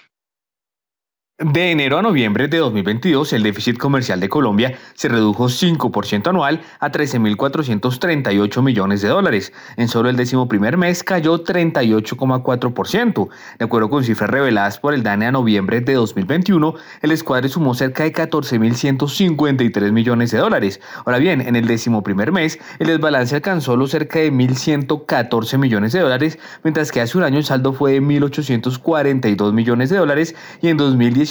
De 1.43 1.71
enero 1.71 1.97
a 1.97 2.03
noviembre 2.03 2.47
de 2.47 2.59
2022, 2.59 3.33
el 3.33 3.41
déficit 3.41 3.75
comercial 3.79 4.19
de 4.19 4.29
Colombia 4.29 4.77
se 4.93 5.09
redujo 5.09 5.45
5% 5.45 6.27
anual 6.27 6.61
a 6.79 6.91
13.438 6.91 8.61
millones 8.61 9.01
de 9.01 9.07
dólares. 9.07 9.51
En 9.75 9.87
solo 9.87 10.09
el 10.09 10.17
décimo 10.17 10.47
primer 10.47 10.77
mes 10.77 11.03
cayó 11.03 11.43
38,4%. 11.43 13.29
De 13.57 13.65
acuerdo 13.65 13.89
con 13.89 14.03
cifras 14.03 14.29
reveladas 14.29 14.77
por 14.77 14.93
el 14.93 15.01
DANE 15.01 15.25
a 15.25 15.31
noviembre 15.31 15.81
de 15.81 15.95
2021, 15.95 16.75
el 17.01 17.11
escuadre 17.11 17.49
sumó 17.49 17.73
cerca 17.73 18.03
de 18.03 18.13
14.153 18.13 19.91
millones 19.91 20.29
de 20.29 20.37
dólares. 20.37 20.79
Ahora 21.05 21.17
bien, 21.17 21.41
en 21.41 21.55
el 21.55 21.65
décimo 21.65 22.03
primer 22.03 22.31
mes, 22.31 22.59
el 22.77 22.85
desbalance 22.85 23.33
alcanzó 23.33 23.75
los 23.75 23.89
cerca 23.89 24.19
de 24.19 24.31
1.114 24.31 25.57
millones 25.57 25.91
de 25.91 26.01
dólares, 26.01 26.37
mientras 26.63 26.91
que 26.91 27.01
hace 27.01 27.17
un 27.17 27.23
año 27.23 27.39
el 27.39 27.45
saldo 27.45 27.73
fue 27.73 27.93
de 27.93 28.01
1.842 28.03 29.53
millones 29.53 29.89
de 29.89 29.97
dólares 29.97 30.35
y 30.61 30.67
en 30.67 30.77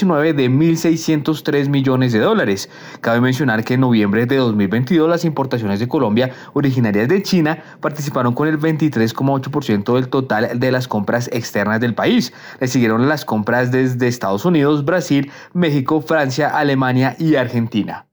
2019 0.00 0.32
de 0.34 0.50
1.603 0.50 1.68
millones 1.68 2.12
de 2.12 2.20
dólares. 2.20 2.68
Cabe 3.00 3.20
mencionar 3.20 3.64
que 3.64 3.74
en 3.74 3.80
noviembre 3.80 4.26
de 4.26 4.36
2022 4.36 5.08
las 5.08 5.24
importaciones 5.24 5.80
de 5.80 5.88
Colombia 5.88 6.32
originarias 6.54 7.08
de 7.08 7.22
China 7.22 7.62
participaron 7.80 8.34
con 8.34 8.48
el 8.48 8.58
23,8% 8.58 9.94
del 9.94 10.08
total 10.08 10.58
de 10.58 10.72
las 10.72 10.88
compras 10.88 11.28
externas 11.32 11.80
del 11.80 11.94
país. 11.94 12.32
Le 12.60 12.66
siguieron 12.66 13.08
las 13.08 13.24
compras 13.24 13.70
desde 13.70 14.08
Estados 14.08 14.44
Unidos, 14.44 14.84
Brasil, 14.84 15.30
México, 15.52 16.00
Francia, 16.00 16.48
Alemania 16.56 17.16
y 17.18 17.36
Argentina. 17.36 18.06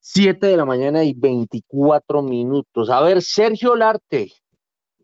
7 0.00 0.46
de 0.46 0.56
la 0.56 0.64
mañana 0.64 1.04
y 1.04 1.12
24 1.12 2.22
minutos. 2.22 2.88
A 2.88 3.02
ver, 3.02 3.20
Sergio 3.20 3.76
Larte, 3.76 4.32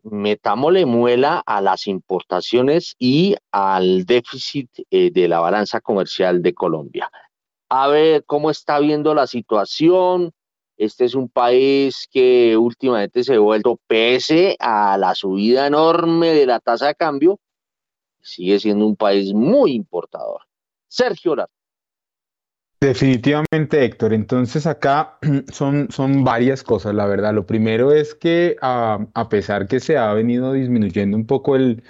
metámosle 0.05 0.85
muela 0.85 1.41
a 1.45 1.61
las 1.61 1.87
importaciones 1.87 2.95
y 2.99 3.35
al 3.51 4.05
déficit 4.05 4.69
eh, 4.91 5.11
de 5.11 5.27
la 5.27 5.39
balanza 5.39 5.81
comercial 5.81 6.41
de 6.41 6.53
Colombia. 6.53 7.09
A 7.69 7.87
ver 7.87 8.23
cómo 8.25 8.51
está 8.51 8.79
viendo 8.79 9.15
la 9.15 9.27
situación. 9.27 10.31
Este 10.77 11.05
es 11.05 11.15
un 11.15 11.29
país 11.29 12.07
que 12.11 12.55
últimamente 12.57 13.23
se 13.23 13.35
ha 13.35 13.39
vuelto, 13.39 13.79
pese 13.87 14.55
a 14.59 14.97
la 14.97 15.15
subida 15.15 15.67
enorme 15.67 16.33
de 16.33 16.45
la 16.45 16.59
tasa 16.59 16.87
de 16.87 16.95
cambio, 16.95 17.39
sigue 18.21 18.59
siendo 18.59 18.85
un 18.85 18.95
país 18.95 19.33
muy 19.33 19.71
importador. 19.73 20.41
Sergio 20.87 21.35
Lara. 21.35 21.54
Definitivamente, 22.85 23.83
Héctor. 23.83 24.13
Entonces 24.13 24.67
acá 24.67 25.17
son, 25.51 25.87
son 25.89 26.23
varias 26.23 26.61
cosas, 26.61 26.93
la 26.93 27.07
verdad. 27.07 27.33
Lo 27.33 27.47
primero 27.47 27.91
es 27.91 28.13
que 28.13 28.57
a, 28.61 29.07
a 29.15 29.27
pesar 29.27 29.67
que 29.67 29.79
se 29.79 29.97
ha 29.97 30.13
venido 30.13 30.53
disminuyendo 30.53 31.17
un 31.17 31.25
poco 31.25 31.55
el, 31.55 31.83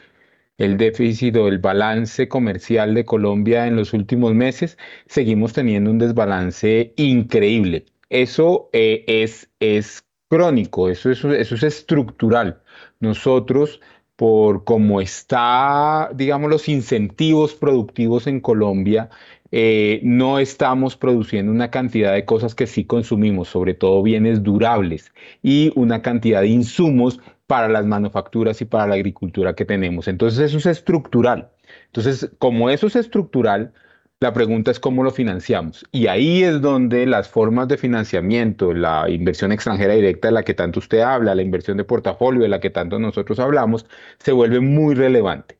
el 0.58 0.78
déficit 0.78 1.36
o 1.36 1.50
el 1.50 1.60
balance 1.60 2.30
comercial 2.30 2.94
de 2.94 3.04
Colombia 3.04 3.68
en 3.68 3.76
los 3.76 3.94
últimos 3.94 4.34
meses, 4.36 4.78
seguimos 5.08 5.52
teniendo 5.52 5.92
un 5.92 6.00
desbalance 6.00 6.94
increíble. 6.96 7.86
Eso 8.10 8.70
eh, 8.72 9.04
es, 9.08 9.50
es 9.60 10.06
crónico, 10.30 10.90
eso, 10.90 11.12
eso, 11.12 11.34
eso 11.34 11.56
es 11.56 11.64
estructural. 11.64 12.62
Nosotros, 13.02 13.82
por 14.16 14.64
cómo 14.64 15.02
está, 15.02 16.10
digamos, 16.16 16.50
los 16.50 16.70
incentivos 16.70 17.54
productivos 17.54 18.28
en 18.28 18.40
Colombia, 18.40 19.10
eh, 19.58 20.02
no 20.04 20.38
estamos 20.40 20.98
produciendo 20.98 21.50
una 21.50 21.72
cantidad 21.72 22.12
de 22.12 22.26
cosas 22.26 22.54
que 22.56 22.68
sí 22.68 22.84
consumimos, 22.84 23.48
sobre 23.48 23.74
todo 23.74 24.04
bienes 24.04 24.44
durables 24.44 25.14
y 25.42 25.72
una 25.76 26.02
cantidad 26.02 26.42
de 26.42 26.50
insumos 26.50 27.22
para 27.48 27.70
las 27.70 27.86
manufacturas 27.86 28.60
y 28.60 28.66
para 28.66 28.86
la 28.86 28.96
agricultura 28.96 29.56
que 29.56 29.64
tenemos. 29.64 30.10
Entonces 30.10 30.40
eso 30.40 30.58
es 30.58 30.66
estructural. 30.66 31.52
Entonces, 31.86 32.30
como 32.38 32.70
eso 32.70 32.88
es 32.88 32.98
estructural, 32.98 33.72
la 34.20 34.34
pregunta 34.34 34.72
es 34.72 34.80
cómo 34.82 35.04
lo 35.04 35.12
financiamos. 35.12 35.86
Y 35.94 36.08
ahí 36.08 36.44
es 36.44 36.60
donde 36.60 37.06
las 37.06 37.30
formas 37.30 37.70
de 37.70 37.78
financiamiento, 37.78 38.74
la 38.74 39.10
inversión 39.10 39.54
extranjera 39.54 39.94
directa 39.94 40.28
de 40.28 40.34
la 40.34 40.44
que 40.44 40.54
tanto 40.54 40.80
usted 40.80 41.00
habla, 41.00 41.34
la 41.34 41.42
inversión 41.42 41.78
de 41.78 41.86
portafolio 41.86 42.42
de 42.42 42.50
la 42.50 42.60
que 42.60 42.72
tanto 42.72 43.00
nosotros 43.00 43.40
hablamos, 43.40 43.86
se 44.20 44.34
vuelve 44.34 44.60
muy 44.60 44.96
relevante. 44.96 45.58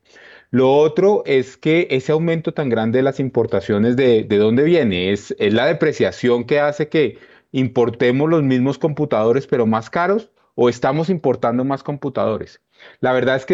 Lo 0.56 0.72
otro 0.72 1.22
es 1.26 1.58
que 1.58 1.86
ese 1.90 2.12
aumento 2.12 2.54
tan 2.54 2.70
grande 2.70 3.00
de 3.00 3.02
las 3.02 3.20
importaciones, 3.20 3.94
¿de, 3.94 4.24
de 4.24 4.38
dónde 4.38 4.62
viene? 4.62 5.12
Es, 5.12 5.36
la 5.38 5.66
depreciación 5.66 6.44
que 6.44 6.60
hace 6.60 6.88
que 6.88 7.18
importemos 7.52 8.30
los 8.30 8.42
mismos 8.42 8.78
computadores 8.78 9.46
pero 9.46 9.66
más 9.66 9.90
caros 9.90 10.30
o 10.54 10.70
estamos 10.70 11.10
importando 11.10 11.62
más 11.66 11.82
computadores. 11.82 12.62
La 13.00 13.12
verdad 13.12 13.36
es 13.36 13.44
que 13.44 13.52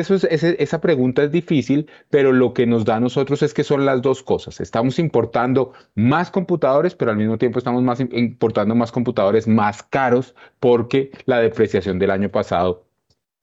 esa 0.61 0.81
pregunta 0.81 1.25
es 1.25 1.33
difícil, 1.33 1.91
pero 2.09 2.31
lo 2.31 2.55
que 2.55 2.67
nos 2.67 2.85
da 2.85 2.95
a 2.95 3.01
nosotros 3.01 3.43
es 3.43 3.53
que 3.53 3.65
son 3.65 3.85
las 3.85 4.01
dos 4.01 4.23
cosas. 4.23 4.61
Estamos 4.61 5.01
importando 5.01 5.73
más 5.97 6.31
computadores, 6.31 6.95
pero 6.95 7.11
al 7.11 7.17
mismo 7.17 7.37
tiempo 7.37 7.59
estamos 7.59 7.83
más 7.83 7.99
importando 7.99 8.77
más 8.77 8.93
computadores 8.93 9.49
más 9.49 9.83
caros 9.83 10.37
porque 10.61 11.11
la 11.27 11.41
depreciación 11.41 11.99
del 11.99 12.13
año 12.13 12.29
pasado 12.29 12.92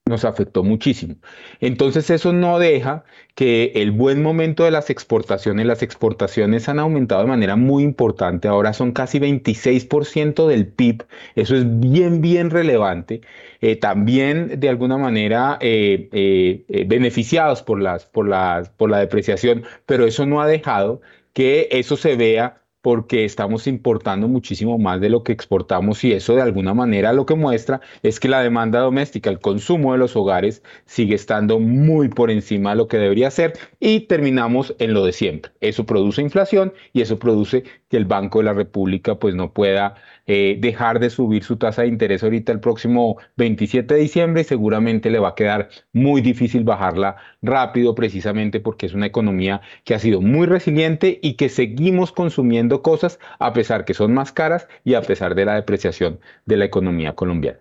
nos 0.10 0.26
afectó 0.26 0.64
muchísimo. 0.64 1.16
Entonces 1.62 2.10
eso 2.10 2.34
no 2.34 2.60
deja 2.60 3.06
que 3.36 3.72
el 3.76 3.92
buen 3.92 4.22
momento 4.22 4.66
de 4.66 4.72
las 4.72 4.90
exportaciones, 4.90 5.66
las 5.66 5.82
exportaciones 5.82 6.68
han 6.68 6.80
aumentado 6.80 7.22
de 7.22 7.28
manera 7.28 7.56
muy 7.56 7.84
importante, 7.84 8.50
ahora 8.50 8.74
son 8.74 8.92
casi 8.92 9.20
26% 9.20 10.48
del 10.48 10.68
PIB, 10.68 11.06
eso 11.36 11.56
es 11.56 11.64
bien, 11.80 12.22
bien 12.22 12.50
relevante, 12.50 13.22
eh, 13.62 13.78
también 13.78 14.60
de 14.60 14.68
alguna 14.70 14.98
manera 14.98 15.58
eh, 15.62 16.10
eh, 16.12 16.86
beneficiados 16.88 17.64
por, 17.64 17.82
las, 17.82 18.06
por, 18.06 18.28
las, 18.28 18.70
por 18.70 18.90
la 18.90 19.00
depreciación, 19.00 19.64
pero 19.86 20.06
eso 20.06 20.26
no 20.26 20.42
ha 20.42 20.48
dejado 20.48 21.02
que 21.34 21.70
eso 21.72 21.96
se 21.96 22.16
vea 22.16 22.59
porque 22.82 23.26
estamos 23.26 23.68
importando 23.68 24.28
muchísimo 24.28 24.78
más 24.78 25.02
de 25.02 25.10
lo 25.10 25.24
que 25.24 25.32
exportamos 25.32 26.04
y 26.04 26.14
eso 26.14 26.36
de 26.36 26.42
alguna 26.42 26.74
manera 26.74 27.14
lo 27.14 27.26
que 27.26 27.36
muestra 27.36 27.82
es 28.04 28.20
que 28.20 28.30
la 28.30 28.42
demanda 28.42 28.80
doméstica, 28.80 29.30
el 29.30 29.40
consumo 29.40 29.92
de 29.92 30.00
los 30.00 30.16
hogares 30.16 30.64
sigue 30.86 31.16
estando 31.16 31.60
muy 31.60 32.08
por 32.08 32.32
encima 32.32 32.72
de 32.72 32.78
lo 32.78 32.88
que 32.88 32.98
debería 32.98 33.32
ser 33.32 33.54
y 33.80 34.02
terminamos 34.02 34.76
en 34.80 34.94
lo 34.94 35.06
de 35.06 35.12
siempre. 35.12 35.52
Eso 35.62 35.86
produce 35.86 36.22
inflación 36.22 36.74
y 36.94 37.02
eso 37.02 37.20
produce 37.20 37.64
que 37.90 37.98
el 37.98 38.06
Banco 38.06 38.40
de 38.40 38.46
la 38.46 38.54
República 38.54 39.16
pues 39.20 39.36
no 39.36 39.54
pueda 39.54 39.96
eh, 40.32 40.58
dejar 40.60 41.00
de 41.00 41.10
subir 41.10 41.44
su 41.44 41.58
tasa 41.58 41.82
de 41.82 41.88
interés 41.88 42.22
ahorita 42.22 42.52
el 42.52 42.60
próximo 42.60 43.18
27 43.38 43.96
de 43.96 44.00
diciembre 44.00 44.42
y 44.42 44.44
seguramente 44.44 45.10
le 45.10 45.18
va 45.18 45.30
a 45.30 45.34
quedar 45.34 45.70
muy 45.92 46.22
difícil 46.22 46.64
bajarla 46.64 47.16
rápido 47.42 47.96
precisamente 47.96 48.60
porque 48.60 48.86
es 48.86 48.94
una 48.94 49.08
economía 49.08 49.62
que 49.86 49.96
ha 49.96 50.00
sido 50.00 50.22
muy 50.22 50.46
resiliente 50.46 51.20
y 51.24 51.34
que 51.34 51.50
seguimos 51.50 52.12
consumiendo 52.12 52.84
cosas 52.84 53.18
a 53.40 53.54
pesar 53.54 53.86
que 53.86 53.96
son 53.96 54.14
más 54.14 54.32
caras 54.32 54.68
y 54.84 54.94
a 54.94 55.02
pesar 55.02 55.34
de 55.34 55.46
la 55.46 55.56
depreciación 55.56 56.20
de 56.46 56.58
la 56.58 56.66
economía 56.66 57.16
colombiana. 57.16 57.58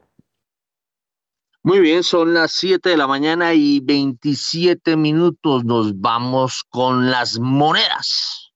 Muy 1.62 1.80
bien, 1.80 2.02
son 2.02 2.34
las 2.34 2.52
7 2.52 2.90
de 2.90 2.98
la 2.98 3.06
mañana 3.06 3.54
y 3.54 3.80
27 3.80 4.94
minutos. 4.98 5.64
Nos 5.64 5.98
vamos 5.98 6.64
con 6.68 7.10
las 7.10 7.38
monedas. 7.38 8.47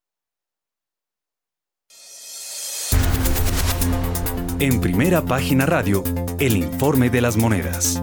En 4.63 4.81
primera 4.81 5.23
página 5.23 5.67
radio, 5.67 6.05
el 6.39 6.57
informe 6.59 7.11
de 7.11 7.21
las 7.21 7.37
monedas. 7.37 8.01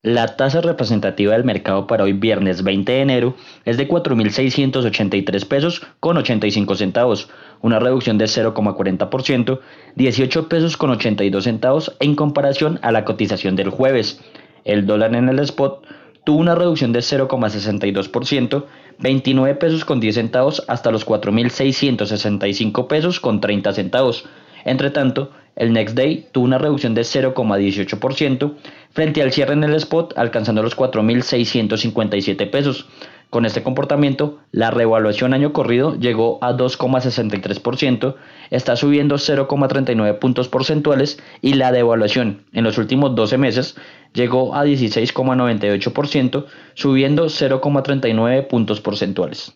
La 0.00 0.36
tasa 0.36 0.62
representativa 0.62 1.34
del 1.34 1.44
mercado 1.44 1.86
para 1.86 2.04
hoy 2.04 2.14
viernes 2.14 2.62
20 2.62 2.90
de 2.92 3.00
enero 3.02 3.36
es 3.66 3.76
de 3.76 3.86
4.683 3.86 5.46
pesos 5.46 5.86
con 6.00 6.16
85 6.16 6.76
centavos, 6.76 7.28
una 7.60 7.78
reducción 7.78 8.16
de 8.16 8.24
0,40%, 8.24 9.60
18 9.96 10.48
pesos 10.48 10.78
con 10.78 10.88
82 10.88 11.44
centavos 11.44 11.94
en 12.00 12.14
comparación 12.14 12.78
a 12.80 12.90
la 12.90 13.04
cotización 13.04 13.54
del 13.54 13.68
jueves. 13.68 14.18
El 14.64 14.86
dólar 14.86 15.14
en 15.14 15.28
el 15.28 15.40
spot 15.40 15.86
tuvo 16.24 16.38
una 16.38 16.54
reducción 16.54 16.94
de 16.94 17.00
0,62%, 17.00 18.64
29 18.98 19.54
pesos 19.56 19.84
con 19.84 20.00
10 20.00 20.14
centavos 20.14 20.64
hasta 20.68 20.90
los 20.90 21.06
4.665 21.06 22.86
pesos 22.86 23.20
con 23.20 23.40
30 23.40 23.72
centavos. 23.72 24.24
Entre 24.64 24.90
tanto, 24.90 25.30
el 25.56 25.72
Next 25.72 25.96
Day 25.96 26.28
tuvo 26.32 26.44
una 26.44 26.58
reducción 26.58 26.94
de 26.94 27.02
0,18% 27.02 28.54
frente 28.90 29.22
al 29.22 29.32
cierre 29.32 29.54
en 29.54 29.64
el 29.64 29.74
spot 29.74 30.16
alcanzando 30.16 30.62
los 30.62 30.76
4.657 30.76 32.50
pesos. 32.50 32.86
Con 33.32 33.46
este 33.46 33.62
comportamiento, 33.62 34.40
la 34.50 34.70
revaluación 34.70 35.32
año 35.32 35.54
corrido 35.54 35.98
llegó 35.98 36.38
a 36.42 36.52
2,63%, 36.52 38.16
está 38.50 38.76
subiendo 38.76 39.14
0,39 39.14 40.18
puntos 40.18 40.48
porcentuales 40.48 41.18
y 41.40 41.54
la 41.54 41.72
devaluación 41.72 42.44
en 42.52 42.64
los 42.64 42.76
últimos 42.76 43.14
12 43.14 43.38
meses 43.38 43.74
llegó 44.12 44.54
a 44.54 44.64
16,98%, 44.64 46.46
subiendo 46.74 47.26
0,39 47.26 48.48
puntos 48.48 48.80
porcentuales. 48.80 49.52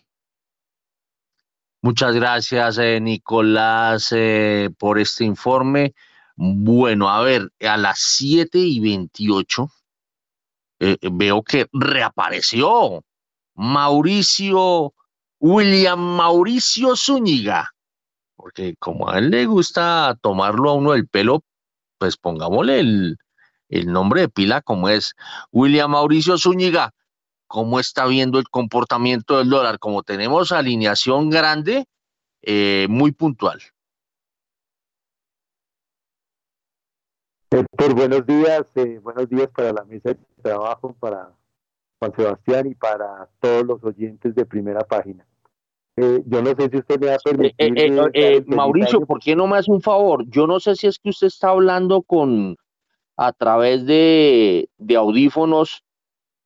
Muchas 1.81 2.15
gracias, 2.15 2.79
eh, 2.79 2.99
Nicolás, 2.99 4.11
eh, 4.11 4.69
por 4.77 4.99
este 4.99 5.23
informe. 5.23 5.93
Bueno, 6.35 7.09
a 7.09 7.21
ver, 7.21 7.51
a 7.61 7.77
las 7.77 7.99
7 7.99 8.57
y 8.57 8.79
28 8.79 9.69
eh, 10.79 10.97
veo 11.11 11.43
que 11.43 11.67
reapareció 11.71 13.03
Mauricio, 13.55 14.93
William 15.39 15.99
Mauricio 15.99 16.95
Zúñiga, 16.95 17.71
porque 18.35 18.75
como 18.77 19.09
a 19.09 19.17
él 19.17 19.31
le 19.31 19.45
gusta 19.45 20.17
tomarlo 20.21 20.69
a 20.69 20.73
uno 20.73 20.91
del 20.91 21.07
pelo, 21.07 21.43
pues 21.97 22.17
pongámosle 22.17 22.79
el, 22.79 23.17
nombre 23.69 24.21
de 24.21 24.29
pila 24.29 24.61
como 24.61 24.89
es 24.89 25.15
William 25.51 25.91
Mauricio 25.91 26.37
Zúñiga. 26.37 26.93
¿Cómo 27.47 27.79
está 27.79 28.05
viendo 28.05 28.39
el 28.39 28.49
comportamiento 28.49 29.37
del 29.37 29.49
dólar? 29.49 29.79
Como 29.79 30.03
tenemos 30.03 30.51
alineación 30.51 31.29
grande, 31.29 31.85
eh, 32.41 32.87
muy 32.89 33.11
puntual. 33.13 33.61
Héctor, 37.49 37.93
buenos 37.93 38.25
días, 38.25 38.63
eh, 38.75 38.99
buenos 39.01 39.29
días 39.29 39.47
para 39.55 39.71
la 39.71 39.85
mesa 39.85 40.09
de 40.09 40.17
trabajo, 40.41 40.93
para 40.99 41.31
Juan 41.99 42.13
Sebastián 42.15 42.67
y 42.67 42.75
para 42.75 43.29
todos 43.39 43.65
los 43.65 43.83
oyentes 43.83 44.35
de 44.35 44.45
primera 44.45 44.81
página. 44.81 45.25
Eh, 45.95 46.21
yo 46.25 46.41
no 46.41 46.49
sé 46.55 46.69
si 46.69 46.77
usted 46.77 46.99
me 46.99 47.07
va 47.07 47.15
a 47.15 47.19
permitir. 47.19 48.45
Mauricio, 48.47 49.05
¿por 49.05 49.19
qué 49.19 49.35
no 49.35 49.47
me 49.47 49.57
hace 49.57 49.71
un 49.71 49.81
favor? 49.81 50.25
Yo 50.27 50.45
no 50.45 50.59
sé 50.59 50.75
si 50.75 50.87
es 50.87 50.99
que 50.99 51.09
usted 51.09 51.27
está 51.27 51.49
hablando 51.49 52.01
con 52.01 52.57
a 53.17 53.33
través 53.33 53.85
de, 53.85 54.69
de 54.77 54.95
audífonos, 54.95 55.83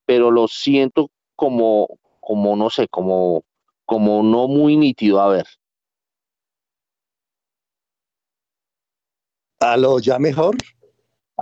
pero 0.06 0.30
lo 0.30 0.48
siento 0.48 1.10
como, 1.36 1.98
como 2.20 2.56
no 2.56 2.70
sé, 2.70 2.88
como, 2.88 3.44
como 3.84 4.22
no 4.22 4.48
muy 4.48 4.76
nítido. 4.76 5.20
A 5.20 5.28
ver. 5.28 5.46
¿Aló, 9.60 10.00
ya 10.00 10.18
mejor? 10.18 10.56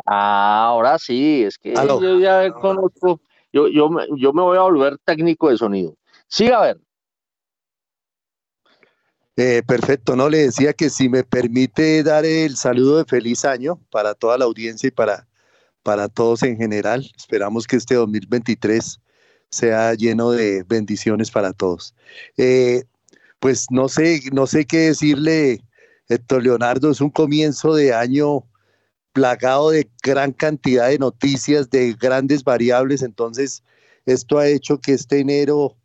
Ah, 0.04 0.66
ahora 0.66 0.98
sí, 0.98 1.44
es 1.44 1.56
que 1.56 1.72
yo 1.74 2.18
ya 2.18 2.52
conozco 2.52 3.20
yo, 3.52 3.68
yo, 3.68 3.90
yo 4.16 4.32
me 4.32 4.42
voy 4.42 4.56
a 4.56 4.62
volver 4.62 4.98
técnico 5.04 5.50
de 5.50 5.56
sonido. 5.56 5.94
Sí, 6.28 6.50
a 6.50 6.60
ver. 6.60 6.80
Eh, 9.42 9.62
perfecto, 9.62 10.16
no 10.16 10.28
le 10.28 10.36
decía 10.36 10.74
que 10.74 10.90
si 10.90 11.08
me 11.08 11.24
permite 11.24 12.02
dar 12.02 12.26
el 12.26 12.58
saludo 12.58 12.98
de 12.98 13.06
feliz 13.06 13.46
año 13.46 13.80
para 13.90 14.12
toda 14.12 14.36
la 14.36 14.44
audiencia 14.44 14.88
y 14.88 14.90
para, 14.90 15.26
para 15.82 16.10
todos 16.10 16.42
en 16.42 16.58
general. 16.58 17.10
Esperamos 17.16 17.66
que 17.66 17.76
este 17.76 17.94
2023 17.94 19.00
sea 19.48 19.94
lleno 19.94 20.32
de 20.32 20.62
bendiciones 20.64 21.30
para 21.30 21.54
todos. 21.54 21.94
Eh, 22.36 22.84
pues 23.38 23.68
no 23.70 23.88
sé, 23.88 24.20
no 24.30 24.46
sé 24.46 24.66
qué 24.66 24.88
decirle, 24.88 25.62
Héctor 26.10 26.42
Leonardo, 26.42 26.90
es 26.90 27.00
un 27.00 27.08
comienzo 27.08 27.74
de 27.74 27.94
año 27.94 28.44
plagado 29.14 29.70
de 29.70 29.88
gran 30.02 30.32
cantidad 30.32 30.90
de 30.90 30.98
noticias, 30.98 31.70
de 31.70 31.94
grandes 31.94 32.44
variables. 32.44 33.00
Entonces, 33.00 33.62
esto 34.04 34.38
ha 34.38 34.48
hecho 34.48 34.82
que 34.82 34.92
este 34.92 35.20
enero 35.20 35.78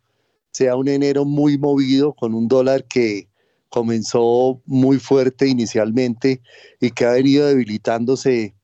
sea 0.50 0.76
un 0.76 0.88
enero 0.88 1.24
muy 1.24 1.56
movido, 1.56 2.12
con 2.12 2.34
un 2.34 2.48
dólar 2.48 2.84
que 2.84 3.28
comenzó 3.76 4.62
muy 4.64 4.98
fuerte 4.98 5.46
inicialmente 5.46 6.40
y 6.80 6.92
que 6.92 7.04
ha 7.04 7.10
venido 7.10 7.46
debilitándose 7.46 8.54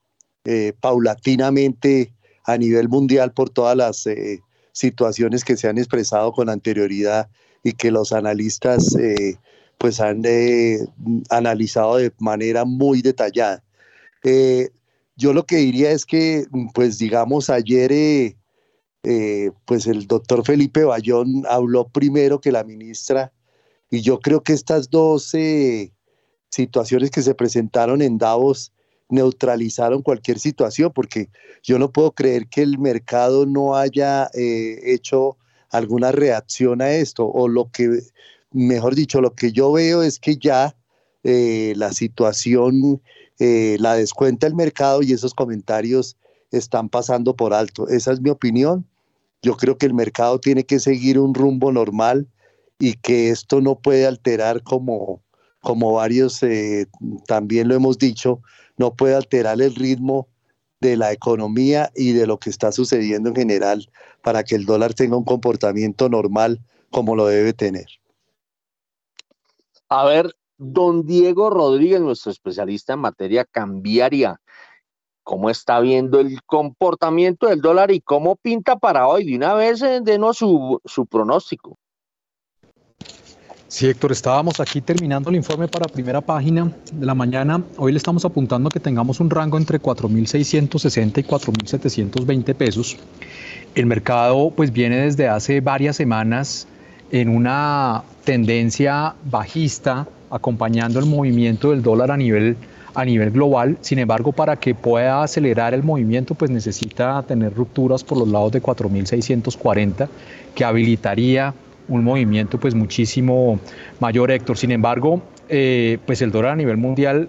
eh, 0.46 0.72
paulatinamente 0.80 2.14
a 2.44 2.56
nivel 2.56 2.88
mundial 2.88 3.30
por 3.34 3.50
todas 3.50 3.76
las 3.76 4.06
eh, 4.06 4.40
situaciones 4.72 5.44
que 5.44 5.58
se 5.58 5.68
han 5.68 5.76
expresado 5.76 6.32
con 6.32 6.48
anterioridad 6.48 7.28
y 7.62 7.74
que 7.74 7.90
los 7.90 8.14
analistas 8.14 8.96
eh, 8.96 9.36
pues 9.76 10.00
han 10.00 10.22
analizado 11.28 11.98
de 11.98 12.10
manera 12.18 12.64
muy 12.64 13.02
detallada. 13.02 13.62
yo 15.14 15.34
lo 15.34 15.44
que 15.44 15.56
diría 15.56 15.90
es 15.90 16.06
que, 16.06 16.46
pues 16.72 16.96
digamos, 16.96 17.50
ayer 17.50 18.34
pues 19.66 19.86
el 19.86 20.06
doctor 20.06 20.42
Felipe 20.42 20.84
Bayón 20.84 21.44
habló 21.46 21.86
primero 21.88 22.40
que 22.40 22.50
la 22.50 22.64
ministra 22.64 23.30
y 23.92 24.00
yo 24.00 24.20
creo 24.20 24.42
que 24.42 24.54
estas 24.54 24.88
dos 24.88 25.36
situaciones 26.48 27.10
que 27.10 27.20
se 27.20 27.34
presentaron 27.34 28.00
en 28.00 28.16
Davos 28.16 28.72
neutralizaron 29.10 30.00
cualquier 30.00 30.38
situación, 30.38 30.90
porque 30.94 31.28
yo 31.62 31.78
no 31.78 31.92
puedo 31.92 32.12
creer 32.12 32.46
que 32.48 32.62
el 32.62 32.78
mercado 32.78 33.44
no 33.44 33.76
haya 33.76 34.30
eh, 34.32 34.80
hecho 34.82 35.36
alguna 35.68 36.10
reacción 36.10 36.80
a 36.80 36.90
esto, 36.90 37.26
o 37.26 37.48
lo 37.48 37.70
que, 37.70 38.00
mejor 38.50 38.94
dicho, 38.94 39.20
lo 39.20 39.34
que 39.34 39.52
yo 39.52 39.70
veo 39.72 40.02
es 40.02 40.18
que 40.18 40.38
ya 40.38 40.74
eh, 41.22 41.74
la 41.76 41.92
situación 41.92 43.02
eh, 43.38 43.76
la 43.78 43.94
descuenta 43.94 44.46
el 44.46 44.54
mercado 44.54 45.02
y 45.02 45.12
esos 45.12 45.34
comentarios 45.34 46.16
están 46.50 46.88
pasando 46.88 47.36
por 47.36 47.52
alto. 47.52 47.88
Esa 47.88 48.12
es 48.12 48.22
mi 48.22 48.30
opinión. 48.30 48.86
Yo 49.42 49.58
creo 49.58 49.76
que 49.76 49.84
el 49.84 49.92
mercado 49.92 50.38
tiene 50.38 50.64
que 50.64 50.80
seguir 50.80 51.18
un 51.18 51.34
rumbo 51.34 51.70
normal 51.70 52.26
y 52.82 52.94
que 52.94 53.30
esto 53.30 53.60
no 53.60 53.76
puede 53.76 54.08
alterar 54.08 54.64
como, 54.64 55.22
como 55.60 55.92
varios 55.92 56.42
eh, 56.42 56.88
también 57.28 57.68
lo 57.68 57.76
hemos 57.76 57.96
dicho, 57.96 58.42
no 58.76 58.96
puede 58.96 59.14
alterar 59.14 59.62
el 59.62 59.72
ritmo 59.76 60.26
de 60.80 60.96
la 60.96 61.12
economía 61.12 61.92
y 61.94 62.10
de 62.10 62.26
lo 62.26 62.40
que 62.40 62.50
está 62.50 62.72
sucediendo 62.72 63.28
en 63.28 63.36
general 63.36 63.88
para 64.20 64.42
que 64.42 64.56
el 64.56 64.66
dólar 64.66 64.94
tenga 64.94 65.16
un 65.16 65.22
comportamiento 65.22 66.08
normal 66.08 66.60
como 66.90 67.14
lo 67.14 67.26
debe 67.26 67.52
tener. 67.52 67.86
A 69.88 70.04
ver, 70.04 70.34
don 70.58 71.06
Diego 71.06 71.50
Rodríguez, 71.50 72.00
nuestro 72.00 72.32
especialista 72.32 72.94
en 72.94 72.98
materia 72.98 73.44
cambiaria, 73.44 74.40
¿cómo 75.22 75.50
está 75.50 75.78
viendo 75.78 76.18
el 76.18 76.42
comportamiento 76.42 77.46
del 77.46 77.60
dólar 77.60 77.92
y 77.92 78.00
cómo 78.00 78.34
pinta 78.34 78.76
para 78.76 79.06
hoy? 79.06 79.24
De 79.24 79.36
una 79.36 79.54
vez, 79.54 79.82
eh, 79.82 80.00
denos 80.02 80.38
su, 80.38 80.80
su 80.84 81.06
pronóstico. 81.06 81.78
Sí, 83.72 83.86
Héctor, 83.86 84.12
estábamos 84.12 84.60
aquí 84.60 84.82
terminando 84.82 85.30
el 85.30 85.36
informe 85.36 85.66
para 85.66 85.86
primera 85.86 86.20
página 86.20 86.70
de 86.92 87.06
la 87.06 87.14
mañana. 87.14 87.62
Hoy 87.78 87.92
le 87.92 87.96
estamos 87.96 88.22
apuntando 88.26 88.68
que 88.68 88.80
tengamos 88.80 89.18
un 89.18 89.30
rango 89.30 89.56
entre 89.56 89.80
4.660 89.80 91.18
y 91.20 91.22
4.720 91.22 92.54
pesos. 92.54 92.98
El 93.74 93.86
mercado 93.86 94.52
pues 94.54 94.74
viene 94.74 94.98
desde 94.98 95.26
hace 95.26 95.62
varias 95.62 95.96
semanas 95.96 96.68
en 97.10 97.30
una 97.30 98.02
tendencia 98.24 99.14
bajista 99.24 100.06
acompañando 100.28 100.98
el 100.98 101.06
movimiento 101.06 101.70
del 101.70 101.82
dólar 101.82 102.10
a 102.10 102.18
nivel, 102.18 102.58
a 102.92 103.06
nivel 103.06 103.30
global. 103.30 103.78
Sin 103.80 103.98
embargo, 103.98 104.32
para 104.32 104.56
que 104.56 104.74
pueda 104.74 105.22
acelerar 105.22 105.72
el 105.72 105.82
movimiento, 105.82 106.34
pues 106.34 106.50
necesita 106.50 107.22
tener 107.22 107.54
rupturas 107.54 108.04
por 108.04 108.18
los 108.18 108.28
lados 108.28 108.52
de 108.52 108.62
4.640 108.62 110.08
que 110.54 110.62
habilitaría 110.62 111.54
un 111.88 112.04
movimiento 112.04 112.58
pues 112.58 112.74
muchísimo 112.74 113.58
mayor, 114.00 114.30
Héctor. 114.30 114.56
Sin 114.56 114.70
embargo, 114.72 115.22
eh, 115.48 115.98
pues 116.06 116.22
el 116.22 116.30
dólar 116.30 116.52
a 116.52 116.56
nivel 116.56 116.76
mundial 116.76 117.28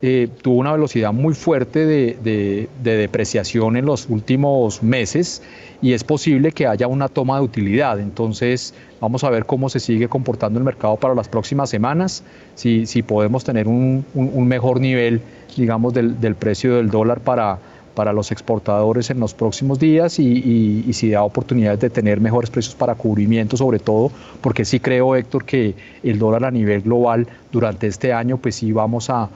eh, 0.00 0.28
tuvo 0.42 0.58
una 0.58 0.70
velocidad 0.70 1.12
muy 1.12 1.34
fuerte 1.34 1.84
de, 1.84 2.68
depreciación 2.82 3.76
en 3.76 3.84
los 3.84 4.08
últimos 4.08 4.80
meses 4.80 5.42
y 5.82 5.92
es 5.92 6.04
posible 6.04 6.52
que 6.52 6.68
haya 6.68 6.86
una 6.86 7.08
toma 7.08 7.38
de 7.38 7.42
utilidad. 7.42 7.98
Entonces, 7.98 8.74
vamos 9.00 9.24
a 9.24 9.30
ver 9.30 9.44
cómo 9.44 9.68
se 9.68 9.80
sigue 9.80 10.08
comportando 10.08 10.60
el 10.60 10.64
mercado 10.64 10.96
para 10.96 11.16
las 11.16 11.28
próximas 11.28 11.68
semanas, 11.68 12.22
si, 12.54 12.86
si 12.86 13.02
podemos 13.02 13.42
tener 13.42 13.66
un, 13.66 14.04
mejor 14.46 14.80
nivel, 14.80 15.20
digamos, 15.56 15.92
del, 15.94 16.20
del 16.20 16.36
precio 16.36 16.76
del 16.76 16.90
dólar 16.90 17.18
para 17.20 17.58
para 17.98 18.12
los 18.12 18.30
exportadores 18.30 19.10
en 19.10 19.18
los 19.18 19.34
próximos 19.34 19.80
días 19.80 20.20
y, 20.20 20.92
si 20.92 21.10
da 21.10 21.24
oportunidades 21.24 21.80
de 21.80 21.90
tener 21.90 22.20
mejores 22.20 22.48
precios 22.48 22.76
para 22.76 22.94
cubrimiento, 22.94 23.56
sobre 23.56 23.80
todo, 23.80 24.12
porque 24.40 24.64
sí 24.64 24.78
creo, 24.78 25.16
Héctor, 25.16 25.44
que 25.44 25.74
el 26.04 26.16
dólar 26.16 26.44
a 26.44 26.52
nivel 26.52 26.82
global 26.82 27.26
durante 27.50 27.88
este 27.88 28.12
año, 28.12 28.36
pues 28.36 28.54
sí 28.54 28.70
vamos 28.70 29.10
a, 29.10 29.28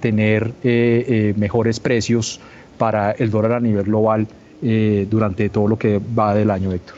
tener 0.00 0.52
eh, 0.62 1.04
eh, 1.08 1.34
mejores 1.38 1.80
precios 1.80 2.40
para 2.76 3.12
el 3.12 3.30
dólar 3.30 3.52
a 3.52 3.60
nivel 3.60 3.84
global 3.84 4.26
eh, 4.60 5.06
durante 5.10 5.48
todo 5.48 5.66
lo 5.66 5.78
que 5.78 5.98
va 5.98 6.34
del 6.34 6.50
año, 6.50 6.70
Héctor. 6.72 6.96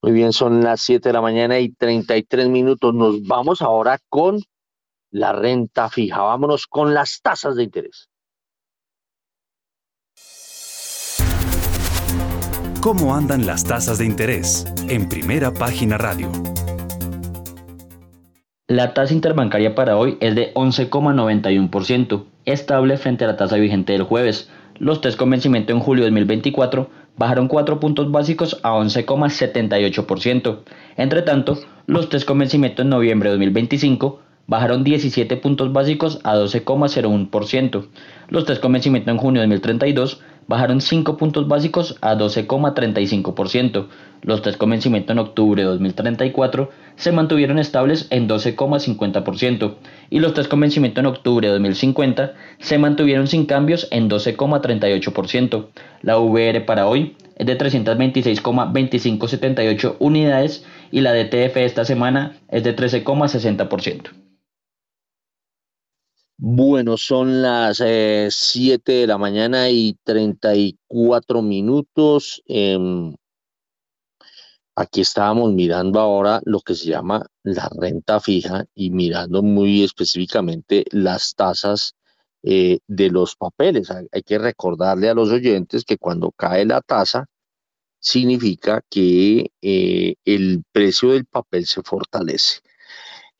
Muy 0.00 0.12
bien, 0.12 0.32
son 0.32 0.64
las 0.64 0.80
7 0.80 1.10
de 1.10 1.12
la 1.12 1.20
mañana 1.20 1.58
y 1.58 1.68
33 1.68 2.48
minutos. 2.48 2.94
Nos 2.94 3.22
vamos 3.24 3.60
ahora 3.60 3.98
con 4.08 4.40
la 5.10 5.34
renta 5.34 5.90
fija. 5.90 6.22
Vámonos 6.22 6.66
con 6.66 6.94
las 6.94 7.20
tasas 7.20 7.56
de 7.56 7.64
interés. 7.64 8.08
¿Cómo 12.82 13.14
andan 13.14 13.46
las 13.46 13.62
tasas 13.62 13.98
de 13.98 14.06
interés? 14.06 14.66
En 14.88 15.08
primera 15.08 15.54
página 15.54 15.98
radio. 15.98 16.28
La 18.66 18.92
tasa 18.92 19.14
interbancaria 19.14 19.76
para 19.76 19.96
hoy 19.96 20.18
es 20.18 20.34
de 20.34 20.52
11,91%, 20.54 22.24
estable 22.44 22.96
frente 22.96 23.24
a 23.24 23.28
la 23.28 23.36
tasa 23.36 23.54
vigente 23.54 23.92
del 23.92 24.02
jueves. 24.02 24.50
Los 24.80 25.00
test 25.00 25.16
con 25.16 25.30
vencimiento 25.30 25.72
en 25.72 25.78
julio 25.78 26.02
de 26.02 26.10
2024 26.10 26.90
bajaron 27.16 27.46
4 27.46 27.78
puntos 27.78 28.10
básicos 28.10 28.58
a 28.64 28.72
11,78%. 28.72 30.58
Entre 30.96 31.22
tanto, 31.22 31.60
los 31.86 32.08
test 32.08 32.26
con 32.26 32.40
vencimiento 32.40 32.82
en 32.82 32.88
noviembre 32.88 33.28
de 33.28 33.36
2025 33.36 34.18
bajaron 34.48 34.82
17 34.82 35.36
puntos 35.36 35.72
básicos 35.72 36.18
a 36.24 36.34
12,01%. 36.34 37.86
Los 38.28 38.44
test 38.44 38.60
con 38.60 38.72
vencimiento 38.72 39.12
en 39.12 39.18
junio 39.18 39.40
de 39.40 39.46
2032 39.46 40.20
bajaron 40.48 40.80
5 40.80 41.16
puntos 41.16 41.48
básicos 41.48 41.96
a 42.00 42.14
12,35%. 42.14 43.88
Los 44.22 44.42
test 44.42 44.58
con 44.58 44.70
vencimiento 44.70 45.12
en 45.12 45.18
octubre 45.18 45.62
de 45.62 45.68
2034 45.68 46.70
se 46.96 47.12
mantuvieron 47.12 47.58
estables 47.58 48.06
en 48.10 48.28
12,50% 48.28 49.74
y 50.10 50.20
los 50.20 50.34
test 50.34 50.48
con 50.48 50.60
vencimiento 50.60 51.00
en 51.00 51.06
octubre 51.06 51.48
de 51.48 51.54
2050 51.54 52.34
se 52.58 52.78
mantuvieron 52.78 53.26
sin 53.26 53.46
cambios 53.46 53.88
en 53.90 54.08
12,38%. 54.08 55.66
La 56.02 56.18
VR 56.18 56.60
para 56.60 56.86
hoy 56.86 57.16
es 57.36 57.46
de 57.46 57.58
326,2578 57.58 59.96
unidades 59.98 60.64
y 60.90 61.00
la 61.00 61.12
DTF 61.12 61.56
esta 61.56 61.84
semana 61.84 62.36
es 62.48 62.62
de 62.62 62.76
13,60%. 62.76 64.10
Bueno, 66.44 66.96
son 66.96 67.40
las 67.40 67.76
7 67.76 68.92
eh, 68.96 69.00
de 69.02 69.06
la 69.06 69.16
mañana 69.16 69.70
y 69.70 69.96
34 70.02 71.40
minutos. 71.40 72.42
Em, 72.46 73.14
aquí 74.74 75.02
estábamos 75.02 75.52
mirando 75.52 76.00
ahora 76.00 76.40
lo 76.44 76.58
que 76.60 76.74
se 76.74 76.86
llama 76.88 77.24
la 77.44 77.70
renta 77.78 78.18
fija 78.18 78.64
y 78.74 78.90
mirando 78.90 79.42
muy 79.44 79.84
específicamente 79.84 80.84
las 80.90 81.34
tasas 81.36 81.94
eh, 82.42 82.80
de 82.88 83.10
los 83.10 83.36
papeles. 83.36 83.88
Hay 83.92 84.22
que 84.22 84.38
recordarle 84.38 85.08
a 85.10 85.14
los 85.14 85.30
oyentes 85.30 85.84
que 85.84 85.96
cuando 85.96 86.32
cae 86.32 86.66
la 86.66 86.80
tasa, 86.80 87.26
significa 88.00 88.82
que 88.90 89.52
eh, 89.62 90.14
el 90.24 90.64
precio 90.72 91.10
del 91.12 91.24
papel 91.24 91.66
se 91.66 91.82
fortalece. 91.82 92.62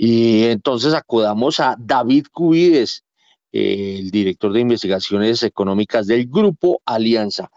Y 0.04 0.46
entonces 0.46 0.94
acudamos 0.94 1.60
a 1.60 1.76
David 1.78 2.26
Cubides, 2.32 3.04
el 3.52 4.10
director 4.10 4.52
de 4.52 4.58
investigaciones 4.58 5.44
económicas 5.44 6.08
del 6.08 6.26
Grupo 6.26 6.82
Alianza. 6.84 7.52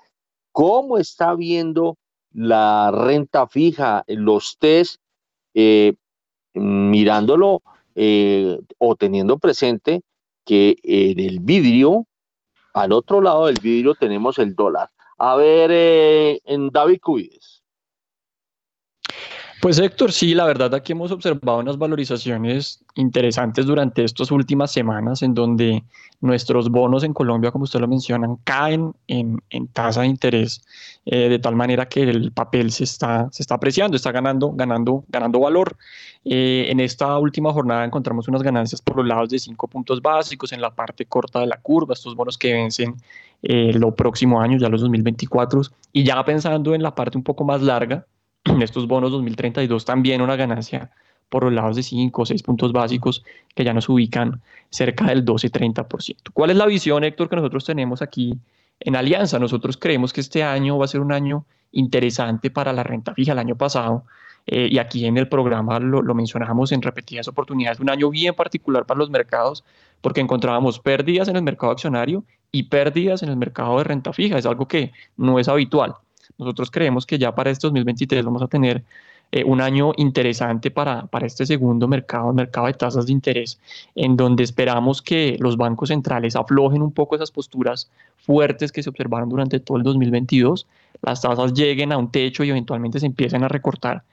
¿Cómo 0.51 0.99
está 0.99 1.33
viendo 1.33 1.97
la 2.31 2.91
renta 2.91 3.47
fija, 3.47 4.03
los 4.05 4.59
test, 4.59 5.01
eh, 5.55 5.95
mirándolo 6.53 7.63
eh, 7.95 8.59
o 8.77 8.95
teniendo 8.95 9.39
presente 9.39 10.03
que 10.45 10.75
en 10.83 11.19
el 11.19 11.39
vidrio, 11.39 12.05
al 12.75 12.91
otro 12.91 13.21
lado 13.21 13.47
del 13.47 13.57
vidrio 13.59 13.95
tenemos 13.95 14.37
el 14.37 14.53
dólar? 14.53 14.91
A 15.17 15.35
ver, 15.35 15.71
eh, 15.73 16.41
en 16.45 16.69
David 16.69 16.99
Cubides. 17.01 17.54
Pues 19.65 19.79
Héctor, 19.79 20.11
sí, 20.11 20.35
la 20.35 20.45
verdad 20.45 20.75
aquí 20.75 20.91
hemos 20.91 21.11
observado 21.11 21.57
unas 21.57 21.79
valorizaciones 21.79 22.85
interesantes 22.93 23.65
durante 23.65 24.03
estas 24.03 24.29
últimas 24.29 24.71
semanas 24.71 25.23
en 25.23 25.33
donde 25.33 25.83
nuestros 26.21 26.69
bonos 26.69 27.03
en 27.03 27.15
Colombia, 27.15 27.49
como 27.49 27.63
usted 27.63 27.79
lo 27.79 27.87
mencionan, 27.87 28.35
caen 28.43 28.93
en, 29.07 29.41
tasa 29.73 30.01
de 30.01 30.07
interés 30.07 30.61
eh, 31.07 31.29
de 31.29 31.39
tal 31.39 31.55
manera 31.55 31.87
que 31.87 32.03
el 32.03 32.31
papel 32.31 32.71
se 32.71 32.83
está, 32.83 33.27
apreciando, 33.49 33.97
está 33.97 34.11
ganando, 34.11 34.51
ganando, 34.51 35.03
ganando 35.07 35.39
valor. 35.39 35.75
Eh, 36.25 36.67
en 36.69 36.79
esta 36.79 37.17
última 37.17 37.51
jornada 37.51 37.85
encontramos 37.85 38.27
unas 38.27 38.43
ganancias 38.43 38.83
por 38.83 38.97
los 38.97 39.07
lados 39.07 39.29
de 39.29 39.39
cinco 39.39 39.67
puntos 39.67 39.99
básicos 39.99 40.51
en 40.51 40.61
la 40.61 40.75
parte 40.75 41.07
corta 41.07 41.39
de 41.39 41.47
la 41.47 41.59
curva, 41.59 41.95
estos 41.95 42.13
bonos 42.13 42.37
que 42.37 42.53
vencen 42.53 42.97
eh, 43.41 43.73
lo 43.73 43.95
próximo 43.95 44.39
año, 44.39 44.59
ya 44.59 44.69
los 44.69 44.81
2024, 44.81 45.63
y 45.91 46.03
ya 46.03 46.23
pensando 46.23 46.75
en 46.75 46.83
la 46.83 46.93
parte 46.93 47.17
un 47.17 47.23
poco 47.23 47.43
más 47.43 47.63
larga, 47.63 48.05
estos 48.61 48.87
bonos 48.87 49.11
2032 49.11 49.85
también 49.85 50.21
una 50.21 50.35
ganancia 50.35 50.91
por 51.29 51.43
los 51.43 51.53
lados 51.53 51.75
de 51.75 51.83
5 51.83 52.21
o 52.21 52.25
6 52.25 52.43
puntos 52.43 52.71
básicos 52.71 53.23
que 53.55 53.63
ya 53.63 53.73
nos 53.73 53.89
ubican 53.89 54.41
cerca 54.69 55.05
del 55.05 55.25
12-30%. 55.25 56.15
¿Cuál 56.33 56.51
es 56.51 56.57
la 56.57 56.65
visión, 56.65 57.03
Héctor, 57.03 57.29
que 57.29 57.35
nosotros 57.35 57.65
tenemos 57.65 58.01
aquí 58.01 58.37
en 58.79 58.95
Alianza? 58.95 59.39
Nosotros 59.39 59.77
creemos 59.77 60.13
que 60.13 60.21
este 60.21 60.43
año 60.43 60.77
va 60.77 60.85
a 60.85 60.87
ser 60.87 61.01
un 61.01 61.11
año 61.11 61.45
interesante 61.71 62.51
para 62.51 62.71
la 62.73 62.83
renta 62.83 63.13
fija. 63.13 63.33
El 63.33 63.39
año 63.39 63.55
pasado, 63.55 64.03
eh, 64.45 64.69
y 64.71 64.77
aquí 64.77 65.05
en 65.05 65.17
el 65.17 65.27
programa 65.27 65.79
lo, 65.79 66.01
lo 66.01 66.13
mencionamos 66.13 66.71
en 66.71 66.81
repetidas 66.81 67.27
oportunidades, 67.27 67.79
un 67.79 67.89
año 67.89 68.09
bien 68.11 68.35
particular 68.35 68.85
para 68.85 68.99
los 68.99 69.09
mercados 69.09 69.63
porque 70.01 70.21
encontrábamos 70.21 70.79
pérdidas 70.79 71.27
en 71.27 71.35
el 71.35 71.41
mercado 71.41 71.71
accionario 71.71 72.23
y 72.51 72.63
pérdidas 72.63 73.23
en 73.23 73.29
el 73.29 73.37
mercado 73.37 73.79
de 73.79 73.85
renta 73.85 74.13
fija. 74.13 74.37
Es 74.37 74.45
algo 74.45 74.67
que 74.67 74.91
no 75.17 75.39
es 75.39 75.47
habitual. 75.47 75.95
Nosotros 76.37 76.71
creemos 76.71 77.05
que 77.05 77.17
ya 77.17 77.33
para 77.33 77.49
este 77.49 77.67
2023 77.67 78.23
vamos 78.25 78.41
a 78.41 78.47
tener 78.47 78.83
eh, 79.31 79.43
un 79.43 79.61
año 79.61 79.93
interesante 79.97 80.71
para, 80.71 81.07
para 81.07 81.25
este 81.25 81.45
segundo 81.45 81.87
mercado, 81.87 82.29
el 82.29 82.35
mercado 82.35 82.67
de 82.67 82.73
tasas 82.73 83.07
de 83.07 83.11
interés, 83.11 83.59
en 83.95 84.15
donde 84.15 84.43
esperamos 84.43 85.01
que 85.01 85.37
los 85.39 85.57
bancos 85.57 85.89
centrales 85.89 86.35
aflojen 86.35 86.81
un 86.81 86.91
poco 86.91 87.15
esas 87.15 87.31
posturas 87.31 87.89
fuertes 88.17 88.71
que 88.71 88.83
se 88.83 88.89
observaron 88.89 89.29
durante 89.29 89.59
todo 89.59 89.77
el 89.77 89.83
2022, 89.83 90.67
las 91.01 91.21
tasas 91.21 91.53
lleguen 91.53 91.91
a 91.91 91.97
un 91.97 92.11
techo 92.11 92.43
y 92.43 92.49
eventualmente 92.49 92.99
se 92.99 93.05
empiecen 93.07 93.43
a 93.43 93.47
recortar 93.47 94.03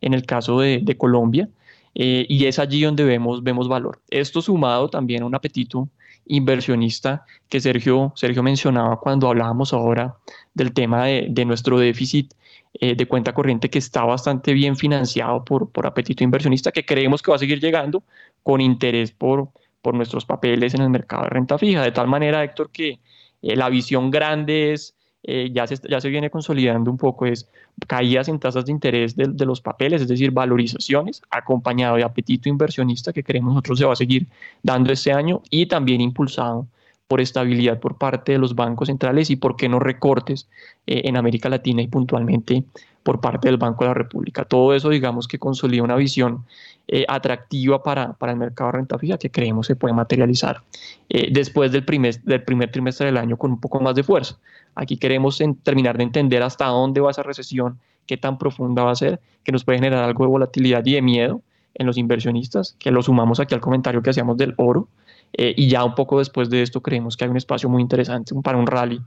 en 0.00 0.14
el 0.14 0.24
caso 0.24 0.60
de, 0.60 0.80
de 0.82 0.96
Colombia. 0.96 1.48
Eh, 1.94 2.26
y 2.28 2.44
es 2.46 2.58
allí 2.58 2.82
donde 2.82 3.04
vemos, 3.04 3.42
vemos 3.42 3.68
valor. 3.68 4.00
Esto 4.10 4.40
sumado 4.42 4.88
también 4.88 5.22
a 5.22 5.26
un 5.26 5.34
apetito 5.34 5.88
inversionista 6.26 7.24
que 7.48 7.60
Sergio, 7.60 8.12
Sergio 8.14 8.42
mencionaba 8.42 9.00
cuando 9.00 9.28
hablábamos 9.28 9.72
ahora 9.72 10.14
del 10.54 10.72
tema 10.72 11.06
de, 11.06 11.44
nuestro 11.44 11.78
déficit 11.78 12.32
eh, 12.74 12.94
de 12.94 13.06
cuenta 13.06 13.32
corriente 13.32 13.70
que 13.70 13.78
está 13.78 14.04
bastante 14.04 14.52
bien 14.52 14.76
financiado 14.76 15.44
por, 15.44 15.70
por 15.70 15.86
apetito 15.86 16.24
inversionista, 16.24 16.72
que 16.72 16.84
creemos 16.84 17.22
que 17.22 17.30
va 17.30 17.36
a 17.36 17.38
seguir 17.38 17.60
llegando 17.60 18.02
con 18.42 18.60
interés 18.60 19.12
por, 19.12 19.50
por 19.82 19.94
nuestros 19.94 20.24
papeles 20.24 20.74
en 20.74 20.82
el 20.82 20.90
mercado 20.90 21.24
de 21.24 21.30
renta 21.30 21.58
fija. 21.58 21.82
De 21.82 21.92
tal 21.92 22.08
manera, 22.08 22.42
Héctor, 22.44 22.70
que 22.70 23.00
eh, 23.42 23.56
la 23.56 23.68
visión 23.68 24.10
grande 24.10 24.72
es 24.72 24.94
eh, 25.22 25.50
ya, 25.52 25.66
se, 25.66 25.76
ya 25.88 26.00
se 26.00 26.08
viene 26.08 26.30
consolidando 26.30 26.90
un 26.90 26.96
poco, 26.96 27.26
es 27.26 27.46
caídas 27.86 28.28
en 28.28 28.38
tasas 28.38 28.64
de 28.64 28.72
interés 28.72 29.14
de, 29.16 29.26
de, 29.28 29.44
los 29.44 29.60
papeles, 29.60 30.00
es 30.00 30.08
decir, 30.08 30.30
valorizaciones, 30.30 31.20
acompañado 31.30 31.96
de 31.96 32.04
apetito 32.04 32.48
inversionista 32.48 33.12
que 33.12 33.22
creemos 33.22 33.52
nosotros 33.52 33.78
se 33.78 33.84
va 33.84 33.92
a 33.92 33.96
seguir 33.96 34.26
dando 34.62 34.90
este 34.92 35.12
año 35.12 35.42
y 35.50 35.66
también 35.66 36.00
impulsado 36.00 36.66
por 37.10 37.20
estabilidad 37.20 37.80
por 37.80 37.98
parte 37.98 38.30
de 38.30 38.38
los 38.38 38.54
bancos 38.54 38.86
centrales 38.86 39.30
y 39.30 39.36
por 39.36 39.56
qué 39.56 39.68
no 39.68 39.80
recortes 39.80 40.48
eh, 40.86 41.02
en 41.06 41.16
América 41.16 41.48
Latina 41.48 41.82
y 41.82 41.88
puntualmente 41.88 42.62
por 43.02 43.20
parte 43.20 43.48
del 43.48 43.56
Banco 43.56 43.82
de 43.82 43.88
la 43.88 43.94
República. 43.94 44.44
Todo 44.44 44.74
eso, 44.74 44.90
digamos, 44.90 45.26
que 45.26 45.36
consolida 45.36 45.82
una 45.82 45.96
visión 45.96 46.44
eh, 46.86 47.04
atractiva 47.08 47.82
para, 47.82 48.12
para, 48.12 48.30
el 48.30 48.38
mercado 48.38 48.70
de 48.70 48.78
renta 48.78 48.96
fija 48.96 49.18
que 49.18 49.28
creemos 49.28 49.66
se 49.66 49.74
puede 49.74 49.92
materializar 49.92 50.62
eh, 51.08 51.30
después 51.32 51.72
del 51.72 51.84
primer, 51.84 52.22
del 52.22 52.44
primer 52.44 52.70
trimestre 52.70 53.06
del 53.06 53.16
año 53.16 53.36
con 53.36 53.50
un 53.50 53.60
poco 53.60 53.80
más 53.80 53.96
de 53.96 54.04
fuerza. 54.04 54.38
Aquí 54.76 54.96
queremos 54.96 55.42
terminar 55.64 55.96
de 55.96 56.04
entender 56.04 56.44
hasta 56.44 56.66
dónde 56.66 57.00
va 57.00 57.10
esa 57.10 57.24
recesión, 57.24 57.80
qué 58.06 58.18
tan 58.18 58.38
profunda 58.38 58.84
va 58.84 58.92
a 58.92 58.94
ser, 58.94 59.18
que 59.42 59.50
nos 59.50 59.64
puede 59.64 59.78
generar 59.78 60.04
algo 60.04 60.22
de 60.22 60.30
volatilidad 60.30 60.86
y 60.86 60.92
de 60.92 61.02
miedo 61.02 61.42
en 61.74 61.86
los 61.86 61.98
inversionistas, 61.98 62.76
que 62.78 62.92
lo 62.92 63.02
sumamos 63.02 63.40
aquí 63.40 63.52
al 63.52 63.60
comentario 63.60 64.00
que 64.00 64.10
hacíamos 64.10 64.36
del 64.36 64.54
oro, 64.58 64.86
eh, 65.32 65.54
y 65.56 65.68
ya 65.68 65.84
un 65.84 65.94
poco 65.94 66.18
después 66.18 66.50
de 66.50 66.62
esto 66.62 66.80
creemos 66.80 67.16
que 67.16 67.24
hay 67.24 67.30
un 67.30 67.36
espacio 67.36 67.68
muy 67.68 67.82
interesante 67.82 68.34
para 68.42 68.58
un 68.58 68.66
rally 68.66 69.00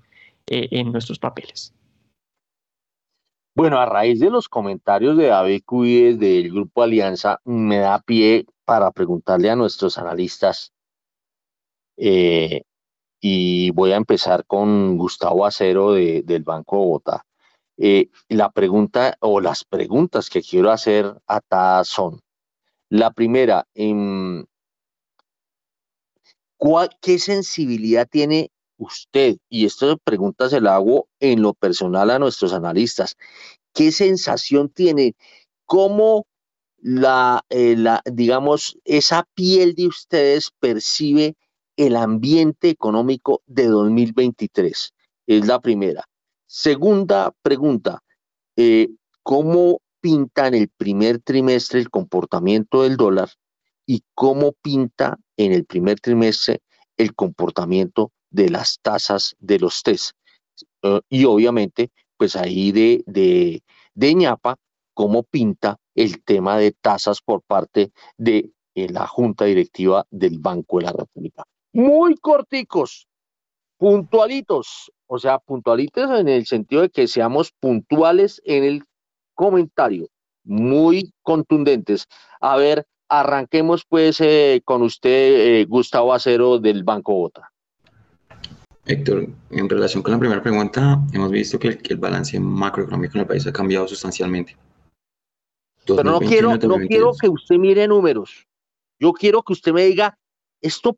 eh, 0.47 0.67
en 0.71 0.91
nuestros 0.91 1.19
papeles. 1.19 1.73
Bueno, 3.55 3.79
a 3.79 3.85
raíz 3.85 4.19
de 4.19 4.31
los 4.31 4.49
comentarios 4.49 5.15
de 5.15 5.31
ABQ 5.31 6.17
del 6.17 6.51
Grupo 6.51 6.81
Alianza, 6.81 7.39
me 7.45 7.77
da 7.77 7.99
pie 7.99 8.45
para 8.65 8.91
preguntarle 8.91 9.49
a 9.49 9.55
nuestros 9.55 9.97
analistas, 9.97 10.73
eh, 11.97 12.63
y 13.21 13.69
voy 13.71 13.91
a 13.91 13.97
empezar 13.97 14.45
con 14.45 14.97
Gustavo 14.97 15.45
Acero 15.45 15.93
de, 15.93 16.23
del 16.23 16.43
Banco 16.43 16.77
Bogotá. 16.77 17.25
la 18.29 18.49
pregunta 18.51 19.17
o 19.19 19.39
las 19.39 19.63
preguntas 19.63 20.29
que 20.29 20.41
quiero 20.41 20.71
hacer 20.71 21.13
atadas 21.27 21.87
son, 21.87 22.19
la 22.89 23.11
primera, 23.11 23.67
en, 23.75 24.45
¿Qué 27.01 27.19
sensibilidad 27.19 28.07
tiene 28.09 28.49
usted? 28.77 29.37
Y 29.49 29.65
esta 29.65 29.97
pregunta 29.97 30.47
se 30.49 30.61
la 30.61 30.75
hago 30.75 31.07
en 31.19 31.41
lo 31.41 31.53
personal 31.53 32.09
a 32.09 32.19
nuestros 32.19 32.53
analistas. 32.53 33.17
¿Qué 33.73 33.91
sensación 33.91 34.69
tiene? 34.69 35.15
¿Cómo 35.65 36.25
la, 36.77 37.43
eh, 37.49 37.75
digamos, 38.05 38.77
esa 38.85 39.27
piel 39.33 39.75
de 39.75 39.87
ustedes 39.87 40.51
percibe 40.59 41.35
el 41.75 41.97
ambiente 41.97 42.69
económico 42.69 43.41
de 43.45 43.67
2023? 43.67 44.93
Es 45.27 45.45
la 45.45 45.59
primera. 45.59 46.05
Segunda 46.45 47.33
pregunta, 47.41 48.03
eh, 48.55 48.87
¿cómo 49.21 49.81
pinta 49.99 50.47
en 50.47 50.53
el 50.53 50.69
primer 50.69 51.19
trimestre 51.19 51.79
el 51.79 51.89
comportamiento 51.89 52.83
del 52.83 52.95
dólar 52.95 53.29
y 53.85 54.03
cómo 54.13 54.53
pinta 54.61 55.17
en 55.37 55.51
el 55.51 55.65
primer 55.65 55.99
trimestre 55.99 56.61
el 56.97 57.13
comportamiento 57.15 58.11
de 58.29 58.49
las 58.49 58.79
tasas 58.81 59.35
de 59.39 59.59
los 59.59 59.83
test. 59.83 60.15
Eh, 60.81 61.01
y 61.09 61.25
obviamente, 61.25 61.91
pues 62.17 62.35
ahí 62.35 62.71
de, 62.71 63.03
de, 63.05 63.63
de 63.93 64.15
ñapa, 64.15 64.57
cómo 64.93 65.23
pinta 65.23 65.77
el 65.95 66.23
tema 66.23 66.57
de 66.57 66.71
tasas 66.71 67.21
por 67.21 67.41
parte 67.41 67.91
de 68.17 68.51
eh, 68.75 68.89
la 68.89 69.07
Junta 69.07 69.45
Directiva 69.45 70.05
del 70.09 70.39
Banco 70.39 70.77
de 70.79 70.85
la 70.85 70.91
República. 70.91 71.43
Muy 71.73 72.15
corticos, 72.15 73.07
puntualitos, 73.77 74.91
o 75.07 75.19
sea, 75.19 75.39
puntualitos 75.39 76.19
en 76.19 76.27
el 76.27 76.45
sentido 76.45 76.83
de 76.83 76.89
que 76.89 77.07
seamos 77.07 77.51
puntuales 77.59 78.41
en 78.45 78.63
el 78.63 78.83
comentario, 79.33 80.07
muy 80.43 81.13
contundentes. 81.23 82.07
A 82.39 82.57
ver, 82.57 82.85
Arranquemos 83.09 83.85
pues 83.87 84.19
eh, 84.21 84.61
con 84.63 84.81
usted, 84.81 85.09
eh, 85.61 85.65
Gustavo 85.65 86.13
Acero 86.13 86.59
del 86.59 86.83
Banco 86.83 87.13
Bota. 87.13 87.51
Héctor, 88.85 89.27
en 89.51 89.69
relación 89.69 90.03
con 90.03 90.11
la 90.11 90.19
primera 90.19 90.41
pregunta, 90.41 90.99
hemos 91.13 91.31
visto 91.31 91.57
que 91.57 91.79
el, 91.83 91.97
balance 91.97 92.37
macroeconómico 92.39 93.13
en 93.15 93.21
el 93.21 93.27
país 93.27 93.47
ha 93.47 93.53
cambiado 93.53 93.87
sustancialmente. 93.87 94.57
Pero 95.85 96.03
no 96.03 96.19
quiero, 96.19 96.57
no 96.57 96.77
quiero 96.87 97.13
que 97.19 97.29
usted 97.29 97.55
mire 97.57 97.87
números. 97.87 98.45
Yo 98.99 99.13
quiero 99.13 99.41
que 99.41 99.53
usted 99.53 99.73
me 99.73 99.85
diga, 99.85 100.17
esto 100.63 100.95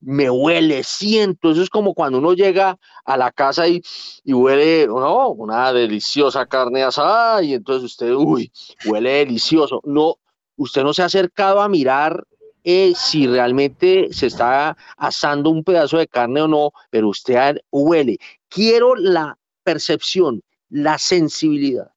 me 0.00 0.30
huele, 0.30 0.84
siento. 0.84 1.50
Eso 1.50 1.62
es 1.62 1.70
como 1.70 1.94
cuando 1.94 2.18
uno 2.18 2.34
llega 2.34 2.78
a 3.04 3.16
la 3.16 3.32
casa 3.32 3.66
y, 3.66 3.82
y 4.24 4.32
huele, 4.32 4.86
no, 4.86 5.28
una 5.30 5.72
deliciosa 5.72 6.46
carne 6.46 6.82
asada 6.82 7.42
y 7.42 7.54
entonces 7.54 7.84
usted, 7.84 8.12
uy, 8.12 8.52
huele 8.84 9.10
delicioso. 9.10 9.80
No, 9.84 10.16
usted 10.56 10.82
no 10.82 10.92
se 10.92 11.02
ha 11.02 11.06
acercado 11.06 11.60
a 11.60 11.68
mirar 11.68 12.24
eh, 12.64 12.92
si 12.96 13.26
realmente 13.26 14.08
se 14.12 14.26
está 14.26 14.76
asando 14.96 15.50
un 15.50 15.64
pedazo 15.64 15.98
de 15.98 16.06
carne 16.06 16.42
o 16.42 16.48
no, 16.48 16.72
pero 16.90 17.08
usted 17.08 17.56
huele. 17.72 18.18
Quiero 18.48 18.94
la 18.94 19.36
percepción, 19.64 20.42
la 20.70 20.96
sensibilidad. 20.98 21.90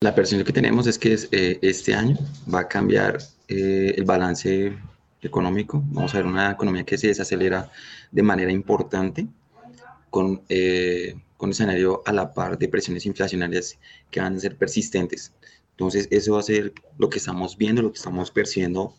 La 0.00 0.14
percepción 0.14 0.44
que 0.44 0.52
tenemos 0.52 0.86
es 0.86 0.98
que 0.98 1.18
eh, 1.32 1.58
este 1.62 1.94
año 1.94 2.16
va 2.52 2.60
a 2.60 2.68
cambiar 2.68 3.18
eh, 3.48 3.94
el 3.96 4.04
balance 4.04 4.76
económico. 5.22 5.82
Vamos 5.86 6.14
a 6.14 6.18
ver 6.18 6.26
una 6.26 6.52
economía 6.52 6.84
que 6.84 6.98
se 6.98 7.08
desacelera 7.08 7.70
de 8.12 8.22
manera 8.22 8.52
importante 8.52 9.26
con, 10.10 10.36
con 10.36 11.48
un 11.48 11.50
escenario 11.50 12.02
a 12.06 12.12
la 12.12 12.32
par 12.32 12.58
de 12.58 12.68
presiones 12.68 13.06
inflacionarias 13.06 13.76
que 14.10 14.20
van 14.20 14.36
a 14.36 14.38
ser 14.38 14.56
persistentes. 14.56 15.32
Entonces, 15.74 16.06
eso 16.10 16.34
va 16.34 16.40
a 16.40 16.44
ser 16.44 16.72
lo 16.98 17.10
que 17.10 17.18
estamos 17.18 17.58
viendo, 17.58 17.82
lo 17.82 17.90
que 17.90 17.98
estamos 17.98 18.30
percibiendo 18.30 18.94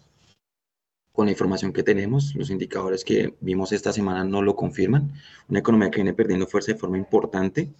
con 1.13 1.25
la 1.27 1.31
información 1.31 1.71
que 1.71 1.83
tenemos. 1.83 2.35
Los 2.35 2.49
indicadores 2.49 3.05
que 3.05 3.33
vimos 3.39 3.71
esta 3.71 3.93
semana 3.93 4.25
no 4.25 4.41
lo 4.41 4.57
confirman. 4.57 5.13
Una 5.47 5.59
economía 5.59 5.89
que 5.89 5.97
viene 5.97 6.13
perdiendo 6.13 6.47
fuerza 6.47 6.73
de 6.73 6.77
forma 6.77 6.97
importante 6.97 7.73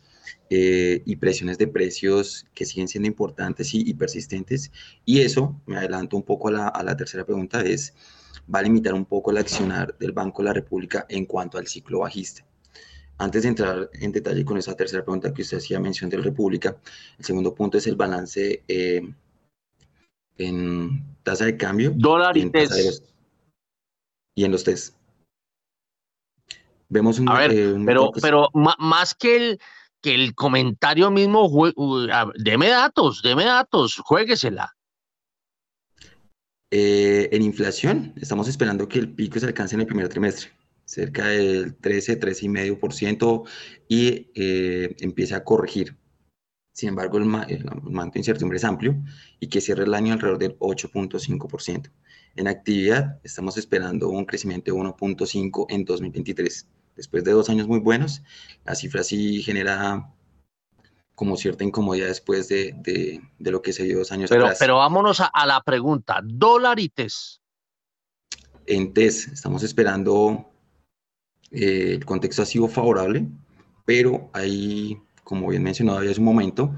eh, 0.50 1.02
y 1.06 1.18
presiones 1.18 1.58
de 1.58 1.68
precios 1.68 2.46
que 2.54 2.66
siguen 2.66 2.88
siendo 2.88 3.08
importantes 3.08 3.74
y, 3.74 3.94
persistentes. 3.94 4.72
Y 5.04 5.20
eso, 5.20 5.62
me 5.66 5.76
adelanto 5.76 6.16
un 6.16 6.24
poco 6.24 6.48
a 6.48 6.52
la, 6.52 6.68
a 6.70 6.82
la, 6.82 6.96
tercera 6.96 7.26
pregunta, 7.26 7.62
es, 7.62 7.94
va 8.54 8.60
a 8.60 8.64
limitar 8.64 8.94
un 8.94 9.06
poco 9.06 9.32
el 9.32 9.38
accionar 9.38 9.98
del 9.98 10.14
Banco 10.14 10.42
de 10.42 10.48
la 10.48 10.54
República 10.54 11.06
en 11.10 11.26
cuanto 11.26 11.58
al 11.58 11.68
ciclo 11.68 12.00
bajista. 12.00 12.46
Antes 13.18 13.44
de 13.44 13.50
entrar 13.50 13.90
en 13.94 14.12
detalle 14.12 14.44
con 14.44 14.58
esa 14.58 14.76
tercera 14.76 15.04
pregunta 15.04 15.34
que 15.34 15.42
usted 15.42 15.58
hacía 15.58 15.80
mención 15.80 16.10
de 16.10 16.18
la 16.18 16.24
República, 16.24 16.76
el 17.18 17.24
segundo 17.24 17.56
punto 17.56 17.78
es 17.78 17.88
el 17.88 17.96
balance 17.96 18.64
eh, 18.68 19.02
en 20.38 21.16
tasa 21.24 21.46
de 21.46 21.56
cambio. 21.56 21.94
Dólar 21.96 22.36
y, 22.38 22.52
y 24.36 24.44
en 24.44 24.52
los 24.52 24.64
test. 24.64 24.96
Vemos 26.90 27.18
un... 27.20 27.30
A 27.30 27.40
ver, 27.40 27.52
eh, 27.54 27.76
pero, 27.86 28.12
pero 28.22 28.50
más 28.54 29.16
que 29.16 29.38
el, 29.38 29.60
que 30.02 30.14
el 30.14 30.36
comentario 30.36 31.10
mismo, 31.10 31.50
deme 32.36 32.68
datos, 32.68 33.22
deme 33.24 33.46
datos, 33.46 33.96
jueguesela. 34.04 34.76
Eh, 36.70 37.30
en 37.32 37.42
inflación, 37.42 38.14
estamos 38.18 38.50
esperando 38.50 38.90
que 38.90 39.00
el 39.00 39.10
pico 39.10 39.40
se 39.40 39.46
alcance 39.46 39.76
en 39.76 39.82
el 39.82 39.88
primer 39.88 40.10
trimestre, 40.10 40.52
cerca 40.86 41.28
del 41.28 41.76
13, 41.76 42.20
13,5% 42.20 43.48
y 43.88 44.32
eh, 44.36 44.96
empiece 45.00 45.36
a 45.36 45.44
corregir. 45.44 45.98
Sin 46.74 46.90
embargo, 46.90 47.18
el, 47.18 47.24
el, 47.50 47.66
manto 47.84 48.14
de 48.14 48.20
incertidumbre 48.20 48.58
es 48.58 48.64
amplio 48.64 48.96
y 49.40 49.48
que 49.48 49.62
cierre 49.62 49.86
el 49.86 49.94
año 49.94 50.14
alrededor 50.14 50.40
del 50.40 50.60
8.5%. 50.60 51.92
En 52.36 52.48
actividad, 52.48 53.20
estamos 53.24 53.58
esperando 53.58 54.10
un 54.10 54.26
crecimiento 54.26 54.74
de 54.74 54.78
1.5 54.78 55.68
en 55.70 55.86
2023. 55.86 56.68
Después 56.96 57.24
de 57.24 57.32
dos 57.32 57.50
años 57.50 57.68
muy 57.68 57.80
buenos, 57.80 58.22
la 58.66 58.76
cifra 58.76 59.04
sí 59.04 59.42
genera 59.42 60.12
como 61.16 61.38
cierta 61.38 61.64
incomodidad 61.64 62.08
después 62.08 62.50
de, 62.50 62.76
de, 62.78 63.52
lo 63.52 63.62
que 63.62 63.74
se 63.74 63.84
dio 63.84 64.00
dos 64.00 64.12
años 64.12 64.30
pero, 64.30 64.44
atrás. 64.44 64.60
Pero 64.60 64.78
vámonos 64.78 65.22
a, 65.22 65.46
la 65.46 65.62
pregunta, 65.62 66.20
dólar 66.24 66.80
y 66.80 66.90
TES. 66.90 67.42
En 68.66 68.94
TES 68.94 69.30
estamos 69.30 69.64
esperando, 69.64 70.52
eh, 71.56 71.94
el 71.94 72.06
contexto 72.06 72.42
ha 72.42 72.46
sido 72.46 72.68
favorable, 72.68 73.26
pero 73.86 74.30
hay, 74.34 75.00
como 75.24 75.48
bien 75.48 75.64
mencionado 75.64 76.00
hace 76.00 76.20
un 76.20 76.26
momento, 76.26 76.76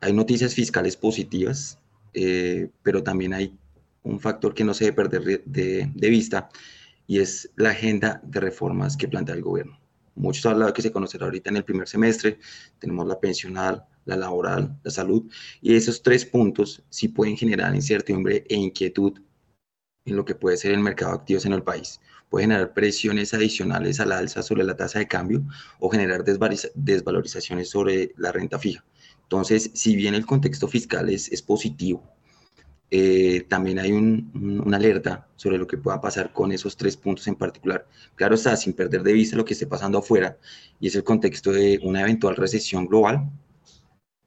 hay 0.00 0.12
noticias 0.12 0.54
fiscales 0.54 0.96
positivas, 0.96 1.78
eh, 2.12 2.70
pero 2.82 3.02
también 3.02 3.34
hay 3.34 3.58
un 4.04 4.20
factor 4.20 4.54
que 4.54 4.64
no 4.64 4.72
se 4.72 4.84
debe 4.84 4.96
perder 4.96 5.42
de, 5.44 6.10
vista 6.10 6.48
y 7.06 7.18
es 7.18 7.50
la 7.56 7.70
agenda 7.70 8.20
de 8.22 8.40
reformas 8.40 8.96
que 8.96 9.08
plantea 9.08 9.34
el 9.34 9.42
gobierno. 9.42 9.80
Muchos 10.14 10.46
hablado 10.46 10.72
que 10.72 10.82
se 10.82 10.92
conocerá 10.92 11.24
ahorita 11.24 11.50
en 11.50 11.56
el 11.56 11.64
primer 11.64 11.88
semestre. 11.88 12.38
Tenemos 12.78 13.08
la 13.08 13.18
pensional, 13.18 13.84
la 14.04 14.16
laboral, 14.16 14.78
la 14.84 14.90
salud. 14.92 15.24
Y 15.60 15.74
esos 15.74 16.02
tres 16.02 16.24
puntos 16.24 16.84
sí 16.88 17.08
pueden 17.08 17.36
generar 17.36 17.74
incertidumbre 17.74 18.44
e 18.48 18.54
inquietud 18.54 19.18
en 20.04 20.16
lo 20.16 20.24
que 20.24 20.36
puede 20.36 20.56
ser 20.56 20.72
el 20.72 20.80
mercado 20.80 21.12
de 21.12 21.18
activos 21.18 21.46
en 21.46 21.52
el 21.54 21.62
país. 21.62 22.00
Puede 22.34 22.46
generar 22.46 22.74
presiones 22.74 23.32
adicionales 23.32 24.00
a 24.00 24.06
la 24.06 24.18
alza 24.18 24.42
sobre 24.42 24.64
la 24.64 24.76
tasa 24.76 24.98
de 24.98 25.06
cambio 25.06 25.44
o 25.78 25.88
generar 25.88 26.24
desvalorizaciones 26.24 27.70
sobre 27.70 28.10
la 28.16 28.32
renta 28.32 28.58
fija. 28.58 28.84
Entonces, 29.22 29.70
si 29.72 29.94
bien 29.94 30.16
el 30.16 30.26
contexto 30.26 30.66
fiscal 30.66 31.10
es, 31.10 31.30
es 31.30 31.42
positivo, 31.42 32.02
eh, 32.90 33.46
también 33.48 33.78
hay 33.78 33.92
una 33.92 34.76
alerta 34.76 35.28
sobre 35.36 35.58
lo 35.58 35.68
que 35.68 35.78
pueda 35.78 36.00
pasar 36.00 36.32
con 36.32 36.50
esos 36.50 36.76
tres 36.76 36.96
puntos 36.96 37.28
en 37.28 37.36
particular. 37.36 37.86
Claro 38.16 38.34
está, 38.34 38.56
sin 38.56 38.72
perder 38.72 39.04
de 39.04 39.12
vista 39.12 39.36
lo 39.36 39.44
que 39.44 39.52
esté 39.52 39.68
pasando 39.68 39.98
afuera, 39.98 40.36
y 40.80 40.88
es 40.88 40.96
el 40.96 41.04
contexto 41.04 41.52
de 41.52 41.78
una 41.84 42.00
eventual 42.00 42.34
recesión 42.34 42.86
global, 42.86 43.30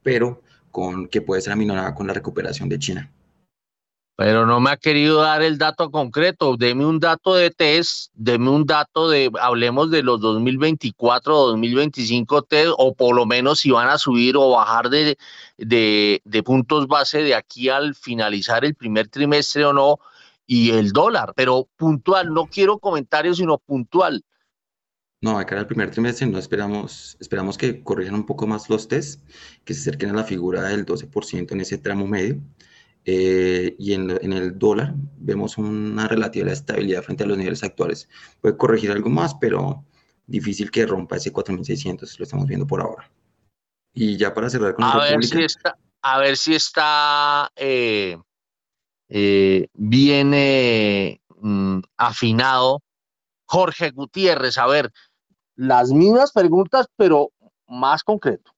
pero 0.02 0.42
con, 0.70 1.08
que 1.08 1.20
puede 1.20 1.42
ser 1.42 1.52
aminorada 1.52 1.94
con 1.94 2.06
la 2.06 2.14
recuperación 2.14 2.70
de 2.70 2.78
China 2.78 3.12
pero 4.18 4.46
no 4.46 4.58
me 4.58 4.70
ha 4.70 4.76
querido 4.76 5.22
dar 5.22 5.42
el 5.42 5.58
dato 5.58 5.92
concreto. 5.92 6.56
Deme 6.56 6.84
un 6.84 6.98
dato 6.98 7.36
de 7.36 7.52
test, 7.52 8.10
deme 8.14 8.50
un 8.50 8.66
dato 8.66 9.08
de, 9.08 9.30
hablemos 9.40 9.92
de 9.92 10.02
los 10.02 10.20
2024 10.20 11.38
o 11.38 11.46
2025 11.50 12.42
test, 12.42 12.72
o 12.78 12.96
por 12.96 13.14
lo 13.14 13.26
menos 13.26 13.60
si 13.60 13.70
van 13.70 13.88
a 13.88 13.96
subir 13.96 14.36
o 14.36 14.50
bajar 14.50 14.90
de, 14.90 15.16
de, 15.56 16.20
de 16.24 16.42
puntos 16.42 16.88
base 16.88 17.22
de 17.22 17.36
aquí 17.36 17.68
al 17.68 17.94
finalizar 17.94 18.64
el 18.64 18.74
primer 18.74 19.06
trimestre 19.06 19.64
o 19.64 19.72
no, 19.72 20.00
y 20.48 20.70
el 20.70 20.90
dólar, 20.90 21.32
pero 21.36 21.68
puntual, 21.76 22.34
no 22.34 22.46
quiero 22.46 22.80
comentarios, 22.80 23.36
sino 23.36 23.58
puntual. 23.58 24.24
No, 25.20 25.38
acá 25.38 25.54
en 25.54 25.60
el 25.60 25.66
primer 25.68 25.92
trimestre 25.92 26.26
no 26.26 26.40
esperamos, 26.40 27.16
esperamos 27.20 27.56
que 27.56 27.84
corrijan 27.84 28.16
un 28.16 28.26
poco 28.26 28.48
más 28.48 28.68
los 28.68 28.88
test, 28.88 29.20
que 29.64 29.74
se 29.74 29.82
acerquen 29.82 30.10
a 30.10 30.14
la 30.14 30.24
figura 30.24 30.62
del 30.62 30.84
12% 30.84 31.52
en 31.52 31.60
ese 31.60 31.78
tramo 31.78 32.08
medio. 32.08 32.40
Eh, 33.10 33.74
y 33.78 33.94
en, 33.94 34.10
en, 34.10 34.34
el 34.34 34.58
dólar 34.58 34.92
vemos 35.16 35.56
una 35.56 36.06
relativa 36.08 36.52
estabilidad 36.52 37.02
frente 37.02 37.24
a 37.24 37.26
los 37.26 37.38
niveles 37.38 37.64
actuales. 37.64 38.06
Puede 38.42 38.58
corregir 38.58 38.90
algo 38.90 39.08
más, 39.08 39.34
pero 39.36 39.82
difícil 40.26 40.70
que 40.70 40.84
rompa 40.84 41.16
ese 41.16 41.32
4.600, 41.32 42.18
lo 42.18 42.24
estamos 42.24 42.46
viendo 42.46 42.66
por 42.66 42.82
ahora. 42.82 43.10
Y 43.94 44.18
ya 44.18 44.34
para 44.34 44.50
cerrar 44.50 44.74
con 44.74 44.84
a 44.84 44.98
ver 44.98 45.24
si 45.24 45.42
está 45.42 45.78
A 46.02 46.18
ver 46.18 46.36
si 46.36 46.54
está 46.54 47.50
eh, 47.56 48.18
eh, 49.08 49.68
bien 49.72 51.18
mm, 51.40 51.80
afinado 51.96 52.82
Jorge 53.46 53.90
Gutiérrez. 53.90 54.58
A 54.58 54.66
ver, 54.66 54.92
las 55.56 55.92
mismas 55.92 56.32
preguntas, 56.32 56.88
pero 56.94 57.32
más 57.66 58.04
concreto. 58.04 58.52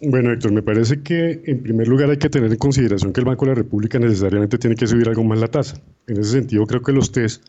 Bueno, 0.00 0.32
Héctor, 0.32 0.52
me 0.52 0.62
parece 0.62 1.02
que 1.02 1.42
en 1.44 1.60
primer 1.60 1.88
lugar 1.88 2.08
hay 2.10 2.18
que 2.18 2.28
tener 2.28 2.52
en 2.52 2.58
consideración 2.58 3.12
que 3.12 3.20
el 3.20 3.26
Banco 3.26 3.46
de 3.46 3.50
la 3.50 3.54
República 3.56 3.98
necesariamente 3.98 4.56
tiene 4.56 4.76
que 4.76 4.86
subir 4.86 5.08
algo 5.08 5.24
más 5.24 5.40
la 5.40 5.48
tasa. 5.48 5.80
En 6.06 6.20
ese 6.20 6.30
sentido, 6.30 6.64
creo 6.66 6.82
que 6.82 6.92
los 6.92 7.10
test 7.10 7.44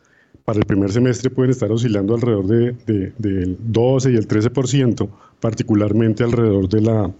para 0.45 0.57
el 0.57 0.65
primer 0.65 0.91
semestre 0.91 1.29
pueden 1.29 1.51
estar 1.51 1.71
oscilando 1.71 2.15
alrededor 2.15 2.47
de, 2.47 3.13
del 3.19 3.55
12 3.59 4.13
y 4.13 4.15
el 4.15 4.27
13%, 4.27 5.09
particularmente 5.39 6.23
alrededor 6.23 6.67
de, 6.69 6.81
la, 6.81 7.11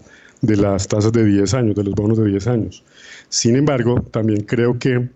de 0.42 0.56
las 0.56 0.88
tasas 0.88 1.12
de 1.12 1.24
10 1.24 1.54
años, 1.54 1.76
de 1.76 1.84
los 1.84 1.94
bonos 1.94 2.18
de 2.18 2.26
10 2.26 2.46
años. 2.48 2.84
Sin 3.28 3.54
embargo, 3.54 4.02
también 4.10 4.40
creo 4.40 4.80
que 4.80 4.94
eh, 4.96 5.08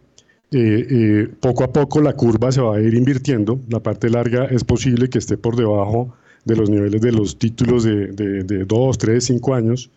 eh, 0.53 1.29
poco 1.41 1.65
a 1.65 1.73
poco 1.73 2.01
la 2.01 2.13
curva 2.13 2.53
se 2.53 2.61
va 2.61 2.77
a 2.77 2.81
ir 2.81 2.95
invirtiendo. 2.95 3.59
La 3.69 3.81
parte 3.81 4.09
larga 4.09 4.45
es 4.45 4.63
posible 4.63 5.09
que 5.09 5.19
esté 5.19 5.37
por 5.37 5.57
debajo 5.57 6.15
de 6.45 6.55
los 6.55 6.71
niveles 6.71 7.01
de 7.01 7.11
los 7.11 7.37
títulos 7.37 7.83
de, 7.83 8.13
de, 8.13 8.45
de 8.45 8.65
2, 8.65 8.99
3, 8.99 9.25
5 9.25 9.55
años 9.55 9.91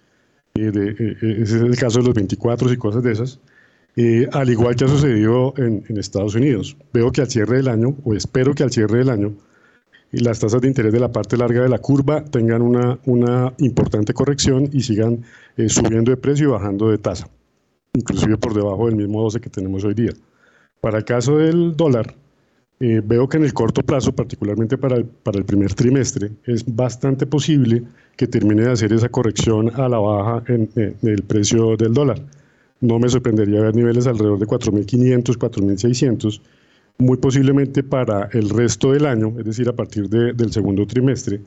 eh, 0.60 0.96
eh, 1.00 1.38
ese 1.42 1.58
es 1.58 1.62
el 1.62 1.76
caso 1.76 2.00
de 2.00 2.06
los 2.06 2.16
24 2.16 2.72
y 2.72 2.78
cosas 2.78 3.04
de 3.04 3.12
esas, 3.12 3.40
eh, 3.96 4.28
al 4.32 4.50
igual 4.50 4.76
que 4.76 4.86
ha 4.86 4.88
sucedido 4.88 5.54
en, 5.58 5.84
Estados 5.98 6.36
Unidos. 6.36 6.78
Veo 6.94 7.12
que 7.12 7.22
al 7.22 7.30
cierre 7.30 7.58
del 7.58 7.68
año, 7.68 7.96
o 8.04 8.14
espero 8.14 8.54
que 8.54 8.64
al 8.64 8.72
cierre 8.72 9.00
del 9.00 9.10
año, 9.10 9.34
las 10.12 10.40
tasas 10.40 10.62
de 10.62 10.68
interés 10.68 10.94
de 10.94 11.00
la 11.00 11.12
parte 11.12 11.36
larga 11.38 11.62
de 11.62 11.70
la 11.70 11.80
curva 11.80 12.24
tengan 12.24 12.62
una, 12.62 13.00
una 13.06 13.54
importante 13.58 14.14
corrección 14.14 14.70
y 14.72 14.82
sigan 14.82 15.24
subiendo 15.68 16.12
de 16.12 16.18
precio 16.18 16.48
y 16.48 16.52
bajando 16.52 16.90
de 16.90 16.98
tasa, 16.98 17.28
inclusive 17.94 18.38
por 18.38 18.54
debajo 18.54 18.86
del 18.86 18.96
mismo 18.96 19.22
12 19.24 19.42
que 19.42 19.50
tenemos 19.50 19.84
hoy 19.84 19.94
día. 19.94 20.12
Para 20.80 21.00
el 21.00 21.04
caso 21.04 21.38
del 21.38 21.76
dólar, 21.76 22.16
veo 22.80 23.28
que 23.28 23.38
en 23.38 23.44
el 23.44 23.54
corto 23.54 23.82
plazo, 23.82 24.14
particularmente 24.14 24.78
para 24.78 24.98
el, 24.98 25.46
primer 25.46 25.74
trimestre, 25.74 26.32
es 26.46 26.64
bastante 26.66 27.26
posible 27.26 27.84
que 28.16 28.28
termine 28.28 28.64
de 28.64 28.72
hacer 28.72 28.94
esa 28.94 29.10
corrección 29.10 29.72
a 29.76 29.90
la 29.90 29.98
baja 29.98 30.44
en, 30.48 30.70
el 31.02 31.24
precio 31.24 31.76
del 31.76 31.94
dólar. 31.94 32.22
No 32.82 33.00
me 33.00 33.10
sorprendería 33.10 33.62
ver 33.62 33.76
niveles 33.76 34.06
alrededor 34.06 34.38
de 34.38 34.46
4.500, 34.46 35.38
4.600, 35.38 36.42
muy 37.00 37.18
posiblemente 37.18 37.84
para 37.84 38.30
el 38.34 38.50
resto 38.50 38.92
del 38.92 39.06
año, 39.06 39.34
es 39.40 39.46
decir, 39.46 39.68
a 39.70 39.74
partir 39.74 40.08
del 40.10 40.52
segundo 40.52 40.86
trimestre. 40.86 41.42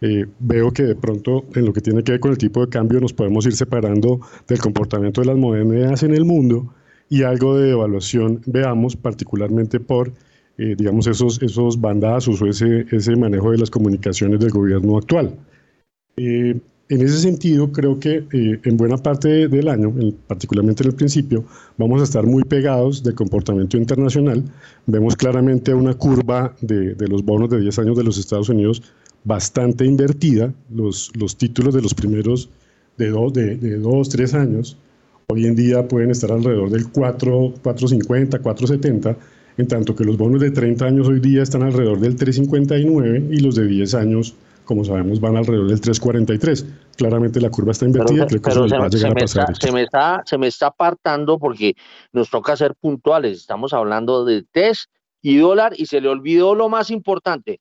Eh, 0.00 0.26
veo 0.38 0.70
que 0.70 0.84
de 0.84 0.94
pronto 0.94 1.44
en 1.56 1.64
lo 1.64 1.72
que 1.72 1.80
tiene 1.80 2.04
que 2.04 2.12
ver 2.12 2.20
con 2.20 2.30
el 2.30 2.38
tipo 2.38 2.60
de 2.64 2.68
cambio 2.68 3.00
nos 3.00 3.12
podemos 3.12 3.44
ir 3.46 3.56
separando 3.56 4.20
del 4.46 4.60
comportamiento 4.60 5.20
de 5.20 5.26
las 5.26 5.36
monedas 5.36 6.04
en 6.04 6.14
el 6.14 6.24
mundo 6.24 6.72
y 7.08 7.24
algo 7.24 7.58
de 7.58 7.68
devaluación 7.68 8.40
veamos, 8.46 8.94
particularmente 8.94 9.80
por, 9.80 10.12
eh, 10.58 10.74
digamos, 10.76 11.06
esos, 11.06 11.40
esos 11.40 11.80
bandazos 11.80 12.42
o 12.42 12.46
ese, 12.46 12.84
ese 12.90 13.16
manejo 13.16 13.52
de 13.52 13.58
las 13.58 13.70
comunicaciones 13.70 14.40
del 14.40 14.50
gobierno 14.50 14.98
actual. 14.98 15.34
Eh, 16.16 16.58
en 16.90 17.02
ese 17.02 17.18
sentido, 17.18 17.70
creo 17.70 18.00
que 18.00 18.24
eh, 18.32 18.60
en 18.64 18.76
buena 18.76 18.96
parte 18.96 19.46
del 19.46 19.68
año, 19.68 19.94
particularmente 20.26 20.82
en 20.82 20.90
el 20.90 20.94
principio, 20.96 21.44
vamos 21.76 22.00
a 22.00 22.04
estar 22.04 22.26
muy 22.26 22.44
pegados 22.44 23.02
del 23.04 23.14
comportamiento 23.14 23.76
internacional. 23.76 24.42
Vemos 24.86 25.14
claramente 25.14 25.72
una 25.74 25.94
curva 25.94 26.56
de, 26.60 26.96
los 27.08 27.24
bonos 27.24 27.50
de 27.50 27.60
10 27.60 27.78
años 27.80 27.96
de 27.96 28.04
los 28.04 28.18
Estados 28.18 28.48
Unidos 28.48 28.82
bastante 29.22 29.84
invertida. 29.84 30.52
Los, 30.74 31.12
los 31.14 31.36
títulos 31.36 31.74
de 31.74 31.82
los 31.82 31.94
primeros 31.94 32.48
de 32.96 33.10
2, 33.10 33.32
de, 33.32 33.56
de 33.56 33.76
dos, 33.76 34.08
3 34.08 34.34
años 34.34 34.76
hoy 35.30 35.46
en 35.46 35.54
día 35.54 35.86
pueden 35.86 36.10
estar 36.10 36.32
alrededor 36.32 36.70
del 36.70 36.88
4, 36.88 37.54
4.50, 37.62 38.40
4.70, 38.40 39.16
en 39.58 39.68
tanto 39.68 39.94
que 39.94 40.04
los 40.04 40.16
bonos 40.16 40.40
de 40.40 40.50
30 40.50 40.84
años 40.86 41.08
hoy 41.08 41.20
día 41.20 41.42
están 41.42 41.62
alrededor 41.62 42.00
del 42.00 42.16
3.59 42.16 43.28
y 43.30 43.40
los 43.40 43.56
de 43.56 43.66
10 43.66 43.94
años 43.94 44.34
como 44.68 44.84
sabemos, 44.84 45.18
van 45.18 45.34
alrededor 45.38 45.68
del 45.68 45.80
3.43. 45.80 46.66
Claramente 46.94 47.40
la 47.40 47.48
curva 47.48 47.72
está 47.72 47.86
invertida, 47.86 48.26
creo 48.26 48.42
que 48.42 48.50
eso 48.50 48.68
se, 48.68 48.76
va 48.76 48.84
a 48.84 48.88
llegar 48.90 49.12
a 49.12 49.14
pasar. 49.14 49.50
Está, 49.50 49.66
se, 49.66 49.72
me 49.72 49.82
está, 49.82 50.22
se 50.26 50.36
me 50.36 50.46
está 50.46 50.66
apartando 50.66 51.38
porque 51.38 51.74
nos 52.12 52.28
toca 52.28 52.54
ser 52.54 52.74
puntuales. 52.74 53.38
Estamos 53.38 53.72
hablando 53.72 54.26
de 54.26 54.42
test 54.42 54.90
y 55.22 55.38
dólar 55.38 55.72
y 55.74 55.86
se 55.86 56.02
le 56.02 56.08
olvidó 56.10 56.54
lo 56.54 56.68
más 56.68 56.90
importante. 56.90 57.60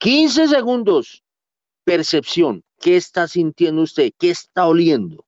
15 0.00 0.48
segundos. 0.48 1.24
Percepción. 1.82 2.62
¿Qué 2.78 2.98
está 2.98 3.26
sintiendo 3.26 3.80
usted? 3.80 4.12
¿Qué 4.18 4.28
está 4.28 4.66
oliendo? 4.66 5.24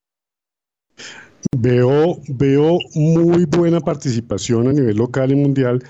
Veo, 1.56 2.20
veo 2.28 2.78
muy 2.94 3.44
buena 3.46 3.80
participación 3.80 4.68
a 4.68 4.72
nivel 4.72 4.96
local 4.96 5.32
y 5.32 5.36
mundial 5.36 5.82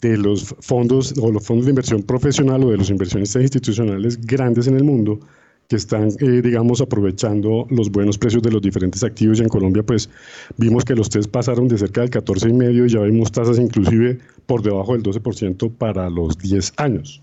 de 0.00 0.16
los 0.16 0.54
fondos 0.60 1.14
o 1.20 1.32
los 1.32 1.44
fondos 1.44 1.66
de 1.66 1.70
inversión 1.70 2.02
profesional 2.02 2.64
o 2.64 2.70
de 2.70 2.78
los 2.78 2.90
inversionistas 2.90 3.42
institucionales 3.42 4.20
grandes 4.20 4.66
en 4.66 4.76
el 4.76 4.84
mundo 4.84 5.20
que 5.68 5.76
están, 5.76 6.08
eh, 6.20 6.40
digamos, 6.42 6.80
aprovechando 6.80 7.66
los 7.68 7.90
buenos 7.90 8.16
precios 8.16 8.42
de 8.42 8.50
los 8.50 8.62
diferentes 8.62 9.04
activos. 9.04 9.38
Y 9.38 9.42
en 9.42 9.48
Colombia, 9.48 9.82
pues, 9.82 10.08
vimos 10.56 10.84
que 10.84 10.94
los 10.94 11.10
test 11.10 11.30
pasaron 11.30 11.68
de 11.68 11.76
cerca 11.76 12.00
del 12.00 12.10
14,5 12.10 12.86
y 12.86 12.88
ya 12.88 13.00
vemos 13.00 13.30
tasas 13.30 13.58
inclusive 13.58 14.18
por 14.46 14.62
debajo 14.62 14.94
del 14.94 15.02
12% 15.02 15.70
para 15.76 16.08
los 16.08 16.38
10 16.38 16.72
años. 16.78 17.22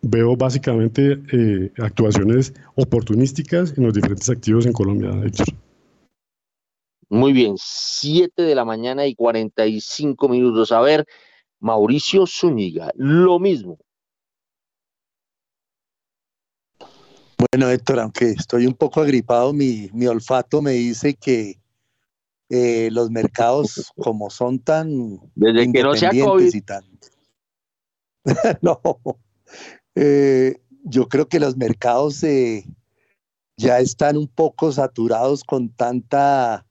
Veo 0.00 0.36
básicamente 0.36 1.20
eh, 1.32 1.70
actuaciones 1.78 2.54
oportunísticas 2.76 3.74
en 3.76 3.84
los 3.84 3.92
diferentes 3.92 4.30
activos 4.30 4.64
en 4.64 4.72
Colombia, 4.72 5.10
Héctor. 5.24 5.46
Muy 7.12 7.34
bien, 7.34 7.56
7 7.58 8.40
de 8.40 8.54
la 8.54 8.64
mañana 8.64 9.04
y 9.04 9.14
45 9.14 10.30
minutos. 10.30 10.72
A 10.72 10.80
ver, 10.80 11.04
Mauricio 11.60 12.26
Zúñiga, 12.26 12.90
lo 12.94 13.38
mismo. 13.38 13.76
Bueno, 17.36 17.70
Héctor, 17.70 18.00
aunque 18.00 18.30
estoy 18.30 18.64
un 18.64 18.72
poco 18.72 19.02
agripado, 19.02 19.52
mi, 19.52 19.90
mi 19.92 20.06
olfato 20.06 20.62
me 20.62 20.70
dice 20.70 21.12
que 21.12 21.60
eh, 22.48 22.88
los 22.90 23.10
mercados, 23.10 23.92
como 23.94 24.30
son 24.30 24.58
tan 24.58 25.20
Desde 25.34 25.70
que 25.70 25.82
no 25.82 25.94
sea 25.94 26.12
COVID. 26.18 26.54
y 26.54 26.60
tan... 26.62 26.82
no, 28.62 28.80
eh, 29.96 30.62
yo 30.82 31.10
creo 31.10 31.28
que 31.28 31.40
los 31.40 31.58
mercados 31.58 32.24
eh, 32.24 32.64
ya 33.58 33.80
están 33.80 34.16
un 34.16 34.28
poco 34.28 34.72
saturados 34.72 35.44
con 35.44 35.68
tanta 35.68 36.64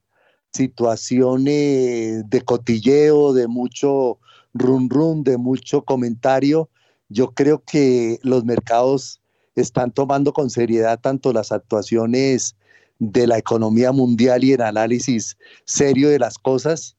situación 0.51 1.45
de 1.45 2.41
cotilleo, 2.45 3.33
de 3.33 3.47
mucho 3.47 4.19
run 4.53 4.89
run, 4.89 5.23
de 5.23 5.37
mucho 5.37 5.83
comentario. 5.83 6.69
Yo 7.09 7.33
creo 7.33 7.63
que 7.63 8.19
los 8.23 8.45
mercados 8.45 9.21
están 9.55 9.91
tomando 9.91 10.33
con 10.33 10.49
seriedad 10.49 10.99
tanto 10.99 11.33
las 11.33 11.51
actuaciones 11.51 12.55
de 12.99 13.27
la 13.27 13.37
economía 13.37 13.91
mundial 13.91 14.43
y 14.43 14.53
el 14.53 14.61
análisis 14.61 15.37
serio 15.65 16.09
de 16.09 16.19
las 16.19 16.37
cosas. 16.37 16.95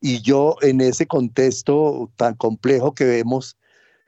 Y 0.00 0.20
yo 0.22 0.56
en 0.62 0.80
ese 0.80 1.06
contexto 1.06 2.10
tan 2.16 2.34
complejo 2.34 2.94
que 2.94 3.04
vemos, 3.04 3.56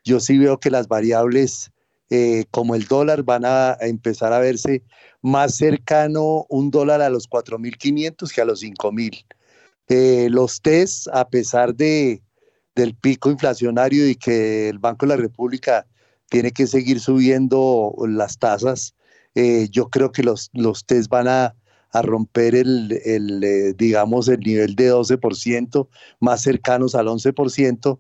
yo 0.05 0.21
sí 0.21 0.39
veo 0.39 0.59
que 0.59 0.71
las 0.71 0.89
variables 0.89 1.71
eh, 2.15 2.45
como 2.53 2.77
el 2.77 2.85
dólar 2.85 3.25
van 3.25 3.45
a, 3.45 3.77
empezar 3.81 4.33
a 4.33 4.39
verse 4.39 4.83
más 5.21 5.57
cercano 5.57 6.47
un 6.49 6.71
dólar 6.71 7.03
a 7.03 7.11
los 7.11 7.29
4.500 7.29 8.33
que 8.33 8.41
a 8.41 8.45
los 8.45 8.63
5.000. 8.63 9.25
Eh, 9.89 10.29
los 10.31 10.61
test, 10.63 11.09
a 11.13 11.29
pesar 11.29 11.75
de, 11.75 12.23
del 12.77 12.95
pico 12.95 13.31
inflacionario 13.31 14.09
y 14.09 14.15
que 14.15 14.69
el 14.69 14.79
Banco 14.79 15.07
de 15.07 15.17
la 15.17 15.21
República 15.21 15.87
tiene 16.31 16.53
que 16.53 16.69
seguir 16.69 17.01
subiendo 17.01 17.93
las 18.07 18.39
tasas, 18.39 18.95
eh, 19.35 19.67
yo 19.71 19.89
creo 19.89 20.13
que 20.13 20.23
los, 20.23 20.51
los 20.53 20.85
test 20.85 21.11
van 21.11 21.27
a, 21.27 21.57
a 21.91 22.03
romper 22.03 22.55
el, 22.55 23.01
el 23.05 23.43
eh, 23.43 23.75
digamos, 23.77 24.29
el 24.29 24.41
nivel 24.41 24.77
de 24.77 24.93
12%, 24.93 25.89
más 26.21 26.43
cercanos 26.43 26.95
al 26.95 27.09
11%, 27.09 27.99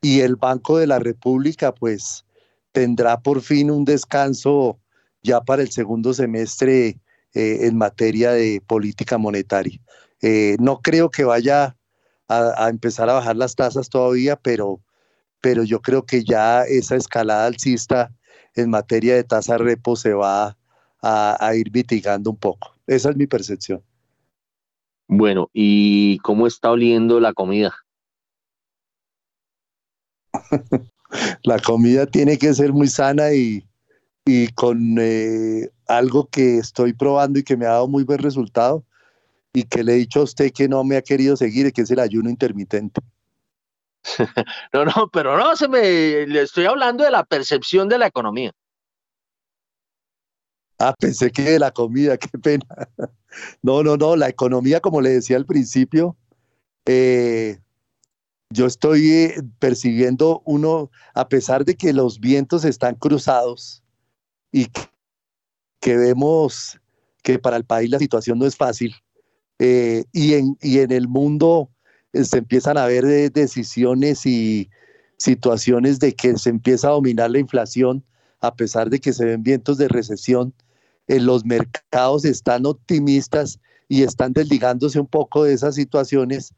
y 0.00 0.20
el 0.20 0.36
Banco 0.36 0.78
de 0.78 0.86
la 0.86 0.98
República, 0.98 1.74
pues, 1.74 2.24
tendrá 2.72 3.20
por 3.20 3.40
fin 3.40 3.70
un 3.70 3.84
descanso 3.84 4.78
ya 5.22 5.40
para 5.40 5.62
el 5.62 5.70
segundo 5.70 6.14
semestre 6.14 6.98
eh, 7.34 7.58
en 7.62 7.76
materia 7.76 8.32
de 8.32 8.62
política 8.66 9.18
monetaria. 9.18 9.80
no 10.58 10.80
creo 10.80 11.10
que 11.10 11.24
vaya 11.24 11.76
a, 12.30 12.68
empezar 12.68 13.10
a 13.10 13.14
bajar 13.14 13.36
las 13.36 13.54
tasas 13.56 13.88
todavía, 13.88 14.36
pero, 14.36 14.80
pero 15.40 15.64
yo 15.64 15.80
creo 15.82 16.04
que 16.04 16.24
ya 16.24 16.62
esa 16.62 16.96
escalada 16.96 17.46
alcista 17.46 18.12
en 18.54 18.70
materia 18.70 19.16
de 19.16 19.24
tasa 19.24 19.58
repo 19.58 19.96
se 19.96 20.14
va 20.14 20.56
a, 21.02 21.54
ir 21.54 21.70
mitigando 21.72 22.30
un 22.30 22.36
poco. 22.36 22.74
Esa 22.86 23.10
es 23.10 23.16
mi 23.16 23.26
percepción. 23.26 23.82
Bueno, 25.08 25.50
¿y 25.52 26.18
cómo 26.18 26.46
está 26.46 26.70
oliendo 26.70 27.18
la 27.18 27.32
comida? 27.32 27.74
la 31.42 31.58
comida 31.58 32.06
tiene 32.06 32.38
que 32.38 32.54
ser 32.54 32.72
muy 32.72 32.88
sana 32.88 33.32
y, 33.32 33.64
y 34.24 34.48
con 34.48 34.96
eh, 34.98 35.70
algo 35.86 36.28
que 36.28 36.58
estoy 36.58 36.92
probando 36.92 37.38
y 37.38 37.42
que 37.42 37.56
me 37.56 37.66
ha 37.66 37.70
dado 37.70 37.88
muy 37.88 38.04
buen 38.04 38.18
resultado, 38.18 38.84
y 39.52 39.64
que 39.64 39.82
le 39.82 39.94
he 39.94 39.96
dicho 39.96 40.20
a 40.20 40.24
usted 40.24 40.52
que 40.52 40.68
no 40.68 40.84
me 40.84 40.96
ha 40.96 41.02
querido 41.02 41.36
seguir, 41.36 41.72
que 41.72 41.82
es 41.82 41.90
el 41.90 41.98
ayuno 41.98 42.30
intermitente. 42.30 43.00
no, 44.72 44.84
no, 44.84 45.10
pero 45.12 45.36
no, 45.36 45.56
se 45.56 45.68
me, 45.68 46.26
le 46.26 46.42
estoy 46.42 46.66
hablando 46.66 47.04
de 47.04 47.10
la 47.10 47.24
percepción 47.24 47.88
de 47.88 47.98
la 47.98 48.06
economía. 48.06 48.52
Ah, 50.78 50.94
pensé 50.98 51.30
que 51.30 51.42
de 51.42 51.58
la 51.58 51.72
comida, 51.72 52.16
qué 52.18 52.38
pena. 52.38 52.64
No, 53.62 53.82
no, 53.82 53.96
no, 53.96 54.16
la 54.16 54.28
economía, 54.28 54.80
como 54.80 55.00
le 55.00 55.10
decía 55.10 55.36
al 55.36 55.46
principio, 55.46 56.16
eh, 56.86 57.58
yo 58.50 58.66
estoy 58.66 59.10
eh, 59.10 59.42
percibiendo 59.58 60.42
uno, 60.44 60.90
a 61.14 61.28
pesar 61.28 61.64
de 61.64 61.76
que 61.76 61.92
los 61.92 62.18
vientos 62.18 62.64
están 62.64 62.96
cruzados 62.96 63.82
y 64.52 64.66
que 65.80 65.96
vemos 65.96 66.78
que 67.22 67.38
para 67.38 67.56
el 67.56 67.64
país 67.64 67.90
la 67.90 67.98
situación 67.98 68.38
no 68.38 68.46
es 68.46 68.56
fácil, 68.56 68.94
eh, 69.60 70.04
y, 70.12 70.34
en, 70.34 70.58
y 70.60 70.80
en 70.80 70.90
el 70.90 71.06
mundo 71.06 71.70
eh, 72.12 72.24
se 72.24 72.38
empiezan 72.38 72.76
a 72.76 72.86
ver 72.86 73.04
decisiones 73.32 74.26
y 74.26 74.68
situaciones 75.16 76.00
de 76.00 76.14
que 76.14 76.36
se 76.36 76.50
empieza 76.50 76.88
a 76.88 76.92
dominar 76.92 77.30
la 77.30 77.38
inflación, 77.38 78.04
a 78.40 78.54
pesar 78.54 78.90
de 78.90 78.98
que 78.98 79.12
se 79.12 79.26
ven 79.26 79.42
vientos 79.42 79.78
de 79.78 79.86
recesión. 79.88 80.52
los 81.06 81.44
mercados 81.44 82.24
están 82.24 82.66
optimistas 82.66 83.60
y 83.88 84.02
están 84.02 84.32
desligándose 84.32 84.98
un 84.98 85.06
poco 85.06 85.44
de 85.44 85.52
esas 85.52 85.74
situaciones 85.74 86.54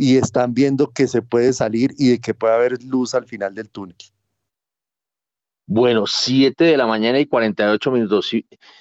y 0.00 0.16
están 0.16 0.54
viendo 0.54 0.90
que 0.92 1.06
se 1.06 1.20
puede 1.20 1.52
salir 1.52 1.90
y 1.98 2.08
de 2.08 2.20
que 2.20 2.32
puede 2.32 2.54
haber 2.54 2.82
luz 2.82 3.14
al 3.14 3.26
final 3.26 3.54
del 3.54 3.68
túnel. 3.68 3.96
Bueno, 5.66 6.06
7 6.06 6.64
de 6.64 6.76
la 6.78 6.86
mañana 6.86 7.20
y 7.20 7.26
48 7.26 7.90
minutos. 7.90 8.32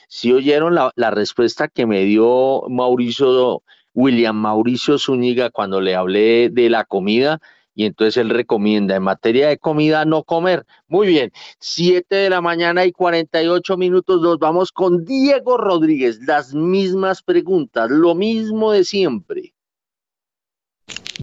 Si, 0.07 0.31
oyeron 0.31 0.75
la, 0.75 0.93
la, 0.95 1.11
respuesta 1.11 1.67
que 1.67 1.85
me 1.85 2.05
dio 2.05 2.63
Mauricio, 2.69 3.63
William 3.93 4.37
Mauricio 4.37 4.97
Zúñiga 4.97 5.49
cuando 5.49 5.81
le 5.81 5.93
hablé 5.93 6.49
de 6.49 6.69
la 6.69 6.85
comida, 6.85 7.41
y 7.75 7.83
entonces 7.83 8.15
él 8.15 8.29
recomienda 8.29 8.95
en 8.95 9.03
materia 9.03 9.49
de 9.49 9.57
comida 9.57 10.05
no 10.05 10.23
comer. 10.23 10.65
Muy 10.87 11.07
bien, 11.07 11.33
7 11.59 12.15
de 12.15 12.29
la 12.29 12.39
mañana 12.39 12.85
y 12.85 12.93
48 12.93 13.75
minutos, 13.75 14.21
nos 14.21 14.39
vamos 14.39 14.71
con 14.71 15.03
Diego 15.03 15.57
Rodríguez. 15.57 16.21
Las 16.25 16.53
mismas 16.53 17.21
preguntas, 17.23 17.89
lo 17.91 18.15
mismo 18.15 18.71
de 18.71 18.85
siempre. 18.85 19.53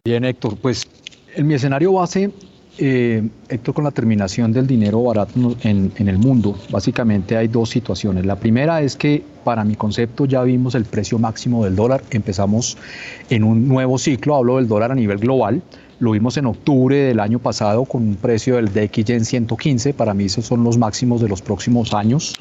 Bien, 0.07 0.23
Héctor, 0.23 0.55
pues 0.55 0.87
en 1.35 1.47
mi 1.47 1.55
escenario 1.55 1.91
base 1.91 2.31
eh, 2.77 3.27
Héctor, 3.49 3.75
con 3.75 3.83
la 3.83 3.91
terminación 3.91 4.53
del 4.53 4.65
dinero 4.65 5.03
barato 5.03 5.57
en, 5.63 5.91
el 5.97 6.17
mundo, 6.17 6.57
básicamente 6.69 7.35
hay 7.35 7.49
dos 7.49 7.71
situaciones. 7.71 8.25
La 8.25 8.37
primera 8.37 8.81
es 8.81 8.95
que 8.95 9.21
para 9.43 9.65
mi 9.65 9.75
concepto 9.75 10.23
ya 10.23 10.43
vimos 10.43 10.75
el 10.75 10.85
precio 10.85 11.19
máximo 11.19 11.65
del 11.65 11.75
dólar, 11.75 12.03
empezamos 12.11 12.77
en 13.29 13.43
un 13.43 13.67
nuevo 13.67 13.97
ciclo, 13.97 14.37
hablo 14.37 14.55
del 14.55 14.69
dólar 14.69 14.93
a 14.93 14.95
nivel 14.95 15.17
global, 15.17 15.61
lo 15.99 16.11
vimos 16.11 16.37
en 16.37 16.45
octubre 16.45 16.95
del 16.95 17.19
año 17.19 17.39
pasado 17.39 17.83
con 17.83 18.01
un 18.03 18.15
precio 18.15 18.55
del 18.55 18.67
DXY 18.71 19.11
en 19.11 19.25
115, 19.25 19.93
para 19.93 20.13
mí 20.13 20.23
esos 20.23 20.45
son 20.45 20.63
los 20.63 20.77
máximos 20.77 21.19
de 21.19 21.27
los 21.27 21.41
próximos 21.41 21.93
años 21.93 22.33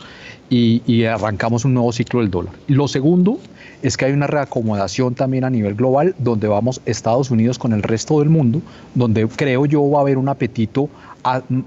y, 0.48 0.82
y 0.86 1.02
arrancamos 1.02 1.64
un 1.64 1.74
nuevo 1.74 1.90
ciclo 1.90 2.20
del 2.20 2.30
dólar. 2.30 2.55
Lo 2.68 2.86
segundo 2.86 3.40
es 3.82 3.96
que 3.96 4.06
hay 4.06 4.12
una 4.12 4.26
reacomodación 4.26 5.14
también 5.14 5.44
a 5.44 5.50
nivel 5.50 5.74
global 5.74 6.14
donde 6.18 6.48
vamos 6.48 6.80
Estados 6.86 7.30
Unidos 7.30 7.58
con 7.58 7.72
el 7.72 7.82
resto 7.82 8.20
del 8.20 8.28
mundo, 8.28 8.62
donde 8.94 9.26
creo 9.28 9.66
yo 9.66 9.88
va 9.90 9.98
a 9.98 10.02
haber 10.02 10.18
un 10.18 10.28
apetito 10.28 10.88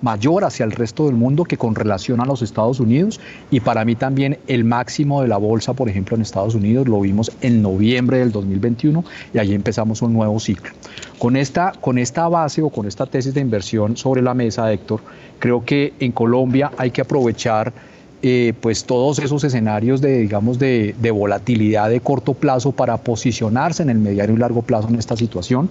mayor 0.02 0.45
hacia 0.45 0.64
el 0.64 0.72
resto 0.72 1.06
del 1.06 1.15
mundo 1.15 1.44
que 1.44 1.57
con 1.57 1.76
relación 1.76 2.22
a 2.22 2.26
los 2.26 2.41
Estados 2.41 2.80
Unidos 2.80 3.19
y 3.52 3.60
para 3.60 3.84
mí 3.84 3.95
también 3.95 4.38
el 4.48 4.64
máximo 4.64 5.22
de 5.22 5.27
la 5.27 5.38
bolsa, 5.38 5.73
por 5.73 5.90
ejemplo, 5.90 6.15
en 6.15 6.22
Estados 6.22 6.56
Unidos 6.56 6.88
lo 6.88 7.02
vimos 7.02 7.31
en 7.41 7.61
noviembre 7.61 8.19
del 8.19 8.31
2021 8.31 9.03
y 9.34 9.38
allí 9.38 9.53
empezamos 9.53 10.02
un 10.02 10.14
nuevo 10.14 10.40
ciclo. 10.40 10.72
Con 11.18 11.36
esta, 11.36 11.73
con 11.81 11.98
esta 11.98 12.27
base 12.30 12.61
o 12.61 12.69
con 12.69 12.88
esta 12.88 13.06
tesis 13.06 13.34
de 13.34 13.41
inversión 13.41 13.98
sobre 13.98 14.22
la 14.22 14.34
mesa, 14.34 14.72
Héctor, 14.72 15.02
creo 15.40 15.65
que 15.65 15.94
en 15.99 16.11
Colombia 16.11 16.72
hay 16.77 16.91
que 16.91 17.02
aprovechar 17.02 17.73
eh, 18.22 18.54
pues 18.60 18.84
todos 18.84 19.18
esos 19.20 19.46
escenarios 19.46 20.02
de, 20.02 20.20
digamos, 20.20 20.60
de, 20.60 20.94
volatilidad 21.14 21.90
de 21.90 22.02
corto 22.02 22.34
plazo 22.34 22.74
para 22.74 22.98
posicionarse 22.98 23.82
en 23.82 23.90
el 23.90 23.98
mediano 23.98 24.34
y 24.34 24.38
largo 24.38 24.62
plazo 24.62 24.90
en 24.90 24.96
esta 24.96 25.16
situación. 25.16 25.70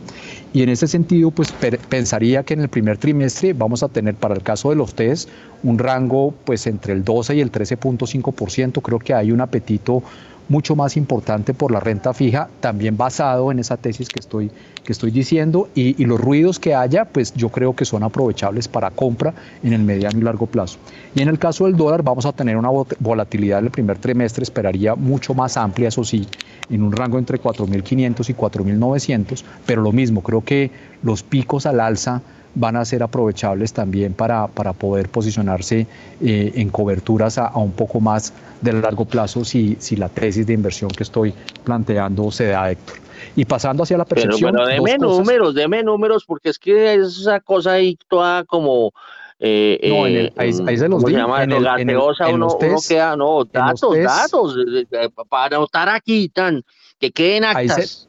Y 0.54 0.62
en 0.62 0.70
ese 0.70 0.86
sentido, 0.86 1.30
pues 1.30 1.52
pensaría 1.88 2.42
que 2.44 2.54
en 2.54 2.60
el 2.60 2.70
primer 2.70 2.96
trimestre 2.96 3.52
vamos 3.52 3.82
a 3.82 3.88
tener, 3.88 4.14
para 4.14 4.34
el 4.34 4.42
caso 4.42 4.70
de 4.70 4.76
los 4.76 4.94
test, 4.94 5.28
un 5.62 5.78
rango 5.78 6.32
pues 6.44 6.66
entre 6.66 6.94
el 6.94 7.04
12 7.04 7.36
y 7.36 7.40
el 7.40 7.52
13.5%. 7.52 8.80
Creo 8.80 8.98
que 8.98 9.12
hay 9.12 9.30
un 9.30 9.42
apetito 9.42 10.02
mucho 10.48 10.74
más 10.74 10.96
importante 10.96 11.54
por 11.54 11.70
la 11.70 11.80
renta 11.80 12.14
fija, 12.14 12.48
también 12.60 12.96
basado 12.96 13.52
en 13.52 13.58
esa 13.58 13.76
tesis 13.76 14.08
que 14.08 14.20
estoy, 14.20 14.50
que 14.82 14.92
estoy 14.92 15.10
diciendo, 15.10 15.68
y, 15.74 16.04
los 16.04 16.20
ruidos 16.20 16.58
que 16.58 16.74
haya, 16.74 17.04
pues 17.04 17.34
yo 17.34 17.50
creo 17.50 17.76
que 17.76 17.84
son 17.84 18.02
aprovechables 18.02 18.66
para 18.66 18.90
compra 18.90 19.34
en 19.62 19.74
el 19.74 19.82
mediano 19.82 20.18
y 20.18 20.22
largo 20.22 20.46
plazo. 20.46 20.78
Y 21.14 21.20
en 21.20 21.28
el 21.28 21.38
caso 21.38 21.66
del 21.66 21.76
dólar 21.76 22.02
vamos 22.02 22.24
a 22.24 22.32
tener 22.32 22.56
una 22.56 22.70
volatilidad 22.98 23.58
en 23.58 23.66
el 23.66 23.70
primer 23.70 23.98
trimestre, 23.98 24.42
esperaría 24.42 24.94
mucho 24.94 25.34
más 25.34 25.56
amplia, 25.56 25.88
eso 25.88 26.02
sí, 26.02 26.26
en 26.70 26.82
un 26.82 26.92
rango 26.92 27.18
entre 27.18 27.40
4.500 27.40 28.30
y 28.30 28.34
4.900, 28.34 29.44
pero 29.66 29.82
lo 29.82 29.92
mismo, 29.92 30.22
creo 30.22 30.42
que 30.42 30.70
los 31.02 31.22
picos 31.22 31.66
al 31.66 31.80
alza 31.80 32.22
van 32.58 32.76
a 32.76 32.84
ser 32.84 33.02
aprovechables 33.02 33.72
también 33.72 34.14
para, 34.14 34.48
para 34.48 34.72
poder 34.72 35.08
posicionarse 35.08 35.86
eh, 36.20 36.52
en 36.56 36.70
coberturas 36.70 37.38
a, 37.38 37.56
un 37.56 37.72
poco 37.72 38.00
más 38.00 38.32
de 38.60 38.72
largo 38.72 39.04
plazo 39.04 39.44
si, 39.44 39.76
si 39.78 39.94
la 39.94 40.08
tesis 40.08 40.46
de 40.46 40.54
inversión 40.54 40.90
que 40.90 41.04
estoy 41.04 41.32
planteando 41.64 42.30
se 42.30 42.48
da, 42.48 42.70
Héctor. 42.70 42.96
Y 43.36 43.44
pasando 43.44 43.84
hacia 43.84 43.96
la 43.96 44.04
percepción. 44.04 44.52
Pero, 44.52 44.66
deme 44.66 44.98
números, 44.98 45.54
deme 45.54 45.82
números, 45.82 46.24
porque 46.24 46.50
es 46.50 46.58
que 46.58 46.94
es 46.94 47.18
esa 47.18 47.40
cosa 47.40 47.72
ahí 47.72 47.96
toda 48.08 48.44
como. 48.44 48.92
Eh, 49.40 49.78
no, 49.88 50.06
eh, 50.08 50.32
ahí, 50.36 50.52
se 50.52 50.88
los 50.88 51.04
digo. 51.04 51.36
En 51.38 51.52
el, 51.52 51.66
en 51.66 51.90
uno, 51.90 52.12
uno 52.32 52.76
queda, 52.88 53.16
no, 53.16 53.44
datos, 53.44 53.96
datos, 53.96 54.56
para 55.28 55.56
anotar 55.56 55.88
aquí, 55.88 56.28
tan, 56.28 56.64
que 56.98 57.12
queden 57.12 57.44
actas. 57.44 57.78
Ahí, 57.78 57.86
se 57.86 58.07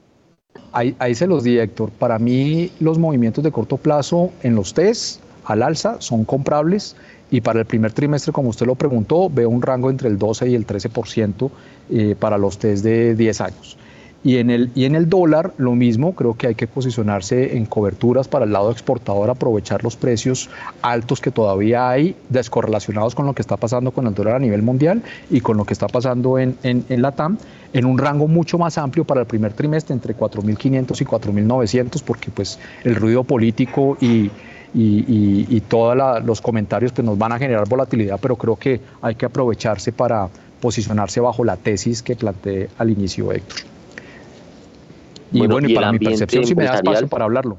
los 1.27 1.43
di, 1.43 1.59
Héctor. 1.59 1.91
Para 1.91 2.19
mí, 2.19 2.71
los 2.79 2.97
movimientos 2.97 3.43
de 3.43 3.51
corto 3.51 3.77
plazo 3.77 4.31
en 4.43 4.55
los 4.55 4.73
test 4.73 5.21
al 5.45 5.63
alza 5.63 5.97
son 5.99 6.25
comprables 6.25 6.95
y 7.31 7.41
para 7.41 7.59
el 7.59 7.65
primer 7.65 7.91
trimestre, 7.93 8.31
como 8.31 8.49
usted 8.49 8.65
lo 8.65 8.75
preguntó, 8.75 9.29
veo 9.29 9.49
un 9.49 9.61
rango 9.61 9.89
entre 9.89 10.09
el 10.09 10.17
12 10.17 10.49
y 10.49 10.55
el 10.55 10.65
13% 10.65 11.49
eh, 11.91 12.15
para 12.19 12.37
los 12.37 12.57
test 12.57 12.83
de 12.83 13.15
10 13.15 13.41
años. 13.41 13.77
Y 14.21 14.37
en, 14.37 14.49
el, 14.49 14.69
y 14.75 14.83
en 14.83 14.95
el 14.95 15.07
dólar, 15.07 15.53
lo 15.57 15.75
mismo, 15.75 16.13
creo 16.13 16.35
que 16.35 16.47
hay 16.47 16.55
que 16.55 16.67
posicionarse 16.67 17.55
en 17.55 17.65
coberturas 17.65 18.27
para 18.27 18.43
el 18.43 18.51
lado 18.51 18.69
exportador, 18.69 19.29
aprovechar 19.29 19.81
los 19.83 19.95
precios 19.95 20.49
altos 20.81 21.21
que 21.21 21.31
todavía 21.31 21.89
hay, 21.89 22.17
descorrelacionados 22.27 23.15
con 23.15 23.25
lo 23.25 23.33
que 23.33 23.41
está 23.41 23.55
pasando 23.55 23.91
con 23.91 24.07
el 24.07 24.13
dólar 24.13 24.35
a 24.35 24.39
nivel 24.39 24.61
mundial 24.61 25.03
y 25.29 25.39
con 25.39 25.55
lo 25.55 25.63
que 25.63 25.71
está 25.71 25.87
pasando 25.87 26.37
en, 26.37 26.57
en, 26.63 26.83
en 26.89 27.01
la 27.01 27.13
TAM, 27.13 27.37
en 27.71 27.85
un 27.85 27.97
rango 27.97 28.27
mucho 28.27 28.57
más 28.57 28.77
amplio 28.77 29.05
para 29.05 29.21
el 29.21 29.27
primer 29.27 29.53
trimestre, 29.53 29.93
entre 29.93 30.17
4.500 30.17 31.01
y 31.01 31.05
4.900, 31.05 32.03
porque 32.03 32.29
pues 32.29 32.59
el 32.83 32.95
ruido 32.95 33.23
político 33.23 33.97
y, 34.01 34.29
y, 34.73 35.45
y, 35.47 35.61
todos 35.61 35.97
los 36.25 36.41
comentarios 36.41 36.91
pues, 36.91 37.05
nos 37.05 37.17
van 37.17 37.31
a 37.31 37.39
generar 37.39 37.67
volatilidad, 37.69 38.19
pero 38.21 38.35
creo 38.35 38.57
que 38.57 38.81
hay 39.01 39.15
que 39.15 39.25
aprovecharse 39.25 39.93
para 39.93 40.27
posicionarse 40.59 41.21
bajo 41.21 41.45
la 41.45 41.55
tesis 41.55 42.03
que 42.03 42.17
planteé 42.17 42.69
al 42.77 42.89
inicio, 42.89 43.31
Héctor. 43.31 43.78
Y 45.31 45.45
bueno, 45.45 45.67
y, 45.67 45.73
para 45.73 45.91
mi 45.91 45.99
percepción, 45.99 46.45
si 46.45 46.55
me 46.55 46.65
das 46.65 46.81
paso 46.81 47.07
para 47.07 47.25
hablarlo. 47.25 47.57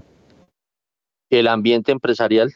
¿El 1.30 1.47
ambiente 1.47 1.92
empresarial? 1.92 2.52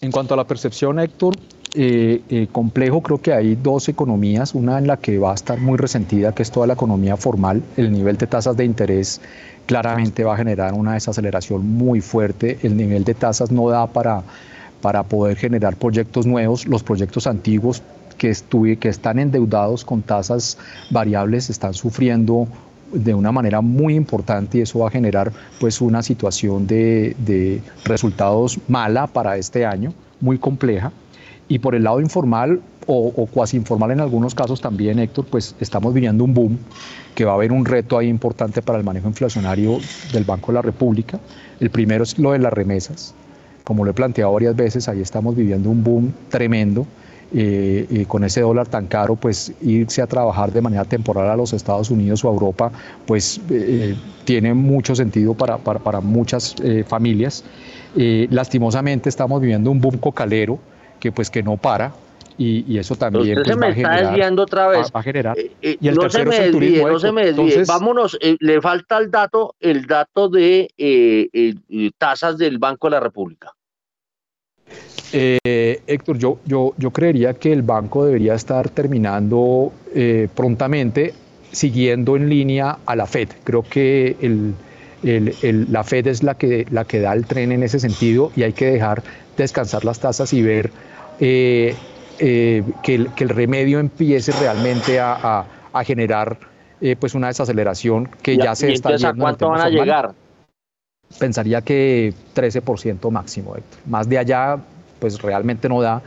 En 0.00 0.10
cuanto 0.10 0.34
a 0.34 0.36
la 0.36 0.46
percepción, 0.46 0.98
Héctor, 0.98 1.36
eh, 1.74 2.22
eh, 2.28 2.48
complejo, 2.52 3.02
creo 3.02 3.20
que 3.20 3.32
hay 3.32 3.54
dos 3.56 3.88
economías, 3.88 4.54
una 4.54 4.78
en 4.78 4.86
la 4.86 4.96
que 4.98 5.18
va 5.18 5.32
a 5.32 5.34
estar 5.34 5.58
muy 5.58 5.78
resentida, 5.78 6.34
que 6.34 6.42
es 6.42 6.50
toda 6.50 6.66
la 6.66 6.74
economía 6.74 7.16
formal, 7.16 7.62
el 7.76 7.90
nivel 7.90 8.16
de 8.16 8.26
tasas 8.26 8.56
de 8.56 8.64
interés 8.64 9.20
claramente 9.66 10.24
va 10.24 10.34
a 10.34 10.36
generar 10.36 10.74
una 10.74 10.94
desaceleración 10.94 11.66
muy 11.66 12.00
fuerte, 12.00 12.58
el 12.62 12.76
nivel 12.76 13.04
de 13.04 13.14
tasas 13.14 13.50
no 13.50 13.68
da 13.68 13.86
para, 13.86 14.22
para 14.80 15.02
poder 15.04 15.36
generar 15.36 15.76
proyectos 15.76 16.26
nuevos, 16.26 16.66
los 16.66 16.82
proyectos 16.82 17.26
antiguos 17.26 17.82
que, 18.18 18.30
estuve, 18.30 18.76
que 18.76 18.88
están 18.88 19.18
endeudados 19.18 19.84
con 19.84 20.02
tasas 20.02 20.58
variables 20.90 21.48
están 21.48 21.74
sufriendo 21.74 22.48
de 22.92 23.14
una 23.14 23.32
manera 23.32 23.60
muy 23.60 23.94
importante 23.94 24.58
y 24.58 24.60
eso 24.62 24.80
va 24.80 24.88
a 24.88 24.90
generar 24.90 25.32
pues 25.58 25.80
una 25.80 26.02
situación 26.02 26.66
de, 26.66 27.60
resultados 27.84 28.58
mala 28.68 29.06
para 29.06 29.36
este 29.36 29.66
año, 29.66 29.92
muy 30.20 30.38
compleja. 30.38 30.92
Y 31.48 31.58
por 31.58 31.74
el 31.74 31.84
lado 31.84 32.00
informal 32.00 32.60
o, 32.86 33.26
cuasi 33.26 33.56
informal 33.56 33.90
en 33.90 34.00
algunos 34.00 34.34
casos 34.34 34.60
también, 34.60 34.98
Héctor, 34.98 35.26
pues 35.26 35.54
estamos 35.60 35.92
viviendo 35.92 36.24
un 36.24 36.34
boom 36.34 36.58
que 37.14 37.24
va 37.24 37.32
a 37.32 37.34
haber 37.34 37.52
un 37.52 37.64
reto 37.64 37.98
ahí 37.98 38.08
importante 38.08 38.62
para 38.62 38.78
el 38.78 38.84
manejo 38.84 39.08
inflacionario 39.08 39.78
del 40.12 40.24
Banco 40.24 40.48
de 40.48 40.54
la 40.54 40.62
República. 40.62 41.18
El 41.60 41.70
primero 41.70 42.04
es 42.04 42.18
lo 42.18 42.32
de 42.32 42.38
las 42.38 42.52
remesas. 42.52 43.14
Como 43.64 43.84
lo 43.84 43.90
he 43.90 43.94
planteado 43.94 44.32
varias 44.32 44.56
veces, 44.56 44.88
ahí 44.88 45.00
estamos 45.00 45.36
viviendo 45.36 45.70
un 45.70 45.84
boom 45.84 46.12
tremendo 46.30 46.86
eh, 47.34 48.04
con 48.08 48.24
ese 48.24 48.42
dólar 48.42 48.68
tan 48.68 48.86
caro, 48.86 49.16
pues 49.16 49.54
irse 49.62 50.02
a 50.02 50.06
trabajar 50.06 50.52
de 50.52 50.60
manera 50.60 50.84
temporal 50.84 51.30
a 51.30 51.36
los 51.36 51.54
Estados 51.54 51.90
Unidos 51.90 52.22
o 52.24 52.28
a 52.28 52.32
Europa, 52.32 52.70
pues 53.06 53.40
eh, 53.48 53.96
tiene 54.24 54.52
mucho 54.52 54.94
sentido 54.94 55.32
para, 55.32 55.56
para, 55.56 56.00
muchas 56.00 56.54
eh, 56.62 56.84
familias. 56.86 57.44
lastimosamente 57.94 59.08
estamos 59.08 59.40
viviendo 59.40 59.70
un 59.70 59.80
boom 59.80 59.96
cocalero 59.96 60.58
que 61.00 61.10
pues 61.10 61.30
que 61.30 61.42
no 61.42 61.56
para, 61.56 61.92
y, 62.36 62.78
eso 62.78 62.96
también 62.96 63.36
pues, 63.36 63.48
se 63.48 63.56
me 63.56 63.70
está 63.70 64.02
desviando 64.02 64.42
otra 64.42 64.68
vez. 64.68 64.90
Va, 64.94 65.00
a 65.00 65.02
generar. 65.02 65.36
y 65.60 65.88
el 65.88 65.94
no 65.94 66.10
se 66.10 66.24
me 66.26 66.38
desvíe, 66.38 66.84
no 66.84 66.98
se 66.98 67.12
me 67.12 67.32
desvíe. 67.32 67.64
Vámonos, 67.66 68.18
le 68.20 68.60
falta 68.60 68.98
el 68.98 69.10
dato, 69.10 69.54
el 69.58 69.86
dato 69.86 70.28
de 70.28 70.68
tasas 71.96 72.36
del 72.36 72.58
Banco 72.58 72.88
de 72.88 72.90
la 72.90 73.00
República. 73.00 73.52
Eh, 75.12 75.82
Héctor, 75.86 76.18
yo, 76.18 76.38
yo, 76.46 76.72
yo 76.78 76.90
creería 76.90 77.34
que 77.34 77.52
el 77.52 77.62
banco 77.62 78.06
debería 78.06 78.34
estar 78.34 78.70
terminando 78.70 79.72
eh, 79.94 80.28
prontamente 80.34 81.12
siguiendo 81.50 82.16
en 82.16 82.30
línea 82.30 82.78
a 82.86 82.96
la 82.96 83.06
Fed. 83.06 83.28
Creo 83.44 83.62
que 83.62 84.16
el, 84.22 84.54
la 85.70 85.84
Fed 85.84 86.06
es 86.06 86.22
la 86.22 86.34
que, 86.36 86.66
la 86.70 86.84
que 86.84 87.00
da 87.00 87.12
el 87.12 87.26
tren 87.26 87.52
en 87.52 87.62
ese 87.62 87.78
sentido 87.78 88.32
y 88.36 88.44
hay 88.44 88.54
que 88.54 88.66
dejar 88.70 89.02
descansar 89.36 89.84
las 89.84 90.00
tasas 90.00 90.32
y 90.32 90.40
ver 90.40 90.70
eh, 91.20 91.74
que, 92.18 92.94
el, 92.94 93.12
que, 93.14 93.24
el, 93.24 93.30
remedio 93.30 93.80
empiece 93.80 94.32
realmente 94.32 94.98
a, 94.98 95.44
a, 95.72 95.84
generar 95.84 96.38
pues 96.98 97.14
una 97.14 97.28
desaceleración 97.28 98.08
que 98.22 98.36
ya, 98.36 98.54
se 98.54 98.72
está 98.72 98.90
viendo. 98.90 99.08
¿A 99.08 99.14
cuánto 99.14 99.48
van 99.50 99.60
a 99.60 99.68
llegar? 99.68 100.14
Pensaría 101.18 101.60
que 101.60 102.14
13% 102.34 103.10
máximo. 103.10 103.54
Más 103.86 104.08
de 104.08 104.18
allá 104.18 104.58
pues 104.98 105.20
realmente 105.20 105.68
no 105.68 105.82
da 105.82 106.00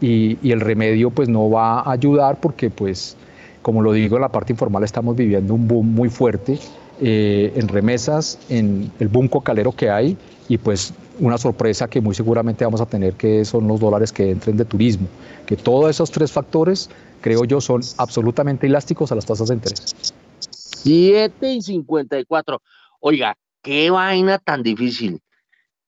y, 0.00 0.50
el 0.50 0.60
remedio 0.60 1.10
pues 1.10 1.28
no 1.28 1.48
va 1.48 1.80
a 1.80 1.92
ayudar 1.92 2.38
porque 2.40 2.68
pues 2.68 3.16
como 3.62 3.80
lo 3.80 3.92
digo 3.92 4.16
en 4.16 4.22
la 4.22 4.28
parte 4.28 4.52
informal 4.52 4.84
estamos 4.84 5.16
viviendo 5.16 5.54
un 5.54 5.66
boom 5.66 5.94
muy 5.94 6.10
fuerte 6.10 6.58
eh, 7.00 7.52
en 7.56 7.68
remesas, 7.68 8.38
en 8.50 8.92
el 8.98 9.08
boom 9.08 9.28
cocalero 9.28 9.72
que 9.72 9.88
hay 9.88 10.16
y 10.48 10.58
pues 10.58 10.92
una 11.18 11.38
sorpresa 11.38 11.88
que 11.88 12.00
muy 12.00 12.14
seguramente 12.14 12.64
vamos 12.64 12.80
a 12.80 12.86
tener 12.86 13.14
que 13.14 13.44
son 13.44 13.66
los 13.68 13.80
dólares 13.80 14.12
que 14.12 14.30
entren 14.30 14.56
de 14.56 14.64
turismo, 14.64 15.06
que 15.46 15.56
todos 15.56 15.88
esos 15.88 16.10
tres 16.10 16.30
factores 16.30 16.90
creo 17.20 17.44
yo 17.44 17.60
son 17.60 17.80
absolutamente 17.96 18.66
elásticos 18.66 19.12
a 19.12 19.14
las 19.14 19.24
tasas 19.24 19.48
de 19.48 19.54
interés. 19.54 19.94
7 20.82 21.52
y 21.52 21.62
54. 21.62 22.60
Oiga, 23.00 23.36
qué 23.62 23.90
vaina 23.90 24.38
tan 24.38 24.62
difícil 24.62 25.20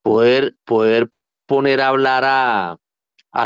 poder, 0.03 0.55
poder 0.65 1.11
poner 1.47 1.81
a 1.81 1.89
hablar 1.89 2.25
a, 2.25 2.79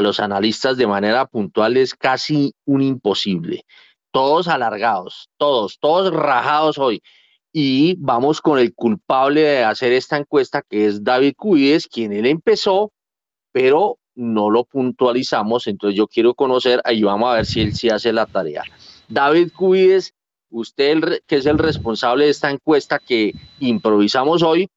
los 0.00 0.20
analistas 0.20 0.76
de 0.76 0.86
manera 0.86 1.26
puntual 1.26 1.78
es 1.78 1.94
casi 1.94 2.52
un 2.66 2.82
imposible. 2.82 3.64
Todos 4.10 4.46
alargados, 4.46 5.30
todos, 5.38 5.78
todos 5.80 6.12
rajados 6.12 6.76
hoy. 6.76 7.02
Y 7.52 7.94
vamos 7.98 8.42
con 8.42 8.58
el 8.58 8.74
culpable 8.74 9.40
de 9.40 9.64
hacer 9.64 9.92
esta 9.92 10.18
encuesta, 10.18 10.62
que 10.68 10.86
es 10.86 11.02
David 11.02 11.34
Cuides, 11.38 11.86
quien 11.86 12.12
él 12.12 12.26
empezó, 12.26 12.92
pero 13.50 13.98
no 14.14 14.50
lo 14.50 14.64
puntualizamos. 14.64 15.66
Entonces 15.66 15.96
yo 15.96 16.06
quiero 16.06 16.34
conocer, 16.34 16.82
ahí 16.84 17.02
vamos 17.02 17.30
a 17.30 17.36
ver 17.36 17.46
si 17.46 17.62
él 17.62 17.74
sí 17.74 17.88
hace 17.88 18.12
la 18.12 18.26
tarea. 18.26 18.64
David 19.08 19.52
Cuides, 19.56 20.12
usted 20.50 21.22
que 21.26 21.36
es 21.36 21.46
el 21.46 21.58
responsable 21.58 22.24
de 22.24 22.30
esta 22.30 22.50
encuesta 22.50 22.98
que 22.98 23.34
improvisamos 23.60 24.42
hoy, 24.42 24.68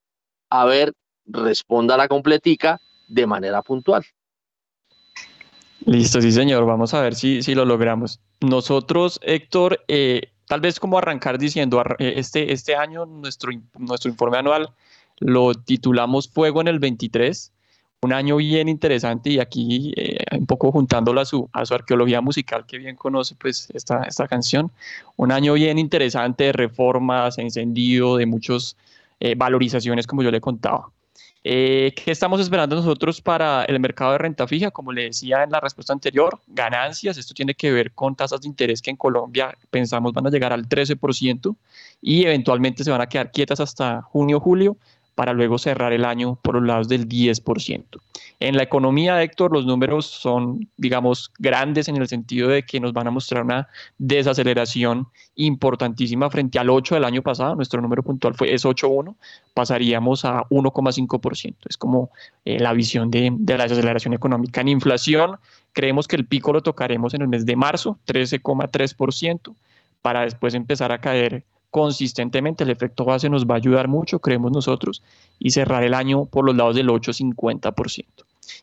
a 0.49 0.65
ver, 0.65 0.93
responda 1.25 1.97
la 1.97 2.07
completica 2.07 2.79
de 3.07 3.27
manera 3.27 3.61
puntual. 3.61 4.03
Listo, 5.85 6.21
sí 6.21 6.31
señor, 6.31 6.65
vamos 6.65 6.93
a 6.93 7.01
ver 7.01 7.15
si, 7.15 7.41
si 7.41 7.55
lo 7.55 7.65
logramos. 7.65 8.19
Nosotros, 8.39 9.19
Héctor, 9.23 9.83
eh, 9.87 10.31
tal 10.47 10.61
vez 10.61 10.79
como 10.79 10.97
arrancar 10.97 11.39
diciendo, 11.39 11.81
eh, 11.97 12.13
este, 12.17 12.53
este 12.53 12.75
año 12.75 13.05
nuestro, 13.05 13.51
nuestro 13.77 14.11
informe 14.11 14.37
anual 14.37 14.69
lo 15.17 15.53
titulamos 15.53 16.29
Fuego 16.29 16.61
en 16.61 16.67
el 16.67 16.79
23, 16.79 17.53
un 18.03 18.13
año 18.13 18.37
bien 18.37 18.67
interesante 18.67 19.29
y 19.29 19.39
aquí 19.39 19.93
eh, 19.95 20.17
un 20.31 20.47
poco 20.47 20.71
juntándolo 20.71 21.21
a 21.21 21.25
su, 21.25 21.47
arqueología 21.53 22.19
musical 22.19 22.65
que 22.65 22.79
bien 22.79 22.95
conoce 22.95 23.35
pues 23.35 23.69
esta, 23.73 24.03
esta 24.03 24.27
canción, 24.27 24.71
un 25.17 25.31
año 25.31 25.53
bien 25.53 25.77
interesante 25.77 26.45
de 26.45 26.53
reformas, 26.53 27.37
encendido, 27.37 28.17
de 28.17 28.25
muchas 28.25 28.75
eh, 29.19 29.35
valorizaciones 29.35 30.07
como 30.07 30.23
yo 30.23 30.31
le 30.31 30.41
contaba. 30.41 30.89
Eh, 31.43 31.93
¿Qué 31.95 32.11
estamos 32.11 32.39
esperando 32.41 32.75
nosotros 32.75 33.21
para 33.21 33.65
el 33.65 33.79
mercado 33.79 34.13
de 34.13 34.17
renta 34.19 34.47
fija? 34.47 34.71
Como 34.71 34.91
le 34.91 35.05
decía 35.05 35.43
en 35.43 35.51
la 35.51 35.59
respuesta 35.59 35.93
anterior, 35.93 36.39
ganancias. 36.47 37.17
Esto 37.17 37.33
tiene 37.35 37.53
que 37.53 37.71
ver 37.71 37.91
con 37.93 38.15
tasas 38.15 38.41
de 38.41 38.47
interés 38.47 38.81
que 38.81 38.91
en 38.91 38.97
Colombia 38.97 39.55
pensamos 39.69 40.13
van 40.13 40.25
a 40.25 40.29
llegar 40.31 40.53
al 40.53 40.67
13% 40.67 41.55
y 42.01 42.25
eventualmente 42.25 42.83
se 42.83 42.91
van 42.91 43.01
a 43.01 43.07
quedar 43.07 43.31
quietas 43.31 43.59
hasta 43.59 44.01
junio, 44.01 44.39
julio 44.39 44.77
para 45.15 45.33
luego 45.33 45.57
cerrar 45.57 45.93
el 45.93 46.05
año 46.05 46.39
por 46.41 46.55
los 46.55 46.63
lados 46.63 46.87
del 46.87 47.07
10%. 47.07 47.83
En 48.39 48.57
la 48.57 48.63
economía, 48.63 49.21
Héctor, 49.21 49.51
los 49.53 49.67
números 49.67 50.07
son, 50.07 50.67
digamos, 50.75 51.31
grandes 51.37 51.87
en 51.87 51.97
el 51.97 52.07
sentido 52.07 52.49
de 52.49 52.63
que 52.63 52.79
nos 52.79 52.91
van 52.91 53.07
a 53.07 53.11
mostrar 53.11 53.43
una 53.43 53.67
desaceleración 53.99 55.07
importantísima 55.35 56.27
frente 56.31 56.57
al 56.57 56.71
8 56.71 56.95
del 56.95 57.03
año 57.03 57.21
pasado. 57.21 57.55
Nuestro 57.55 57.81
número 57.81 58.01
puntual 58.01 58.33
fue 58.33 58.51
es 58.51 58.65
8.1, 58.65 59.15
pasaríamos 59.53 60.25
a 60.25 60.43
1,5%. 60.49 61.55
Es 61.69 61.77
como 61.77 62.09
eh, 62.43 62.59
la 62.59 62.73
visión 62.73 63.11
de, 63.11 63.29
de 63.31 63.57
la 63.57 63.65
desaceleración 63.65 64.15
económica. 64.15 64.61
En 64.61 64.69
inflación, 64.69 65.37
creemos 65.71 66.07
que 66.07 66.15
el 66.15 66.25
pico 66.25 66.51
lo 66.51 66.61
tocaremos 66.61 67.13
en 67.13 67.21
el 67.21 67.27
mes 67.27 67.45
de 67.45 67.55
marzo, 67.55 67.99
13,3%, 68.07 69.53
para 70.01 70.21
después 70.21 70.55
empezar 70.55 70.91
a 70.91 70.99
caer 70.99 71.43
consistentemente. 71.71 72.63
El 72.63 72.69
efecto 72.69 73.05
base 73.05 73.29
nos 73.29 73.45
va 73.45 73.55
a 73.55 73.57
ayudar 73.57 73.87
mucho, 73.87 74.19
creemos 74.19 74.51
nosotros, 74.51 75.01
y 75.39 75.51
cerrar 75.51 75.83
el 75.83 75.95
año 75.95 76.25
por 76.25 76.45
los 76.45 76.55
lados 76.55 76.75
del 76.75 76.89
8,50%. 76.89 78.05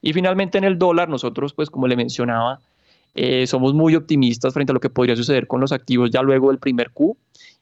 Y 0.03 0.13
finalmente 0.13 0.59
en 0.59 0.65
el 0.65 0.79
dólar, 0.79 1.09
nosotros, 1.09 1.55
pues 1.55 1.71
como 1.71 1.89
le 1.89 1.97
mencionaba, 1.97 2.61
eh, 3.15 3.47
somos 3.47 3.75
muy 3.75 3.97
optimistas 3.97 4.55
frente 4.55 4.73
a 4.73 4.75
lo 4.75 4.81
que 4.81 4.91
podría 4.91 5.17
suceder 5.17 5.47
con 5.47 5.61
los 5.61 5.73
activos 5.73 6.11
ya 6.11 6.23
luego 6.23 6.51
del 6.51 6.59
primer 6.59 6.91
Q. 6.91 7.17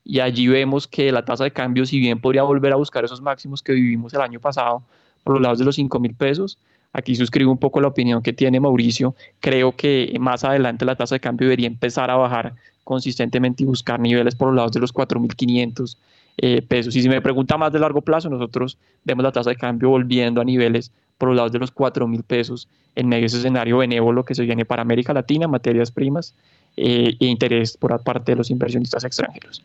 Y 0.04 0.20
allí 0.20 0.46
vemos 0.48 0.86
que 0.86 1.10
la 1.10 1.24
tasa 1.24 1.44
de 1.44 1.52
cambio, 1.52 1.86
si 1.86 1.98
bien 1.98 2.20
podría 2.20 2.42
volver 2.42 2.72
a 2.72 2.76
buscar 2.76 3.04
esos 3.04 3.22
máximos 3.22 3.62
que 3.62 3.72
vivimos 3.72 4.12
el 4.14 4.20
año 4.20 4.40
pasado 4.40 4.82
por 5.24 5.34
los 5.34 5.42
lados 5.42 5.58
de 5.58 5.64
los 5.64 5.74
5 5.76 5.98
mil 5.98 6.14
pesos, 6.14 6.58
aquí 6.92 7.16
suscribo 7.16 7.50
un 7.50 7.58
poco 7.58 7.80
la 7.80 7.88
opinión 7.88 8.22
que 8.22 8.32
tiene 8.32 8.60
Mauricio. 8.60 9.14
Creo 9.40 9.74
que 9.74 10.14
más 10.20 10.44
adelante 10.44 10.84
la 10.84 10.94
tasa 10.96 11.16
de 11.16 11.20
cambio 11.20 11.46
debería 11.46 11.66
empezar 11.66 12.10
a 12.10 12.16
bajar 12.16 12.54
consistentemente 12.86 13.64
y 13.64 13.66
buscar 13.66 13.98
niveles 13.98 14.36
por 14.36 14.46
los 14.46 14.56
lados 14.56 14.70
de 14.70 14.78
los 14.78 14.94
4.500 14.94 15.96
eh, 16.36 16.62
pesos. 16.62 16.94
Y 16.94 17.02
si 17.02 17.08
me 17.08 17.20
pregunta 17.20 17.58
más 17.58 17.72
de 17.72 17.80
largo 17.80 18.00
plazo, 18.00 18.30
nosotros 18.30 18.78
vemos 19.02 19.24
la 19.24 19.32
tasa 19.32 19.50
de 19.50 19.56
cambio 19.56 19.88
volviendo 19.88 20.40
a 20.40 20.44
niveles 20.44 20.92
por 21.18 21.30
los 21.30 21.36
lados 21.36 21.50
de 21.50 21.58
los 21.58 21.74
4.000 21.74 22.22
pesos 22.22 22.68
en 22.94 23.08
medio 23.08 23.22
de 23.22 23.26
ese 23.26 23.38
escenario 23.38 23.78
benévolo 23.78 24.24
que 24.24 24.36
se 24.36 24.44
viene 24.44 24.64
para 24.64 24.82
América 24.82 25.12
Latina, 25.12 25.48
materias 25.48 25.90
primas 25.90 26.32
eh, 26.76 27.16
e 27.18 27.26
interés 27.26 27.76
por 27.76 28.00
parte 28.04 28.32
de 28.32 28.36
los 28.36 28.50
inversionistas 28.50 29.02
extranjeros. 29.02 29.64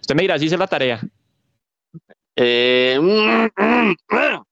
Usted 0.00 0.16
me 0.16 0.22
dirá, 0.22 0.36
si 0.36 0.46
hice 0.46 0.58
la 0.58 0.66
tarea. 0.66 1.00
Eh, 2.34 2.98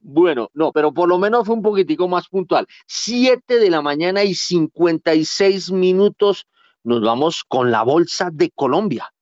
bueno, 0.00 0.48
no, 0.54 0.72
pero 0.72 0.94
por 0.94 1.10
lo 1.10 1.18
menos 1.18 1.44
fue 1.44 1.56
un 1.56 1.62
poquitico 1.62 2.08
más 2.08 2.26
puntual. 2.28 2.66
7 2.86 3.58
de 3.58 3.68
la 3.68 3.82
mañana 3.82 4.24
y 4.24 4.34
56 4.34 5.72
minutos 5.72 6.46
nos 6.84 7.02
vamos 7.02 7.44
con 7.46 7.70
la 7.70 7.82
Bolsa 7.82 8.30
de 8.32 8.50
Colombia. 8.50 9.12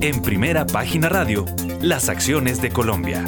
En 0.00 0.22
primera 0.22 0.66
página 0.66 1.10
radio, 1.10 1.44
las 1.82 2.08
acciones 2.08 2.62
de 2.62 2.70
Colombia. 2.70 3.24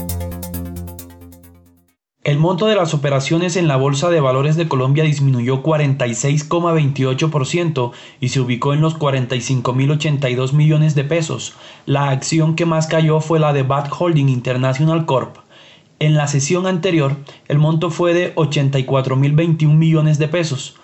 El 2.25 2.39
monto 2.39 2.67
de 2.67 2.77
las 2.77 2.95
operaciones 2.95 3.57
en 3.57 3.67
la 3.67 3.77
Bolsa 3.77 4.09
de 4.09 4.21
Valores 4.21 4.55
de 4.55 4.69
Colombia 4.69 5.03
disminuyó 5.03 5.65
46,28% 5.65 7.91
y 8.21 8.29
se 8.29 8.41
ubicó 8.41 8.73
en 8.73 8.81
los 8.81 8.97
45.082 8.97 10.53
millones 10.53 10.95
de 10.95 11.03
pesos. 11.03 11.57
La 11.85 12.11
acción 12.11 12.55
que 12.55 12.65
más 12.65 12.87
cayó 12.87 13.21
fue 13.21 13.41
la 13.41 13.53
de 13.53 13.65
Bad 13.65 13.89
Holding 13.99 14.29
International 14.29 15.05
Corp. 15.05 15.39
En 16.03 16.17
la 16.17 16.27
sesión 16.27 16.67
anterior, 16.67 17.17
el 17.47 17.61
monto 17.61 17.89
fue 17.89 18.13
de 18.13 18.35
84.021 18.35 19.73
millones 19.73 20.19
de 20.19 20.27
pesos. 20.27 20.75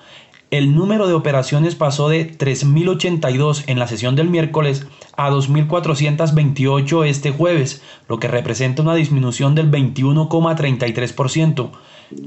El 0.53 0.77
número 0.77 1.09
de 1.09 1.15
operaciones 1.15 1.75
pasó 1.75 2.09
de 2.09 2.39
3.082 2.39 3.65
en 3.67 3.81
la 3.81 3.89
sesión 3.89 4.15
del 4.15 4.31
miércoles 4.31 4.87
a 5.19 5.31
2.428 5.31 7.05
este 7.05 7.33
jueves, 7.33 7.83
lo 8.09 8.21
que 8.21 8.29
representa 8.29 8.83
una 8.83 8.95
disminución 8.95 9.57
del 9.57 9.69
21,33%. 9.69 11.71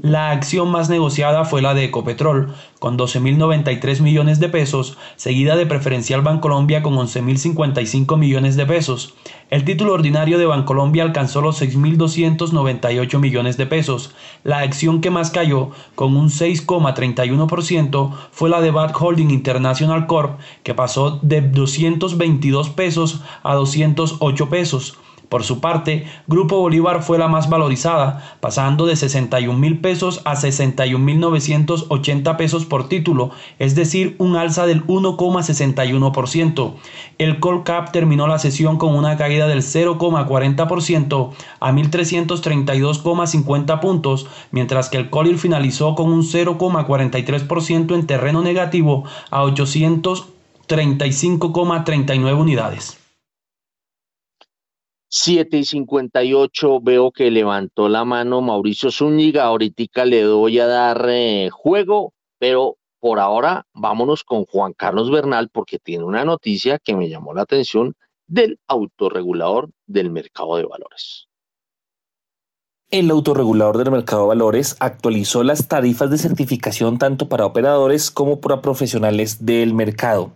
La 0.02 0.30
acción 0.30 0.70
más 0.70 0.88
negociada 0.90 1.44
fue 1.44 1.60
la 1.60 1.74
de 1.74 1.84
Ecopetrol, 1.84 2.54
con 2.78 2.96
12.093 2.96 4.00
millones 4.00 4.38
de 4.38 4.48
pesos, 4.48 4.96
seguida 5.16 5.56
de 5.56 5.66
Preferencial 5.66 6.20
Bancolombia 6.20 6.82
con 6.82 6.94
11.055 6.94 8.16
millones 8.16 8.56
de 8.56 8.66
pesos. 8.66 9.14
El 9.50 9.64
título 9.64 9.94
ordinario 9.94 10.38
de 10.38 10.46
Bancolombia 10.46 11.02
alcanzó 11.02 11.40
los 11.40 11.60
6.298 11.60 13.18
millones 13.18 13.56
de 13.56 13.66
pesos. 13.66 14.14
La 14.44 14.60
acción 14.60 15.00
que 15.00 15.10
más 15.10 15.30
cayó, 15.30 15.70
con 15.96 16.16
un 16.16 16.28
6,31%, 16.28 18.12
fue 18.30 18.50
la 18.50 18.60
de 18.60 18.70
Bad 18.70 18.94
Holding 18.96 19.30
International 19.30 20.06
Corp, 20.06 20.38
que 20.62 20.74
pasó 20.74 21.18
de 21.22 21.40
222 21.40 22.70
pesos 22.70 22.81
a 23.42 23.54
208 23.54 24.48
pesos. 24.48 24.98
Por 25.32 25.42
su 25.44 25.60
parte, 25.60 26.04
Grupo 26.26 26.60
Bolívar 26.60 27.02
fue 27.02 27.16
la 27.16 27.26
más 27.26 27.48
valorizada, 27.48 28.36
pasando 28.40 28.84
de 28.84 28.96
61 28.96 29.58
mil 29.58 29.80
pesos 29.80 30.20
a 30.26 30.36
61 30.36 31.02
mil 31.02 31.20
980 31.20 32.36
pesos 32.36 32.66
por 32.66 32.86
título, 32.86 33.30
es 33.58 33.74
decir, 33.74 34.14
un 34.18 34.36
alza 34.36 34.66
del 34.66 34.86
1,61%. 34.86 36.74
El 37.16 37.40
Colcap 37.40 37.92
terminó 37.92 38.26
la 38.26 38.38
sesión 38.38 38.76
con 38.76 38.94
una 38.94 39.16
caída 39.16 39.46
del 39.46 39.62
0,40% 39.62 41.30
a 41.60 41.72
1.332,50 41.72 43.80
puntos, 43.80 44.26
mientras 44.50 44.90
que 44.90 44.98
el 44.98 45.08
Colir 45.08 45.38
finalizó 45.38 45.94
con 45.94 46.12
un 46.12 46.24
0,43% 46.24 47.94
en 47.94 48.06
terreno 48.06 48.42
negativo 48.42 49.04
a 49.30 49.44
835,39 50.66 52.40
unidades. 52.40 52.98
7 55.14 55.58
y 55.58 55.64
58 55.64 56.80
veo 56.80 57.10
que 57.10 57.30
levantó 57.30 57.90
la 57.90 58.04
mano 58.06 58.40
Mauricio 58.40 58.90
Zúñiga. 58.90 59.44
Ahorita 59.44 60.06
le 60.06 60.22
doy 60.22 60.58
a 60.58 60.66
dar 60.66 61.04
eh, 61.10 61.50
juego, 61.52 62.14
pero 62.38 62.78
por 62.98 63.18
ahora 63.18 63.66
vámonos 63.74 64.24
con 64.24 64.46
Juan 64.46 64.72
Carlos 64.72 65.10
Bernal 65.10 65.50
porque 65.50 65.78
tiene 65.78 66.04
una 66.04 66.24
noticia 66.24 66.78
que 66.78 66.96
me 66.96 67.10
llamó 67.10 67.34
la 67.34 67.42
atención 67.42 67.94
del 68.26 68.58
autorregulador 68.66 69.68
del 69.86 70.10
mercado 70.10 70.56
de 70.56 70.64
valores. 70.64 71.28
El 72.90 73.10
autorregulador 73.10 73.76
del 73.78 73.90
mercado 73.90 74.22
de 74.22 74.28
valores 74.28 74.76
actualizó 74.80 75.42
las 75.42 75.68
tarifas 75.68 76.10
de 76.10 76.16
certificación 76.16 76.96
tanto 76.96 77.28
para 77.28 77.44
operadores 77.44 78.10
como 78.10 78.40
para 78.40 78.62
profesionales 78.62 79.44
del 79.44 79.74
mercado 79.74 80.32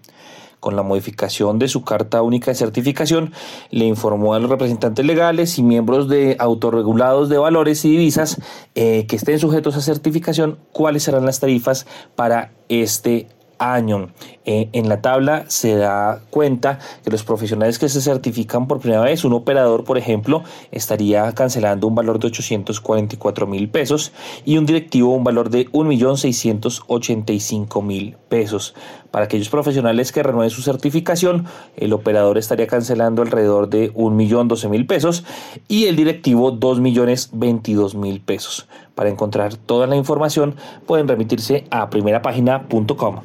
con 0.67 0.75
la 0.75 0.83
modificación 0.83 1.61
de 1.61 1.69
su 1.69 1.85
carta 1.85 2.23
única 2.23 2.51
de 2.51 2.57
certificación, 2.57 3.33
le 3.71 3.85
informó 3.85 4.35
a 4.35 4.41
los 4.41 4.51
representantes 4.51 5.07
legales 5.07 5.61
y 5.61 5.63
miembros 5.63 6.09
de 6.09 6.35
autorregulados 6.41 7.29
de 7.29 7.39
valores 7.39 7.85
y 7.85 7.91
divisas 7.91 8.41
eh, 8.75 9.07
que 9.07 9.15
estén 9.15 9.39
sujetos 9.39 9.77
a 9.77 9.81
certificación 9.81 10.59
cuáles 10.73 11.05
serán 11.05 11.25
las 11.25 11.39
tarifas 11.39 11.87
para 12.17 12.51
este 12.69 13.29
año. 13.59 14.09
Eh, 14.45 14.69
en 14.73 14.89
la 14.89 15.01
tabla 15.01 15.45
se 15.49 15.77
da 15.77 16.21
cuenta 16.31 16.79
que 17.05 17.11
los 17.11 17.25
profesionales 17.25 17.79
que 17.79 17.89
se 17.89 18.01
certifican 18.01 18.67
por 18.67 18.81
primera 18.81 19.03
vez, 19.03 19.25
un 19.25 19.33
operador, 19.33 19.85
por 19.85 19.99
ejemplo, 19.99 20.43
estaría 20.71 21.33
cancelando 21.33 21.87
un 21.87 21.95
valor 21.95 22.19
de 22.19 22.29
844 22.29 23.47
mil 23.47 23.69
pesos 23.69 24.13
y 24.45 24.59
un 24.59 24.67
directivo 24.67 25.15
un 25.15 25.25
valor 25.25 25.51
de 25.51 25.69
1.685.000 25.71 28.17
pesos. 28.29 28.75
Para 29.11 29.25
aquellos 29.27 29.49
profesionales 29.49 30.13
que 30.13 30.23
renueven 30.23 30.51
su 30.51 30.63
certificación, 30.63 31.47
el 31.77 31.93
operador 31.93 32.39
estaría 32.39 32.67
cancelando 32.67 33.23
alrededor 33.23 33.69
de 33.69 33.93
1.012.000 33.95 34.87
pesos 34.87 35.25
y 35.69 35.87
el 35.87 35.97
directivo 35.97 36.53
2.022.000 36.53 38.25
pesos. 38.25 38.69
Para 38.95 39.11
encontrar 39.11 39.57
toda 39.57 39.87
la 39.87 39.97
información 39.97 40.57
pueden 40.87 41.09
remitirse 41.09 41.67
a 41.71 41.91
primerapágina.com. 41.91 43.21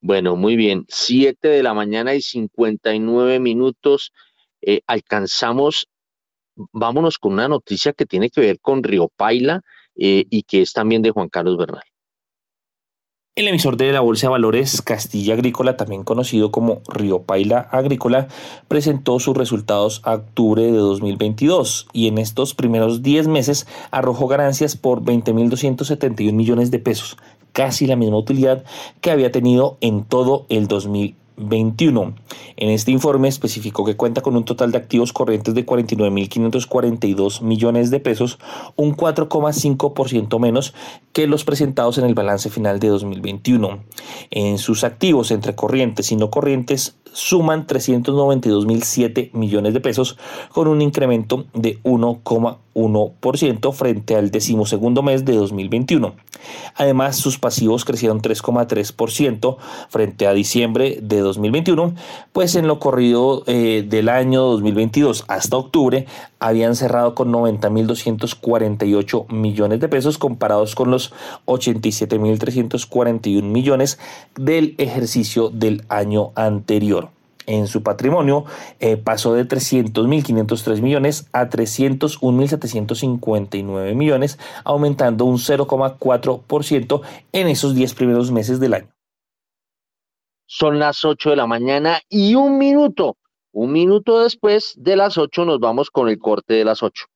Bueno, 0.00 0.36
muy 0.36 0.56
bien. 0.56 0.84
Siete 0.88 1.48
de 1.48 1.62
la 1.62 1.74
mañana 1.74 2.14
y 2.14 2.22
59 2.22 3.38
minutos. 3.40 4.12
Eh, 4.62 4.80
alcanzamos, 4.86 5.88
vámonos 6.72 7.18
con 7.18 7.34
una 7.34 7.48
noticia 7.48 7.92
que 7.92 8.06
tiene 8.06 8.30
que 8.30 8.40
ver 8.40 8.60
con 8.60 8.82
Río 8.82 9.08
Paila 9.16 9.62
eh, 9.96 10.24
y 10.30 10.42
que 10.44 10.62
es 10.62 10.72
también 10.72 11.02
de 11.02 11.10
Juan 11.10 11.28
Carlos 11.28 11.58
Bernal. 11.58 11.82
El 13.40 13.48
emisor 13.48 13.78
de 13.78 13.90
la 13.90 14.00
Bolsa 14.00 14.26
de 14.26 14.32
Valores 14.32 14.82
Castilla 14.82 15.32
Agrícola, 15.32 15.78
también 15.78 16.04
conocido 16.04 16.50
como 16.50 16.82
Río 16.86 17.22
Paila 17.22 17.60
Agrícola, 17.70 18.28
presentó 18.68 19.18
sus 19.18 19.34
resultados 19.34 20.02
a 20.04 20.16
octubre 20.16 20.60
de 20.60 20.76
2022 20.76 21.88
y 21.94 22.08
en 22.08 22.18
estos 22.18 22.52
primeros 22.52 23.02
10 23.02 23.28
meses 23.28 23.66
arrojó 23.92 24.26
ganancias 24.28 24.76
por 24.76 25.00
20.271 25.02 26.34
millones 26.34 26.70
de 26.70 26.80
pesos, 26.80 27.16
casi 27.52 27.86
la 27.86 27.96
misma 27.96 28.18
utilidad 28.18 28.62
que 29.00 29.10
había 29.10 29.32
tenido 29.32 29.78
en 29.80 30.04
todo 30.04 30.44
el 30.50 30.68
2022. 30.68 31.29
21. 31.40 32.14
En 32.56 32.70
este 32.70 32.90
informe 32.90 33.28
especificó 33.28 33.84
que 33.84 33.96
cuenta 33.96 34.20
con 34.20 34.36
un 34.36 34.44
total 34.44 34.72
de 34.72 34.78
activos 34.78 35.12
corrientes 35.12 35.54
de 35.54 35.66
49.542 35.66 37.42
millones 37.42 37.90
de 37.90 38.00
pesos, 38.00 38.38
un 38.76 38.96
4,5% 38.96 40.38
menos 40.38 40.74
que 41.12 41.26
los 41.26 41.44
presentados 41.44 41.98
en 41.98 42.04
el 42.04 42.14
balance 42.14 42.50
final 42.50 42.78
de 42.78 42.88
2021. 42.88 43.80
En 44.30 44.58
sus 44.58 44.84
activos 44.84 45.30
entre 45.30 45.54
corrientes 45.54 46.12
y 46.12 46.16
no 46.16 46.30
corrientes 46.30 46.96
suman 47.12 47.66
392.007 47.66 49.32
millones 49.32 49.74
de 49.74 49.80
pesos 49.80 50.16
con 50.50 50.68
un 50.68 50.82
incremento 50.82 51.46
de 51.54 51.82
1,1% 51.82 53.72
frente 53.72 54.16
al 54.16 54.30
decimosegundo 54.30 55.02
mes 55.02 55.24
de 55.24 55.34
2021. 55.34 56.14
Además, 56.74 57.16
sus 57.16 57.38
pasivos 57.38 57.84
crecieron 57.84 58.22
3,3% 58.22 59.56
frente 59.88 60.26
a 60.26 60.32
diciembre 60.32 60.98
de 61.02 61.20
2021, 61.20 61.94
pues 62.32 62.54
en 62.54 62.66
lo 62.66 62.78
corrido 62.78 63.42
eh, 63.46 63.84
del 63.86 64.08
año 64.08 64.42
2022 64.42 65.24
hasta 65.28 65.56
octubre 65.56 66.06
habían 66.40 66.74
cerrado 66.74 67.14
con 67.14 67.32
90.248 67.32 69.32
millones 69.32 69.78
de 69.80 69.88
pesos 69.88 70.18
comparados 70.18 70.74
con 70.74 70.90
los 70.90 71.12
87.341 71.46 73.42
millones 73.42 73.98
del 74.34 74.74
ejercicio 74.78 75.50
del 75.50 75.84
año 75.88 76.32
anterior 76.34 77.10
en 77.50 77.66
su 77.66 77.82
patrimonio 77.82 78.44
eh, 78.78 78.96
pasó 78.96 79.34
de 79.34 79.46
300.503 79.46 80.80
millones 80.80 81.28
a 81.32 81.50
301.759 81.50 83.94
millones, 83.94 84.38
aumentando 84.64 85.24
un 85.24 85.38
0,4% 85.38 87.00
en 87.32 87.48
esos 87.48 87.74
10 87.74 87.94
primeros 87.94 88.30
meses 88.30 88.60
del 88.60 88.74
año. 88.74 88.86
Son 90.46 90.78
las 90.78 91.04
8 91.04 91.30
de 91.30 91.36
la 91.36 91.46
mañana 91.46 92.00
y 92.08 92.34
un 92.34 92.58
minuto. 92.58 93.16
Un 93.52 93.72
minuto 93.72 94.22
después 94.22 94.74
de 94.76 94.96
las 94.96 95.18
8 95.18 95.44
nos 95.44 95.58
vamos 95.58 95.90
con 95.90 96.08
el 96.08 96.18
corte 96.18 96.54
de 96.54 96.64
las 96.64 96.82
8. 96.82 97.06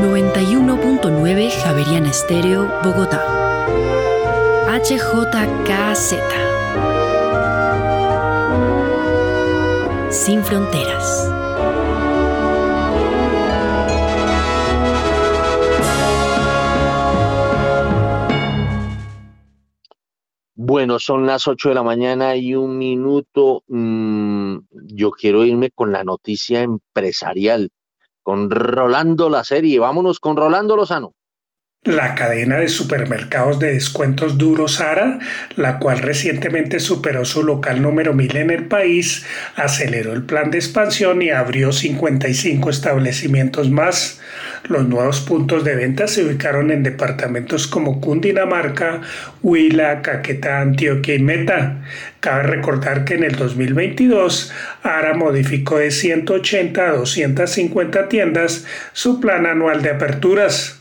91.9 0.00 1.50
Javeriana 1.50 2.10
Estéreo, 2.10 2.66
Bogotá. 2.82 3.22
HJKZ. 4.66 6.14
Sin 10.10 10.42
fronteras. 10.42 11.39
Bueno, 20.62 20.98
son 20.98 21.24
las 21.24 21.48
8 21.48 21.70
de 21.70 21.74
la 21.74 21.82
mañana 21.82 22.36
y 22.36 22.54
un 22.54 22.76
minuto. 22.76 23.64
Mm, 23.68 24.58
yo 24.92 25.10
quiero 25.10 25.42
irme 25.42 25.70
con 25.70 25.90
la 25.90 26.04
noticia 26.04 26.60
empresarial 26.60 27.70
con 28.22 28.50
Rolando 28.50 29.30
la 29.30 29.42
serie. 29.42 29.78
Vámonos 29.78 30.20
con 30.20 30.36
Rolando 30.36 30.76
Lozano. 30.76 31.14
La 31.84 32.14
cadena 32.14 32.58
de 32.58 32.68
supermercados 32.68 33.58
de 33.58 33.72
descuentos 33.72 34.36
Duro 34.36 34.68
Sara, 34.68 35.18
la 35.56 35.78
cual 35.78 36.00
recientemente 36.00 36.78
superó 36.78 37.24
su 37.24 37.42
local 37.42 37.80
número 37.80 38.12
1000 38.12 38.36
en 38.36 38.50
el 38.50 38.66
país, 38.66 39.24
aceleró 39.56 40.12
el 40.12 40.24
plan 40.24 40.50
de 40.50 40.58
expansión 40.58 41.22
y 41.22 41.30
abrió 41.30 41.72
55 41.72 42.68
establecimientos 42.68 43.70
más. 43.70 44.20
Los 44.68 44.86
nuevos 44.88 45.20
puntos 45.22 45.64
de 45.64 45.74
venta 45.74 46.06
se 46.06 46.22
ubicaron 46.22 46.70
en 46.70 46.82
departamentos 46.82 47.66
como 47.66 48.02
Cundinamarca, 48.02 49.00
Huila, 49.42 50.02
Caquetá, 50.02 50.60
Antioquia 50.60 51.14
y 51.14 51.22
Meta. 51.22 51.80
Cabe 52.20 52.42
recordar 52.42 53.06
que 53.06 53.14
en 53.14 53.24
el 53.24 53.36
2022 53.36 54.52
ARA 54.82 55.14
modificó 55.14 55.78
de 55.78 55.92
180 55.92 56.86
a 56.86 56.92
250 56.92 58.10
tiendas 58.10 58.66
su 58.92 59.18
plan 59.18 59.46
anual 59.46 59.80
de 59.80 59.88
aperturas. 59.88 60.79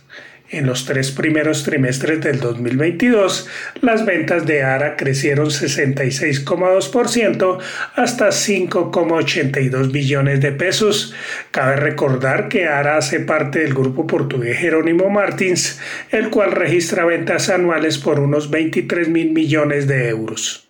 En 0.51 0.65
los 0.65 0.85
tres 0.85 1.11
primeros 1.11 1.63
trimestres 1.63 2.21
del 2.21 2.39
2022, 2.39 3.47
las 3.81 4.03
ventas 4.03 4.47
de 4.47 4.63
ARA 4.63 4.95
crecieron 4.95 5.45
66,2% 5.47 7.59
hasta 7.93 8.29
5,82 8.29 9.91
billones 9.91 10.41
de 10.41 10.51
pesos. 10.51 11.13
Cabe 11.51 11.75
recordar 11.75 12.49
que 12.49 12.65
ARA 12.65 12.97
hace 12.97 13.19
parte 13.19 13.59
del 13.59 13.75
grupo 13.75 14.07
portugués 14.07 14.57
Jerónimo 14.57 15.11
Martins, 15.11 15.79
el 16.09 16.31
cual 16.31 16.53
registra 16.53 17.05
ventas 17.05 17.49
anuales 17.49 17.99
por 17.99 18.19
unos 18.19 18.49
23 18.49 19.07
mil 19.07 19.31
millones 19.31 19.87
de 19.87 20.09
euros. 20.09 20.67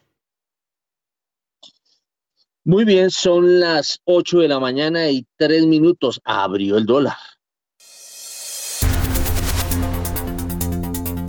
Muy 2.66 2.84
bien, 2.84 3.10
son 3.10 3.62
las 3.62 4.02
8 4.04 4.40
de 4.40 4.50
la 4.50 4.60
mañana 4.60 5.10
y 5.10 5.26
3 5.38 5.66
minutos. 5.66 6.20
Abrió 6.26 6.78
el 6.78 6.86
dólar. 6.86 7.16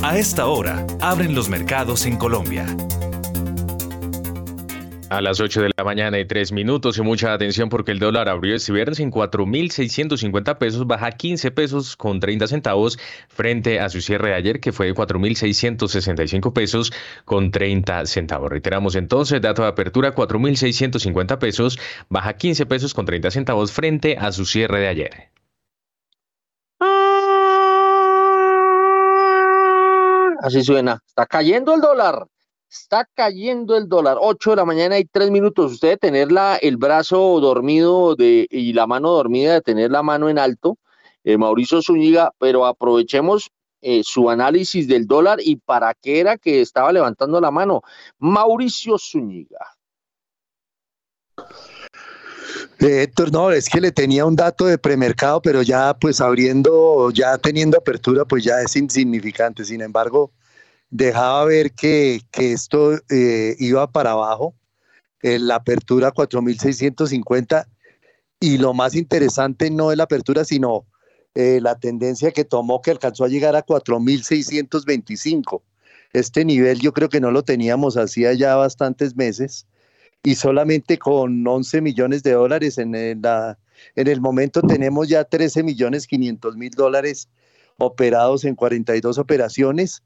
A 0.03 0.17
esta 0.17 0.47
hora, 0.47 0.87
abren 1.03 1.35
los 1.35 1.51
mercados 1.51 2.07
en 2.07 2.17
Colombia. 2.17 2.65
A 5.11 5.21
las 5.21 5.41
8 5.41 5.61
de 5.61 5.71
la 5.77 5.85
mañana 5.85 6.19
y 6.19 6.25
3 6.25 6.53
minutos 6.53 6.97
y 6.97 7.03
mucha 7.03 7.35
atención 7.35 7.69
porque 7.69 7.93
el 7.93 7.99
dólar 7.99 8.31
abrió 8.31 8.55
este 8.57 8.73
viernes 8.73 8.99
en 9.01 9.13
4.650 9.13 10.57
pesos, 10.57 10.87
baja 10.87 11.11
15 11.11 11.51
pesos 11.51 11.97
con 11.97 12.19
30 12.19 12.47
centavos 12.47 12.99
frente 13.29 13.79
a 13.79 13.91
su 13.91 14.01
cierre 14.01 14.31
de 14.31 14.37
ayer 14.37 14.61
que 14.61 14.73
fue 14.73 14.87
de 14.87 14.95
4.665 14.95 16.55
pesos 16.55 16.95
con 17.27 17.51
30 17.51 18.07
centavos. 18.07 18.51
Reiteramos 18.51 18.95
entonces, 18.95 19.43
dato 19.43 19.63
de 19.63 19.69
apertura 19.69 20.15
4.650 20.15 21.39
pesos, 21.39 21.79
baja 22.09 22.33
15 22.33 22.65
pesos 22.65 22.95
con 22.95 23.05
30 23.05 23.31
centavos 23.33 23.71
frente 23.71 24.17
a 24.17 24.33
su 24.33 24.47
cierre 24.47 24.81
de 24.81 24.89
ayer. 24.89 25.40
Así 30.43 30.65
suena. 30.65 31.03
Está 31.07 31.27
cayendo 31.27 31.75
el 31.75 31.83
dólar. 31.83 32.27
Está 32.71 33.07
cayendo 33.15 33.77
el 33.77 33.89
dólar. 33.89 34.17
8 34.21 34.51
de 34.51 34.57
la 34.57 34.65
mañana 34.65 34.99
y 34.99 35.05
3 35.05 35.31
minutos. 35.31 35.73
Usted 35.73 35.91
de 35.91 35.97
tener 35.99 36.29
el 36.63 36.77
brazo 36.79 37.41
dormido 37.41 38.17
de, 38.17 38.47
y 38.51 38.73
la 38.73 38.87
mano 38.87 39.11
dormida, 39.11 39.55
de 39.55 39.61
tener 39.61 39.91
la 39.91 40.03
mano 40.03 40.31
en 40.31 40.39
alto, 40.39 40.79
eh, 41.25 41.37
Mauricio 41.37 41.83
Zúñiga, 41.83 42.33
pero 42.39 42.65
aprovechemos 42.65 43.51
eh, 43.83 44.03
su 44.03 44.31
análisis 44.31 44.89
del 44.89 45.07
dólar 45.07 45.41
y 45.43 45.57
para 45.57 45.93
qué 45.95 46.21
era 46.21 46.39
que 46.39 46.63
estaba 46.63 46.91
levantando 46.91 47.41
la 47.41 47.51
mano. 47.51 47.83
Mauricio 48.19 48.97
Zúñiga. 48.99 49.67
Eh, 52.81 53.03
Héctor, 53.03 53.31
no, 53.31 53.51
es 53.51 53.69
que 53.69 53.79
le 53.79 53.93
tenía 53.93 54.25
un 54.25 54.35
dato 54.37 54.65
de 54.65 54.79
premercado, 54.79 55.43
pero 55.43 55.61
ya 55.61 55.93
pues 55.99 56.19
abriendo, 56.23 57.11
ya 57.11 57.37
teniendo 57.37 57.77
apertura, 57.77 58.25
pues 58.25 58.43
ya 58.43 58.63
es 58.63 58.75
insignificante. 58.75 59.67
Sin 59.67 59.83
embargo, 59.83 60.33
dejaba 60.89 61.45
ver 61.45 61.73
que, 61.73 62.23
esto 62.33 62.95
eh, 63.11 63.55
iba 63.59 63.87
para 63.93 64.13
abajo, 64.13 64.55
en 65.23 65.47
la 65.49 65.57
apertura 65.57 66.11
4.650, 66.11 67.67
y 68.41 68.57
lo 68.57 68.73
más 68.73 68.95
interesante 68.95 69.71
no 69.71 69.93
es 69.93 69.99
la 69.99 70.05
apertura, 70.05 70.47
sino 70.47 70.87
eh, 71.35 71.61
la 71.61 71.79
tendencia 71.79 72.31
que 72.33 72.45
tomó, 72.47 72.81
que 72.81 72.93
alcanzó 72.93 73.25
a 73.25 73.29
llegar 73.29 73.57
a 73.57 73.67
4.625. 73.67 75.63
Este 76.15 76.47
nivel 76.47 76.81
yo 76.81 76.95
creo 76.95 77.11
que 77.11 77.21
no 77.21 77.31
lo 77.31 77.43
teníamos 77.45 77.99
hacía 77.99 78.33
ya 78.33 78.57
bastantes 78.57 79.17
meses 79.17 79.67
y 80.23 80.35
solamente 80.35 80.99
con 80.99 81.47
11 81.47 81.81
millones 81.81 82.23
de 82.23 82.33
dólares 82.33 82.79
en 82.79 82.95
el, 82.95 83.21
en 83.95 84.09
el 84.09 84.21
momento 84.21 84.61
tenemos 84.63 85.09
ya 85.09 85.25
13 85.25 85.63
millones 85.63 86.07
500 86.07 86.57
mil 86.57 86.71
dólares 86.71 87.29
operados 87.79 88.45
en 88.45 88.55
42 88.55 89.19
operaciones 89.19 90.03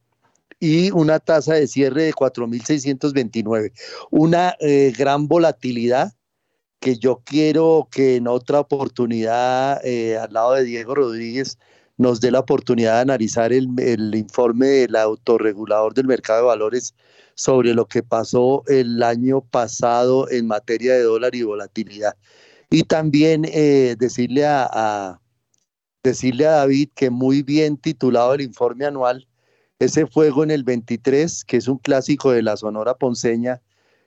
y 0.60 0.92
una 0.92 1.18
tasa 1.18 1.54
de 1.54 1.66
cierre 1.66 2.04
de 2.04 2.12
4.629. 2.12 3.72
Una 4.10 4.54
eh, 4.60 4.92
gran 4.96 5.26
volatilidad 5.26 6.12
que 6.78 6.96
yo 6.96 7.22
quiero 7.24 7.88
que 7.90 8.16
en 8.16 8.28
otra 8.28 8.60
oportunidad, 8.60 9.84
eh, 9.84 10.16
al 10.16 10.32
lado 10.32 10.52
de 10.52 10.64
Diego 10.64 10.94
Rodríguez, 10.94 11.58
nos 11.96 12.20
dé 12.20 12.30
la 12.30 12.40
oportunidad 12.40 12.96
de 12.96 13.00
analizar 13.00 13.52
el, 13.52 13.68
el 13.78 14.14
informe 14.14 14.66
del 14.66 14.96
autorregulador 14.96 15.94
del 15.94 16.06
mercado 16.06 16.40
de 16.40 16.46
valores 16.46 16.94
sobre 17.34 17.74
lo 17.74 17.86
que 17.86 18.02
pasó 18.02 18.62
el 18.66 19.02
año 19.02 19.40
pasado 19.42 20.30
en 20.30 20.46
materia 20.46 20.94
de 20.94 21.02
dólar 21.02 21.34
y 21.34 21.42
volatilidad. 21.42 22.16
Y 22.70 22.84
también 22.84 23.44
eh, 23.46 23.96
decirle, 23.98 24.44
a, 24.46 25.20
decirle 26.02 26.46
a 26.46 26.52
David 26.52 26.90
que 26.94 27.10
muy 27.10 27.42
bien 27.42 27.76
titulado 27.76 28.34
el 28.34 28.40
informe 28.40 28.86
anual, 28.86 29.28
ese 29.78 30.06
fuego 30.06 30.44
en 30.44 30.50
el 30.50 30.64
23, 30.64 31.44
que 31.44 31.56
es 31.56 31.68
un 31.68 31.78
clásico 31.78 32.30
de 32.32 32.42
la 32.42 32.56
Sonora 32.56 32.94
Ponceña, 32.94 33.60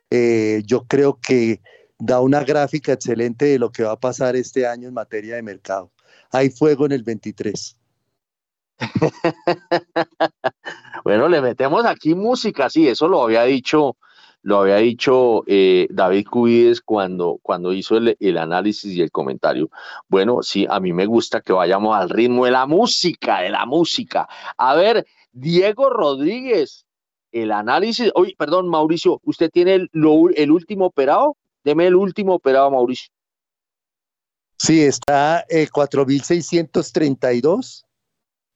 eh, 0.09 0.63
yo 0.65 0.85
creo 0.87 1.19
que 1.21 1.61
da 1.99 2.21
una 2.21 2.43
gráfica 2.43 2.93
excelente 2.93 3.45
de 3.45 3.59
lo 3.59 3.71
que 3.71 3.83
va 3.83 3.93
a 3.93 3.99
pasar 3.99 4.35
este 4.35 4.65
año 4.67 4.87
en 4.87 4.93
materia 4.93 5.35
de 5.35 5.41
mercado. 5.43 5.91
Hay 6.31 6.49
fuego 6.49 6.85
en 6.85 6.93
el 6.93 7.03
23. 7.03 7.77
bueno, 11.07 11.29
le 11.29 11.41
metemos 11.41 11.85
aquí 11.85 12.15
música, 12.15 12.69
sí, 12.69 12.89
eso 12.89 13.07
lo 13.07 13.23
había 13.23 13.43
dicho, 13.43 13.95
lo 14.41 14.59
había 14.59 14.75
dicho 14.75 15.45
eh, 15.47 15.88
David 15.89 16.27
Cubides 16.27 16.81
cuando, 16.81 17.39
cuando 17.41 17.71
hizo 17.71 17.95
el, 17.95 18.17
el, 18.19 18.38
análisis 18.38 18.91
y 18.91 19.01
el 19.01 19.09
comentario. 19.09 19.69
Bueno, 20.09 20.43
sí, 20.43 20.67
a 20.69 20.81
mí 20.81 20.91
me 20.91 21.05
gusta 21.05 21.39
que 21.39 21.53
vayamos 21.53 21.95
al 21.95 22.09
ritmo 22.09 22.43
de 22.43 22.51
la 22.51 22.65
música, 22.65 23.39
de 23.39 23.51
la 23.51 23.65
música. 23.65 24.27
A 24.57 24.75
ver, 24.75 25.07
Diego 25.31 25.89
Rodríguez, 25.89 26.85
el 27.31 27.53
análisis, 27.53 28.11
oye, 28.13 28.35
perdón, 28.38 28.67
Mauricio, 28.67 29.21
¿usted 29.23 29.49
tiene 29.49 29.75
el, 29.75 29.89
el 30.35 30.51
último 30.51 30.88
operado? 30.88 31.38
Deme 31.63 31.88
el 31.88 31.95
último 31.95 32.34
operado, 32.34 32.69
Mauricio. 32.69 33.13
Sí, 34.57 34.81
está 34.81 35.45
eh, 35.47 35.69
4.632 35.69 37.85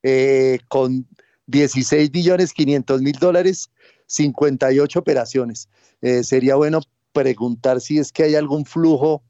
eh, 0.03 0.59
con 0.67 1.07
16 1.51 2.11
billones 2.11 2.53
500 2.53 3.01
mil 3.01 3.13
dólares, 3.19 3.69
58 4.07 4.99
operaciones. 4.99 5.69
Eh, 6.01 6.23
sería 6.23 6.55
bueno 6.55 6.81
preguntar 7.11 7.81
si 7.81 7.99
es 7.99 8.11
que 8.11 8.23
hay 8.23 8.35
algún 8.35 8.65
flujo 8.65 9.23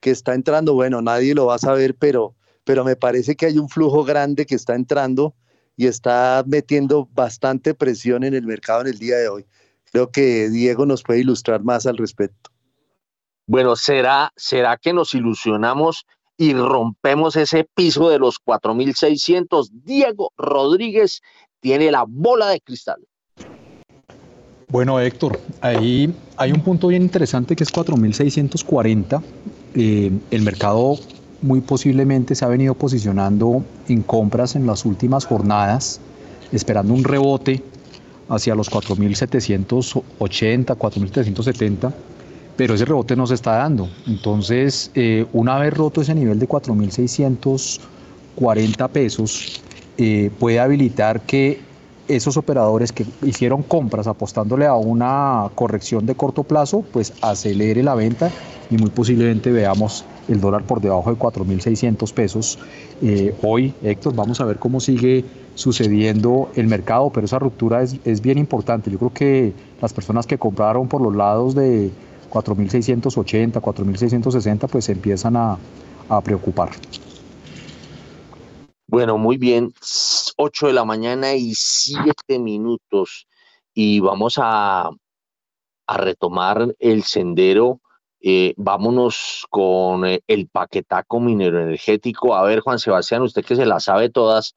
que 0.00 0.10
está 0.10 0.34
entrando. 0.34 0.74
Bueno, 0.74 1.00
nadie 1.00 1.34
lo 1.34 1.46
va 1.46 1.54
a 1.54 1.58
saber, 1.58 1.94
pero, 1.94 2.34
pero 2.64 2.84
me 2.84 2.96
parece 2.96 3.36
que 3.36 3.46
hay 3.46 3.58
un 3.58 3.68
flujo 3.68 4.04
grande 4.04 4.44
que 4.44 4.54
está 4.54 4.74
entrando 4.74 5.34
y 5.76 5.86
está 5.86 6.44
metiendo 6.46 7.08
bastante 7.12 7.72
presión 7.72 8.24
en 8.24 8.34
el 8.34 8.44
mercado 8.44 8.82
en 8.82 8.88
el 8.88 8.98
día 8.98 9.16
de 9.16 9.28
hoy. 9.28 9.46
Creo 9.92 10.10
que 10.10 10.50
Diego 10.50 10.84
nos 10.84 11.02
puede 11.02 11.20
ilustrar 11.20 11.62
más 11.62 11.86
al 11.86 11.96
respecto. 11.96 12.50
Bueno, 13.46 13.76
¿será, 13.76 14.32
será 14.36 14.76
que 14.76 14.92
nos 14.92 15.14
ilusionamos 15.14 16.04
y 16.36 16.52
rompemos 16.52 17.36
ese 17.36 17.64
piso 17.64 18.10
de 18.10 18.18
los 18.18 18.38
4.600? 18.44 19.70
Diego 19.72 20.32
Rodríguez 20.36 21.22
tiene 21.60 21.90
la 21.90 22.04
bola 22.06 22.48
de 22.48 22.60
cristal. 22.60 22.98
Bueno, 24.68 25.00
Héctor, 25.00 25.40
ahí 25.60 26.12
hay 26.36 26.52
un 26.52 26.60
punto 26.60 26.88
bien 26.88 27.02
interesante 27.02 27.56
que 27.56 27.64
es 27.64 27.72
4.640. 27.72 29.22
Eh, 29.74 30.12
el 30.30 30.42
mercado 30.42 30.98
muy 31.40 31.60
posiblemente 31.60 32.34
se 32.34 32.44
ha 32.44 32.48
venido 32.48 32.74
posicionando 32.74 33.64
en 33.88 34.02
compras 34.02 34.56
en 34.56 34.66
las 34.66 34.84
últimas 34.84 35.24
jornadas, 35.24 36.00
esperando 36.52 36.92
un 36.92 37.04
rebote 37.04 37.62
hacia 38.28 38.54
los 38.54 38.70
4.780, 38.70 40.76
4.370 40.76 41.92
pero 42.58 42.74
ese 42.74 42.84
rebote 42.84 43.14
no 43.14 43.26
se 43.28 43.34
está 43.34 43.52
dando. 43.52 43.88
Entonces, 44.08 44.90
eh, 44.96 45.24
una 45.32 45.60
vez 45.60 45.72
roto 45.72 46.00
ese 46.00 46.12
nivel 46.12 46.40
de 46.40 46.48
4.640 46.48 48.88
pesos, 48.88 49.62
eh, 49.98 50.30
puede 50.38 50.60
habilitar 50.60 51.20
que 51.22 51.60
esos 52.08 52.36
operadores 52.38 52.92
que 52.92 53.04
hicieron 53.22 53.62
compras 53.62 54.06
apostándole 54.06 54.66
a 54.66 54.74
una 54.74 55.50
corrección 55.54 56.06
de 56.06 56.14
corto 56.14 56.42
plazo, 56.42 56.82
pues 56.90 57.12
acelere 57.20 57.82
la 57.82 57.94
venta 57.94 58.30
y 58.70 58.76
muy 58.76 58.90
posiblemente 58.90 59.50
veamos 59.50 60.04
el 60.28 60.40
dólar 60.40 60.62
por 60.64 60.80
debajo 60.80 61.10
de 61.10 61.18
4.600 61.18 62.12
pesos. 62.12 62.58
Eh, 63.02 63.34
hoy, 63.42 63.74
Héctor, 63.82 64.14
vamos 64.14 64.40
a 64.40 64.44
ver 64.44 64.58
cómo 64.58 64.80
sigue 64.80 65.24
sucediendo 65.54 66.50
el 66.54 66.66
mercado, 66.66 67.10
pero 67.10 67.26
esa 67.26 67.38
ruptura 67.38 67.82
es, 67.82 67.96
es 68.04 68.20
bien 68.20 68.38
importante. 68.38 68.90
Yo 68.90 68.98
creo 68.98 69.12
que 69.12 69.52
las 69.82 69.92
personas 69.92 70.26
que 70.26 70.38
compraron 70.38 70.88
por 70.88 71.00
los 71.00 71.14
lados 71.14 71.54
de 71.54 71.90
4.680, 72.30 73.52
4.660, 73.52 74.68
pues 74.68 74.84
se 74.84 74.92
empiezan 74.92 75.36
a, 75.36 75.58
a, 76.08 76.20
preocupar. 76.20 76.70
Bueno, 78.90 79.18
muy 79.18 79.36
bien, 79.36 79.74
8 80.38 80.68
de 80.68 80.72
la 80.72 80.84
mañana 80.86 81.34
y 81.34 81.52
7 81.54 82.38
minutos 82.38 83.26
y 83.74 84.00
vamos 84.00 84.36
a, 84.38 84.90
retomar 85.86 86.74
el 86.78 87.02
sendero. 87.02 87.82
Eh, 88.20 88.54
vámonos 88.56 89.46
con 89.50 90.06
eh, 90.06 90.22
el 90.26 90.48
paquetaco 90.48 91.20
minero 91.20 91.60
energético. 91.60 92.34
A 92.34 92.44
ver, 92.44 92.60
Juan 92.60 92.78
Sebastián, 92.78 93.22
usted 93.22 93.44
que 93.44 93.56
se 93.56 93.66
la 93.66 93.78
sabe 93.80 94.08
todas, 94.08 94.54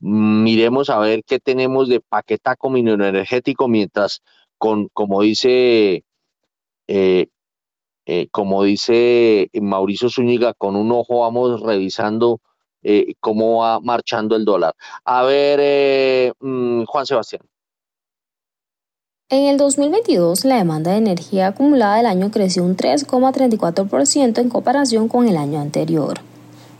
miremos 0.00 0.88
a 0.88 0.98
ver 0.98 1.22
qué 1.24 1.38
tenemos 1.38 1.88
de 1.88 2.00
paquetaco 2.00 2.70
minero 2.70 3.06
energético 3.06 3.68
mientras 3.68 4.22
con, 4.56 4.88
como 4.94 5.20
dice 5.22 6.04
eh, 6.88 7.28
como 8.30 8.64
dice 8.64 9.50
Mauricio 9.60 10.08
Zúñiga, 10.08 10.54
con 10.54 10.74
un 10.76 10.90
ojo 10.92 11.20
vamos 11.20 11.60
revisando 11.60 12.40
eh, 12.84 13.14
cómo 13.18 13.62
va 13.62 13.80
marchando 13.80 14.36
el 14.36 14.44
dólar. 14.44 14.74
A 15.04 15.22
ver, 15.24 15.58
eh, 15.62 16.32
mm, 16.40 16.84
Juan 16.84 17.06
Sebastián. 17.06 17.42
En 19.30 19.46
el 19.46 19.56
2022, 19.56 20.44
la 20.44 20.58
demanda 20.58 20.92
de 20.92 20.98
energía 20.98 21.48
acumulada 21.48 21.96
del 21.96 22.06
año 22.06 22.30
creció 22.30 22.62
un 22.62 22.76
3,34% 22.76 24.40
en 24.40 24.48
comparación 24.50 25.08
con 25.08 25.26
el 25.26 25.36
año 25.36 25.60
anterior. 25.60 26.20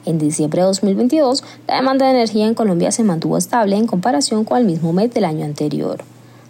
En 0.05 0.19
diciembre 0.19 0.61
de 0.61 0.67
2022, 0.67 1.43
la 1.67 1.77
demanda 1.77 2.05
de 2.07 2.13
energía 2.13 2.47
en 2.47 2.55
Colombia 2.55 2.93
se 2.93 3.03
mantuvo 3.03 3.39
estable 3.39 3.77
en 3.77 3.87
comparación 3.87 4.45
con 4.45 4.59
el 4.59 4.67
mismo 4.67 4.93
mes 4.93 5.13
del 5.15 5.25
año 5.25 5.47
anterior. 5.47 6.05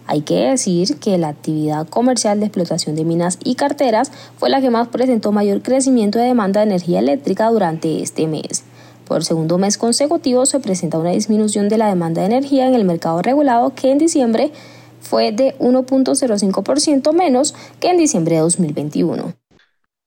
Hay 0.05 0.21
que 0.21 0.35
decir 0.35 0.97
que 0.99 1.17
la 1.17 1.29
actividad 1.29 1.87
comercial 1.87 2.39
de 2.39 2.47
explotación 2.47 2.95
de 2.95 3.05
minas 3.05 3.39
y 3.43 3.55
carteras 3.55 4.11
fue 4.37 4.49
la 4.49 4.61
que 4.61 4.69
más 4.69 4.89
presentó 4.89 5.31
mayor 5.31 5.61
crecimiento 5.61 6.19
de 6.19 6.25
demanda 6.25 6.59
de 6.59 6.67
energía 6.67 6.99
eléctrica 6.99 7.49
durante 7.49 8.03
este 8.03 8.27
mes. 8.27 8.63
Por 9.07 9.23
segundo 9.23 9.57
mes 9.57 9.77
consecutivo 9.77 10.45
se 10.45 10.59
presenta 10.59 10.97
una 10.97 11.11
disminución 11.11 11.69
de 11.69 11.77
la 11.77 11.87
demanda 11.87 12.21
de 12.21 12.27
energía 12.27 12.67
en 12.67 12.75
el 12.75 12.85
mercado 12.85 13.21
regulado 13.21 13.73
que 13.75 13.91
en 13.91 13.97
diciembre 13.97 14.51
fue 14.99 15.31
de 15.31 15.55
1.05% 15.59 17.13
menos 17.13 17.53
que 17.79 17.89
en 17.89 17.97
diciembre 17.97 18.35
de 18.35 18.41
2021. 18.41 19.33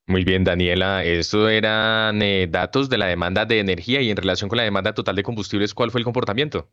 Muy 0.09 0.25
bien, 0.25 0.43
Daniela. 0.43 1.05
Estos 1.05 1.51
eran 1.51 2.23
eh, 2.23 2.49
datos 2.51 2.89
de 2.89 2.99
la 2.99 3.07
demanda 3.07 3.45
de 3.45 3.61
energía 3.61 4.01
y 4.01 4.11
en 4.11 4.17
relación 4.17 4.49
con 4.49 4.57
la 4.57 4.65
demanda 4.65 4.95
total 4.95 5.15
de 5.17 5.23
combustibles, 5.23 5.75
¿cuál 5.75 5.91
fue 5.91 6.01
el 6.01 6.05
comportamiento? 6.05 6.69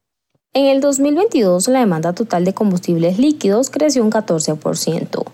En 0.54 0.68
el 0.68 0.80
2022, 0.80 1.68
la 1.68 1.80
demanda 1.80 2.14
total 2.14 2.46
de 2.46 2.54
combustibles 2.54 3.20
líquidos 3.20 3.70
creció 3.70 4.04
un 4.04 4.10
14%. 4.10 5.26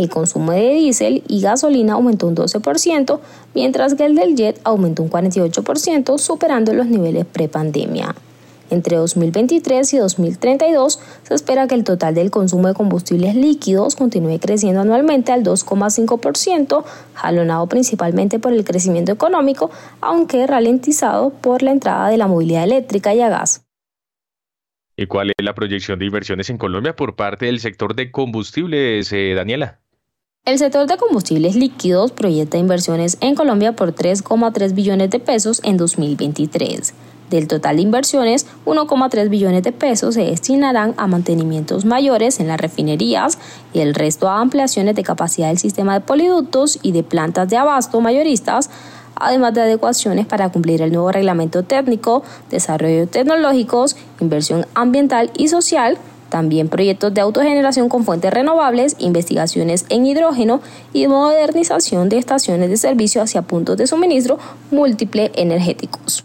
El 0.00 0.08
consumo 0.08 0.52
de 0.52 0.76
diésel 0.76 1.22
y 1.28 1.42
gasolina 1.42 1.92
aumentó 1.92 2.26
un 2.26 2.34
12%, 2.34 3.20
mientras 3.54 3.94
que 3.94 4.06
el 4.06 4.14
del 4.14 4.34
jet 4.34 4.58
aumentó 4.64 5.02
un 5.02 5.10
48%, 5.10 6.16
superando 6.16 6.72
los 6.72 6.86
niveles 6.86 7.26
prepandemia. 7.26 8.14
Entre 8.70 8.96
2023 8.96 9.92
y 9.92 9.98
2032 9.98 11.00
se 11.24 11.34
espera 11.34 11.66
que 11.66 11.74
el 11.74 11.84
total 11.84 12.14
del 12.14 12.30
consumo 12.30 12.68
de 12.68 12.72
combustibles 12.72 13.34
líquidos 13.34 13.94
continúe 13.94 14.38
creciendo 14.38 14.80
anualmente 14.80 15.32
al 15.32 15.42
2,5%, 15.44 16.82
jalonado 17.12 17.66
principalmente 17.66 18.38
por 18.38 18.54
el 18.54 18.64
crecimiento 18.64 19.12
económico, 19.12 19.70
aunque 20.00 20.46
ralentizado 20.46 21.28
por 21.28 21.62
la 21.62 21.72
entrada 21.72 22.08
de 22.08 22.16
la 22.16 22.26
movilidad 22.26 22.64
eléctrica 22.64 23.14
y 23.14 23.20
a 23.20 23.28
gas. 23.28 23.66
¿Y 24.96 25.04
cuál 25.04 25.28
es 25.36 25.44
la 25.44 25.54
proyección 25.54 25.98
de 25.98 26.06
inversiones 26.06 26.48
en 26.48 26.56
Colombia 26.56 26.96
por 26.96 27.16
parte 27.16 27.44
del 27.44 27.60
sector 27.60 27.94
de 27.94 28.10
combustibles, 28.10 29.12
eh, 29.12 29.34
Daniela? 29.34 29.80
El 30.46 30.58
sector 30.58 30.86
de 30.86 30.96
combustibles 30.96 31.54
líquidos 31.54 32.12
proyecta 32.12 32.56
inversiones 32.56 33.18
en 33.20 33.34
Colombia 33.34 33.76
por 33.76 33.94
3,3 33.94 34.74
billones 34.74 35.10
de 35.10 35.20
pesos 35.20 35.60
en 35.64 35.76
2023. 35.76 36.94
Del 37.28 37.46
total 37.46 37.76
de 37.76 37.82
inversiones, 37.82 38.46
1,3 38.64 39.28
billones 39.28 39.62
de 39.62 39.70
pesos 39.72 40.14
se 40.14 40.24
destinarán 40.24 40.94
a 40.96 41.06
mantenimientos 41.06 41.84
mayores 41.84 42.40
en 42.40 42.48
las 42.48 42.58
refinerías 42.58 43.38
y 43.74 43.80
el 43.80 43.94
resto 43.94 44.30
a 44.30 44.40
ampliaciones 44.40 44.96
de 44.96 45.02
capacidad 45.02 45.48
del 45.48 45.58
sistema 45.58 45.92
de 45.92 46.00
poliductos 46.00 46.78
y 46.82 46.92
de 46.92 47.02
plantas 47.02 47.50
de 47.50 47.58
abasto 47.58 48.00
mayoristas, 48.00 48.70
además 49.16 49.52
de 49.52 49.60
adecuaciones 49.60 50.24
para 50.24 50.50
cumplir 50.50 50.80
el 50.80 50.90
nuevo 50.90 51.12
reglamento 51.12 51.64
técnico, 51.64 52.22
desarrollo 52.50 53.06
tecnológicos, 53.06 53.94
inversión 54.20 54.66
ambiental 54.74 55.30
y 55.36 55.48
social, 55.48 55.98
también 56.30 56.68
proyectos 56.68 57.12
de 57.12 57.20
autogeneración 57.20 57.88
con 57.88 58.04
fuentes 58.04 58.32
renovables, 58.32 58.96
investigaciones 58.98 59.84
en 59.90 60.06
hidrógeno 60.06 60.62
y 60.94 61.06
modernización 61.08 62.08
de 62.08 62.18
estaciones 62.18 62.70
de 62.70 62.78
servicio 62.78 63.20
hacia 63.20 63.42
puntos 63.42 63.76
de 63.76 63.86
suministro 63.86 64.38
múltiple 64.70 65.30
energéticos. 65.34 66.24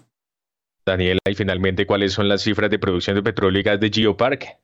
Daniela, 0.86 1.20
y 1.28 1.34
finalmente, 1.34 1.88
¿cuáles 1.88 2.14
son 2.14 2.30
las 2.30 2.44
cifras 2.44 2.70
de 2.70 2.78
producción 2.78 3.16
de 3.16 3.24
petróleo 3.24 3.60
y 3.60 3.64
gas 3.64 3.80
de 3.80 3.90
Geopark? 3.90 4.60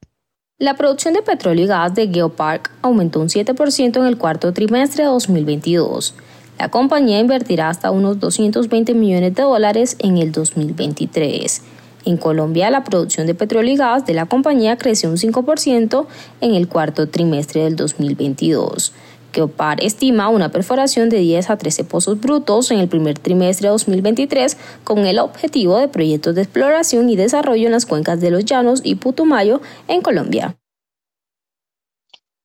La 0.60 0.76
producción 0.76 1.16
de 1.16 1.24
petróleo 1.24 1.66
y 1.66 1.68
gas 1.68 1.96
de 1.96 2.08
Geopark 2.08 2.70
aumentó 2.84 3.20
un 3.20 3.30
7% 3.30 3.98
en 3.98 4.06
el 4.06 4.20
cuarto 4.20 4.54
trimestre 4.54 5.04
de 5.04 5.10
2022 5.10 6.14
La 6.60 6.70
compañía 6.70 7.20
invertirá 7.20 7.70
hasta 7.70 7.90
unos 7.90 8.20
220 8.20 8.94
millones 8.94 9.34
de 9.34 9.42
dólares 9.42 9.96
en 9.98 10.20
el 10.20 10.32
2023. 10.32 11.64
En 12.06 12.18
Colombia, 12.18 12.72
la 12.72 12.84
producción 12.84 13.28
de 13.28 13.36
petróleo 13.36 13.74
y 13.74 13.78
gas 13.78 14.06
de 14.06 14.14
la 14.14 14.26
compañía 14.26 14.78
creció 14.78 15.10
un 15.10 15.18
5% 15.18 16.08
en 16.42 16.56
el 16.56 16.68
cuarto 16.68 17.08
trimestre 17.08 17.64
del 17.64 17.76
2022 17.76 18.94
que 19.32 19.42
OPAR 19.42 19.84
estima 19.84 20.30
una 20.30 20.50
perforación 20.50 21.10
de 21.10 21.18
10 21.20 21.50
a 21.50 21.58
13 21.58 21.86
pozos 21.86 22.20
brutos 22.20 22.70
en 22.72 22.80
el 22.80 22.88
primer 22.88 23.18
trimestre 23.18 23.68
de 23.68 23.72
2023 23.72 24.58
con 24.84 25.00
el 25.06 25.18
objetivo 25.20 25.78
de 25.78 25.88
proyectos 25.88 26.36
de 26.36 26.42
exploración 26.42 27.10
y 27.10 27.16
desarrollo 27.16 27.66
en 27.66 27.72
las 27.72 27.86
cuencas 27.86 28.20
de 28.22 28.32
los 28.32 28.46
Llanos 28.46 28.82
y 28.84 28.96
Putumayo 28.96 29.62
en 29.88 30.02
Colombia. 30.02 30.58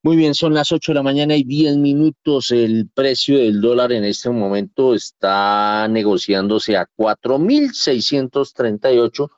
Muy 0.02 0.16
bien, 0.16 0.34
son 0.34 0.52
las 0.54 0.70
8 0.70 0.92
de 0.92 0.94
la 0.94 1.02
mañana 1.02 1.34
y 1.34 1.42
10 1.42 1.78
minutos. 1.78 2.52
El 2.52 2.88
precio 2.94 3.38
del 3.38 3.60
dólar 3.60 3.90
en 3.90 4.04
este 4.04 4.30
momento 4.30 4.94
está 4.94 5.88
negociándose 5.88 6.76
a 6.76 6.86
4.638. 6.96 9.28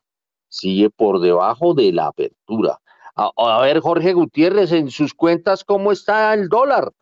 Sigue 0.48 0.90
por 0.90 1.20
debajo 1.20 1.74
de 1.74 1.92
la 1.92 2.08
apertura. 2.08 2.78
A, 3.14 3.60
ver, 3.62 3.80
Jorge 3.80 4.12
Gutiérrez, 4.12 4.70
en 4.70 4.90
sus 4.90 5.12
cuentas, 5.12 5.64
¿cómo 5.64 5.90
está 5.90 6.32
el 6.34 6.48
dólar? 6.48 6.92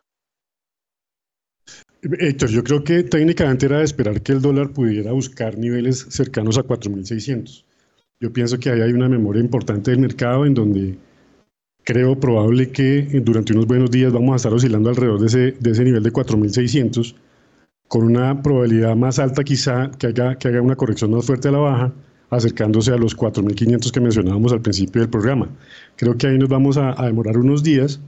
Héctor, 2.01 2.49
yo 2.49 2.63
creo 2.63 2.83
que 2.83 3.03
técnicamente 3.03 3.67
era 3.67 3.79
de 3.79 3.83
esperar 3.83 4.21
que 4.21 4.31
el 4.31 4.41
dólar 4.41 4.71
pudiera 4.71 5.11
buscar 5.11 5.57
niveles 5.59 6.07
cercanos 6.09 6.57
a 6.57 6.63
4.600. 6.63 7.65
Yo 8.19 8.33
pienso 8.33 8.57
que 8.57 8.71
ahí 8.71 8.81
hay 8.81 8.93
una 8.93 9.07
memoria 9.09 9.41
importante 9.41 9.91
del 9.91 9.99
mercado 9.99 10.45
en 10.45 10.55
donde 10.55 10.97
creo 11.83 12.19
probable 12.19 12.71
que 12.71 13.03
durante 13.23 13.53
unos 13.53 13.67
buenos 13.67 13.91
días 13.91 14.11
vamos 14.11 14.33
a 14.33 14.35
estar 14.37 14.53
oscilando 14.53 14.89
alrededor 14.89 15.19
de 15.19 15.27
ese, 15.27 15.51
de 15.59 15.71
ese 15.71 15.83
nivel 15.83 16.01
de 16.01 16.11
4.600, 16.11 17.15
con 17.87 18.03
una 18.05 18.41
probabilidad 18.41 18.95
más 18.95 19.19
alta 19.19 19.43
quizá 19.43 19.91
que 19.91 20.07
haga, 20.07 20.35
que 20.35 20.47
haga 20.47 20.61
una 20.61 20.75
corrección 20.75 21.11
más 21.11 21.27
fuerte 21.27 21.47
a 21.49 21.51
la 21.51 21.59
baja, 21.59 21.93
acercándose 22.29 22.91
a 22.91 22.97
los 22.97 23.15
4.500 23.15 23.91
que 23.91 23.99
mencionábamos 23.99 24.51
al 24.51 24.61
principio 24.61 25.01
del 25.01 25.09
programa. 25.09 25.49
Creo 25.95 26.17
que 26.17 26.27
ahí 26.27 26.37
nos 26.37 26.49
vamos 26.49 26.77
a, 26.77 26.99
a 27.01 27.05
demorar 27.05 27.37
unos 27.37 27.63
días 27.63 27.99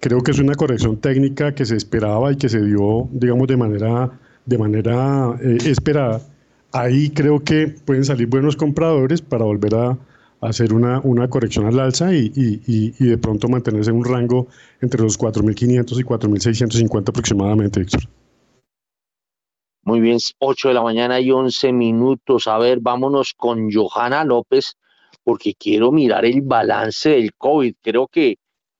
Creo 0.00 0.20
que 0.22 0.30
es 0.30 0.38
una 0.38 0.54
corrección 0.54 0.98
técnica 0.98 1.54
que 1.54 1.64
se 1.64 1.76
esperaba 1.76 2.32
y 2.32 2.36
que 2.36 2.48
se 2.48 2.62
dio, 2.62 3.08
digamos, 3.12 3.48
de 3.48 3.56
manera, 3.56 4.10
de 4.44 4.58
manera 4.58 5.36
eh, 5.42 5.58
esperada. 5.64 6.20
Ahí 6.72 7.10
creo 7.10 7.42
que 7.42 7.68
pueden 7.68 8.04
salir 8.04 8.26
buenos 8.26 8.56
compradores 8.56 9.22
para 9.22 9.44
volver 9.44 9.74
a, 9.74 9.98
hacer 10.42 10.74
una, 10.74 11.00
una, 11.00 11.28
corrección 11.28 11.66
al 11.66 11.80
alza 11.80 12.14
y, 12.14 12.30
y, 12.36 12.94
y, 12.98 13.06
de 13.06 13.16
pronto 13.16 13.48
mantenerse 13.48 13.90
en 13.90 13.96
un 13.96 14.04
rango 14.04 14.48
entre 14.82 15.02
los 15.02 15.18
4.500 15.18 15.98
y 15.98 16.04
4.650 16.04 17.08
aproximadamente, 17.08 17.80
Héctor. 17.80 18.02
Muy 19.86 20.00
bien, 20.00 20.18
8 20.40 20.66
de 20.66 20.74
la 20.74 20.82
mañana 20.82 21.20
y 21.20 21.30
11 21.30 21.72
minutos. 21.72 22.48
A 22.48 22.58
ver, 22.58 22.80
vámonos 22.80 23.34
con 23.34 23.70
Johanna 23.72 24.24
López, 24.24 24.76
porque 25.22 25.54
quiero 25.54 25.92
mirar 25.92 26.24
el 26.24 26.42
balance 26.42 27.10
del 27.10 27.32
COVID. 27.36 27.72
Creo 27.82 28.08
que 28.08 28.38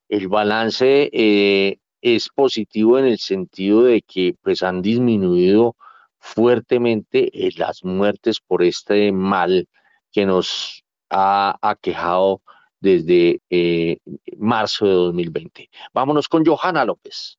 el 0.08 0.26
balance 0.26 1.08
eh, 1.12 1.78
es 2.00 2.28
positivo 2.34 2.98
en 2.98 3.04
el 3.04 3.18
sentido 3.18 3.84
de 3.84 4.02
que 4.02 4.34
pues 4.42 4.64
han 4.64 4.82
disminuido 4.82 5.76
fuertemente 6.18 7.30
eh, 7.32 7.52
las 7.56 7.84
muertes 7.84 8.40
por 8.40 8.64
este 8.64 9.12
mal 9.12 9.68
que 10.10 10.26
nos 10.26 10.82
ha 11.08 11.56
aquejado 11.62 12.42
desde 12.80 13.40
eh, 13.48 13.98
marzo 14.38 14.86
de 14.86 14.92
2020. 14.92 15.70
Vámonos 15.94 16.26
con 16.26 16.44
Johanna 16.44 16.84
López. 16.84 17.38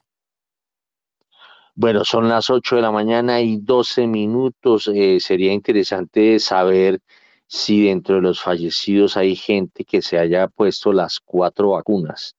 Bueno, 1.79 2.03
son 2.05 2.27
las 2.27 2.49
8 2.49 2.77
de 2.77 2.81
la 2.81 2.91
mañana 2.91 3.39
y 3.39 3.57
12 3.57 4.07
minutos. 4.07 4.89
Eh, 4.91 5.19
sería 5.19 5.53
interesante 5.53 6.39
saber 6.39 7.01
si 7.45 7.85
dentro 7.85 8.15
de 8.15 8.21
los 8.21 8.41
fallecidos 8.41 9.15
hay 9.15 9.35
gente 9.35 9.85
que 9.85 10.01
se 10.01 10.17
haya 10.17 10.47
puesto 10.47 10.91
las 10.91 11.19
cuatro 11.19 11.71
vacunas. 11.71 12.35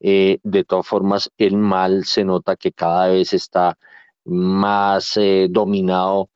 Eh, 0.00 0.38
de 0.42 0.64
todas 0.64 0.86
formas, 0.86 1.30
el 1.38 1.56
mal 1.56 2.04
se 2.04 2.24
nota 2.26 2.56
que 2.56 2.72
cada 2.72 3.08
vez 3.08 3.32
está 3.32 3.78
más 4.24 5.16
eh, 5.16 5.48
dominado 5.50 6.28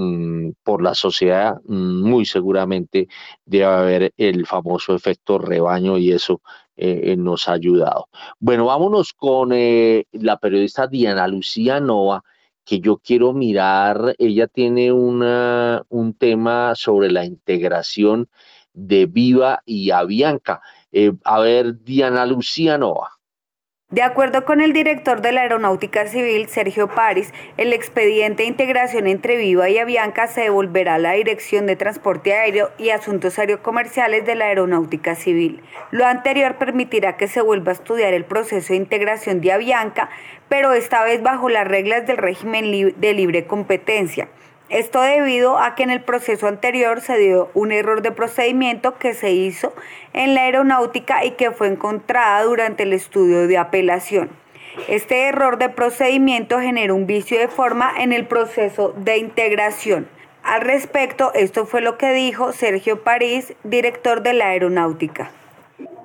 mm, 0.00 0.52
por 0.62 0.82
la 0.82 0.94
sociedad. 0.94 1.56
Mm, 1.64 2.02
muy 2.02 2.24
seguramente 2.26 3.08
debe 3.44 3.64
haber 3.64 4.12
el 4.16 4.46
famoso 4.46 4.94
efecto 4.94 5.38
rebaño 5.38 5.98
y 5.98 6.12
eso 6.12 6.40
eh, 6.76 7.16
nos 7.16 7.48
ha 7.48 7.52
ayudado. 7.52 8.08
Bueno, 8.38 8.66
vámonos 8.66 9.12
con 9.12 9.52
eh, 9.52 10.06
la 10.12 10.38
periodista 10.38 10.86
Diana 10.86 11.28
Lucía 11.28 11.80
Nova, 11.80 12.24
que 12.64 12.80
yo 12.80 12.98
quiero 12.98 13.32
mirar. 13.32 14.14
Ella 14.18 14.46
tiene 14.46 14.92
un 14.92 16.14
tema 16.18 16.74
sobre 16.76 17.10
la 17.10 17.24
integración 17.24 18.28
de 18.72 19.06
Viva 19.06 19.62
y 19.66 19.90
Avianca. 19.90 20.60
Eh, 20.92 21.12
a 21.24 21.40
ver, 21.40 21.82
Diana 21.82 22.26
Lucía 22.26 22.78
Nova. 22.78 23.19
De 23.90 24.02
acuerdo 24.02 24.44
con 24.44 24.60
el 24.60 24.72
director 24.72 25.20
de 25.20 25.32
la 25.32 25.40
Aeronáutica 25.40 26.06
Civil, 26.06 26.46
Sergio 26.48 26.86
París, 26.86 27.34
el 27.56 27.72
expediente 27.72 28.44
de 28.44 28.48
integración 28.48 29.08
entre 29.08 29.36
Viva 29.36 29.68
y 29.68 29.78
Avianca 29.78 30.28
se 30.28 30.42
devolverá 30.42 30.94
a 30.94 30.98
la 30.98 31.14
Dirección 31.14 31.66
de 31.66 31.74
Transporte 31.74 32.32
Aéreo 32.32 32.70
y 32.78 32.90
Asuntos 32.90 33.36
Aerocomerciales 33.40 34.24
de 34.24 34.36
la 34.36 34.44
Aeronáutica 34.44 35.16
Civil. 35.16 35.60
Lo 35.90 36.06
anterior 36.06 36.54
permitirá 36.54 37.16
que 37.16 37.26
se 37.26 37.40
vuelva 37.40 37.72
a 37.72 37.74
estudiar 37.74 38.14
el 38.14 38.24
proceso 38.24 38.74
de 38.74 38.76
integración 38.76 39.40
de 39.40 39.50
Avianca, 39.50 40.08
pero 40.48 40.72
esta 40.72 41.02
vez 41.02 41.20
bajo 41.20 41.48
las 41.48 41.66
reglas 41.66 42.06
del 42.06 42.18
régimen 42.18 42.94
de 42.96 43.12
libre 43.12 43.48
competencia. 43.48 44.28
Esto 44.70 45.02
debido 45.02 45.58
a 45.58 45.74
que 45.74 45.82
en 45.82 45.90
el 45.90 46.00
proceso 46.00 46.46
anterior 46.46 47.00
se 47.00 47.18
dio 47.18 47.48
un 47.54 47.72
error 47.72 48.02
de 48.02 48.12
procedimiento 48.12 48.94
que 48.98 49.14
se 49.14 49.32
hizo 49.32 49.72
en 50.12 50.34
la 50.34 50.42
aeronáutica 50.42 51.24
y 51.24 51.32
que 51.32 51.50
fue 51.50 51.66
encontrada 51.66 52.44
durante 52.44 52.84
el 52.84 52.92
estudio 52.92 53.48
de 53.48 53.58
apelación. 53.58 54.30
Este 54.86 55.26
error 55.26 55.58
de 55.58 55.70
procedimiento 55.70 56.60
generó 56.60 56.94
un 56.94 57.08
vicio 57.08 57.36
de 57.40 57.48
forma 57.48 57.90
en 57.98 58.12
el 58.12 58.26
proceso 58.26 58.94
de 58.96 59.18
integración. 59.18 60.06
Al 60.44 60.60
respecto, 60.60 61.32
esto 61.34 61.66
fue 61.66 61.80
lo 61.80 61.98
que 61.98 62.12
dijo 62.12 62.52
Sergio 62.52 63.02
París, 63.02 63.52
director 63.64 64.22
de 64.22 64.34
la 64.34 64.50
aeronáutica. 64.50 65.32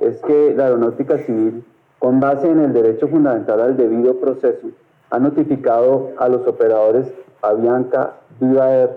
Es 0.01 0.17
que 0.25 0.53
la 0.55 0.65
aeronáutica 0.65 1.19
civil, 1.19 1.63
con 1.99 2.19
base 2.19 2.47
en 2.47 2.59
el 2.59 2.73
derecho 2.73 3.07
fundamental 3.07 3.61
al 3.61 3.77
debido 3.77 4.19
proceso, 4.19 4.69
ha 5.11 5.19
notificado 5.19 6.13
a 6.17 6.27
los 6.27 6.47
operadores 6.47 7.05
Avianca, 7.45 8.13
Viva 8.39 8.71
Air 8.71 8.89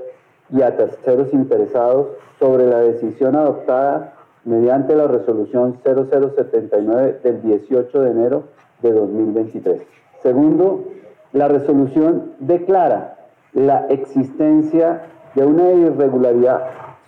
y 0.50 0.62
a 0.62 0.76
terceros 0.76 1.32
interesados 1.32 2.08
sobre 2.38 2.66
la 2.66 2.80
decisión 2.80 3.36
adoptada 3.36 4.14
mediante 4.44 4.94
la 4.94 5.06
resolución 5.06 5.78
0079 5.84 7.20
del 7.22 7.42
18 7.42 8.00
de 8.00 8.10
enero 8.10 8.44
de 8.82 8.92
2023. 8.92 9.82
Segundo, 10.22 10.84
la 11.32 11.48
resolución 11.48 12.32
declara 12.38 13.16
la 13.52 13.86
existencia 13.88 15.02
de 15.34 15.44
una 15.44 15.72
irregularidad 15.72 16.64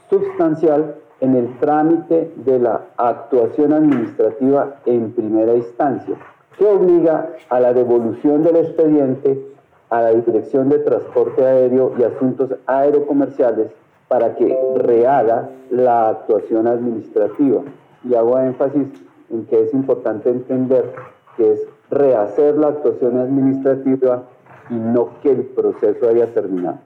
sustancial 0.09 0.97
en 1.21 1.37
el 1.37 1.59
trámite 1.59 2.33
de 2.37 2.59
la 2.59 2.83
actuación 2.97 3.73
administrativa 3.73 4.77
en 4.87 5.13
primera 5.13 5.55
instancia, 5.55 6.17
que 6.59 6.67
obliga 6.67 7.31
a 7.49 7.61
la 7.61 7.73
devolución 7.73 8.43
del 8.43 8.57
expediente 8.57 9.50
a 9.91 10.03
la 10.03 10.11
Dirección 10.11 10.69
de 10.69 10.79
Transporte 10.79 11.45
Aéreo 11.45 11.95
y 11.99 12.05
Asuntos 12.05 12.51
Aerocomerciales 12.67 13.73
para 14.09 14.35
que 14.35 14.57
rehaga 14.77 15.51
la 15.71 16.09
actuación 16.09 16.67
administrativa. 16.67 17.63
Y 18.05 18.15
hago 18.15 18.39
énfasis 18.39 18.89
en 19.31 19.47
que 19.47 19.65
es 19.65 19.75
importante 19.75 20.31
entender 20.31 20.95
que 21.37 21.53
es 21.53 21.61
rehacer 21.91 22.57
la 22.57 22.69
actuación 22.69 23.19
administrativa 23.19 24.29
y 24.71 24.75
no 24.75 25.21
que 25.21 25.33
el 25.33 25.45
proceso 25.47 26.09
haya 26.09 26.33
terminado. 26.33 26.79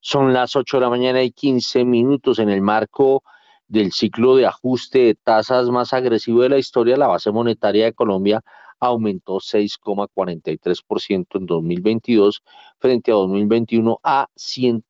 Son 0.00 0.32
las 0.32 0.54
8 0.54 0.76
de 0.76 0.80
la 0.80 0.90
mañana 0.90 1.22
y 1.22 1.32
15 1.32 1.84
minutos 1.84 2.38
en 2.38 2.48
el 2.48 2.62
marco 2.62 3.22
del 3.66 3.92
ciclo 3.92 4.36
de 4.36 4.46
ajuste 4.46 4.98
de 5.00 5.14
tasas 5.14 5.68
más 5.68 5.92
agresivo 5.92 6.42
de 6.42 6.48
la 6.48 6.58
historia, 6.58 6.96
la 6.96 7.08
base 7.08 7.30
monetaria 7.30 7.84
de 7.84 7.92
Colombia 7.92 8.42
aumentó 8.80 9.40
6,43% 9.40 11.38
en 11.38 11.46
2022 11.46 12.42
frente 12.78 13.10
a 13.10 13.14
2021 13.14 13.98
a 14.02 14.28
100, 14.36 14.84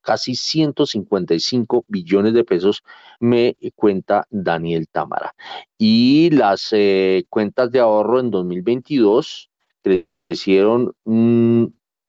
casi 0.00 0.34
155 0.34 1.84
billones 1.88 2.34
de 2.34 2.44
pesos, 2.44 2.82
me 3.20 3.56
cuenta 3.74 4.26
Daniel 4.30 4.88
Támara. 4.88 5.34
Y 5.78 6.30
las 6.30 6.68
eh, 6.72 7.24
cuentas 7.28 7.70
de 7.70 7.80
ahorro 7.80 8.20
en 8.20 8.30
2022 8.30 9.50
crecieron 9.82 10.94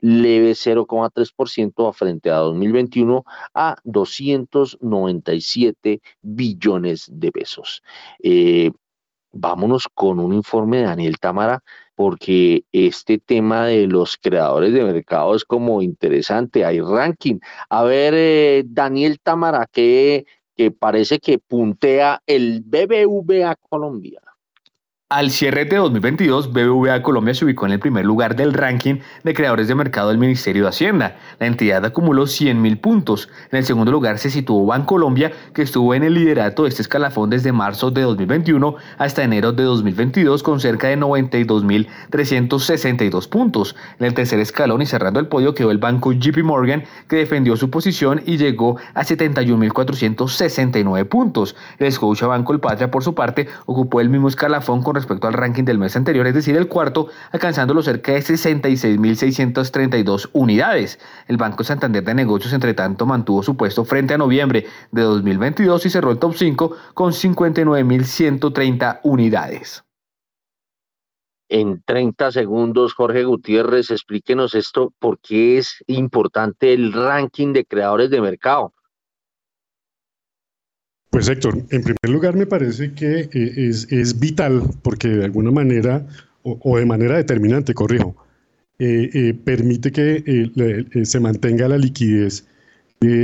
leve 0.02 0.52
0,3% 0.52 1.94
frente 1.94 2.30
a 2.30 2.36
2021 2.36 3.24
a 3.54 3.76
297 3.84 6.02
billones 6.22 7.10
de 7.12 7.32
pesos. 7.32 7.82
Eh, 8.22 8.72
vámonos 9.36 9.88
con 9.94 10.20
un 10.20 10.34
informe 10.34 10.78
de 10.78 10.84
Daniel 10.84 11.20
Támara 11.20 11.62
porque 11.96 12.64
este 12.72 13.20
tema 13.20 13.68
de 13.68 13.88
los 13.88 14.18
creadores 14.18 14.74
de 14.74 14.84
mercado 14.84 15.36
es 15.36 15.46
como 15.46 15.82
interesante, 15.82 16.66
hay 16.66 16.82
ranking. 16.82 17.40
A 17.70 17.84
ver, 17.84 18.14
eh, 18.16 18.64
Daniel 18.66 19.20
Támara, 19.22 19.66
que, 19.72 20.26
que 20.58 20.72
parece 20.72 21.20
que 21.20 21.40
puntea 21.40 22.22
el 22.26 22.62
BBVA 22.66 23.56
Colombia. 23.70 24.22
Al 25.08 25.30
cierre 25.30 25.66
de 25.66 25.76
2022, 25.76 26.52
BBVA 26.52 27.04
Colombia 27.04 27.36
se 27.36 27.46
ubicó 27.46 27.68
en 27.68 27.74
el 27.74 27.80
primer 27.80 28.04
lugar 28.04 28.36
del 28.36 28.54
ranking 28.54 29.02
de 29.24 29.36
creadores 29.36 29.68
de 29.68 29.76
mercado 29.76 30.10
del 30.10 30.18
Ministerio 30.18 30.64
de 30.64 30.70
Hacienda. 30.70 31.18
La 31.38 31.46
entidad 31.46 31.86
acumuló 31.86 32.26
100 32.26 32.60
mil 32.60 32.80
puntos. 32.80 33.30
En 33.52 33.60
el 33.60 33.66
segundo 33.66 33.92
lugar 33.92 34.18
se 34.18 34.32
situó 34.32 34.66
Bancolombia, 34.66 35.32
que 35.54 35.62
estuvo 35.62 35.94
en 35.94 36.02
el 36.02 36.16
liderato 36.16 36.64
de 36.64 36.70
este 36.70 36.82
escalafón 36.82 37.30
desde 37.30 37.52
marzo 37.52 37.92
de 37.92 38.02
2021 38.02 38.78
hasta 38.98 39.24
enero 39.24 39.52
de 39.52 39.62
2022 39.62 40.42
con 40.42 40.60
cerca 40.60 40.88
de 40.88 40.98
92 40.98 41.64
mil 41.64 41.88
362 42.10 43.28
puntos. 43.28 43.76
En 44.00 44.08
el 44.08 44.16
tercer 44.16 44.40
escalón 44.40 44.82
y 44.82 44.88
cerrando 44.88 45.20
el 45.20 45.28
podio 45.28 45.54
quedó 45.54 45.70
el 45.70 45.78
banco 45.78 46.14
JP 46.14 46.40
Morgan, 46.44 46.84
que 47.08 47.18
defendió 47.18 47.56
su 47.58 47.70
posición 47.70 48.24
y 48.26 48.38
llegó 48.38 48.80
a 48.96 49.04
71 49.04 49.56
mil 49.56 49.72
469 49.72 51.06
puntos. 51.06 51.56
El 51.78 51.94
Banco 52.28 52.54
El 52.54 52.60
Patria, 52.60 52.90
por 52.90 53.04
su 53.04 53.14
parte, 53.14 53.48
ocupó 53.68 54.02
el 54.02 54.10
mismo 54.10 54.30
escalafón 54.30 54.82
con 54.82 54.95
respecto 54.96 55.28
al 55.28 55.34
ranking 55.34 55.64
del 55.64 55.78
mes 55.78 55.96
anterior, 55.96 56.26
es 56.26 56.34
decir, 56.34 56.58
el 56.58 56.68
cuarto, 56.68 57.10
alcanzándolo 57.32 57.84
cerca 57.84 58.14
de 58.14 58.20
66.632 58.20 60.30
unidades. 60.34 61.00
El 61.28 61.38
Banco 61.38 61.64
Santander 61.64 62.04
de 62.04 62.16
Negocios, 62.16 62.54
entre 62.54 62.74
tanto, 62.74 63.06
mantuvo 63.06 63.44
su 63.44 63.56
puesto 63.56 63.86
frente 63.86 64.16
a 64.16 64.18
noviembre 64.18 64.66
de 64.92 65.02
2022 65.02 65.86
y 65.86 65.90
cerró 65.90 66.12
el 66.12 66.20
top 66.20 66.36
5 66.36 66.76
con 66.94 67.12
59.130 67.12 69.00
unidades. 69.04 69.86
En 71.48 71.84
30 71.84 72.32
segundos, 72.32 72.96
Jorge 72.96 73.24
Gutiérrez, 73.24 73.92
explíquenos 73.92 74.56
esto, 74.56 74.92
por 74.98 75.20
qué 75.20 75.60
es 75.60 75.84
importante 75.86 76.74
el 76.74 76.92
ranking 76.92 77.54
de 77.54 77.66
creadores 77.66 78.10
de 78.10 78.20
mercado. 78.20 78.74
Pues 81.16 81.30
Héctor, 81.30 81.60
en 81.70 81.82
primer 81.82 82.10
lugar 82.10 82.36
me 82.36 82.46
parece 82.46 82.92
que 82.92 83.30
eh, 83.32 83.70
es, 83.70 84.20
vital 84.20 84.64
porque 84.82 85.08
de 85.08 85.24
alguna 85.24 85.50
manera, 85.50 86.06
o, 86.44 86.78
de 86.78 86.86
manera 86.86 87.16
determinante, 87.16 87.74
corrijo, 87.74 88.18
eh, 88.80 89.10
eh, 89.14 89.34
permite 89.34 89.94
que 89.94 90.52
se 91.06 91.20
mantenga 91.22 91.70
la 91.70 91.78
liquidez 91.78 92.46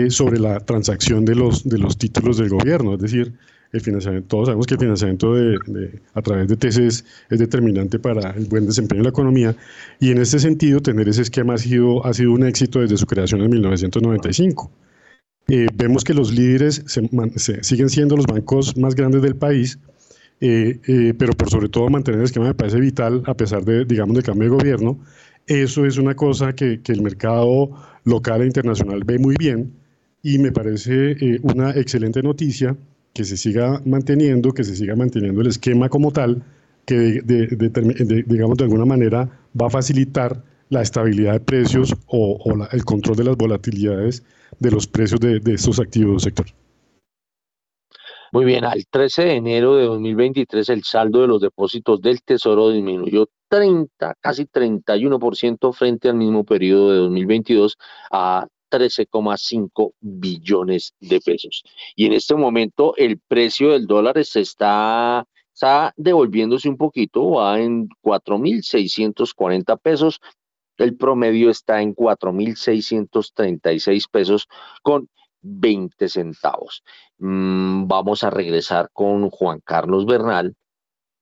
sobre 0.07 0.39
la 0.39 0.61
transacción 0.61 1.26
de 1.26 1.35
los, 1.35 1.68
de 1.68 1.80
los 1.80 1.97
títulos 1.97 2.38
del 2.38 2.47
gobierno. 2.47 2.93
Es 2.93 3.01
decir, 3.01 3.34
el 3.73 3.81
financiamiento, 3.81 4.26
todos 4.30 4.47
sabemos 4.47 4.68
que 4.68 4.76
el 4.76 4.80
financiamiento 4.80 5.35
de, 5.35 5.99
a 6.13 6.22
través 6.22 6.47
de 6.47 6.55
TESES 6.55 7.03
es 7.30 7.39
determinante 7.39 7.99
para 7.99 8.30
el 8.30 8.45
buen 8.45 8.68
desempeño 8.68 8.99
de 8.99 9.03
la 9.03 9.09
economía 9.09 9.53
y 9.99 10.11
en 10.11 10.19
este 10.19 10.39
sentido 10.39 10.80
tener 10.80 11.09
ese 11.09 11.23
esquema 11.23 11.55
ha 11.55 11.57
sido, 11.57 12.05
ha 12.05 12.13
sido 12.13 12.31
un 12.31 12.45
éxito 12.45 12.80
desde 12.80 12.95
su 12.95 13.05
creación 13.05 13.41
en 13.41 13.49
1995. 13.49 14.72
Eh, 15.47 15.68
vemos 15.76 16.03
que 16.03 16.13
los 16.13 16.34
líderes 16.34 16.84
siguen 17.61 17.89
siendo 17.89 18.15
los 18.15 18.26
bancos 18.26 18.77
más 18.77 18.95
grandes 18.95 19.22
del 19.22 19.35
país, 19.35 19.80
eh, 20.39 20.80
eh, 20.88 21.13
pero 21.18 21.34
por 21.34 21.49
sobre 21.49 21.69
todo 21.69 21.89
mantener 21.89 22.19
el 22.19 22.26
esquema 22.26 22.47
me 22.47 22.53
parece 22.53 22.80
vital 22.80 23.22
a 23.26 23.34
pesar 23.34 23.63
de, 23.65 23.85
digamos, 23.85 24.15
del 24.15 24.23
cambio 24.23 24.49
de 24.49 24.55
gobierno. 24.55 24.99
Eso 25.47 25.85
es 25.85 25.97
una 25.97 26.15
cosa 26.15 26.53
que, 26.53 26.80
el 26.88 27.01
mercado 27.01 27.72
local 28.05 28.41
e 28.41 28.45
internacional 28.45 29.03
ve 29.03 29.19
muy 29.19 29.35
bien 29.38 29.72
y 30.23 30.38
me 30.38 30.51
parece 30.51 31.39
una 31.41 31.72
excelente 31.72 32.22
noticia 32.22 32.76
que 33.13 33.26
se 33.26 33.35
siga 33.35 33.81
manteniendo, 33.85 34.53
que 34.53 34.63
se 34.63 34.76
siga 34.76 34.95
manteniendo 34.95 35.41
el 35.41 35.47
esquema 35.47 35.89
como 35.89 36.11
tal, 36.11 36.43
que 36.85 37.22
digamos 38.27 38.57
de 38.57 38.63
alguna 38.63 38.85
manera 38.85 39.30
va 39.59 39.68
a 39.68 39.69
facilitar 39.69 40.43
la 40.69 40.81
estabilidad 40.81 41.34
de 41.34 41.39
precios 41.41 41.95
o, 42.07 42.39
el 42.72 42.85
control 42.85 43.18
de 43.18 43.23
las 43.26 43.38
volatilidades 43.38 44.23
de 44.61 44.69
los 44.69 44.88
precios 44.88 45.19
de, 45.19 45.41
estos 45.47 45.79
activos, 45.79 46.21
sector. 46.21 46.45
Muy 48.31 48.45
bien, 48.45 48.63
al 48.63 48.85
13 48.88 49.23
de 49.23 49.33
enero 49.33 49.75
de 49.75 49.85
2023 49.85 50.69
el 50.69 50.83
saldo 50.83 51.21
de 51.21 51.27
los 51.27 51.41
depósitos 51.41 51.99
del 51.99 52.21
Tesoro 52.21 52.69
disminuyó 52.69 53.27
30, 53.49 54.15
casi 54.21 54.45
31% 54.45 55.73
frente 55.73 56.09
al 56.09 56.15
mismo 56.15 56.45
periodo 56.45 56.91
de 56.91 56.97
2022 56.99 57.75
a 58.11 58.47
13,5 58.69 59.93
billones 59.99 60.93
de 60.99 61.19
pesos. 61.19 61.63
Y 61.95 62.05
en 62.05 62.13
este 62.13 62.35
momento 62.35 62.93
el 62.97 63.19
precio 63.19 63.71
del 63.71 63.88
dólar 63.88 64.23
se 64.23 64.41
está, 64.41 65.25
devolviéndose 65.97 66.69
un 66.69 66.77
poquito, 66.77 67.31
va 67.31 67.59
en 67.59 67.89
4.640 68.03 69.79
pesos 69.81 70.21
el 70.82 70.98
promedio 70.98 71.49
está 71.49 71.82
en 71.82 71.95
4.636 71.95 74.10
pesos 74.10 74.48
con 74.82 75.10
20 75.41 76.10
centavos. 76.10 76.84
Mm, 77.18 77.88
vamos 77.88 78.24
a 78.24 78.30
regresar 78.30 78.90
con 78.93 79.30
Juan 79.30 79.61
Carlos 79.64 80.06
Bernal, 80.06 80.56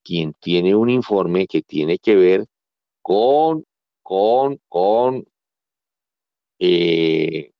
quien 0.04 0.34
tiene 0.34 0.76
un 0.76 0.90
informe 0.90 1.48
que 1.48 1.62
tiene 1.62 1.98
que 1.98 2.16
ver 2.16 2.46
con, 3.02 3.66
con, 4.02 4.60
con 4.68 5.26
eh, 6.60 7.52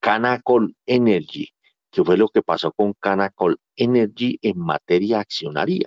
Canacol 0.00 0.76
Energy. 0.86 1.48
¿Qué 1.90 2.04
fue 2.04 2.16
lo 2.16 2.28
que 2.28 2.42
pasó 2.42 2.72
con 2.72 2.92
Canacol 2.94 3.58
Energy 3.76 4.38
en 4.42 4.58
materia 4.58 5.20
accionaria? 5.20 5.86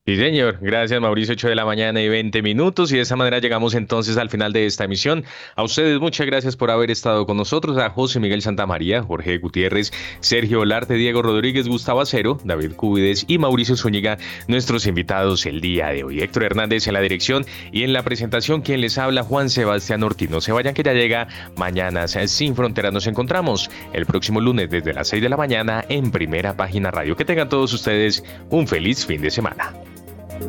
Sí, 0.04 0.16
señor. 0.16 0.58
Gracias, 0.60 1.00
Mauricio. 1.00 1.34
8 1.34 1.50
de 1.50 1.54
la 1.54 1.64
mañana 1.64 2.02
y 2.02 2.08
20 2.08 2.42
minutos. 2.42 2.90
Y 2.90 2.96
de 2.96 3.02
esa 3.02 3.14
manera 3.14 3.38
llegamos 3.38 3.72
entonces 3.76 4.16
al 4.16 4.30
final 4.30 4.52
de 4.52 4.66
esta 4.66 4.82
emisión. 4.82 5.24
A 5.54 5.62
ustedes, 5.62 6.00
muchas 6.00 6.26
gracias 6.26 6.56
por 6.56 6.72
haber 6.72 6.90
estado 6.90 7.24
con 7.24 7.36
nosotros. 7.36 7.78
A 7.78 7.88
José 7.88 8.18
Miguel 8.18 8.42
Santamaría, 8.42 9.04
Jorge 9.04 9.38
Gutiérrez, 9.38 9.92
Sergio 10.18 10.62
Olarte, 10.62 10.94
Diego 10.94 11.22
Rodríguez, 11.22 11.68
Gustavo 11.68 12.00
Acero, 12.00 12.40
David 12.42 12.72
Cúbides 12.72 13.24
y 13.28 13.38
Mauricio 13.38 13.76
Zúñiga, 13.76 14.18
nuestros 14.48 14.88
invitados 14.88 15.46
el 15.46 15.60
día 15.60 15.90
de 15.90 16.02
hoy. 16.02 16.20
Héctor 16.20 16.42
Hernández 16.42 16.88
en 16.88 16.94
la 16.94 17.00
dirección 17.00 17.46
y 17.70 17.84
en 17.84 17.92
la 17.92 18.02
presentación, 18.02 18.62
quien 18.62 18.80
les 18.80 18.98
habla, 18.98 19.22
Juan 19.22 19.50
Sebastián 19.50 20.02
Ortiz. 20.02 20.28
No 20.30 20.40
se 20.40 20.50
vayan, 20.50 20.74
que 20.74 20.82
ya 20.82 20.94
llega 20.94 21.28
mañana 21.56 22.08
Sin 22.08 22.56
Fronteras. 22.56 22.92
Nos 22.92 23.06
encontramos 23.06 23.70
el 23.92 24.04
próximo 24.06 24.40
lunes 24.40 24.68
desde 24.68 24.94
las 24.94 25.06
6 25.06 25.22
de 25.22 25.28
la 25.28 25.36
mañana 25.36 25.84
en 25.88 26.10
Primera 26.10 26.56
Página 26.56 26.90
Radio. 26.90 27.14
Que 27.14 27.24
tengan 27.24 27.48
todos 27.48 27.72
ustedes 27.72 28.24
un 28.50 28.66
feliz 28.66 29.06
fin 29.06 29.22
de 29.22 29.30
semana. 29.30 29.72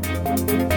Música 0.02 0.73